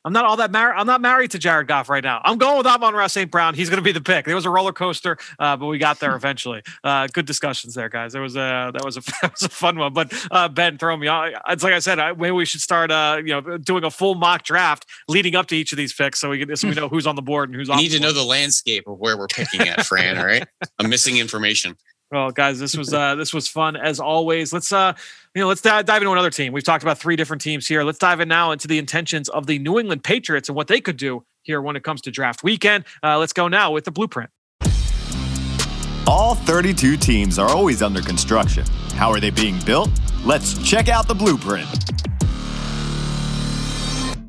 I'm 0.05 0.13
not 0.13 0.25
all 0.25 0.37
that 0.37 0.51
married. 0.51 0.75
I'm 0.77 0.87
not 0.87 1.01
married 1.01 1.31
to 1.33 1.39
Jared 1.39 1.69
Goff 1.69 1.89
right 1.89 2.03
now. 2.03 2.21
I'm 2.25 2.39
going 2.39 2.59
with 2.59 2.67
Amon-Ra 2.67 3.07
St. 3.07 3.31
Brown. 3.31 3.55
He's 3.55 3.69
going 3.69 3.79
to 3.79 3.85
be 3.85 3.93
the 3.93 4.01
pick. 4.01 4.27
It 4.27 4.35
was 4.35 4.45
a 4.45 4.51
roller 4.51 4.73
coaster, 4.73 5.17
uh, 5.39 5.57
but 5.57 5.67
we 5.67 5.79
got 5.79 6.01
there 6.01 6.17
eventually. 6.17 6.63
Uh, 6.85 7.07
good 7.13 7.27
discussions 7.27 7.75
there, 7.75 7.89
guys. 7.89 8.15
It 8.15 8.19
was 8.19 8.35
a 8.35 8.71
that 8.75 8.85
was 8.85 8.97
a 8.97 9.01
that 9.23 9.33
was 9.33 9.43
a 9.43 9.49
fun 9.49 9.79
one. 9.79 9.93
But 9.93 10.13
uh, 10.31 10.49
Ben, 10.49 10.79
throw 10.79 10.97
me 10.97 11.07
on. 11.07 11.33
It's 11.49 11.63
like 11.63 11.75
I 11.75 11.79
said. 11.79 11.99
I, 12.01 12.13
maybe 12.13 12.33
we 12.33 12.45
should 12.45 12.61
start, 12.61 12.91
uh, 12.91 13.19
you 13.25 13.41
know, 13.41 13.59
doing 13.59 13.85
a 13.85 13.91
full 13.91 14.15
mock 14.15 14.43
draft 14.43 14.87
leading 15.07 15.37
up 15.37 15.47
to 15.49 15.57
each 15.57 15.71
of 15.73 15.79
these 15.79 15.93
picks, 15.93 16.19
so 16.19 16.31
we 16.31 16.45
can 16.45 16.57
so 16.57 16.69
we 16.69 16.75
know 16.75 16.89
who's 16.91 17.07
on 17.07 17.15
the 17.15 17.23
board 17.23 17.51
and 17.51 17.57
who's. 17.57 17.69
You 17.69 17.77
need 17.77 17.93
to 17.93 18.01
know 18.01 18.13
the 18.13 18.25
landscape 18.25 18.89
of 18.89 18.99
where 18.99 19.17
we're 19.17 19.29
picking 19.29 19.61
at, 19.69 19.87
Fran. 19.87 20.19
all 20.19 20.27
right, 20.27 20.47
I'm 20.79 20.91
missing 20.91 21.19
information. 21.19 21.77
Well, 22.13 22.31
guys, 22.31 22.59
this 22.61 22.77
was 22.77 22.93
uh, 22.93 23.15
this 23.15 23.33
was 23.33 23.49
fun 23.49 23.75
as 23.75 23.99
always. 23.99 24.53
Let's 24.53 24.71
uh, 24.71 24.93
you 25.35 25.41
know, 25.41 25.49
let's 25.49 25.63
dive, 25.63 25.89
into 25.89 26.13
another 26.13 26.29
team. 26.29 26.53
We've 26.53 26.63
talked 26.63 26.85
about 26.85 26.99
three 26.99 27.17
different 27.17 27.41
teams 27.41 27.67
here. 27.67 27.83
Let's 27.85 27.99
dive 27.99 28.21
in 28.21 28.29
now 28.29 28.53
into 28.53 28.69
the 28.69 28.79
intentions 28.79 29.31
of 29.31 29.47
the 29.47 29.59
New 29.59 29.79
England 29.79 30.05
Patriots 30.05 30.51
and 30.51 30.55
what 30.55 30.69
they 30.69 30.79
could 30.79 30.99
do 30.99 31.25
here 31.41 31.63
when 31.63 31.75
it 31.75 31.83
comes 31.83 32.03
to 32.03 32.11
draft 32.11 32.45
weekend. 32.45 32.85
Uh, 33.03 33.19
let's 33.19 33.33
go 33.33 33.49
now 33.49 33.73
with 33.73 33.85
the 33.85 33.91
blueprint. 33.91 34.29
All 36.07 36.35
32 36.35 36.99
teams 36.99 37.39
are 37.39 37.49
always 37.49 37.81
under 37.81 38.03
construction. 38.03 38.67
How 38.95 39.11
are 39.11 39.21
they 39.21 39.31
being 39.31 39.59
built? 39.65 39.89
Let's 40.23 40.63
check 40.69 40.91
out 40.91 41.09
the 41.09 41.15
blueprint. 41.15 41.67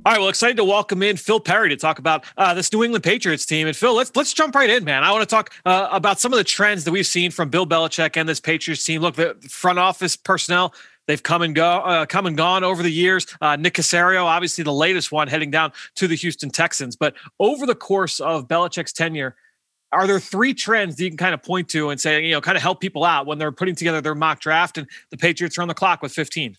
All 0.06 0.12
right, 0.12 0.20
well, 0.20 0.28
excited 0.28 0.58
to 0.58 0.66
welcome 0.66 1.02
in 1.02 1.16
Phil 1.16 1.40
Perry 1.40 1.70
to 1.70 1.78
talk 1.78 1.98
about 1.98 2.26
uh, 2.36 2.54
this 2.54 2.74
New 2.74 2.84
England 2.84 3.06
Patriots 3.06 3.46
team. 3.46 3.68
And 3.68 3.76
Phil, 3.76 3.96
let's 3.96 4.14
let's 4.18 4.34
jump 4.34 4.54
right 4.54 4.70
in, 4.70 4.84
man. 4.84 5.02
I 5.02 5.14
want 5.14 5.22
to 5.22 5.34
talk 5.34 5.54
uh, 5.64 5.88
about 5.94 6.20
some 6.20 6.34
of 6.34 6.38
the 6.38 6.44
trends 6.44 6.84
that 6.84 6.92
we've 6.92 7.08
seen 7.08 7.32
from 7.32 7.48
Bill 7.48 7.66
Belichick 7.66 8.18
and 8.18 8.28
this 8.28 8.42
Patriots 8.42 8.84
team. 8.84 9.02
Look, 9.02 9.16
the 9.16 9.36
front 9.50 9.80
office 9.80 10.18
personnel 10.18 10.74
they've 11.08 11.24
come 11.24 11.42
and 11.42 11.56
go, 11.56 11.66
uh, 11.66 12.06
come 12.06 12.26
and 12.26 12.36
gone 12.36 12.66
over 12.66 12.84
the 12.84 12.92
years. 12.92 13.26
Uh, 13.40 13.56
Nick 13.56 13.76
Caserio, 13.76 14.26
obviously 14.26 14.66
the 14.66 14.74
latest 14.74 15.14
one, 15.14 15.30
heading 15.30 15.52
down 15.52 15.72
to 15.96 16.06
the 16.06 16.16
Houston 16.16 16.50
Texans. 16.50 16.98
But 16.98 17.16
over 17.40 17.66
the 17.66 17.76
course 17.76 18.20
of 18.20 18.50
Belichick's 18.50 18.92
tenure, 18.92 19.38
are 19.94 20.06
there 20.06 20.20
three 20.20 20.54
trends 20.54 20.98
that 20.98 21.04
you 21.06 21.12
can 21.12 21.18
kind 21.18 21.34
of 21.34 21.42
point 21.44 21.70
to 21.70 21.92
and 21.92 22.02
say, 22.02 22.26
you 22.26 22.32
know, 22.32 22.42
kind 22.42 22.58
of 22.58 22.62
help 22.62 22.82
people 22.82 23.06
out 23.06 23.26
when 23.26 23.38
they're 23.38 23.54
putting 23.54 23.76
together 23.76 24.02
their 24.02 24.16
mock 24.16 24.42
draft 24.42 24.78
and 24.78 24.86
the 25.12 25.18
Patriots 25.18 25.58
are 25.58 25.62
on 25.62 25.70
the 25.70 25.74
clock 25.74 26.02
with 26.02 26.12
15? 26.12 26.58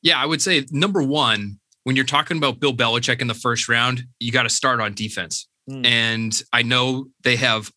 Yeah, 0.00 0.20
I 0.20 0.26
would 0.26 0.42
say 0.42 0.66
number 0.72 1.00
one 1.00 1.60
when 1.84 1.96
you're 1.96 2.04
talking 2.04 2.36
about 2.36 2.60
Bill 2.60 2.74
Belichick 2.74 3.20
in 3.20 3.26
the 3.26 3.34
first 3.34 3.68
round, 3.68 4.04
you 4.20 4.32
got 4.32 4.44
to 4.44 4.48
start 4.48 4.80
on 4.80 4.94
defense. 4.94 5.48
Mm. 5.68 5.86
And 5.86 6.42
I 6.52 6.62
know 6.62 7.08
they 7.22 7.36
have 7.36 7.70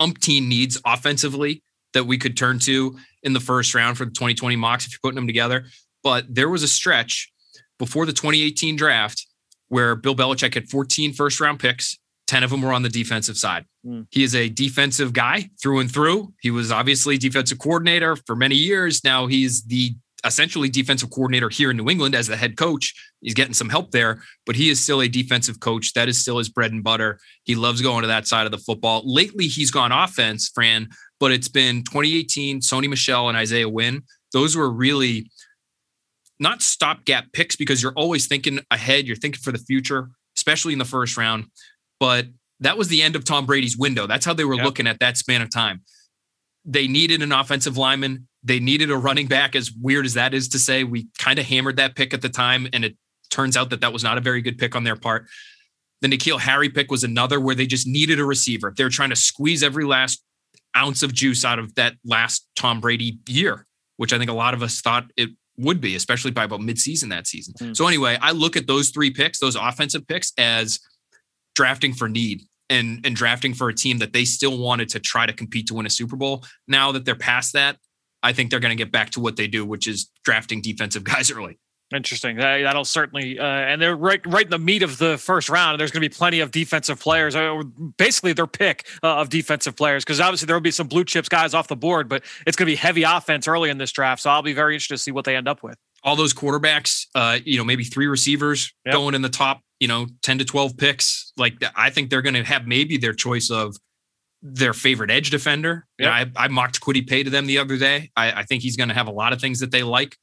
umpteen 0.00 0.46
needs 0.46 0.80
offensively 0.84 1.62
that 1.94 2.04
we 2.04 2.18
could 2.18 2.36
turn 2.36 2.58
to 2.60 2.96
in 3.22 3.32
the 3.32 3.40
first 3.40 3.74
round 3.74 3.98
for 3.98 4.04
the 4.04 4.10
2020 4.10 4.56
mocks 4.56 4.86
if 4.86 4.92
you're 4.92 5.00
putting 5.02 5.16
them 5.16 5.26
together. 5.26 5.64
But 6.02 6.26
there 6.28 6.48
was 6.48 6.62
a 6.62 6.68
stretch 6.68 7.30
before 7.78 8.06
the 8.06 8.12
2018 8.12 8.76
draft 8.76 9.26
where 9.68 9.94
Bill 9.94 10.14
Belichick 10.14 10.54
had 10.54 10.68
14 10.68 11.12
first 11.12 11.40
round 11.40 11.60
picks. 11.60 11.98
10 12.26 12.42
of 12.42 12.50
them 12.50 12.60
were 12.60 12.72
on 12.72 12.82
the 12.82 12.90
defensive 12.90 13.38
side. 13.38 13.64
Mm. 13.86 14.06
He 14.10 14.22
is 14.22 14.34
a 14.34 14.50
defensive 14.50 15.14
guy 15.14 15.48
through 15.62 15.80
and 15.80 15.90
through. 15.90 16.34
He 16.40 16.50
was 16.50 16.70
obviously 16.70 17.16
defensive 17.16 17.58
coordinator 17.58 18.16
for 18.16 18.36
many 18.36 18.54
years. 18.54 19.02
Now 19.02 19.26
he's 19.26 19.64
the 19.64 19.96
essentially 20.24 20.68
defensive 20.68 21.10
coordinator 21.10 21.48
here 21.48 21.70
in 21.70 21.76
New 21.76 21.88
England 21.88 22.14
as 22.14 22.26
the 22.26 22.36
head 22.36 22.56
coach. 22.56 22.94
He's 23.20 23.34
getting 23.34 23.54
some 23.54 23.68
help 23.68 23.92
there, 23.92 24.20
but 24.46 24.56
he 24.56 24.68
is 24.68 24.82
still 24.82 25.00
a 25.00 25.08
defensive 25.08 25.60
coach. 25.60 25.92
That 25.92 26.08
is 26.08 26.20
still 26.20 26.38
his 26.38 26.48
bread 26.48 26.72
and 26.72 26.82
butter. 26.82 27.18
He 27.44 27.54
loves 27.54 27.82
going 27.82 28.02
to 28.02 28.08
that 28.08 28.26
side 28.26 28.46
of 28.46 28.52
the 28.52 28.58
football. 28.58 29.02
Lately, 29.04 29.46
he's 29.46 29.70
gone 29.70 29.92
offense, 29.92 30.50
Fran, 30.52 30.88
but 31.20 31.32
it's 31.32 31.48
been 31.48 31.84
2018, 31.84 32.60
Sony 32.60 32.88
Michel 32.88 33.28
and 33.28 33.38
Isaiah 33.38 33.68
Wynn. 33.68 34.02
Those 34.32 34.56
were 34.56 34.70
really 34.70 35.30
not 36.40 36.62
stopgap 36.62 37.32
picks 37.32 37.56
because 37.56 37.82
you're 37.82 37.94
always 37.94 38.26
thinking 38.26 38.60
ahead, 38.70 39.06
you're 39.06 39.16
thinking 39.16 39.40
for 39.40 39.52
the 39.52 39.58
future, 39.58 40.10
especially 40.36 40.72
in 40.72 40.78
the 40.78 40.84
first 40.84 41.16
round. 41.16 41.46
But 42.00 42.26
that 42.60 42.78
was 42.78 42.88
the 42.88 43.02
end 43.02 43.16
of 43.16 43.24
Tom 43.24 43.46
Brady's 43.46 43.76
window. 43.76 44.06
That's 44.06 44.24
how 44.24 44.34
they 44.34 44.44
were 44.44 44.54
yep. 44.54 44.64
looking 44.64 44.86
at 44.86 45.00
that 45.00 45.16
span 45.16 45.42
of 45.42 45.50
time. 45.50 45.82
They 46.64 46.86
needed 46.86 47.22
an 47.22 47.32
offensive 47.32 47.76
lineman. 47.76 48.28
They 48.48 48.58
needed 48.60 48.90
a 48.90 48.96
running 48.96 49.26
back. 49.26 49.54
As 49.54 49.70
weird 49.70 50.06
as 50.06 50.14
that 50.14 50.34
is 50.34 50.48
to 50.48 50.58
say, 50.58 50.82
we 50.82 51.08
kind 51.18 51.38
of 51.38 51.44
hammered 51.44 51.76
that 51.76 51.94
pick 51.94 52.14
at 52.14 52.22
the 52.22 52.28
time, 52.28 52.66
and 52.72 52.84
it 52.84 52.96
turns 53.30 53.56
out 53.56 53.70
that 53.70 53.82
that 53.82 53.92
was 53.92 54.02
not 54.02 54.18
a 54.18 54.20
very 54.20 54.40
good 54.40 54.58
pick 54.58 54.74
on 54.74 54.84
their 54.84 54.96
part. 54.96 55.26
The 56.00 56.08
N'Keal 56.08 56.40
Harry 56.40 56.70
pick 56.70 56.90
was 56.90 57.04
another 57.04 57.40
where 57.40 57.54
they 57.54 57.66
just 57.66 57.86
needed 57.86 58.18
a 58.18 58.24
receiver. 58.24 58.72
They're 58.76 58.88
trying 58.88 59.10
to 59.10 59.16
squeeze 59.16 59.62
every 59.62 59.84
last 59.84 60.24
ounce 60.76 61.02
of 61.02 61.12
juice 61.12 61.44
out 61.44 61.58
of 61.58 61.74
that 61.74 61.94
last 62.04 62.48
Tom 62.56 62.80
Brady 62.80 63.18
year, 63.28 63.66
which 63.96 64.12
I 64.12 64.18
think 64.18 64.30
a 64.30 64.34
lot 64.34 64.54
of 64.54 64.62
us 64.62 64.80
thought 64.80 65.10
it 65.16 65.30
would 65.58 65.80
be, 65.80 65.94
especially 65.94 66.30
by 66.30 66.44
about 66.44 66.60
midseason 66.60 67.10
that 67.10 67.26
season. 67.26 67.52
Mm. 67.60 67.76
So 67.76 67.86
anyway, 67.86 68.16
I 68.22 68.32
look 68.32 68.56
at 68.56 68.66
those 68.66 68.90
three 68.90 69.10
picks, 69.10 69.40
those 69.40 69.56
offensive 69.56 70.06
picks, 70.06 70.32
as 70.38 70.78
drafting 71.54 71.92
for 71.92 72.08
need 72.08 72.42
and 72.70 73.04
and 73.04 73.16
drafting 73.16 73.54
for 73.54 73.68
a 73.68 73.74
team 73.74 73.98
that 73.98 74.12
they 74.12 74.24
still 74.24 74.56
wanted 74.58 74.88
to 74.90 75.00
try 75.00 75.26
to 75.26 75.32
compete 75.32 75.66
to 75.66 75.74
win 75.74 75.86
a 75.86 75.90
Super 75.90 76.16
Bowl. 76.16 76.44
Now 76.66 76.92
that 76.92 77.04
they're 77.04 77.16
past 77.16 77.54
that, 77.54 77.76
I 78.22 78.32
think 78.32 78.50
they're 78.50 78.60
going 78.60 78.76
to 78.76 78.82
get 78.82 78.92
back 78.92 79.10
to 79.10 79.20
what 79.20 79.36
they 79.36 79.46
do, 79.46 79.64
which 79.64 79.86
is 79.86 80.10
drafting 80.24 80.60
defensive 80.60 81.04
guys 81.12 81.30
early. 81.30 81.58
Interesting. 81.94 82.36
That'll 82.36 82.84
certainly, 82.84 83.38
uh, 83.38 83.44
and 83.44 83.80
they're 83.80 83.96
right, 83.96 84.20
right 84.26 84.44
in 84.44 84.50
the 84.50 84.58
meat 84.58 84.82
of 84.82 84.98
the 84.98 85.16
first 85.16 85.48
round. 85.48 85.80
There's 85.80 85.90
going 85.90 86.02
to 86.02 86.08
be 86.08 86.14
plenty 86.14 86.40
of 86.40 86.50
defensive 86.50 87.00
players. 87.00 87.34
Uh, 87.34 87.62
basically, 87.96 88.34
their 88.34 88.46
pick 88.46 88.86
uh, 89.02 89.16
of 89.16 89.30
defensive 89.30 89.74
players, 89.74 90.04
because 90.04 90.20
obviously 90.20 90.44
there 90.44 90.56
will 90.56 90.60
be 90.60 90.70
some 90.70 90.86
blue 90.86 91.04
chips 91.04 91.30
guys 91.30 91.54
off 91.54 91.66
the 91.66 91.76
board, 91.76 92.06
but 92.06 92.24
it's 92.46 92.58
going 92.58 92.66
to 92.66 92.72
be 92.72 92.76
heavy 92.76 93.04
offense 93.04 93.48
early 93.48 93.70
in 93.70 93.78
this 93.78 93.90
draft. 93.90 94.20
So 94.20 94.28
I'll 94.28 94.42
be 94.42 94.52
very 94.52 94.74
interested 94.74 94.96
to 94.96 94.98
see 94.98 95.12
what 95.12 95.24
they 95.24 95.34
end 95.34 95.48
up 95.48 95.62
with. 95.62 95.76
All 96.04 96.14
those 96.14 96.34
quarterbacks, 96.34 97.06
uh, 97.14 97.38
you 97.42 97.56
know, 97.56 97.64
maybe 97.64 97.84
three 97.84 98.06
receivers 98.06 98.70
yep. 98.84 98.92
going 98.92 99.14
in 99.14 99.22
the 99.22 99.30
top, 99.30 99.62
you 99.80 99.88
know, 99.88 100.08
ten 100.22 100.36
to 100.38 100.44
twelve 100.44 100.76
picks. 100.76 101.32
Like 101.38 101.54
I 101.74 101.88
think 101.88 102.10
they're 102.10 102.22
going 102.22 102.34
to 102.34 102.44
have 102.44 102.66
maybe 102.66 102.98
their 102.98 103.14
choice 103.14 103.50
of 103.50 103.76
their 104.42 104.72
favorite 104.72 105.10
edge 105.10 105.30
defender. 105.30 105.86
Yep. 105.98 106.04
You 106.04 106.06
know, 106.06 106.12
I, 106.12 106.44
I 106.44 106.48
mocked 106.48 106.80
Kwity 106.80 107.06
Paye 107.06 107.22
to 107.22 107.30
them 107.30 107.46
the 107.46 107.58
other 107.58 107.76
day. 107.76 108.10
I, 108.16 108.32
I 108.32 108.42
think 108.44 108.62
he's 108.62 108.76
going 108.76 108.88
to 108.88 108.94
have 108.94 109.08
a 109.08 109.12
lot 109.12 109.32
of 109.32 109.40
things 109.40 109.60
that 109.60 109.70
they 109.70 109.82
like 109.82 110.16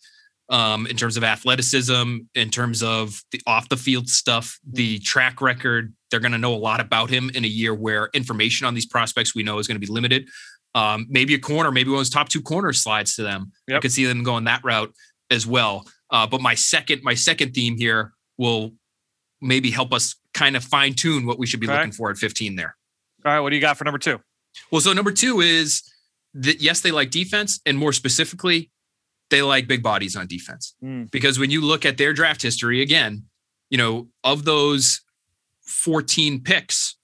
um, 0.49 0.85
in 0.87 0.95
terms 0.95 1.17
of 1.17 1.23
athleticism, 1.23 2.17
in 2.35 2.49
terms 2.49 2.83
of 2.83 3.21
the 3.31 3.41
off 3.47 3.69
the 3.69 3.77
field 3.77 4.07
stuff, 4.09 4.59
the 4.69 4.99
track 4.99 5.41
record. 5.41 5.93
They're 6.11 6.19
going 6.19 6.31
to 6.31 6.37
know 6.37 6.53
a 6.53 6.57
lot 6.57 6.79
about 6.79 7.09
him 7.09 7.31
in 7.33 7.43
a 7.43 7.47
year 7.47 7.73
where 7.73 8.09
information 8.13 8.67
on 8.67 8.73
these 8.73 8.85
prospects 8.85 9.35
we 9.35 9.43
know 9.43 9.59
is 9.59 9.67
going 9.67 9.79
to 9.79 9.85
be 9.85 9.91
limited. 9.91 10.29
Um, 10.75 11.07
maybe 11.09 11.33
a 11.33 11.39
corner, 11.39 11.71
maybe 11.71 11.89
one 11.89 11.95
of 11.95 11.99
those 12.01 12.09
top 12.09 12.29
two 12.29 12.41
corners 12.41 12.81
slides 12.81 13.15
to 13.15 13.23
them. 13.23 13.51
Yep. 13.67 13.77
I 13.77 13.79
could 13.81 13.91
see 13.91 14.05
them 14.05 14.23
going 14.23 14.43
that 14.43 14.63
route 14.63 14.93
as 15.31 15.47
well. 15.47 15.85
Uh, 16.11 16.27
but 16.27 16.41
my 16.41 16.53
second, 16.53 17.01
my 17.03 17.13
second 17.15 17.53
theme 17.53 17.77
here 17.77 18.11
will 18.37 18.71
maybe 19.41 19.71
help 19.71 19.93
us 19.93 20.15
kind 20.33 20.55
of 20.55 20.63
fine 20.63 20.93
tune 20.93 21.25
what 21.25 21.39
we 21.39 21.47
should 21.47 21.59
be 21.59 21.67
looking 21.67 21.91
for 21.91 22.11
at 22.11 22.17
15 22.17 22.55
there. 22.55 22.75
All 23.25 23.33
right, 23.33 23.39
what 23.39 23.49
do 23.49 23.55
you 23.55 23.61
got 23.61 23.77
for 23.77 23.83
number 23.83 23.97
two? 23.97 24.19
Well, 24.71 24.81
so 24.81 24.93
number 24.93 25.11
two 25.11 25.41
is 25.41 25.81
that 26.35 26.61
yes, 26.61 26.81
they 26.81 26.91
like 26.91 27.11
defense, 27.11 27.59
and 27.65 27.77
more 27.77 27.93
specifically, 27.93 28.71
they 29.29 29.41
like 29.41 29.67
big 29.67 29.81
bodies 29.81 30.15
on 30.15 30.27
defense. 30.27 30.75
Mm. 30.83 31.09
Because 31.11 31.39
when 31.39 31.49
you 31.49 31.61
look 31.61 31.85
at 31.85 31.97
their 31.97 32.13
draft 32.13 32.41
history, 32.41 32.81
again, 32.81 33.23
you 33.69 33.77
know, 33.77 34.07
of 34.23 34.45
those 34.45 35.01
14 35.65 36.43
picks 36.43 36.97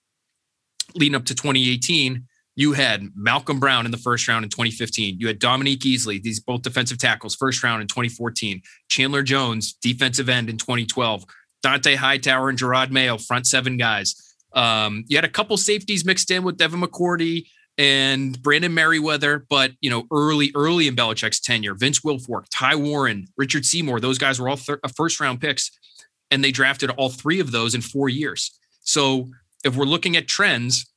leading 0.95 1.15
up 1.15 1.26
to 1.26 1.36
2018, 1.36 2.26
you 2.55 2.74
had 2.74 3.09
Malcolm 3.15 3.59
Brown 3.59 3.86
in 3.86 3.91
the 3.91 3.97
first 3.97 4.28
round 4.28 4.43
in 4.43 4.49
2015. 4.49 5.17
You 5.19 5.28
had 5.28 5.39
Dominique 5.39 5.82
Easley, 5.82 6.22
these 6.22 6.39
both 6.39 6.61
defensive 6.61 6.97
tackles, 6.97 7.34
first 7.34 7.63
round 7.63 7.82
in 7.82 7.88
2014. 7.88 8.61
Chandler 8.89 9.24
Jones, 9.24 9.74
defensive 9.74 10.30
end 10.30 10.49
in 10.49 10.57
2012. 10.57 11.26
Dont'a 11.65 11.95
Hightower 11.95 12.49
and 12.49 12.59
Jerod 12.59 12.91
Mayo, 12.91 13.17
front 13.17 13.47
seven 13.47 13.78
guys. 13.78 14.31
Um, 14.54 15.06
you 15.08 15.18
had 15.18 15.26
a 15.26 15.30
couple 15.30 15.58
safeties 15.58 16.06
mixed 16.06 16.32
in 16.32 16.43
with 16.43 16.58
Devin 16.58 16.82
McCourty 16.82 17.45
and 17.78 18.41
Brandon 18.41 18.74
Meriweather, 18.74 19.43
but 19.49 19.72
you 19.82 19.89
know, 19.89 20.06
early, 20.12 20.52
early 20.56 20.88
in 20.88 20.95
Belichick's 20.95 21.39
tenure, 21.39 21.74
Vince 21.74 22.02
Wilfork, 22.02 22.45
Ty 22.54 22.76
Warren, 22.76 23.28
Richard 23.38 23.66
Seymour, 23.66 23.99
those 23.99 24.18
guys 24.18 24.39
were 24.39 24.49
all 24.49 24.58
thir- 24.58 24.80
uh, 24.84 24.89
first 24.95 25.20
round 25.20 25.39
picks, 25.39 25.72
and 26.30 26.43
they 26.43 26.52
drafted 26.52 26.89
all 26.91 27.10
three 27.10 27.39
of 27.39 27.52
those 27.52 27.74
in 27.74 27.82
four 27.82 28.10
years. 28.10 28.58
So 28.82 29.30
if 29.64 29.76
we're 29.76 29.86
looking 29.86 30.18
at 30.18 30.28
trends, 30.28 30.91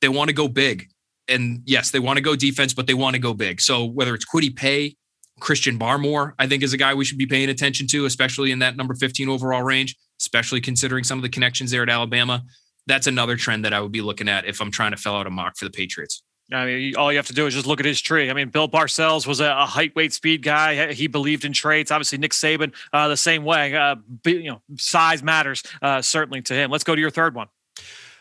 they 0.00 0.08
want 0.08 0.28
to 0.28 0.34
go 0.34 0.48
big. 0.48 0.88
And 1.28 1.62
yes, 1.64 1.90
they 1.90 1.98
want 1.98 2.18
to 2.18 2.22
go 2.22 2.36
defense, 2.36 2.72
but 2.72 2.86
they 2.86 2.94
want 2.94 3.14
to 3.14 3.20
go 3.20 3.34
big. 3.34 3.60
So 3.60 3.84
whether 3.84 4.14
it's 4.14 4.24
Kwity 4.24 4.54
Paye, 4.54 4.96
Christian 5.40 5.78
Barmore, 5.78 6.32
I 6.38 6.46
think 6.46 6.62
is 6.62 6.72
a 6.72 6.78
guy 6.78 6.94
we 6.94 7.04
should 7.04 7.18
be 7.18 7.26
paying 7.26 7.50
attention 7.50 7.86
to, 7.88 8.06
especially 8.06 8.52
in 8.52 8.60
that 8.60 8.76
number 8.76 8.94
15 8.94 9.28
overall 9.28 9.62
range, 9.62 9.96
especially 10.20 10.60
considering 10.60 11.04
some 11.04 11.18
of 11.18 11.22
the 11.22 11.28
connections 11.28 11.70
there 11.70 11.82
at 11.82 11.90
Alabama 11.90 12.42
that's 12.86 13.06
another 13.06 13.36
trend 13.36 13.64
that 13.64 13.72
I 13.72 13.80
would 13.80 13.92
be 13.92 14.00
looking 14.00 14.28
at 14.28 14.46
if 14.46 14.60
I'm 14.60 14.70
trying 14.70 14.92
to 14.92 14.96
fill 14.96 15.14
out 15.14 15.26
a 15.26 15.30
mock 15.30 15.56
for 15.56 15.64
the 15.64 15.70
Patriots. 15.70 16.22
I 16.52 16.64
mean, 16.64 16.96
all 16.96 17.10
you 17.10 17.18
have 17.18 17.26
to 17.26 17.32
do 17.32 17.46
is 17.46 17.54
just 17.54 17.66
look 17.66 17.80
at 17.80 17.86
his 17.86 18.00
tree. 18.00 18.30
I 18.30 18.32
mean, 18.32 18.50
Bill 18.50 18.68
Parcells 18.68 19.26
was 19.26 19.40
a, 19.40 19.50
a 19.50 19.66
height, 19.66 19.96
weight, 19.96 20.12
speed 20.12 20.42
guy. 20.42 20.92
He 20.92 21.08
believed 21.08 21.44
in 21.44 21.52
traits. 21.52 21.90
Obviously, 21.90 22.18
Nick 22.18 22.30
Saban 22.30 22.72
uh, 22.92 23.08
the 23.08 23.16
same 23.16 23.42
way. 23.42 23.74
Uh, 23.74 23.96
you 24.24 24.50
know, 24.50 24.62
size 24.76 25.24
matters 25.24 25.64
uh, 25.82 26.00
certainly 26.02 26.42
to 26.42 26.54
him. 26.54 26.70
Let's 26.70 26.84
go 26.84 26.94
to 26.94 27.00
your 27.00 27.10
third 27.10 27.34
one. 27.34 27.48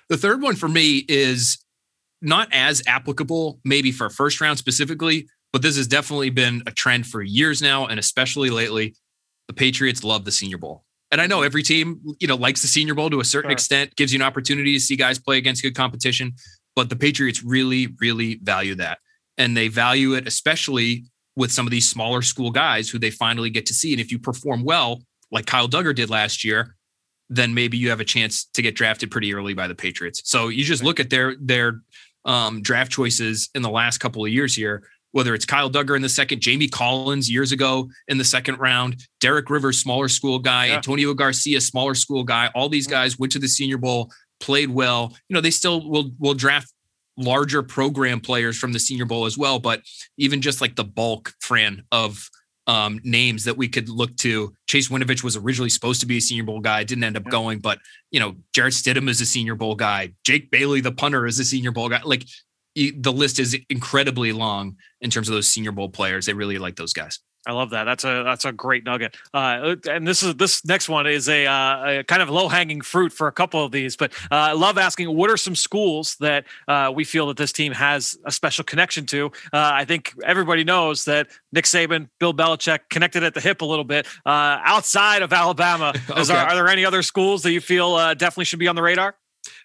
The 0.09 0.17
third 0.17 0.41
one 0.41 0.55
for 0.55 0.67
me 0.67 1.05
is 1.07 1.59
not 2.21 2.47
as 2.51 2.81
applicable, 2.87 3.59
maybe 3.63 3.91
for 3.91 4.09
first 4.09 4.41
round 4.41 4.57
specifically, 4.57 5.27
but 5.53 5.61
this 5.61 5.77
has 5.77 5.87
definitely 5.87 6.31
been 6.31 6.63
a 6.65 6.71
trend 6.71 7.05
for 7.05 7.21
years 7.21 7.61
now, 7.61 7.85
and 7.85 7.99
especially 7.99 8.49
lately. 8.49 8.95
The 9.47 9.53
Patriots 9.53 10.03
love 10.03 10.25
the 10.25 10.31
Senior 10.31 10.57
Bowl. 10.57 10.83
And 11.11 11.21
I 11.21 11.27
know 11.27 11.43
every 11.43 11.63
team, 11.63 12.01
you 12.19 12.27
know, 12.27 12.35
likes 12.35 12.61
the 12.61 12.67
Senior 12.67 12.95
Bowl 12.95 13.09
to 13.09 13.19
a 13.19 13.25
certain 13.25 13.49
sure. 13.49 13.53
extent, 13.53 13.95
gives 13.95 14.11
you 14.11 14.17
an 14.17 14.23
opportunity 14.23 14.73
to 14.73 14.79
see 14.79 14.95
guys 14.95 15.19
play 15.19 15.37
against 15.37 15.61
good 15.61 15.75
competition. 15.75 16.33
But 16.75 16.89
the 16.89 16.95
Patriots 16.95 17.43
really, 17.43 17.87
really 18.01 18.39
value 18.43 18.75
that. 18.75 18.99
And 19.37 19.55
they 19.55 19.67
value 19.67 20.13
it, 20.13 20.27
especially 20.27 21.05
with 21.35 21.51
some 21.51 21.67
of 21.67 21.71
these 21.71 21.89
smaller 21.89 22.21
school 22.21 22.51
guys 22.51 22.89
who 22.89 22.99
they 22.99 23.11
finally 23.11 23.49
get 23.49 23.65
to 23.67 23.73
see. 23.73 23.91
And 23.93 24.01
if 24.01 24.11
you 24.11 24.19
perform 24.19 24.63
well, 24.63 25.01
like 25.31 25.45
Kyle 25.45 25.67
Dugger 25.67 25.93
did 25.93 26.09
last 26.09 26.43
year, 26.43 26.75
then 27.29 27.53
maybe 27.53 27.77
you 27.77 27.89
have 27.89 27.99
a 27.99 28.05
chance 28.05 28.45
to 28.53 28.61
get 28.61 28.75
drafted 28.75 29.11
pretty 29.11 29.33
early 29.33 29.53
by 29.53 29.67
the 29.67 29.75
Patriots. 29.75 30.21
So 30.25 30.47
you 30.49 30.63
just 30.63 30.83
look 30.83 30.99
at 30.99 31.09
their 31.09 31.35
their 31.39 31.81
um, 32.23 32.61
draft 32.61 32.91
choices 32.91 33.49
in 33.55 33.61
the 33.61 33.69
last 33.69 33.99
couple 33.99 34.25
of 34.25 34.31
years 34.31 34.55
here 34.55 34.83
whether 35.15 35.33
it's 35.33 35.45
Kyle 35.45 35.71
Dugger 35.71 35.95
in 35.95 36.01
the 36.01 36.09
second, 36.09 36.41
Jamie 36.41 36.67
Collins 36.67 37.31
years 37.31 37.53
ago 37.53 37.89
in 38.09 38.17
the 38.17 38.25
second 38.25 38.59
round, 38.59 38.97
Derek 39.21 39.49
Rivers, 39.49 39.79
smaller 39.79 40.09
school 40.09 40.39
guy, 40.39 40.65
yeah. 40.65 40.75
Antonio 40.75 41.13
Garcia, 41.13 41.61
smaller 41.61 41.95
school 41.95 42.25
guy. 42.25 42.49
All 42.53 42.67
these 42.67 42.85
guys 42.85 43.17
went 43.17 43.31
to 43.31 43.39
the 43.39 43.47
Senior 43.47 43.77
Bowl, 43.77 44.11
played 44.41 44.69
well. 44.69 45.15
You 45.29 45.35
know, 45.35 45.39
they 45.39 45.51
still 45.51 45.89
will 45.89 46.11
will 46.19 46.33
draft 46.33 46.69
larger 47.15 47.63
program 47.63 48.19
players 48.19 48.57
from 48.57 48.73
the 48.73 48.79
Senior 48.79 49.05
Bowl 49.05 49.25
as 49.25 49.37
well. 49.37 49.57
But 49.57 49.83
even 50.17 50.41
just 50.41 50.59
like 50.59 50.75
the 50.75 50.83
bulk, 50.83 51.31
Fran, 51.39 51.83
of 51.93 52.29
um, 52.67 52.99
names 53.05 53.45
that 53.45 53.55
we 53.55 53.69
could 53.69 53.87
look 53.87 54.15
to. 54.17 54.53
Chase 54.67 54.89
Winovich 54.89 55.23
was 55.23 55.37
originally 55.37 55.69
supposed 55.69 56.01
to 56.01 56.07
be 56.07 56.17
a 56.17 56.21
Senior 56.21 56.43
Bowl 56.43 56.59
guy, 56.59 56.83
didn't 56.83 57.03
end 57.03 57.15
up 57.15 57.23
yeah. 57.25 57.31
going, 57.31 57.59
but 57.59 57.79
you 58.11 58.19
know, 58.19 58.35
Jarrett 58.53 58.73
Stidham 58.73 59.07
is 59.09 59.21
a 59.21 59.25
Senior 59.25 59.55
Bowl 59.55 59.75
guy. 59.75 60.13
Jake 60.25 60.51
Bailey, 60.51 60.81
the 60.81 60.91
punter, 60.91 61.25
is 61.25 61.39
a 61.39 61.45
Senior 61.45 61.71
Bowl 61.71 61.89
guy. 61.89 62.01
Like 62.03 62.25
the 62.75 63.11
list 63.11 63.39
is 63.39 63.57
incredibly 63.69 64.31
long 64.31 64.77
in 65.01 65.09
terms 65.09 65.29
of 65.29 65.35
those 65.35 65.47
Senior 65.47 65.71
Bowl 65.71 65.89
players. 65.89 66.25
They 66.25 66.33
really 66.33 66.57
like 66.57 66.75
those 66.75 66.93
guys. 66.93 67.19
I 67.47 67.51
love 67.51 67.69
that. 67.71 67.83
That's 67.83 68.03
a 68.03 68.23
that's 68.23 68.45
a 68.45 68.51
great 68.51 68.85
nugget. 68.85 69.15
Uh, 69.33 69.75
and 69.87 70.07
this 70.07 70.23
is 70.23 70.35
this 70.35 70.65
next 70.65 70.89
one 70.89 71.05
is 71.05 71.29
a, 71.29 71.45
uh, 71.45 71.99
a 71.99 72.03
kind 72.03 72.21
of 72.21 72.29
low 72.29 72.47
hanging 72.47 72.81
fruit 72.81 73.13
for 73.13 73.27
a 73.27 73.31
couple 73.31 73.63
of 73.63 73.71
these. 73.71 73.95
But 73.95 74.13
uh, 74.31 74.35
I 74.35 74.51
love 74.53 74.77
asking 74.77 75.15
what 75.15 75.29
are 75.29 75.37
some 75.37 75.55
schools 75.55 76.15
that 76.19 76.45
uh, 76.67 76.91
we 76.93 77.03
feel 77.03 77.27
that 77.27 77.37
this 77.37 77.51
team 77.51 77.71
has 77.73 78.17
a 78.25 78.31
special 78.31 78.63
connection 78.63 79.05
to. 79.07 79.27
Uh, 79.53 79.71
I 79.73 79.85
think 79.85 80.13
everybody 80.23 80.63
knows 80.63 81.05
that 81.05 81.27
Nick 81.51 81.65
Saban, 81.65 82.09
Bill 82.19 82.33
Belichick 82.33 82.89
connected 82.89 83.23
at 83.23 83.33
the 83.35 83.41
hip 83.41 83.61
a 83.61 83.65
little 83.65 83.85
bit. 83.85 84.07
Uh, 84.25 84.59
outside 84.63 85.21
of 85.21 85.31
Alabama, 85.31 85.93
okay. 86.09 86.21
is, 86.21 86.31
are, 86.31 86.47
are, 86.47 86.55
there 86.55 86.67
any 86.67 86.83
other 86.83 87.03
schools 87.03 87.43
that 87.43 87.51
you 87.51 87.61
feel 87.61 87.95
definitely 88.15 88.45
should 88.45 88.59
be 88.59 88.67
on 88.67 88.75
the 88.75 88.81
radar? 88.81 89.15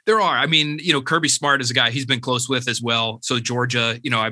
There 0.07 0.20
are. 0.20 0.36
I 0.36 0.46
mean, 0.46 0.78
you 0.80 0.92
know, 0.92 1.03
Kirby 1.03 1.28
Smart 1.28 1.61
is 1.61 1.70
a 1.70 1.74
guy 1.74 1.90
he's 1.90 2.07
been 2.07 2.20
close 2.20 2.48
with 2.48 2.68
as 2.68 2.80
well. 2.82 3.18
So 3.22 3.38
Georgia, 3.38 3.98
you 4.03 4.11
know, 4.11 4.18
I 4.18 4.30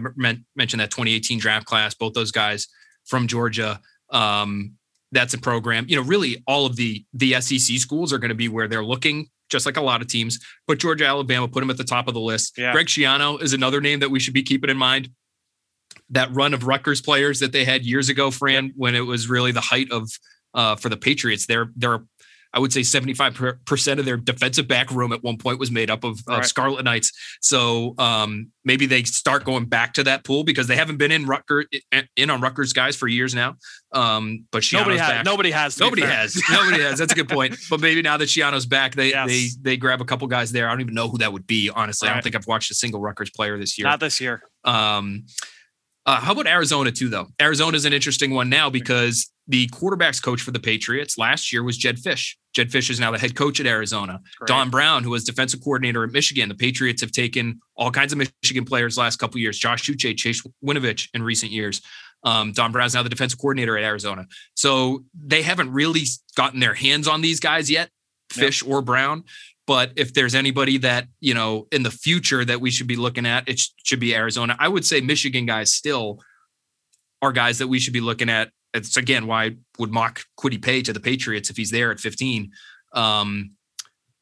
mentioned 0.57 0.81
that 0.81 0.91
2018 0.91 1.39
draft 1.39 1.67
class, 1.67 1.95
both 1.95 2.15
those 2.15 2.31
guys 2.31 2.69
from 3.07 3.27
Georgia. 3.27 3.81
Um, 4.11 4.73
that's 5.13 5.35
a 5.35 5.39
program. 5.39 5.87
You 5.89 5.97
know, 5.97 6.03
really 6.03 6.43
all 6.47 6.67
of 6.67 6.77
the 6.77 7.05
the 7.15 7.41
SEC 7.41 7.79
schools 7.79 8.13
are 8.13 8.19
going 8.19 8.31
to 8.31 8.35
be 8.35 8.49
where 8.49 8.69
they're 8.69 8.85
looking, 8.85 9.29
just 9.49 9.67
like 9.67 9.77
a 9.77 9.83
lot 9.83 10.03
of 10.03 10.09
teams. 10.09 10.39
But 10.67 10.79
Georgia, 10.79 11.07
Alabama, 11.07 11.49
put 11.49 11.61
them 11.61 11.71
at 11.71 11.77
the 11.77 11.85
top 11.85 12.09
of 12.09 12.15
the 12.15 12.21
list. 12.21 12.59
Yeah. 12.59 12.73
Greg 12.73 12.87
Schiano 12.87 13.41
is 13.41 13.53
another 13.53 13.81
name 13.81 14.01
that 14.01 14.11
we 14.11 14.21
should 14.21 14.35
be 14.35 14.43
keeping 14.43 14.71
in 14.71 14.77
mind. 14.77 15.11
That 16.11 16.35
run 16.35 16.55
of 16.55 16.67
Rutgers 16.67 17.01
players 17.01 17.41
that 17.41 17.53
they 17.53 17.65
had 17.65 17.85
years 17.85 18.09
ago, 18.09 18.31
Fran, 18.31 18.73
when 18.77 18.95
it 18.95 19.01
was 19.01 19.29
really 19.29 19.53
the 19.53 19.61
height 19.61 19.91
of 19.91 20.11
uh, 20.55 20.77
for 20.77 20.89
the 20.89 20.97
Patriots. 20.97 21.47
They're 21.47 21.71
they're 21.77 22.01
I 22.55 22.61
would 22.61 22.73
say 22.73 22.81
75% 22.81 23.99
of 23.99 24.05
their 24.05 24.17
defensive 24.17 24.67
back 24.67 24.91
room 24.91 25.13
at 25.13 25.23
one 25.23 25.37
point 25.37 25.59
was 25.59 25.71
made 25.71 25.91
up 25.91 26.03
of, 26.05 26.21
right. 26.27 26.45
Scarlet 26.45 26.83
Knights. 26.83 27.13
So 27.43 27.95
um, 27.99 28.51
maybe 28.65 28.87
they 28.87 29.03
start 29.03 29.45
going 29.45 29.67
back 29.67 29.95
to 29.95 30.05
that 30.05 30.25
pool 30.25 30.45
because 30.45 30.67
they 30.67 30.77
haven't 30.77 30.97
been 30.97 31.13
in 31.13 31.27
Rutgers 31.27 31.67
in 32.17 32.31
on 32.31 32.41
Rutgers 32.41 32.73
guys 32.73 32.97
for 32.97 33.07
years 33.07 33.35
now. 33.35 33.57
Um, 33.93 34.47
but 34.51 34.63
Schiano's 34.63 34.81
nobody 34.81 34.99
has, 34.99 35.09
back. 35.09 35.25
nobody 35.25 35.51
has, 35.51 35.79
nobody 35.79 36.03
has, 36.03 36.43
nobody 36.51 36.83
has. 36.83 36.99
That's 36.99 37.13
a 37.13 37.17
good 37.17 37.29
point. 37.29 37.57
But 37.71 37.81
maybe 37.81 38.01
now 38.01 38.17
that 38.17 38.29
Schiano's 38.29 38.65
back, 38.65 38.95
they 38.95 39.11
yes. 39.11 39.29
they 39.29 39.49
they 39.61 39.77
grab 39.77 40.01
a 40.01 40.05
couple 40.05 40.27
guys 40.27 40.53
there. 40.53 40.69
I 40.69 40.71
don't 40.73 40.81
even 40.81 40.95
know 40.95 41.09
who 41.09 41.19
that 41.19 41.33
would 41.33 41.47
be. 41.47 41.69
Honestly, 41.69 42.07
right. 42.07 42.13
I 42.13 42.17
don't 42.17 42.23
think 42.23 42.35
I've 42.35 42.47
watched 42.47 42.71
a 42.71 42.75
single 42.75 43.01
Rutgers 43.01 43.31
player 43.31 43.59
this 43.59 43.77
year. 43.77 43.87
Not 43.87 44.01
this 44.01 44.21
year. 44.21 44.43
Um, 44.65 45.25
uh, 46.09 46.19
how 46.19 46.33
about 46.33 46.47
Arizona 46.47 46.91
too, 46.91 47.11
though? 47.11 47.27
Arizona 47.39 47.77
is 47.77 47.85
an 47.85 47.93
interesting 47.93 48.31
one 48.31 48.49
now 48.49 48.71
because 48.71 49.31
the 49.47 49.69
quarterbacks 49.69 50.23
coach 50.23 50.41
for 50.41 50.53
the 50.53 50.59
Patriots 50.59 51.19
last 51.19 51.53
year 51.53 51.63
was 51.63 51.77
Jedd 51.77 51.99
Fisch. 51.99 52.35
Jedd 52.55 52.71
Fisch 52.71 52.89
is 52.89 52.99
now 52.99 53.11
the 53.11 53.19
head 53.19 53.37
coach 53.37 53.61
at 53.61 53.67
Arizona. 53.67 54.19
Don 54.47 54.71
Brown, 54.71 55.05
who 55.05 55.11
was 55.11 55.23
defensive 55.23 55.61
coordinator 55.63 56.03
at 56.05 56.11
Michigan. 56.11 56.49
The 56.49 56.55
Patriots 56.55 57.03
have 57.03 57.13
taken 57.13 57.61
all 57.77 57.91
kinds 57.91 58.15
of 58.15 58.19
Michigan 58.43 58.65
players 58.65 58.97
last 58.97 59.17
couple 59.17 59.39
years. 59.39 59.59
Josh 59.59 59.85
Uche, 59.85 60.17
Chase 60.17 60.43
Winovich 60.65 61.09
in 61.13 61.23
recent 61.23 61.53
years. 61.53 61.83
Um, 62.25 62.53
Don 62.53 62.73
Brown's 62.73 62.95
now 62.95 63.03
the 63.03 63.11
defensive 63.11 63.39
coordinator 63.39 63.77
at 63.77 63.85
Arizona. 63.85 64.27
So 64.55 65.05
they 65.15 65.43
haven't 65.43 65.71
really 65.75 66.05
gotten 66.37 66.59
their 66.59 66.73
hands 66.73 67.07
on 67.07 67.21
these 67.21 67.39
guys 67.39 67.71
yet, 67.71 67.91
Fisch 68.33 68.63
yep. 68.63 68.73
or 68.73 68.81
Brown. 68.81 69.25
But 69.69 69.93
if 69.97 70.15
there's 70.15 70.35
anybody 70.35 70.79
that, 70.79 71.09
you 71.21 71.35
know, 71.35 71.69
in 71.71 71.83
the 71.83 71.91
future 71.91 72.43
that 72.43 72.59
we 72.59 72.71
should 72.71 72.87
be 72.87 72.97
looking 72.97 73.27
at, 73.27 73.47
it 73.47 73.61
should 73.85 74.01
be 74.01 74.15
Arizona. 74.15 74.57
I 74.59 74.67
would 74.67 74.87
say 74.87 75.03
Michigan 75.03 75.45
guys 75.45 75.75
still 75.75 76.21
are 77.21 77.33
guys 77.33 77.59
that 77.59 77.69
we 77.69 77.79
should 77.79 77.93
be 77.93 78.01
looking 78.01 78.31
at. 78.31 78.49
It's 78.73 78.97
again 78.97 79.27
why 79.27 79.45
I 79.45 79.57
would 79.79 79.93
mock 79.93 80.23
Kwity 80.41 80.61
Paye 80.61 80.81
to 80.83 80.95
the 80.95 81.01
Patriots 81.01 81.51
if 81.51 81.59
he's 81.59 81.71
there 81.71 81.93
at 81.93 82.01
15. 82.01 82.51
Um, 82.95 83.51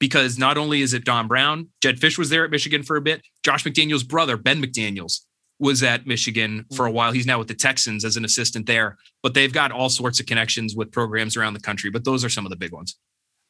because 0.01 0.37
not 0.37 0.59
only 0.59 0.83
is 0.83 0.95
it 0.95 1.05
Don 1.05 1.29
Brown, 1.29 1.69
Jedd 1.81 2.01
Fisch 2.01 2.19
was 2.19 2.29
there 2.29 2.45
at 2.45 2.51
Michigan 2.51 2.83
for 2.83 2.97
a 2.97 3.01
bit. 3.01 3.23
Josh 3.45 3.63
McDaniels' 3.63 4.07
brother, 4.07 4.37
Ben 4.37 4.61
McDaniels, 4.61 5.21
was 5.61 5.81
at 5.85 6.09
Michigan 6.09 6.65
for 6.75 6.87
a 6.87 6.91
while. 6.91 7.13
He's 7.13 7.25
now 7.25 7.39
with 7.39 7.49
the 7.49 7.55
Texans 7.55 8.05
as 8.05 8.17
an 8.17 8.25
assistant 8.25 8.67
there, 8.67 8.99
but 9.23 9.35
they've 9.35 9.53
got 9.53 9.71
all 9.71 9.91
sorts 9.91 10.19
of 10.19 10.27
connections 10.27 10.75
with 10.75 10.91
programs 10.91 11.37
around 11.37 11.55
the 11.55 11.61
country. 11.61 11.89
But 11.89 12.05
those 12.05 12.25
are 12.25 12.29
some 12.29 12.45
of 12.45 12.51
the 12.51 12.57
big 12.57 12.73
ones. 12.73 12.97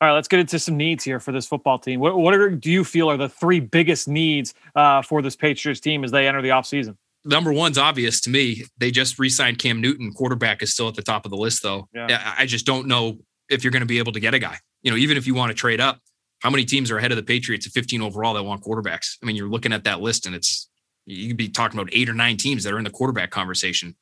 All 0.00 0.08
right, 0.08 0.14
let's 0.14 0.28
get 0.28 0.40
into 0.40 0.58
some 0.58 0.76
needs 0.76 1.04
here 1.04 1.18
for 1.18 1.32
this 1.32 1.46
football 1.46 1.78
team. 1.78 2.00
What, 2.00 2.18
what 2.18 2.34
are, 2.34 2.50
do 2.50 2.70
you 2.70 2.84
feel 2.84 3.10
are 3.10 3.16
the 3.16 3.30
three 3.30 3.60
biggest 3.60 4.08
needs 4.08 4.52
uh, 4.74 5.00
for 5.00 5.22
this 5.22 5.36
Patriots 5.36 5.80
team 5.80 6.04
as 6.04 6.10
they 6.10 6.28
enter 6.28 6.42
the 6.42 6.50
offseason? 6.50 6.96
Number 7.24 7.50
one's 7.52 7.78
obvious 7.78 8.20
to 8.22 8.30
me. 8.30 8.64
They 8.76 8.90
just 8.90 9.18
re 9.18 9.30
signed 9.30 9.58
Cam 9.58 9.80
Newton. 9.80 10.12
Quarterback 10.12 10.62
is 10.62 10.74
still 10.74 10.86
at 10.88 10.94
the 10.94 11.02
top 11.02 11.24
of 11.24 11.30
the 11.30 11.36
list, 11.36 11.62
though. 11.62 11.88
Yeah. 11.94 12.34
I 12.38 12.44
just 12.44 12.66
don't 12.66 12.86
know 12.86 13.18
if 13.48 13.64
you're 13.64 13.70
going 13.70 13.80
to 13.80 13.86
be 13.86 13.98
able 13.98 14.12
to 14.12 14.20
get 14.20 14.34
a 14.34 14.38
guy. 14.38 14.58
You 14.82 14.90
know, 14.90 14.96
even 14.98 15.16
if 15.16 15.26
you 15.26 15.34
want 15.34 15.50
to 15.50 15.54
trade 15.54 15.80
up, 15.80 15.98
how 16.40 16.50
many 16.50 16.66
teams 16.66 16.90
are 16.90 16.98
ahead 16.98 17.10
of 17.10 17.16
the 17.16 17.22
Patriots 17.22 17.66
at 17.66 17.72
15 17.72 18.02
overall 18.02 18.34
that 18.34 18.44
want 18.44 18.62
quarterbacks? 18.62 19.16
I 19.22 19.26
mean, 19.26 19.34
you're 19.34 19.48
looking 19.48 19.72
at 19.72 19.84
that 19.84 20.00
list 20.00 20.26
and 20.26 20.34
it's, 20.34 20.68
you 21.06 21.28
could 21.28 21.36
be 21.36 21.48
talking 21.48 21.80
about 21.80 21.92
eight 21.92 22.08
or 22.08 22.14
nine 22.14 22.36
teams 22.36 22.64
that 22.64 22.72
are 22.72 22.78
in 22.78 22.84
the 22.84 22.90
quarterback 22.90 23.30
conversation 23.30 23.96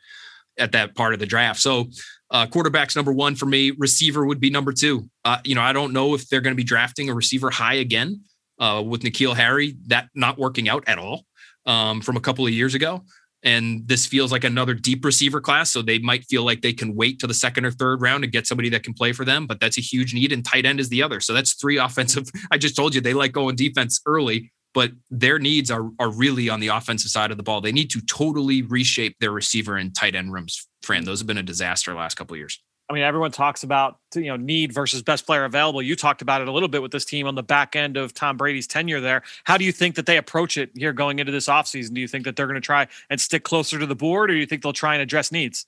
at 0.58 0.72
that 0.72 0.94
part 0.94 1.14
of 1.14 1.20
the 1.20 1.26
draft. 1.26 1.60
So 1.60 1.86
uh, 2.34 2.46
quarterback's 2.46 2.96
number 2.96 3.12
one 3.12 3.36
for 3.36 3.46
me. 3.46 3.70
Receiver 3.70 4.26
would 4.26 4.40
be 4.40 4.50
number 4.50 4.72
two. 4.72 5.08
Uh, 5.24 5.38
you 5.44 5.54
know, 5.54 5.62
I 5.62 5.72
don't 5.72 5.92
know 5.92 6.14
if 6.14 6.28
they're 6.28 6.40
going 6.40 6.52
to 6.52 6.56
be 6.56 6.64
drafting 6.64 7.08
a 7.08 7.14
receiver 7.14 7.48
high 7.48 7.74
again 7.74 8.22
uh, 8.58 8.82
with 8.84 9.02
N'Keal 9.02 9.36
Harry, 9.36 9.76
that 9.86 10.08
not 10.16 10.36
working 10.36 10.68
out 10.68 10.82
at 10.88 10.98
all 10.98 11.26
um, 11.64 12.00
from 12.00 12.16
a 12.16 12.20
couple 12.20 12.44
of 12.44 12.52
years 12.52 12.74
ago. 12.74 13.04
And 13.44 13.86
this 13.86 14.04
feels 14.04 14.32
like 14.32 14.42
another 14.42 14.74
deep 14.74 15.04
receiver 15.04 15.40
class. 15.40 15.70
So 15.70 15.80
they 15.80 16.00
might 16.00 16.24
feel 16.24 16.44
like 16.44 16.60
they 16.60 16.72
can 16.72 16.96
wait 16.96 17.20
to 17.20 17.28
the 17.28 17.34
second 17.34 17.66
or 17.66 17.70
third 17.70 18.00
round 18.00 18.24
to 18.24 18.26
get 18.26 18.48
somebody 18.48 18.68
that 18.70 18.82
can 18.82 18.94
play 18.94 19.12
for 19.12 19.24
them. 19.24 19.46
But 19.46 19.60
that's 19.60 19.78
a 19.78 19.82
huge 19.82 20.12
need. 20.12 20.32
And 20.32 20.44
tight 20.44 20.66
end 20.66 20.80
is 20.80 20.88
the 20.88 21.04
other. 21.04 21.20
So 21.20 21.34
that's 21.34 21.52
three 21.52 21.76
offensive. 21.86 22.26
I 22.50 22.58
just 22.58 22.74
told 22.74 22.96
you 22.96 23.00
they 23.00 23.14
like 23.14 23.32
going 23.32 23.54
defense 23.54 24.00
early 24.06 24.50
but 24.74 24.92
their 25.10 25.38
needs 25.38 25.70
are 25.70 25.88
are 25.98 26.10
really 26.10 26.50
on 26.50 26.60
the 26.60 26.68
offensive 26.68 27.10
side 27.10 27.30
of 27.30 27.36
the 27.36 27.42
ball. 27.42 27.60
They 27.60 27.72
need 27.72 27.90
to 27.90 28.00
totally 28.02 28.62
reshape 28.62 29.16
their 29.20 29.30
receiver 29.30 29.76
and 29.76 29.94
tight 29.94 30.14
end 30.14 30.32
rooms. 30.32 30.68
Fran, 30.82 31.04
those 31.04 31.20
have 31.20 31.26
been 31.26 31.38
a 31.38 31.42
disaster 31.42 31.94
last 31.94 32.16
couple 32.16 32.36
years. 32.36 32.60
I 32.90 32.92
mean, 32.92 33.02
everyone 33.02 33.30
talks 33.30 33.62
about 33.62 33.98
you 34.14 34.24
know 34.24 34.36
need 34.36 34.72
versus 34.72 35.02
best 35.02 35.24
player 35.24 35.44
available. 35.44 35.80
You 35.80 35.96
talked 35.96 36.20
about 36.20 36.42
it 36.42 36.48
a 36.48 36.52
little 36.52 36.68
bit 36.68 36.82
with 36.82 36.90
this 36.90 37.06
team 37.06 37.26
on 37.26 37.34
the 37.34 37.42
back 37.42 37.76
end 37.76 37.96
of 37.96 38.12
Tom 38.12 38.36
Brady's 38.36 38.66
tenure 38.66 39.00
there. 39.00 39.22
How 39.44 39.56
do 39.56 39.64
you 39.64 39.72
think 39.72 39.94
that 39.94 40.04
they 40.04 40.18
approach 40.18 40.58
it 40.58 40.70
here 40.74 40.92
going 40.92 41.18
into 41.18 41.32
this 41.32 41.46
offseason? 41.46 41.94
Do 41.94 42.00
you 42.00 42.08
think 42.08 42.24
that 42.24 42.36
they're 42.36 42.46
going 42.46 42.60
to 42.60 42.60
try 42.60 42.86
and 43.08 43.18
stick 43.18 43.44
closer 43.44 43.78
to 43.78 43.86
the 43.86 43.94
board, 43.94 44.30
or 44.30 44.34
do 44.34 44.40
you 44.40 44.46
think 44.46 44.62
they'll 44.62 44.74
try 44.74 44.94
and 44.94 45.02
address 45.02 45.32
needs? 45.32 45.66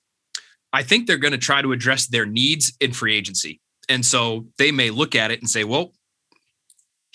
I 0.73 0.83
think 0.83 1.07
they're 1.07 1.17
going 1.17 1.31
to 1.31 1.37
try 1.37 1.61
to 1.61 1.71
address 1.71 2.07
their 2.07 2.25
needs 2.25 2.73
in 2.79 2.91
free 2.93 3.15
agency. 3.15 3.61
And 3.89 4.05
so 4.05 4.47
they 4.57 4.71
may 4.71 4.89
look 4.89 5.15
at 5.15 5.31
it 5.31 5.39
and 5.39 5.49
say, 5.49 5.63
well, 5.63 5.93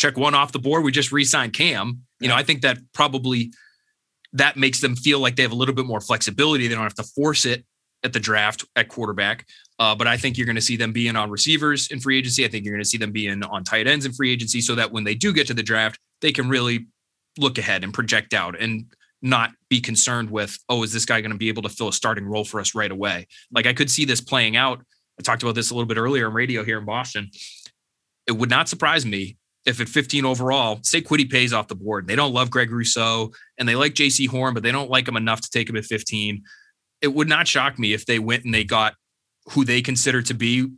check 0.03 0.17
one 0.17 0.35
off 0.35 0.53
the 0.53 0.59
board. 0.59 0.83
We 0.83 0.91
just 0.91 1.13
re-signed 1.13 1.53
Cam. 1.53 2.03
You 2.21 2.29
know, 2.29 2.35
I 2.35 2.43
think 2.43 2.63
that 2.63 2.79
probably 2.93 3.53
that 4.33 4.57
makes 4.57 4.81
them 4.81 4.97
feel 4.97 5.21
like 5.21 5.37
they 5.37 5.43
have 5.43 5.53
a 5.53 5.57
little 5.57 5.75
bit 5.75 5.87
more 5.87 6.01
flexibility. 6.01 6.67
They 6.67 6.75
don't 6.75 6.83
have 6.83 6.95
to 6.95 7.05
force 7.05 7.45
it 7.45 7.65
at 8.03 8.13
the 8.13 8.19
draft 8.19 8.65
at 8.75 8.89
quarterback. 8.89 9.47
Uh, 9.79 9.95
but 9.95 10.07
I 10.07 10.17
think 10.17 10.37
you're 10.37 10.47
going 10.47 10.57
to 10.57 10.63
see 10.63 10.77
them 10.77 10.93
being 10.93 11.15
on 11.17 11.31
receivers 11.31 11.89
in 11.91 12.01
free 12.01 12.19
agency. 12.19 12.45
I 12.45 12.49
think 12.49 12.65
you're 12.65 12.75
going 12.75 12.83
to 12.83 12.89
see 12.89 12.99
them 12.99 13.13
being 13.13 13.43
on 13.45 13.63
tight 13.63 13.87
ends 13.87 14.05
in 14.05 14.13
free 14.13 14.33
agency 14.33 14.61
so 14.61 14.75
that 14.75 14.91
when 14.91 15.05
they 15.05 15.15
do 15.15 15.33
get 15.33 15.47
to 15.49 15.55
the 15.55 15.63
draft, 15.63 16.01
they 16.21 16.33
can 16.33 16.49
really 16.49 16.87
look 17.39 17.59
ahead 17.59 17.85
and 17.85 17.95
project 17.95 18.35
out 18.35 18.61
and 18.61 18.87
not 19.23 19.53
be 19.71 19.81
concerned 19.81 20.31
with, 20.31 20.59
oh, 20.69 20.83
is 20.83 20.93
this 20.93 21.05
guy 21.05 21.21
going 21.21 21.31
to 21.31 21.39
be 21.39 21.49
able 21.49 21.63
to 21.63 21.69
fill 21.69 21.89
a 21.89 21.93
starting 21.93 22.27
role 22.27 22.45
for 22.45 22.59
us 22.59 22.75
right 22.75 22.91
away? 22.91 23.29
Like 23.53 23.67
I 23.67 23.73
could 23.73 23.91
see 23.91 24.05
this 24.05 24.21
playing 24.21 24.57
out. 24.57 24.83
I 25.19 25.23
talked 25.23 25.43
about 25.43 25.55
this 25.55 25.71
a 25.71 25.75
little 25.75 25.87
bit 25.87 25.99
earlier 25.99 26.27
on 26.27 26.33
radio 26.33 26.65
here 26.65 26.79
in 26.79 26.85
Boston. 26.85 27.31
It 28.27 28.33
would 28.33 28.51
not 28.51 28.69
surprise 28.69 29.07
me 29.07 29.37
if 29.65 29.81
at 29.81 29.89
15 29.89 30.25
overall, 30.25 30.81
say 30.83 31.01
Kwity 31.01 31.31
Paye's 31.31 31.53
off 31.53 31.69
the 31.69 31.75
board. 31.75 32.07
They 32.07 32.17
don't 32.17 32.33
love 32.33 32.51
Greg 32.51 32.71
Rousseau 32.71 33.33
and 33.59 33.69
they 33.69 33.77
like 33.77 33.95
Jaycee 33.95 34.29
Horn, 34.29 34.55
but 34.55 34.63
they 34.63 34.73
don't 34.73 34.91
like 34.91 35.07
him 35.07 35.17
enough 35.17 35.41
to 35.43 35.51
take 35.51 35.69
him 35.69 35.77
at 35.77 35.85
15. 35.85 36.43
It 37.01 37.09
would 37.09 37.29
not 37.29 37.47
shock 37.47 37.79
me 37.79 37.93
if 37.93 38.07
they 38.07 38.19
went 38.19 38.45
and 38.45 38.53
they 38.53 38.65
got 38.65 38.95
who 39.51 39.65
they 39.65 39.83
consider 39.83 40.23
to 40.23 40.35
be 40.35 40.69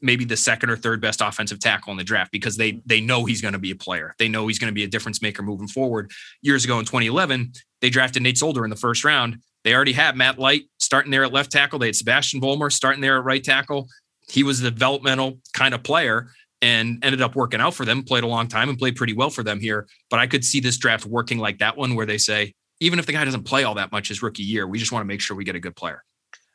maybe 0.00 0.24
the 0.24 0.36
second 0.36 0.70
or 0.70 0.76
third 0.76 1.00
best 1.00 1.20
offensive 1.20 1.58
tackle 1.58 1.90
in 1.90 1.96
the 1.96 2.04
draft 2.04 2.30
because 2.30 2.56
they 2.56 2.82
they 2.84 3.00
know 3.00 3.24
he's 3.24 3.40
going 3.40 3.54
to 3.54 3.58
be 3.58 3.70
a 3.70 3.76
player. 3.76 4.14
They 4.18 4.28
know 4.28 4.46
he's 4.46 4.58
going 4.58 4.70
to 4.70 4.74
be 4.74 4.84
a 4.84 4.88
difference 4.88 5.22
maker 5.22 5.42
moving 5.42 5.68
forward. 5.68 6.10
Years 6.42 6.64
ago 6.64 6.78
in 6.78 6.84
2011, 6.84 7.52
they 7.80 7.90
drafted 7.90 8.22
Nate 8.22 8.38
Solder 8.38 8.64
in 8.64 8.70
the 8.70 8.76
first 8.76 9.04
round. 9.04 9.38
They 9.64 9.74
already 9.74 9.92
had 9.92 10.16
Matt 10.16 10.38
Light 10.38 10.64
starting 10.78 11.10
there 11.10 11.24
at 11.24 11.32
left 11.32 11.50
tackle. 11.50 11.78
They 11.78 11.86
had 11.86 11.96
Sebastian 11.96 12.40
Vollmer 12.40 12.70
starting 12.70 13.00
there 13.00 13.18
at 13.18 13.24
right 13.24 13.42
tackle. 13.42 13.88
He 14.28 14.42
was 14.42 14.60
a 14.60 14.70
developmental 14.70 15.38
kind 15.54 15.74
of 15.74 15.82
player 15.82 16.28
and 16.62 17.04
ended 17.04 17.22
up 17.22 17.36
working 17.36 17.60
out 17.60 17.74
for 17.74 17.84
them, 17.84 18.02
played 18.02 18.24
a 18.24 18.26
long 18.26 18.48
time 18.48 18.68
and 18.68 18.78
played 18.78 18.96
pretty 18.96 19.12
well 19.12 19.30
for 19.30 19.42
them 19.42 19.60
here. 19.60 19.86
But 20.10 20.20
I 20.20 20.26
could 20.26 20.44
see 20.44 20.60
this 20.60 20.76
draft 20.76 21.06
working 21.06 21.38
like 21.38 21.58
that 21.58 21.76
one 21.76 21.94
where 21.94 22.06
they 22.06 22.18
say, 22.18 22.54
even 22.80 22.98
if 22.98 23.06
the 23.06 23.12
guy 23.12 23.24
doesn't 23.24 23.44
play 23.44 23.64
all 23.64 23.74
that 23.74 23.92
much 23.92 24.08
his 24.08 24.22
rookie 24.22 24.42
year, 24.42 24.66
we 24.66 24.78
just 24.78 24.92
want 24.92 25.02
to 25.02 25.06
make 25.06 25.20
sure 25.20 25.36
we 25.36 25.44
get 25.44 25.56
a 25.56 25.60
good 25.60 25.76
player. 25.76 26.02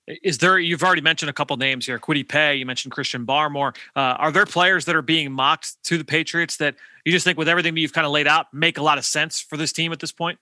Is 0.07 0.39
there, 0.39 0.57
you've 0.59 0.83
already 0.83 1.01
mentioned 1.01 1.29
a 1.29 1.33
couple 1.33 1.55
names 1.57 1.85
here, 1.85 1.97
Kwity 1.99 2.27
Paye, 2.27 2.55
you 2.55 2.65
mentioned 2.65 2.91
Christian 2.91 3.25
Barmore. 3.25 3.75
Uh, 3.95 4.17
are 4.17 4.31
there 4.31 4.45
players 4.45 4.85
that 4.85 4.95
are 4.95 5.01
being 5.01 5.31
mocked 5.31 5.81
to 5.85 5.97
the 5.97 6.03
Patriots 6.03 6.57
that 6.57 6.75
you 7.05 7.11
just 7.11 7.23
think 7.23 7.37
with 7.37 7.47
everything 7.47 7.73
that 7.75 7.79
you've 7.79 7.93
kind 7.93 8.05
of 8.05 8.11
laid 8.11 8.27
out 8.27 8.47
make 8.51 8.77
a 8.77 8.83
lot 8.83 8.97
of 8.97 9.05
sense 9.05 9.39
for 9.39 9.57
this 9.57 9.71
team 9.71 9.93
at 9.93 9.99
this 9.99 10.11
point? 10.11 10.39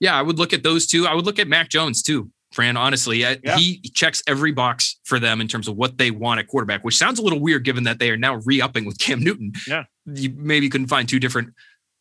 Yeah, 0.00 0.14
I 0.14 0.22
would 0.22 0.38
look 0.38 0.52
at 0.52 0.62
those 0.62 0.86
two. 0.86 1.06
I 1.06 1.14
would 1.14 1.24
look 1.24 1.38
at 1.38 1.48
Mac 1.48 1.70
Jones 1.70 2.02
too. 2.02 2.30
Fran, 2.60 2.76
honestly. 2.76 3.20
Yeah. 3.20 3.56
He 3.56 3.80
checks 3.94 4.22
every 4.26 4.52
box 4.52 4.98
for 5.04 5.18
them 5.18 5.40
in 5.40 5.48
terms 5.48 5.66
of 5.66 5.76
what 5.76 5.96
they 5.96 6.10
want 6.10 6.40
at 6.40 6.46
quarterback, 6.46 6.84
which 6.84 6.96
sounds 6.96 7.18
a 7.18 7.22
little 7.22 7.40
weird 7.40 7.64
given 7.64 7.84
that 7.84 7.98
they 7.98 8.10
are 8.10 8.18
now 8.18 8.34
re-upping 8.44 8.84
with 8.84 8.98
Cam 8.98 9.24
Newton. 9.24 9.52
Yeah. 9.66 9.84
You 10.04 10.30
maybe 10.36 10.68
couldn't 10.68 10.88
find 10.88 11.08
two 11.08 11.18
different 11.18 11.54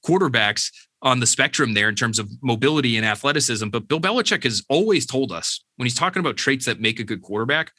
quarterbacks 0.05 0.70
on 1.01 1.22
the 1.22 1.26
spectrum 1.26 1.76
there 1.76 1.88
in 1.88 1.95
terms 1.95 2.20
of 2.20 2.30
mobility 2.43 2.97
and 2.97 3.05
athleticism. 3.05 3.70
But 3.70 3.88
Bill 3.88 4.01
Belichick 4.01 4.43
has 4.43 4.62
always 4.68 5.05
told 5.05 5.32
us 5.32 5.64
when 5.78 5.86
he's 5.86 5.95
talking 5.95 6.20
about 6.20 6.36
traits 6.36 6.66
that 6.66 6.82
make 6.82 6.99
a 6.99 7.05
good 7.05 7.22
quarterback, 7.22 7.72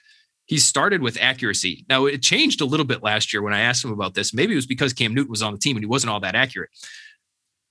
he 0.47 0.57
started 0.57 1.03
with 1.03 1.18
accuracy. 1.20 1.85
Now 1.91 2.07
it 2.07 2.22
changed 2.22 2.62
a 2.62 2.64
little 2.64 2.87
bit 2.87 3.03
last 3.03 3.35
year 3.35 3.43
when 3.43 3.53
I 3.53 3.61
asked 3.61 3.85
him 3.85 3.93
about 3.93 4.14
this. 4.14 4.33
Maybe 4.33 4.55
it 4.55 4.57
was 4.57 4.66
because 4.66 4.95
Cam 4.95 5.12
Newton 5.12 5.31
was 5.31 5.43
on 5.43 5.53
the 5.53 5.59
team 5.59 5.76
and 5.76 5.83
he 5.83 5.87
wasn't 5.87 6.12
all 6.12 6.20
that 6.20 6.35
accurate 6.35 6.70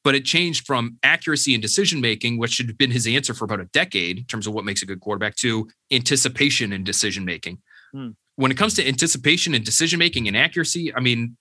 but 0.04 0.16
it 0.16 0.26
changed 0.26 0.66
from 0.66 0.98
accuracy 1.04 1.54
and 1.54 1.62
decision 1.62 2.02
making, 2.02 2.38
which 2.38 2.58
had 2.58 2.78
been 2.78 2.92
his 2.92 3.06
answer 3.08 3.34
for 3.34 3.46
about 3.46 3.60
a 3.60 3.66
decade 3.66 4.20
in 4.20 4.24
terms 4.26 4.48
of 4.48 4.54
what 4.54 4.66
makes 4.66 4.82
a 4.82 4.86
good 4.86 5.02
quarterback, 5.02 5.36
to 5.38 5.68
anticipation 5.92 6.72
and 6.72 6.86
decision 6.86 7.26
making. 7.26 7.60
Hmm. 7.92 8.10
When 8.36 8.52
it 8.52 8.58
comes 8.58 8.76
to 8.76 8.88
anticipation 8.88 9.54
and 9.54 9.66
decision 9.66 10.00
making 10.00 10.28
and 10.28 10.38
accuracy, 10.38 10.94
I 10.96 11.02
mean, 11.02 11.36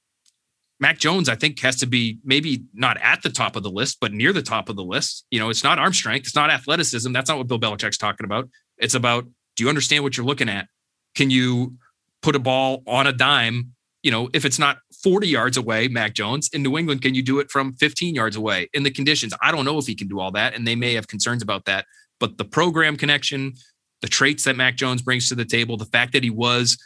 Mac 0.80 0.98
Jones, 0.98 1.28
I 1.28 1.34
think, 1.34 1.59
has 1.61 1.76
to 1.76 1.86
be 1.86 2.18
maybe 2.24 2.64
not 2.72 2.98
at 3.00 3.22
the 3.22 3.30
top 3.30 3.56
of 3.56 3.62
the 3.62 3.70
list, 3.70 3.98
but 4.00 4.12
near 4.12 4.32
the 4.32 4.42
top 4.42 4.68
of 4.68 4.76
the 4.76 4.84
list. 4.84 5.24
You 5.30 5.38
know, 5.38 5.50
it's 5.50 5.64
not 5.64 5.78
arm 5.78 5.92
strength, 5.92 6.26
it's 6.26 6.34
not 6.36 6.50
athleticism. 6.50 7.12
That's 7.12 7.28
not 7.28 7.38
what 7.38 7.48
Bill 7.48 7.59
Belichick's 7.59 7.98
talking 7.98 8.24
about. 8.24 8.48
It's 8.78 8.94
about 8.94 9.26
do 9.56 9.64
you 9.64 9.68
understand 9.68 10.04
what 10.04 10.16
you're 10.16 10.26
looking 10.26 10.48
at? 10.48 10.68
Can 11.16 11.30
you 11.30 11.74
put 12.22 12.36
a 12.36 12.38
ball 12.38 12.82
on 12.86 13.09
a 13.09 13.12
dime 13.12 13.72
you 14.03 14.11
know, 14.11 14.28
if 14.32 14.44
it's 14.44 14.59
not 14.59 14.78
40 15.03 15.28
yards 15.28 15.57
away, 15.57 15.88
Mac 15.88 16.14
Jones 16.14 16.51
in 16.53 16.62
New 16.62 16.78
England, 16.78 17.03
can 17.03 17.14
you 17.14 17.22
do 17.22 17.40
it 17.40 17.51
from 17.51 17.74
15 17.74 18.14
yards 18.14 18.36
away 18.36 18.68
in 18.72 18.82
the 18.82 18.90
conditions? 18.90 19.34
I 19.42 19.51
don't 19.51 19.64
know 19.64 19.78
if 19.78 19.86
he 19.86 19.94
can 19.94 20.09
do 20.09 20.20
all 20.20 20.30
that, 20.32 20.55
and 20.55 20.66
they 20.66 20.76
may 20.76 20.94
have 20.94 21.09
concerns 21.09 21.42
about 21.42 21.64
that. 21.64 21.86
But 22.20 22.38
the 22.38 22.44
program 22.44 22.96
connection, 22.96 23.55
the 24.03 24.09
traits 24.09 24.44
that 24.44 24.57
Mac 24.57 24.76
Jones 24.76 25.03
brings 25.03 25.28
to 25.28 25.34
the 25.34 25.44
table, 25.44 25.76
the 25.76 25.84
fact 25.84 26.12
that 26.12 26.22
he 26.22 26.30
was 26.30 26.78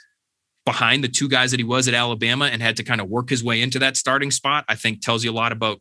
behind 0.65 1.03
the 1.03 1.09
two 1.09 1.29
guys 1.29 1.51
that 1.51 1.61
he 1.61 1.65
was 1.65 1.89
at 1.89 1.95
Alabama 1.95 2.47
and 2.47 2.63
had 2.63 2.77
to 2.77 2.85
kind 2.85 3.01
of 3.01 3.09
work 3.09 3.29
his 3.29 3.43
way 3.43 3.61
into 3.61 3.79
that 3.81 3.97
starting 3.97 4.31
spot, 4.31 4.65
I 4.69 4.75
think 4.75 5.03
tells 5.03 5.25
you 5.25 5.31
a 5.31 5.35
lot 5.35 5.53
about 5.53 5.81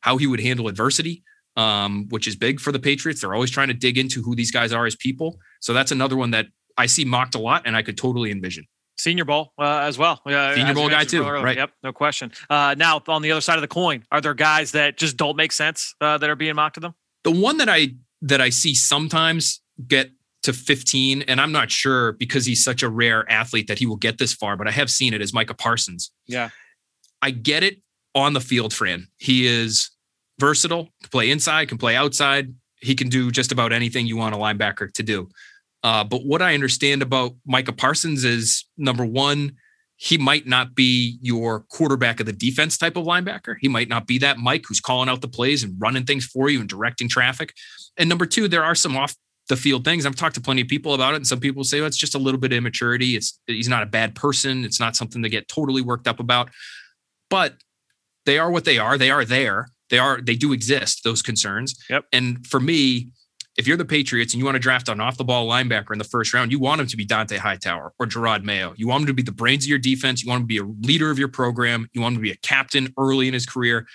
how 0.00 0.16
he 0.16 0.26
would 0.26 0.40
handle 0.40 0.68
adversity, 0.68 1.22
um, 1.56 2.06
which 2.08 2.26
is 2.26 2.34
big 2.34 2.60
for 2.60 2.72
the 2.72 2.78
Patriots. 2.78 3.20
They're 3.20 3.34
always 3.34 3.50
trying 3.50 3.68
to 3.68 3.74
dig 3.74 3.98
into 3.98 4.22
who 4.22 4.34
these 4.34 4.50
guys 4.50 4.72
are 4.72 4.86
as 4.86 4.96
people. 4.96 5.38
So 5.60 5.72
that's 5.72 5.92
another 5.92 6.16
one 6.16 6.30
that 6.30 6.46
I 6.76 6.86
see 6.86 7.04
mocked 7.04 7.34
a 7.34 7.38
lot 7.38 7.62
and 7.66 7.76
I 7.76 7.82
could 7.82 7.98
totally 7.98 8.30
envision. 8.30 8.66
Senior 8.98 9.24
Bowl 9.24 9.52
uh, 9.58 9.80
as 9.80 9.98
well. 9.98 10.20
Uh, 10.24 10.54
Senior 10.54 10.74
Bowl 10.74 10.88
guy 10.88 11.04
too, 11.04 11.22
earlier. 11.22 11.44
right? 11.44 11.56
Yep, 11.56 11.70
no 11.82 11.92
question. 11.92 12.32
Uh, 12.48 12.74
now 12.76 13.02
on 13.08 13.22
the 13.22 13.30
other 13.30 13.40
side 13.40 13.56
of 13.56 13.62
the 13.62 13.68
coin, 13.68 14.04
are 14.10 14.20
there 14.20 14.34
guys 14.34 14.72
that 14.72 14.96
just 14.96 15.16
don't 15.16 15.36
make 15.36 15.52
sense 15.52 15.94
uh, 16.00 16.18
that 16.18 16.28
are 16.30 16.36
being 16.36 16.54
mocked 16.54 16.74
to 16.74 16.80
them? 16.80 16.94
The 17.24 17.30
one 17.30 17.58
that 17.58 17.68
I 17.68 17.94
that 18.22 18.40
I 18.40 18.50
see 18.50 18.74
sometimes 18.74 19.60
get 19.86 20.10
to 20.44 20.52
15, 20.52 21.22
and 21.22 21.40
I'm 21.40 21.52
not 21.52 21.70
sure 21.70 22.12
because 22.12 22.46
he's 22.46 22.62
such 22.62 22.82
a 22.82 22.88
rare 22.88 23.30
athlete 23.30 23.66
that 23.66 23.78
he 23.78 23.86
will 23.86 23.96
get 23.96 24.18
this 24.18 24.32
far, 24.32 24.56
but 24.56 24.68
I 24.68 24.70
have 24.70 24.88
seen 24.90 25.12
it 25.12 25.20
as 25.20 25.34
Micah 25.34 25.54
Parsons. 25.54 26.12
Yeah, 26.26 26.50
I 27.20 27.30
get 27.30 27.62
it 27.62 27.82
on 28.14 28.32
the 28.32 28.40
field, 28.40 28.72
Fran. 28.72 29.08
He 29.18 29.46
is 29.46 29.90
versatile, 30.38 30.88
can 31.02 31.10
play 31.10 31.30
inside, 31.30 31.68
can 31.68 31.78
play 31.78 31.96
outside. 31.96 32.54
He 32.80 32.94
can 32.94 33.08
do 33.08 33.30
just 33.30 33.52
about 33.52 33.72
anything 33.72 34.06
you 34.06 34.16
want 34.16 34.34
a 34.34 34.38
linebacker 34.38 34.92
to 34.92 35.02
do. 35.02 35.28
Uh, 35.86 36.02
but 36.02 36.26
what 36.26 36.42
I 36.42 36.52
understand 36.52 37.00
about 37.00 37.36
Micah 37.46 37.72
Parsons 37.72 38.24
is 38.24 38.64
number 38.76 39.06
one, 39.06 39.52
he 39.94 40.18
might 40.18 40.44
not 40.44 40.74
be 40.74 41.16
your 41.22 41.60
quarterback 41.70 42.18
of 42.18 42.26
the 42.26 42.32
defense 42.32 42.76
type 42.76 42.96
of 42.96 43.04
linebacker. 43.04 43.54
He 43.60 43.68
might 43.68 43.88
not 43.88 44.08
be 44.08 44.18
that 44.18 44.36
Mike 44.36 44.64
who's 44.66 44.80
calling 44.80 45.08
out 45.08 45.20
the 45.20 45.28
plays 45.28 45.62
and 45.62 45.76
running 45.78 46.04
things 46.04 46.24
for 46.24 46.50
you 46.50 46.58
and 46.58 46.68
directing 46.68 47.08
traffic. 47.08 47.54
And 47.96 48.08
number 48.08 48.26
two, 48.26 48.48
there 48.48 48.64
are 48.64 48.74
some 48.74 48.96
off 48.96 49.14
the 49.48 49.54
field 49.54 49.84
things. 49.84 50.04
I've 50.04 50.16
talked 50.16 50.34
to 50.34 50.40
plenty 50.40 50.62
of 50.62 50.66
people 50.66 50.92
about 50.92 51.12
it, 51.12 51.18
and 51.18 51.26
some 51.26 51.38
people 51.38 51.62
say 51.62 51.78
well, 51.78 51.86
it's 51.86 51.96
just 51.96 52.16
a 52.16 52.18
little 52.18 52.40
bit 52.40 52.50
of 52.50 52.58
immaturity. 52.58 53.14
It's 53.14 53.38
he's 53.46 53.68
not 53.68 53.84
a 53.84 53.86
bad 53.86 54.16
person. 54.16 54.64
It's 54.64 54.80
not 54.80 54.96
something 54.96 55.22
to 55.22 55.28
get 55.28 55.46
totally 55.46 55.82
worked 55.82 56.08
up 56.08 56.18
about. 56.18 56.50
But 57.30 57.54
they 58.24 58.40
are 58.40 58.50
what 58.50 58.64
they 58.64 58.78
are. 58.78 58.98
They 58.98 59.12
are 59.12 59.24
there. 59.24 59.68
They 59.90 60.00
are. 60.00 60.20
They 60.20 60.34
do 60.34 60.52
exist. 60.52 61.04
Those 61.04 61.22
concerns. 61.22 61.76
Yep. 61.88 62.06
And 62.12 62.44
for 62.44 62.58
me, 62.58 63.12
if 63.56 63.66
you're 63.66 63.76
the 63.76 63.84
Patriots 63.84 64.34
and 64.34 64.38
you 64.38 64.44
want 64.44 64.56
to 64.56 64.60
draft 64.60 64.88
an 64.88 65.00
off 65.00 65.16
the 65.16 65.24
ball 65.24 65.48
linebacker 65.48 65.92
in 65.92 65.98
the 65.98 66.04
first 66.04 66.34
round, 66.34 66.52
you 66.52 66.58
want 66.58 66.80
him 66.80 66.86
to 66.88 66.96
be 66.96 67.06
Dont'a 67.06 67.38
Hightower 67.38 67.92
or 67.98 68.06
Jerod 68.06 68.44
Mayo. 68.44 68.74
You 68.76 68.86
want 68.86 69.02
him 69.02 69.06
to 69.06 69.14
be 69.14 69.22
the 69.22 69.32
brains 69.32 69.64
of 69.64 69.68
your 69.68 69.78
defense. 69.78 70.22
You 70.22 70.28
want 70.28 70.42
him 70.42 70.44
to 70.44 70.48
be 70.48 70.58
a 70.58 70.86
leader 70.86 71.10
of 71.10 71.18
your 71.18 71.28
program. 71.28 71.88
You 71.92 72.02
want 72.02 72.14
him 72.14 72.20
to 72.20 72.22
be 72.22 72.32
a 72.32 72.36
captain 72.36 72.92
early 72.98 73.28
in 73.28 73.34
his 73.34 73.46
career. 73.46 73.86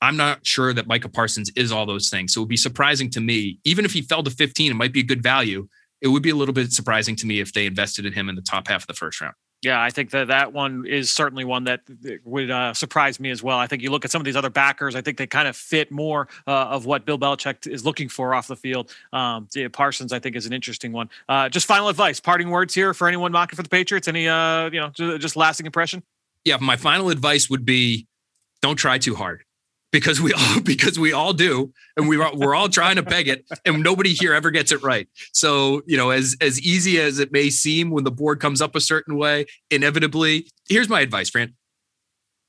I'm 0.00 0.16
not 0.16 0.46
sure 0.46 0.72
that 0.74 0.86
Micah 0.86 1.08
Parsons 1.08 1.50
is 1.56 1.72
all 1.72 1.86
those 1.86 2.10
things. 2.10 2.34
So 2.34 2.40
it 2.40 2.42
would 2.42 2.48
be 2.50 2.56
surprising 2.56 3.10
to 3.10 3.20
me, 3.20 3.58
even 3.64 3.84
if 3.84 3.92
he 3.92 4.02
fell 4.02 4.22
to 4.22 4.30
15, 4.30 4.70
it 4.70 4.74
might 4.74 4.92
be 4.92 5.00
a 5.00 5.04
good 5.04 5.22
value. 5.22 5.66
It 6.00 6.08
would 6.08 6.22
be 6.22 6.30
a 6.30 6.36
little 6.36 6.54
bit 6.54 6.72
surprising 6.72 7.16
to 7.16 7.26
me 7.26 7.40
if 7.40 7.52
they 7.52 7.66
invested 7.66 8.06
in 8.06 8.12
him 8.12 8.28
in 8.28 8.36
the 8.36 8.42
top 8.42 8.68
half 8.68 8.82
of 8.82 8.86
the 8.86 8.94
first 8.94 9.20
round. 9.20 9.34
Yeah, 9.60 9.82
I 9.82 9.90
think 9.90 10.10
that 10.10 10.28
that 10.28 10.52
one 10.52 10.86
is 10.86 11.10
certainly 11.10 11.44
one 11.44 11.64
that 11.64 11.80
would 12.24 12.48
uh, 12.48 12.72
surprise 12.74 13.18
me 13.18 13.30
as 13.30 13.42
well. 13.42 13.58
I 13.58 13.66
think 13.66 13.82
you 13.82 13.90
look 13.90 14.04
at 14.04 14.12
some 14.12 14.20
of 14.20 14.24
these 14.24 14.36
other 14.36 14.50
backers, 14.50 14.94
I 14.94 15.00
think 15.00 15.18
they 15.18 15.26
kind 15.26 15.48
of 15.48 15.56
fit 15.56 15.90
more 15.90 16.28
uh, 16.46 16.66
of 16.66 16.86
what 16.86 17.04
Bill 17.04 17.18
Belichick 17.18 17.66
is 17.66 17.84
looking 17.84 18.08
for 18.08 18.34
off 18.34 18.46
the 18.46 18.54
field. 18.54 18.94
Um, 19.12 19.48
Parsons, 19.72 20.12
I 20.12 20.20
think, 20.20 20.36
is 20.36 20.46
an 20.46 20.52
interesting 20.52 20.92
one. 20.92 21.10
Uh, 21.28 21.48
just 21.48 21.66
final 21.66 21.88
advice, 21.88 22.20
parting 22.20 22.50
words 22.50 22.72
here 22.72 22.94
for 22.94 23.08
anyone 23.08 23.32
mocking 23.32 23.56
for 23.56 23.64
the 23.64 23.68
Patriots. 23.68 24.06
Any, 24.06 24.28
uh, 24.28 24.70
you 24.70 24.80
know, 24.80 24.90
just 25.18 25.34
lasting 25.34 25.66
impression? 25.66 26.04
Yeah, 26.44 26.58
my 26.60 26.76
final 26.76 27.10
advice 27.10 27.50
would 27.50 27.64
be 27.64 28.06
don't 28.62 28.76
try 28.76 28.98
too 28.98 29.16
hard 29.16 29.42
because 29.92 30.20
we 30.20 30.32
all 30.32 30.60
because 30.64 30.98
we 30.98 31.12
all 31.12 31.32
do 31.32 31.72
and 31.96 32.08
we 32.08 32.20
are, 32.20 32.34
we're 32.34 32.54
all 32.54 32.68
trying 32.68 32.96
to 32.96 33.02
peg 33.02 33.28
it 33.28 33.44
and 33.64 33.82
nobody 33.82 34.12
here 34.14 34.34
ever 34.34 34.50
gets 34.50 34.72
it 34.72 34.82
right. 34.82 35.08
So 35.32 35.82
you 35.86 35.96
know 35.96 36.10
as 36.10 36.36
as 36.40 36.60
easy 36.60 37.00
as 37.00 37.18
it 37.18 37.32
may 37.32 37.50
seem 37.50 37.90
when 37.90 38.04
the 38.04 38.10
board 38.10 38.40
comes 38.40 38.60
up 38.60 38.74
a 38.74 38.80
certain 38.80 39.16
way 39.16 39.46
inevitably 39.70 40.48
here's 40.68 40.88
my 40.88 41.00
advice 41.00 41.30
fran. 41.30 41.54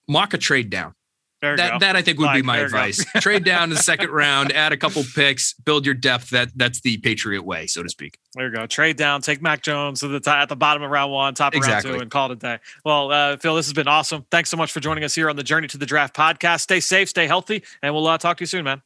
Mock 0.08 0.34
a 0.34 0.38
trade 0.38 0.70
down 0.70 0.96
that, 1.42 1.80
that 1.80 1.96
I 1.96 2.02
think 2.02 2.20
would 2.20 2.26
Fine, 2.26 2.40
be 2.40 2.42
my 2.44 2.58
advice. 2.58 3.04
Trade 3.22 3.46
down 3.46 3.64
in 3.64 3.70
the 3.70 3.78
second 3.78 4.10
round, 4.10 4.52
add 4.52 4.74
a 4.74 4.78
couple 4.78 5.04
picks, 5.16 5.54
build 5.54 5.86
your 5.86 5.96
depth. 5.96 6.32
That 6.32 6.50
that's 6.56 6.82
the 6.82 6.98
Patriot 6.98 7.44
way, 7.44 7.68
so 7.68 7.82
to 7.84 7.90
speak. 7.90 8.18
There 8.36 8.48
you 8.48 8.54
go. 8.54 8.68
Trade 8.68 8.98
down, 8.98 9.22
take 9.22 9.42
Mac 9.42 9.62
Jones 9.62 10.02
to 10.02 10.08
the 10.08 10.20
t- 10.20 10.30
at 10.30 10.50
the 10.50 10.56
bottom 10.56 10.84
of 10.84 10.92
round 10.92 11.12
one, 11.12 11.34
top 11.34 11.54
of 11.54 11.58
exactly. 11.58 11.92
round 11.92 12.00
two, 12.00 12.02
and 12.04 12.12
call 12.12 12.32
it 12.32 12.34
a 12.34 12.36
day. 12.36 12.60
Well, 12.84 13.12
uh, 13.12 13.38
Phil, 13.38 13.56
this 13.56 13.66
has 13.68 13.74
been 13.74 13.88
awesome. 13.88 14.26
Thanks 14.32 14.50
so 14.50 14.58
much 14.58 14.72
for 14.72 14.80
joining 14.80 15.04
us 15.04 15.16
here 15.16 15.30
on 15.30 15.36
the 15.36 15.44
Journey 15.44 15.68
to 15.70 15.78
the 15.78 15.86
Draft 15.86 16.16
podcast. 16.16 16.62
Stay 16.62 16.80
safe, 16.80 17.10
stay 17.10 17.28
healthy, 17.28 17.64
and 17.82 17.94
we'll 17.94 18.08
uh, 18.08 18.18
talk 18.18 18.38
to 18.38 18.42
you 18.42 18.48
soon, 18.48 18.66
man. 18.66 18.82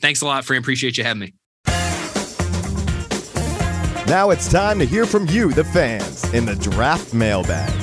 Thanks 0.00 0.22
a 0.22 0.26
lot, 0.26 0.44
Fran. 0.44 0.60
Appreciate 0.60 0.96
you 0.98 1.04
having 1.04 1.20
me. 1.20 1.34
Now 4.08 4.30
it's 4.30 4.50
time 4.50 4.78
to 4.78 4.84
hear 4.84 5.06
from 5.06 5.26
you, 5.28 5.52
the 5.52 5.64
fans, 5.64 6.24
in 6.34 6.44
the 6.44 6.56
draft 6.56 7.14
mailbag. 7.14 7.81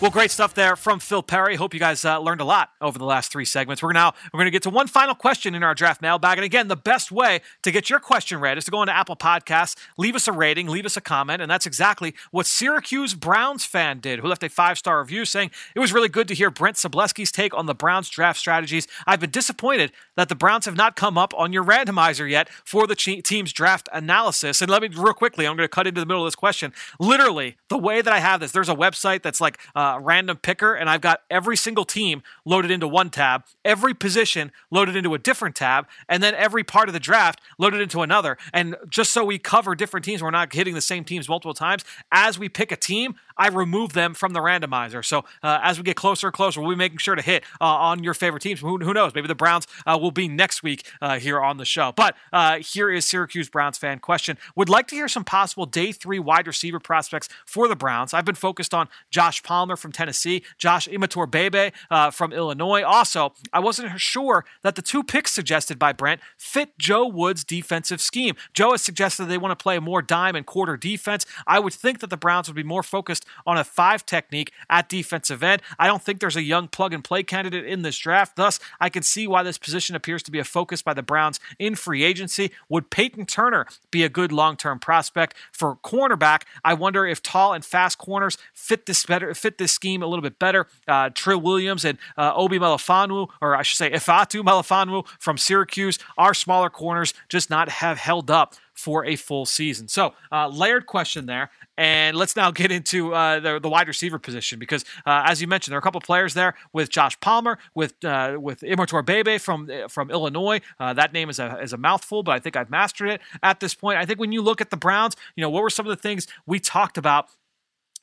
Well, 0.00 0.12
great 0.12 0.30
stuff 0.30 0.54
there 0.54 0.76
from 0.76 1.00
Phil 1.00 1.24
Perry. 1.24 1.56
Hope 1.56 1.74
you 1.74 1.80
guys 1.80 2.04
uh, 2.04 2.20
learned 2.20 2.40
a 2.40 2.44
lot 2.44 2.70
over 2.80 3.00
the 3.00 3.04
last 3.04 3.32
three 3.32 3.44
segments. 3.44 3.82
We're 3.82 3.92
now 3.92 4.14
we're 4.32 4.38
going 4.38 4.46
to 4.46 4.52
get 4.52 4.62
to 4.62 4.70
one 4.70 4.86
final 4.86 5.16
question 5.16 5.56
in 5.56 5.64
our 5.64 5.74
draft 5.74 6.00
mailbag. 6.00 6.38
And 6.38 6.44
again, 6.44 6.68
the 6.68 6.76
best 6.76 7.10
way 7.10 7.40
to 7.62 7.72
get 7.72 7.90
your 7.90 7.98
question 7.98 8.38
read 8.38 8.58
is 8.58 8.64
to 8.66 8.70
go 8.70 8.80
into 8.80 8.96
Apple 8.96 9.16
Podcasts, 9.16 9.74
leave 9.96 10.14
us 10.14 10.28
a 10.28 10.32
rating, 10.32 10.68
leave 10.68 10.86
us 10.86 10.96
a 10.96 11.00
comment, 11.00 11.42
and 11.42 11.50
that's 11.50 11.66
exactly 11.66 12.14
what 12.30 12.46
Syracuse 12.46 13.14
Browns 13.14 13.64
fan 13.64 13.98
did, 13.98 14.20
who 14.20 14.28
left 14.28 14.44
a 14.44 14.48
five 14.48 14.78
star 14.78 15.00
review 15.00 15.24
saying 15.24 15.50
it 15.74 15.80
was 15.80 15.92
really 15.92 16.08
good 16.08 16.28
to 16.28 16.34
hear 16.34 16.48
Brent 16.48 16.76
Sobleski's 16.76 17.32
take 17.32 17.52
on 17.52 17.66
the 17.66 17.74
Browns 17.74 18.08
draft 18.08 18.38
strategies. 18.38 18.86
I've 19.04 19.18
been 19.18 19.30
disappointed 19.30 19.90
that 20.14 20.28
the 20.28 20.36
Browns 20.36 20.66
have 20.66 20.76
not 20.76 20.94
come 20.94 21.18
up 21.18 21.34
on 21.36 21.52
your 21.52 21.64
randomizer 21.64 22.30
yet 22.30 22.48
for 22.64 22.86
the 22.86 22.94
team's 22.94 23.52
draft 23.52 23.88
analysis. 23.92 24.62
And 24.62 24.70
let 24.70 24.80
me 24.80 24.90
real 24.96 25.12
quickly, 25.12 25.44
I'm 25.44 25.56
going 25.56 25.64
to 25.64 25.68
cut 25.68 25.88
into 25.88 26.00
the 26.00 26.06
middle 26.06 26.22
of 26.22 26.28
this 26.28 26.36
question. 26.36 26.72
Literally, 27.00 27.56
the 27.68 27.78
way 27.78 28.00
that 28.00 28.14
I 28.14 28.20
have 28.20 28.38
this, 28.38 28.52
there's 28.52 28.68
a 28.68 28.76
website 28.76 29.22
that's 29.22 29.40
like. 29.40 29.58
Uh, 29.74 29.87
uh, 29.88 29.98
random 30.00 30.36
picker, 30.36 30.74
and 30.74 30.90
I've 30.90 31.00
got 31.00 31.22
every 31.30 31.56
single 31.56 31.84
team 31.84 32.22
loaded 32.44 32.70
into 32.70 32.88
one 32.88 33.10
tab, 33.10 33.44
every 33.64 33.94
position 33.94 34.52
loaded 34.70 34.96
into 34.96 35.14
a 35.14 35.18
different 35.18 35.56
tab, 35.56 35.86
and 36.08 36.22
then 36.22 36.34
every 36.34 36.64
part 36.64 36.88
of 36.88 36.92
the 36.92 37.00
draft 37.00 37.40
loaded 37.58 37.80
into 37.80 38.02
another. 38.02 38.36
And 38.52 38.76
just 38.88 39.12
so 39.12 39.24
we 39.24 39.38
cover 39.38 39.74
different 39.74 40.04
teams, 40.04 40.22
we're 40.22 40.30
not 40.30 40.52
hitting 40.52 40.74
the 40.74 40.80
same 40.80 41.04
teams 41.04 41.28
multiple 41.28 41.54
times. 41.54 41.84
As 42.12 42.38
we 42.38 42.48
pick 42.48 42.72
a 42.72 42.76
team, 42.76 43.14
I 43.38 43.48
remove 43.48 43.92
them 43.92 44.14
from 44.14 44.32
the 44.32 44.40
randomizer. 44.40 45.04
So 45.04 45.24
uh, 45.42 45.60
as 45.62 45.78
we 45.78 45.84
get 45.84 45.96
closer 45.96 46.26
and 46.26 46.34
closer, 46.34 46.60
we'll 46.60 46.70
be 46.70 46.76
making 46.76 46.98
sure 46.98 47.14
to 47.14 47.22
hit 47.22 47.44
uh, 47.60 47.64
on 47.64 48.02
your 48.02 48.14
favorite 48.14 48.42
teams. 48.42 48.60
Who, 48.60 48.78
who 48.78 48.92
knows? 48.92 49.14
Maybe 49.14 49.28
the 49.28 49.34
Browns 49.34 49.66
uh, 49.86 49.96
will 50.00 50.10
be 50.10 50.28
next 50.28 50.62
week 50.62 50.86
uh, 51.00 51.18
here 51.20 51.40
on 51.40 51.56
the 51.56 51.64
show. 51.64 51.92
But 51.94 52.16
uh, 52.32 52.58
here 52.58 52.90
is 52.90 53.06
Syracuse 53.06 53.48
Browns 53.48 53.78
fan 53.78 54.00
question. 54.00 54.36
Would 54.56 54.68
like 54.68 54.88
to 54.88 54.96
hear 54.96 55.08
some 55.08 55.24
possible 55.24 55.66
day 55.66 55.92
three 55.92 56.18
wide 56.18 56.46
receiver 56.46 56.80
prospects 56.80 57.28
for 57.46 57.68
the 57.68 57.76
Browns. 57.76 58.12
I've 58.12 58.24
been 58.24 58.34
focused 58.34 58.74
on 58.74 58.88
Josh 59.10 59.42
Palmer 59.42 59.76
from 59.78 59.92
Tennessee, 59.92 60.42
Josh 60.58 60.88
Imatorbhebhe 60.88 61.72
uh, 61.90 62.10
from 62.10 62.32
Illinois. 62.32 62.82
Also, 62.82 63.32
I 63.52 63.60
wasn't 63.60 64.00
sure 64.00 64.44
that 64.62 64.74
the 64.74 64.82
two 64.82 65.02
picks 65.02 65.32
suggested 65.32 65.78
by 65.78 65.92
Brent 65.92 66.20
fit 66.36 66.78
Joe 66.78 67.06
Woods' 67.06 67.44
defensive 67.44 68.00
scheme. 68.00 68.36
Joe 68.52 68.72
has 68.72 68.82
suggested 68.82 69.26
they 69.26 69.38
want 69.38 69.58
to 69.58 69.62
play 69.62 69.78
more 69.78 70.02
dime 70.02 70.36
and 70.36 70.46
quarter 70.46 70.76
defense. 70.76 71.26
I 71.46 71.58
would 71.58 71.72
think 71.72 72.00
that 72.00 72.10
the 72.10 72.16
Browns 72.16 72.48
would 72.48 72.56
be 72.56 72.62
more 72.62 72.82
focused 72.82 73.24
on 73.46 73.56
a 73.56 73.64
five 73.64 74.04
technique 74.06 74.52
at 74.68 74.88
defensive 74.88 75.42
end. 75.42 75.62
I 75.78 75.86
don't 75.86 76.02
think 76.02 76.20
there's 76.20 76.36
a 76.36 76.42
young 76.42 76.68
plug 76.68 76.92
and 76.92 77.04
play 77.04 77.22
candidate 77.22 77.66
in 77.66 77.82
this 77.82 77.98
draft. 77.98 78.36
Thus, 78.36 78.58
I 78.80 78.88
can 78.88 79.02
see 79.02 79.26
why 79.26 79.42
this 79.42 79.58
position 79.58 79.94
appears 79.94 80.22
to 80.24 80.30
be 80.30 80.38
a 80.38 80.44
focus 80.44 80.82
by 80.82 80.94
the 80.94 81.02
Browns 81.02 81.40
in 81.58 81.74
free 81.74 82.04
agency. 82.04 82.50
Would 82.68 82.90
Peyton 82.90 83.26
Turner 83.26 83.66
be 83.90 84.02
a 84.02 84.08
good 84.08 84.32
long 84.32 84.56
term 84.56 84.78
prospect 84.78 85.34
for 85.52 85.76
cornerback? 85.76 86.42
I 86.64 86.74
wonder 86.74 87.06
if 87.06 87.22
tall 87.22 87.52
and 87.52 87.64
fast 87.64 87.98
corners 87.98 88.38
fit 88.54 88.86
this 88.86 89.04
better, 89.04 89.34
fit 89.34 89.58
this 89.58 89.67
scheme 89.68 90.02
a 90.02 90.06
little 90.06 90.22
bit 90.22 90.38
better. 90.38 90.66
Uh, 90.86 91.10
Trill 91.10 91.40
Williams 91.40 91.84
and 91.84 91.98
uh, 92.16 92.32
Obi 92.34 92.58
Melifonwu, 92.58 93.28
or 93.40 93.54
I 93.54 93.62
should 93.62 93.78
say 93.78 93.90
Ifatu 93.90 94.42
Melifonwu 94.42 95.06
from 95.18 95.38
Syracuse, 95.38 95.98
are 96.16 96.34
smaller 96.34 96.70
corners, 96.70 97.14
just 97.28 97.50
not 97.50 97.68
have 97.68 97.98
held 97.98 98.30
up 98.30 98.54
for 98.78 99.04
a 99.04 99.16
full 99.16 99.44
season. 99.44 99.88
So, 99.88 100.14
uh, 100.30 100.46
layered 100.46 100.86
question 100.86 101.26
there. 101.26 101.50
And 101.76 102.16
let's 102.16 102.36
now 102.36 102.52
get 102.52 102.70
into 102.70 103.12
uh, 103.12 103.40
the, 103.40 103.60
the, 103.60 103.68
wide 103.68 103.88
receiver 103.88 104.18
position 104.18 104.58
because, 104.58 104.84
uh, 105.04 105.22
as 105.26 105.40
you 105.40 105.48
mentioned, 105.48 105.72
there 105.72 105.78
are 105.78 105.80
a 105.80 105.82
couple 105.82 106.00
players 106.00 106.34
there 106.34 106.54
with 106.72 106.88
Josh 106.88 107.18
Palmer, 107.20 107.58
with 107.74 108.04
uh, 108.04 108.36
with 108.40 108.62
Bebe 109.04 109.38
from 109.38 109.68
from 109.88 110.10
Illinois. 110.10 110.60
Uh, 110.78 110.92
that 110.94 111.12
name 111.12 111.28
is 111.28 111.38
a 111.38 111.58
is 111.60 111.72
a 111.72 111.76
mouthful, 111.76 112.22
but 112.22 112.32
I 112.32 112.38
think 112.40 112.56
I've 112.56 112.70
mastered 112.70 113.10
it 113.10 113.20
at 113.42 113.60
this 113.60 113.74
point. 113.74 113.98
I 113.98 114.06
think 114.06 114.18
when 114.20 114.32
you 114.32 114.42
look 114.42 114.60
at 114.60 114.70
the 114.70 114.76
Browns, 114.76 115.14
you 115.36 115.42
know 115.42 115.50
what 115.50 115.62
were 115.62 115.70
some 115.70 115.86
of 115.86 115.90
the 115.90 116.00
things 116.00 116.26
we 116.46 116.58
talked 116.58 116.98
about 116.98 117.28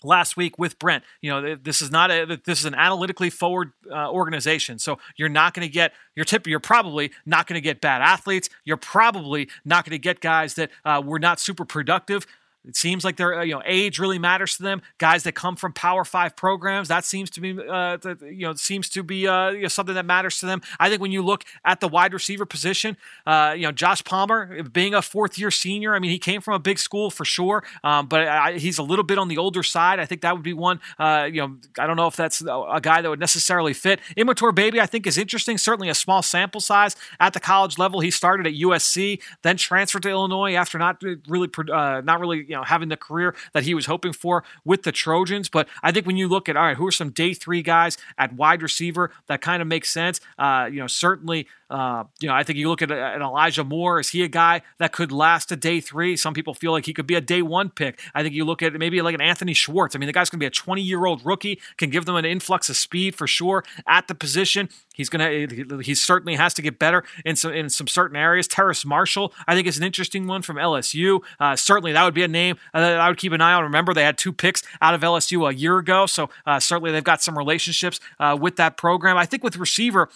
last 0.03 0.38
week 0.38 0.57
with 0.59 0.77
Brent. 0.80 1.03
You 1.22 1.31
know, 1.31 1.55
this 1.55 1.81
is 1.81 1.91
not 1.91 2.11
a 2.11 2.39
this 2.45 2.59
is 2.59 2.65
an 2.65 2.76
analytically 2.76 3.30
forward 3.30 3.72
uh, 3.91 4.09
organization. 4.11 4.80
So 4.80 4.99
you're 5.17 5.30
not 5.30 5.53
going 5.53 5.67
to 5.67 5.72
get 5.72 5.93
your 6.15 6.26
tip. 6.26 6.47
You're 6.47 6.59
probably 6.59 7.11
not 7.26 7.47
going 7.47 7.55
to 7.55 7.61
get 7.61 7.81
bad 7.81 8.01
athletes. 8.01 8.49
You're 8.63 8.77
probably 8.77 9.49
not 9.63 9.85
going 9.85 9.91
to 9.91 9.99
get 9.99 10.19
guys 10.19 10.55
that 10.55 10.72
uh, 10.84 11.01
were 11.03 11.19
not 11.19 11.39
super 11.39 11.65
productive 11.65 12.26
It 12.67 12.75
seems 12.75 13.03
like 13.03 13.17
their 13.17 13.43
you 13.43 13.53
know 13.53 13.61
age 13.65 13.99
really 13.99 14.19
matters 14.19 14.57
to 14.57 14.63
them. 14.63 14.81
Guys 14.97 15.23
that 15.23 15.33
come 15.33 15.55
from 15.55 15.73
Power 15.73 16.03
Five 16.03 16.35
programs 16.35 16.87
that 16.87 17.05
seems 17.05 17.29
to 17.31 17.41
be 17.41 17.57
uh, 17.59 17.97
you 18.21 18.47
know 18.47 18.53
seems 18.53 18.89
to 18.89 19.03
be 19.03 19.27
uh, 19.27 19.49
you 19.49 19.63
know, 19.63 19.67
something 19.67 19.95
that 19.95 20.05
matters 20.05 20.39
to 20.39 20.45
them. 20.45 20.61
I 20.79 20.89
think 20.89 21.01
when 21.01 21.11
you 21.11 21.21
look 21.21 21.43
at 21.63 21.79
the 21.79 21.87
wide 21.87 22.13
receiver 22.13 22.45
position, 22.45 22.97
uh, 23.25 23.53
you 23.55 23.63
know 23.63 23.71
Josh 23.71 24.03
Palmer 24.03 24.63
being 24.63 24.93
a 24.93 25.01
fourth 25.01 25.37
year 25.37 25.51
senior, 25.51 25.95
I 25.95 25.99
mean 25.99 26.11
he 26.11 26.19
came 26.19 26.41
from 26.41 26.55
a 26.55 26.59
big 26.59 26.79
school 26.79 27.09
for 27.09 27.25
sure, 27.25 27.63
um, 27.83 28.07
but 28.07 28.27
I, 28.27 28.53
he's 28.57 28.77
a 28.77 28.83
little 28.83 29.05
bit 29.05 29.17
on 29.17 29.27
the 29.27 29.37
older 29.37 29.63
side. 29.63 29.99
I 29.99 30.05
think 30.05 30.21
that 30.21 30.33
would 30.33 30.43
be 30.43 30.53
one. 30.53 30.79
Uh, 30.97 31.27
you 31.31 31.41
know 31.41 31.57
I 31.77 31.87
don't 31.87 31.97
know 31.97 32.07
if 32.07 32.15
that's 32.15 32.41
a 32.41 32.79
guy 32.81 33.01
that 33.01 33.09
would 33.09 33.19
necessarily 33.19 33.73
fit. 33.73 33.99
Imatorbhebhe 34.17 34.65
Baby 34.65 34.81
I 34.81 34.87
think 34.87 35.05
is 35.05 35.17
interesting. 35.17 35.57
Certainly 35.57 35.89
a 35.89 35.93
small 35.93 36.23
sample 36.23 36.61
size 36.61 36.95
at 37.19 37.33
the 37.33 37.39
college 37.39 37.77
level. 37.77 37.99
He 37.99 38.09
started 38.09 38.47
at 38.47 38.53
USC, 38.53 39.21
then 39.43 39.57
transferred 39.57 40.03
to 40.03 40.09
Illinois 40.09 40.55
after 40.55 40.79
not 40.79 41.03
really 41.27 41.49
uh, 41.71 42.01
not 42.01 42.19
really 42.19 42.39
you 42.39 42.55
know 42.55 42.55
having 42.64 42.90
the 42.90 42.98
career 42.98 43.36
that 43.53 43.64
he 43.64 43.73
was 43.73 43.86
hoping 43.86 44.14
for 44.14 44.44
with 44.64 44.84
the 44.84 44.91
Trojans. 44.91 45.49
But 45.49 45.68
I 45.84 45.91
think 45.91 46.06
when 46.06 46.18
you 46.18 46.27
look 46.27 46.48
at 46.49 46.56
all 46.56 46.65
right, 46.65 46.77
who 46.77 46.88
are 46.88 46.91
some 46.91 47.10
day 47.10 47.34
three 47.34 47.61
guys 47.61 47.98
at 48.18 48.34
wide 48.34 48.61
receiver 48.61 49.11
that 49.27 49.41
kind 49.41 49.61
of 49.61 49.68
makes 49.68 49.90
sense. 49.90 50.19
Uh, 50.38 50.69
you 50.72 50.80
know, 50.80 50.88
certainly. 50.88 51.48
Uh, 51.69 52.03
you 52.19 52.27
know, 52.27 52.35
I 52.35 52.43
think 52.43 52.59
you 52.59 52.69
look 52.69 52.81
at 52.81 52.91
an 52.91 53.21
Elijah 53.21 53.63
Moore. 53.63 53.99
Is 53.99 54.09
he 54.09 54.23
a 54.23 54.27
guy 54.27 54.61
that 54.77 54.91
could 54.91 55.11
last 55.11 55.51
a 55.51 55.55
day 55.55 55.81
three? 55.81 56.15
Some 56.15 56.33
people 56.33 56.53
feel 56.53 56.71
like 56.71 56.85
he 56.85 56.93
could 56.93 57.07
be 57.07 57.15
a 57.15 57.21
day 57.21 57.41
one 57.41 57.69
pick. 57.69 57.99
I 58.13 58.21
think 58.21 58.35
you 58.35 58.45
look 58.45 58.61
at 58.61 58.73
maybe 58.73 59.01
like 59.01 59.15
an 59.15 59.21
Anthony 59.21 59.53
Schwartz. 59.53 59.95
I 59.95 59.99
mean, 59.99 60.07
the 60.07 60.13
guy's 60.13 60.29
going 60.29 60.39
to 60.39 60.43
be 60.43 60.47
a 60.47 60.51
20 60.51 60.81
year 60.81 61.05
old 61.05 61.25
rookie, 61.25 61.59
can 61.77 61.89
give 61.89 62.05
them 62.05 62.15
an 62.15 62.25
influx 62.25 62.69
of 62.69 62.77
speed 62.77 63.15
for 63.15 63.25
sure 63.27 63.63
at 63.87 64.07
the 64.07 64.15
position. 64.15 64.69
He's 64.93 65.09
going 65.09 65.49
to, 65.49 65.79
he 65.79 65.93
certainly 65.93 66.35
has 66.35 66.53
to 66.53 66.61
get 66.61 66.79
better 66.79 67.03
in 67.25 67.35
some, 67.35 67.51
in 67.51 67.69
some 67.69 67.87
certain 67.87 68.15
areas. 68.15 68.47
Terrace 68.47 68.85
Marshall, 68.85 69.33
I 69.47 69.53
think, 69.53 69.67
is 69.67 69.77
an 69.77 69.83
interesting 69.83 70.25
one 70.25 70.41
from 70.41 70.55
LSU. 70.55 71.21
Uh, 71.39 71.55
certainly, 71.55 71.91
that 71.91 72.03
would 72.05 72.13
be 72.13 72.23
a 72.23 72.29
name 72.29 72.57
that 72.73 72.99
I 72.99 73.09
would 73.09 73.17
keep 73.17 73.33
an 73.33 73.41
eye 73.41 73.53
on. 73.53 73.63
Remember, 73.63 73.93
they 73.93 74.03
had 74.03 74.17
two 74.17 74.31
picks 74.31 74.63
out 74.81 74.93
of 74.93 75.01
LSU 75.01 75.49
a 75.49 75.53
year 75.53 75.77
ago. 75.79 76.05
So, 76.05 76.29
uh, 76.45 76.59
certainly, 76.61 76.91
they've 76.91 77.03
got 77.03 77.21
some 77.21 77.37
relationships 77.37 77.99
uh, 78.19 78.37
with 78.39 78.55
that 78.55 78.77
program. 78.77 79.17
I 79.17 79.25
think 79.25 79.43
with 79.43 79.57
receiver, 79.57 80.09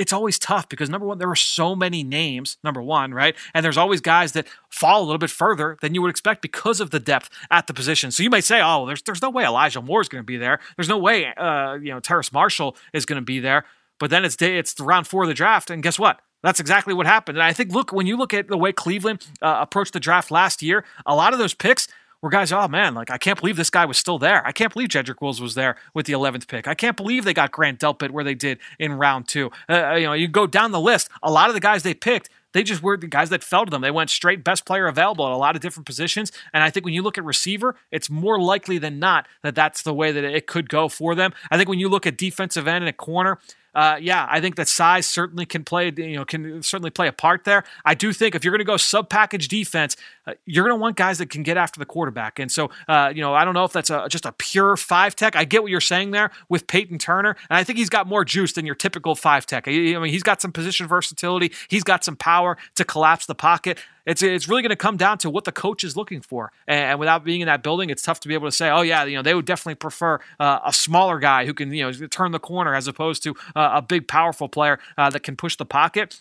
it's 0.00 0.14
always 0.14 0.38
tough 0.38 0.66
because 0.66 0.88
number 0.88 1.06
one, 1.06 1.18
there 1.18 1.30
are 1.30 1.36
so 1.36 1.76
many 1.76 2.02
names, 2.02 2.56
number 2.64 2.80
one, 2.80 3.12
right? 3.12 3.36
And 3.52 3.62
there's 3.62 3.76
always 3.76 4.00
guys 4.00 4.32
that 4.32 4.46
fall 4.70 5.02
a 5.02 5.04
little 5.04 5.18
bit 5.18 5.28
further 5.28 5.76
than 5.82 5.94
you 5.94 6.00
would 6.00 6.08
expect 6.08 6.40
because 6.40 6.80
of 6.80 6.90
the 6.90 6.98
depth 6.98 7.28
at 7.50 7.66
the 7.66 7.74
position. 7.74 8.10
So 8.10 8.22
you 8.22 8.30
might 8.30 8.44
say, 8.44 8.62
oh, 8.62 8.86
there's 8.86 9.02
there's 9.02 9.20
no 9.20 9.28
way 9.28 9.44
Elijah 9.44 9.82
Moore 9.82 10.00
is 10.00 10.08
going 10.08 10.22
to 10.22 10.26
be 10.26 10.38
there. 10.38 10.58
There's 10.76 10.88
no 10.88 10.96
way, 10.96 11.26
uh, 11.26 11.74
you 11.74 11.92
know, 11.92 12.00
Terrace 12.00 12.32
Marshall 12.32 12.76
is 12.94 13.04
going 13.04 13.20
to 13.20 13.24
be 13.24 13.40
there. 13.40 13.66
But 13.98 14.08
then 14.08 14.24
it's 14.24 14.36
day, 14.36 14.56
it's 14.56 14.72
the 14.72 14.84
round 14.84 15.06
four 15.06 15.24
of 15.24 15.28
the 15.28 15.34
draft, 15.34 15.68
and 15.68 15.82
guess 15.82 15.98
what? 15.98 16.20
That's 16.42 16.58
exactly 16.58 16.94
what 16.94 17.06
happened. 17.06 17.36
And 17.36 17.42
I 17.42 17.52
think, 17.52 17.70
look, 17.72 17.92
when 17.92 18.06
you 18.06 18.16
look 18.16 18.32
at 18.32 18.48
the 18.48 18.56
way 18.56 18.72
Cleveland 18.72 19.26
uh, 19.42 19.58
approached 19.60 19.92
the 19.92 20.00
draft 20.00 20.30
last 20.30 20.62
year, 20.62 20.86
a 21.04 21.14
lot 21.14 21.34
of 21.34 21.38
those 21.38 21.52
picks 21.52 21.86
where 22.20 22.30
guys, 22.30 22.52
oh 22.52 22.68
man, 22.68 22.94
like 22.94 23.10
I 23.10 23.18
can't 23.18 23.38
believe 23.38 23.56
this 23.56 23.70
guy 23.70 23.84
was 23.84 23.98
still 23.98 24.18
there. 24.18 24.46
I 24.46 24.52
can't 24.52 24.72
believe 24.72 24.88
Jedrick 24.88 25.20
Wills 25.20 25.40
was 25.40 25.54
there 25.54 25.76
with 25.94 26.06
the 26.06 26.12
11th 26.12 26.48
pick. 26.48 26.68
I 26.68 26.74
can't 26.74 26.96
believe 26.96 27.24
they 27.24 27.34
got 27.34 27.50
Grant 27.50 27.80
Delpit 27.80 28.10
where 28.10 28.24
they 28.24 28.34
did 28.34 28.58
in 28.78 28.92
round 28.92 29.28
two. 29.28 29.50
Uh, 29.68 29.90
uh, 29.90 29.94
you 29.94 30.06
know, 30.06 30.12
you 30.12 30.28
go 30.28 30.46
down 30.46 30.72
the 30.72 30.80
list. 30.80 31.08
A 31.22 31.30
lot 31.30 31.48
of 31.48 31.54
the 31.54 31.60
guys 31.60 31.82
they 31.82 31.94
picked, 31.94 32.28
they 32.52 32.62
just 32.62 32.82
were 32.82 32.96
the 32.96 33.06
guys 33.06 33.30
that 33.30 33.42
fell 33.42 33.64
to 33.64 33.70
them. 33.70 33.80
They 33.80 33.90
went 33.90 34.10
straight 34.10 34.44
best 34.44 34.64
player 34.66 34.86
available 34.86 35.26
at 35.26 35.32
a 35.32 35.36
lot 35.36 35.56
of 35.56 35.62
different 35.62 35.86
positions. 35.86 36.32
And 36.52 36.62
I 36.62 36.70
think 36.70 36.84
when 36.84 36.94
you 36.94 37.02
look 37.02 37.16
at 37.16 37.24
receiver, 37.24 37.76
it's 37.90 38.10
more 38.10 38.40
likely 38.40 38.78
than 38.78 38.98
not 38.98 39.26
that 39.42 39.54
that's 39.54 39.82
the 39.82 39.94
way 39.94 40.12
that 40.12 40.24
it 40.24 40.46
could 40.46 40.68
go 40.68 40.88
for 40.88 41.14
them. 41.14 41.32
I 41.50 41.56
think 41.56 41.68
when 41.68 41.78
you 41.78 41.88
look 41.88 42.06
at 42.06 42.18
defensive 42.18 42.66
end 42.66 42.82
and 42.82 42.88
a 42.88 42.92
corner, 42.92 43.38
uh, 43.74 43.98
yeah, 44.00 44.26
I 44.28 44.40
think 44.40 44.56
that 44.56 44.68
size 44.68 45.06
certainly 45.06 45.46
can 45.46 45.64
play, 45.64 45.92
you 45.96 46.16
know, 46.16 46.24
can 46.24 46.62
certainly 46.62 46.90
play 46.90 47.06
a 47.08 47.12
part 47.12 47.44
there. 47.44 47.64
I 47.84 47.94
do 47.94 48.12
think 48.12 48.34
if 48.34 48.44
you're 48.44 48.52
going 48.52 48.58
to 48.58 48.64
go 48.64 48.76
sub 48.76 49.08
package 49.08 49.48
defense, 49.48 49.96
uh, 50.26 50.34
you're 50.44 50.64
going 50.64 50.76
to 50.76 50.80
want 50.80 50.96
guys 50.96 51.18
that 51.18 51.30
can 51.30 51.42
get 51.42 51.56
after 51.56 51.78
the 51.78 51.86
quarterback. 51.86 52.38
And 52.38 52.50
so, 52.50 52.70
uh, 52.88 53.12
you 53.14 53.20
know, 53.20 53.34
I 53.34 53.44
don't 53.44 53.54
know 53.54 53.64
if 53.64 53.72
that's 53.72 53.90
a, 53.90 54.06
just 54.08 54.26
a 54.26 54.32
pure 54.32 54.76
five 54.76 55.14
tech. 55.14 55.36
I 55.36 55.44
get 55.44 55.62
what 55.62 55.70
you're 55.70 55.80
saying 55.80 56.10
there 56.10 56.30
with 56.48 56.66
Peyton 56.66 56.98
Turner, 56.98 57.36
and 57.48 57.56
I 57.56 57.64
think 57.64 57.78
he's 57.78 57.90
got 57.90 58.06
more 58.06 58.24
juice 58.24 58.52
than 58.52 58.66
your 58.66 58.74
typical 58.74 59.14
five 59.14 59.46
tech. 59.46 59.68
I 59.68 59.70
mean, 59.70 60.06
he's 60.06 60.22
got 60.22 60.40
some 60.40 60.52
position 60.52 60.86
versatility. 60.86 61.52
He's 61.68 61.84
got 61.84 62.04
some 62.04 62.16
power 62.16 62.56
to 62.74 62.84
collapse 62.84 63.26
the 63.26 63.34
pocket 63.34 63.78
it's 64.10 64.22
it's 64.22 64.48
really 64.48 64.62
going 64.62 64.70
to 64.70 64.76
come 64.76 64.96
down 64.96 65.18
to 65.18 65.30
what 65.30 65.44
the 65.44 65.52
coach 65.52 65.84
is 65.84 65.96
looking 65.96 66.20
for. 66.20 66.52
And, 66.66 66.98
without 66.98 67.24
being 67.24 67.40
in 67.40 67.46
that 67.46 67.62
building, 67.62 67.90
it's 67.90 68.02
tough 68.02 68.18
to 68.20 68.28
be 68.28 68.34
able 68.34 68.48
to 68.48 68.52
say, 68.52 68.68
oh 68.68 68.82
yeah, 68.82 69.04
you 69.04 69.16
know, 69.16 69.22
they 69.22 69.34
would 69.34 69.44
definitely 69.44 69.76
prefer 69.76 70.18
uh, 70.40 70.58
a 70.64 70.72
smaller 70.72 71.20
guy 71.20 71.46
who 71.46 71.54
can 71.54 71.72
you 71.72 71.84
know 71.84 72.06
turn 72.08 72.32
the 72.32 72.40
corner 72.40 72.74
as 72.74 72.88
opposed 72.88 73.22
to 73.22 73.34
uh, 73.54 73.70
a 73.74 73.82
big 73.82 74.08
powerful 74.08 74.48
player 74.48 74.80
uh, 74.98 75.08
that 75.10 75.22
can 75.22 75.36
push 75.36 75.56
the 75.56 75.64
pocket. 75.64 76.20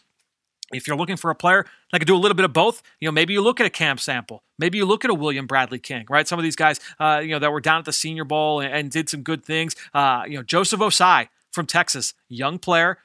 If 0.71 0.87
you're 0.87 0.97
looking 0.97 1.17
for 1.17 1.31
a 1.31 1.35
player 1.35 1.65
that 1.91 1.97
can 1.97 2.05
do 2.05 2.15
a 2.15 2.21
little 2.21 2.35
bit 2.35 2.45
of 2.45 2.53
both, 2.53 2.83
you 2.99 3.07
know, 3.07 3.11
maybe 3.11 3.33
you 3.33 3.41
look 3.41 3.59
at 3.59 3.65
a 3.65 3.71
Cam 3.71 3.97
Sample, 3.97 4.43
maybe 4.59 4.77
you 4.77 4.85
look 4.85 5.03
at 5.03 5.09
a 5.09 5.15
William 5.15 5.47
Bradley 5.47 5.79
King, 5.79 6.05
right? 6.11 6.27
Some 6.27 6.37
of 6.37 6.43
these 6.43 6.55
guys, 6.55 6.79
uh, 6.99 7.21
you 7.23 7.31
know, 7.31 7.39
that 7.39 7.51
were 7.51 7.59
down 7.59 7.79
at 7.79 7.85
the 7.85 7.93
Senior 7.93 8.23
Bowl 8.23 8.59
and, 8.59 8.71
and 8.71 8.91
did 8.91 9.09
some 9.09 9.23
good 9.23 9.43
things. 9.43 9.75
Uh, 9.95 10.25
you 10.27 10.37
know, 10.37 10.43
Joseph 10.43 10.79
Ossai 10.79 11.29
from 11.51 11.65
Texas, 11.65 12.13
young 12.27 12.59
player, 12.59 12.99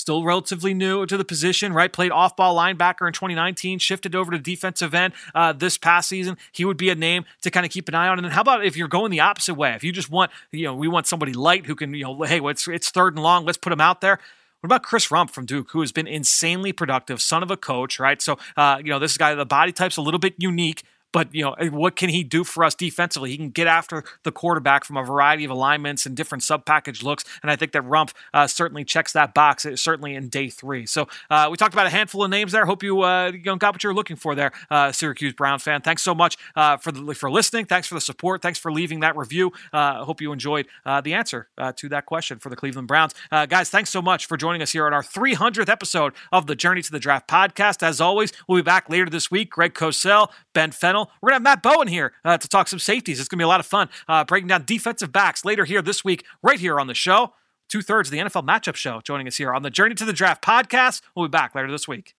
still 0.00 0.24
relatively 0.24 0.74
new 0.74 1.06
to 1.06 1.16
the 1.16 1.24
position, 1.24 1.72
right? 1.72 1.92
Played 1.92 2.10
off 2.10 2.36
ball 2.36 2.56
linebacker 2.56 3.06
in 3.06 3.12
2019, 3.12 3.78
shifted 3.78 4.14
over 4.14 4.32
to 4.32 4.38
defensive 4.38 4.94
end 4.94 5.12
uh, 5.34 5.52
this 5.52 5.78
past 5.78 6.08
season. 6.08 6.36
He 6.52 6.64
would 6.64 6.76
be 6.76 6.90
a 6.90 6.94
name 6.94 7.24
to 7.42 7.50
kind 7.50 7.64
of 7.64 7.72
keep 7.72 7.88
an 7.88 7.94
eye 7.94 8.08
on. 8.08 8.18
And 8.18 8.24
then 8.24 8.32
how 8.32 8.40
about 8.40 8.64
if 8.64 8.76
you're 8.76 8.88
going 8.88 9.10
the 9.10 9.20
opposite 9.20 9.54
way? 9.54 9.72
If 9.74 9.84
you 9.84 9.92
just 9.92 10.10
want, 10.10 10.30
you 10.50 10.64
know, 10.64 10.74
we 10.74 10.88
want 10.88 11.06
somebody 11.06 11.32
light 11.32 11.66
who 11.66 11.74
can, 11.74 11.94
you 11.94 12.04
know, 12.04 12.22
hey, 12.22 12.40
it's, 12.42 12.66
it's 12.66 12.90
third 12.90 13.14
and 13.14 13.22
long, 13.22 13.44
let's 13.44 13.58
put 13.58 13.72
him 13.72 13.80
out 13.80 14.00
there. 14.00 14.18
What 14.60 14.66
about 14.66 14.82
Chris 14.82 15.08
Rumph 15.08 15.30
from 15.30 15.46
Duke, 15.46 15.70
who 15.70 15.80
has 15.80 15.90
been 15.90 16.06
insanely 16.06 16.72
productive, 16.72 17.22
son 17.22 17.42
of 17.42 17.50
a 17.50 17.56
coach, 17.56 17.98
right? 17.98 18.20
So, 18.20 18.38
uh, 18.56 18.76
you 18.78 18.90
know, 18.90 18.98
this 18.98 19.16
guy, 19.16 19.34
the 19.34 19.46
body 19.46 19.72
type's 19.72 19.96
a 19.96 20.02
little 20.02 20.20
bit 20.20 20.34
unique, 20.36 20.82
but 21.12 21.34
you 21.34 21.44
know, 21.44 21.56
what 21.70 21.96
can 21.96 22.08
he 22.10 22.22
do 22.22 22.44
for 22.44 22.64
us 22.64 22.74
defensively? 22.74 23.30
He 23.30 23.36
can 23.36 23.50
get 23.50 23.66
after 23.66 24.04
the 24.22 24.32
quarterback 24.32 24.84
from 24.84 24.96
a 24.96 25.04
variety 25.04 25.44
of 25.44 25.50
alignments 25.50 26.06
and 26.06 26.16
different 26.16 26.42
sub 26.42 26.64
package 26.64 27.02
looks, 27.02 27.24
and 27.42 27.50
I 27.50 27.56
think 27.56 27.72
that 27.72 27.82
Rumph 27.82 28.12
uh, 28.32 28.46
certainly 28.46 28.84
checks 28.84 29.12
that 29.12 29.34
box. 29.34 29.66
Uh, 29.66 29.76
certainly 29.76 30.14
in 30.14 30.28
day 30.28 30.48
three. 30.48 30.86
So 30.86 31.08
uh, 31.30 31.48
we 31.50 31.56
talked 31.56 31.74
about 31.74 31.86
a 31.86 31.90
handful 31.90 32.22
of 32.22 32.30
names 32.30 32.52
there. 32.52 32.66
Hope 32.66 32.82
you 32.82 33.02
uh, 33.02 33.32
you 33.32 33.38
got 33.38 33.74
what 33.74 33.82
you're 33.82 33.94
looking 33.94 34.16
for 34.16 34.34
there, 34.34 34.52
uh, 34.70 34.92
Syracuse 34.92 35.32
Brown 35.32 35.58
fan. 35.58 35.80
Thanks 35.80 36.02
so 36.02 36.14
much 36.14 36.36
uh, 36.54 36.76
for 36.76 36.92
the, 36.92 37.14
for 37.14 37.30
listening. 37.30 37.66
Thanks 37.66 37.88
for 37.88 37.94
the 37.94 38.00
support. 38.00 38.42
Thanks 38.42 38.58
for 38.58 38.72
leaving 38.72 39.00
that 39.00 39.16
review. 39.16 39.52
I 39.72 40.04
hope 40.04 40.20
you 40.20 40.32
enjoyed 40.32 40.66
the 40.84 41.14
answer 41.14 41.48
to 41.76 41.88
that 41.88 42.06
question 42.06 42.38
for 42.38 42.48
the 42.48 42.56
Cleveland 42.56 42.88
Browns, 42.88 43.14
guys. 43.30 43.70
Thanks 43.70 43.90
so 43.90 44.02
much 44.02 44.26
for 44.26 44.36
joining 44.36 44.62
us 44.62 44.72
here 44.72 44.86
on 44.86 44.92
our 44.92 45.02
300th 45.02 45.68
episode 45.68 46.12
of 46.32 46.46
the 46.46 46.54
Journey 46.54 46.82
to 46.82 46.90
the 46.90 46.98
Draft 46.98 47.28
podcast. 47.28 47.82
As 47.82 48.00
always, 48.00 48.32
we'll 48.46 48.58
be 48.58 48.62
back 48.62 48.88
later 48.88 49.08
this 49.10 49.30
week. 49.30 49.50
Greg 49.50 49.74
Cosell, 49.74 50.30
Ben 50.52 50.70
Fennell. 50.70 51.10
We're 51.20 51.30
going 51.30 51.42
to 51.42 51.48
have 51.48 51.62
Matt 51.62 51.62
Bowen 51.62 51.88
here 51.88 52.12
uh, 52.24 52.38
to 52.38 52.48
talk 52.48 52.68
some 52.68 52.78
safeties. 52.78 53.20
It's 53.20 53.28
going 53.28 53.38
to 53.38 53.42
be 53.42 53.44
a 53.44 53.48
lot 53.48 53.60
of 53.60 53.66
fun 53.66 53.88
uh, 54.08 54.24
breaking 54.24 54.48
down 54.48 54.64
defensive 54.64 55.12
backs 55.12 55.44
later 55.44 55.64
here 55.64 55.82
this 55.82 56.04
week, 56.04 56.24
right 56.42 56.58
here 56.58 56.80
on 56.80 56.86
the 56.86 56.94
show. 56.94 57.34
Two 57.68 57.82
thirds 57.82 58.08
of 58.08 58.12
the 58.12 58.18
NFL 58.18 58.46
matchup 58.46 58.74
show 58.74 59.00
joining 59.02 59.28
us 59.28 59.36
here 59.36 59.54
on 59.54 59.62
the 59.62 59.70
Journey 59.70 59.94
to 59.94 60.04
the 60.04 60.12
Draft 60.12 60.42
podcast. 60.42 61.02
We'll 61.14 61.26
be 61.26 61.30
back 61.30 61.54
later 61.54 61.70
this 61.70 61.86
week. 61.86 62.14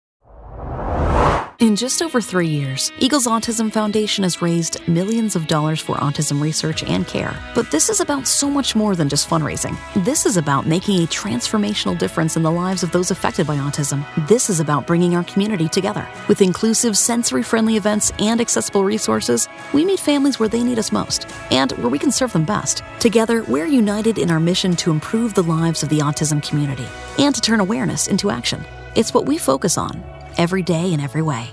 In 1.62 1.76
just 1.76 2.02
over 2.02 2.20
three 2.22 2.48
years, 2.48 2.92
Eagles 2.98 3.28
Autism 3.28 3.72
Foundation 3.72 4.24
has 4.24 4.42
raised 4.42 4.80
millions 4.88 5.36
of 5.36 5.46
dollars 5.46 5.80
for 5.80 5.96
autism 5.98 6.42
research 6.42 6.82
and 6.82 7.06
care. 7.06 7.38
But 7.54 7.70
this 7.70 7.88
is 7.88 8.00
about 8.00 8.26
so 8.26 8.50
much 8.50 8.76
more 8.76 8.96
than 8.96 9.08
just 9.08 9.30
fundraising. 9.30 9.78
This 10.04 10.26
is 10.26 10.38
about 10.38 10.66
making 10.66 11.04
a 11.04 11.06
transformational 11.06 11.96
difference 11.96 12.36
in 12.36 12.42
the 12.42 12.50
lives 12.50 12.82
of 12.82 12.92
those 12.92 13.12
affected 13.12 13.46
by 13.46 13.58
autism. 13.58 14.04
This 14.28 14.50
is 14.50 14.60
about 14.60 14.88
bringing 14.88 15.16
our 15.16 15.24
community 15.26 15.70
together. 15.70 16.08
With 16.28 16.42
inclusive, 16.42 16.98
sensory 16.98 17.44
friendly 17.44 17.78
events 17.78 18.12
and 18.18 18.42
accessible 18.42 18.84
resources, 18.84 19.48
we 19.72 19.86
meet 19.86 20.00
families 20.00 20.40
where 20.40 20.50
they 20.50 20.64
need 20.64 20.80
us 20.80 20.92
most 20.92 21.30
and 21.52 21.74
where 21.74 21.90
we 21.90 22.00
can 22.00 22.12
serve 22.12 22.34
them 22.34 22.44
best. 22.44 22.82
Together, 23.00 23.44
we're 23.44 23.68
united 23.68 24.18
in 24.18 24.32
our 24.32 24.40
mission 24.40 24.76
to 24.78 24.90
improve 24.90 25.36
the 25.36 25.44
lives 25.44 25.84
of 25.84 25.90
the 25.90 26.00
autism 26.00 26.42
community 26.42 26.88
and 27.20 27.36
to 27.36 27.42
turn 27.42 27.60
awareness 27.60 28.08
into 28.08 28.32
action. 28.32 28.66
It's 28.96 29.14
what 29.14 29.28
we 29.28 29.38
focus 29.38 29.78
on 29.78 30.04
every 30.38 30.64
day 30.64 30.92
in 30.92 31.00
every 31.00 31.22
way. 31.22 31.52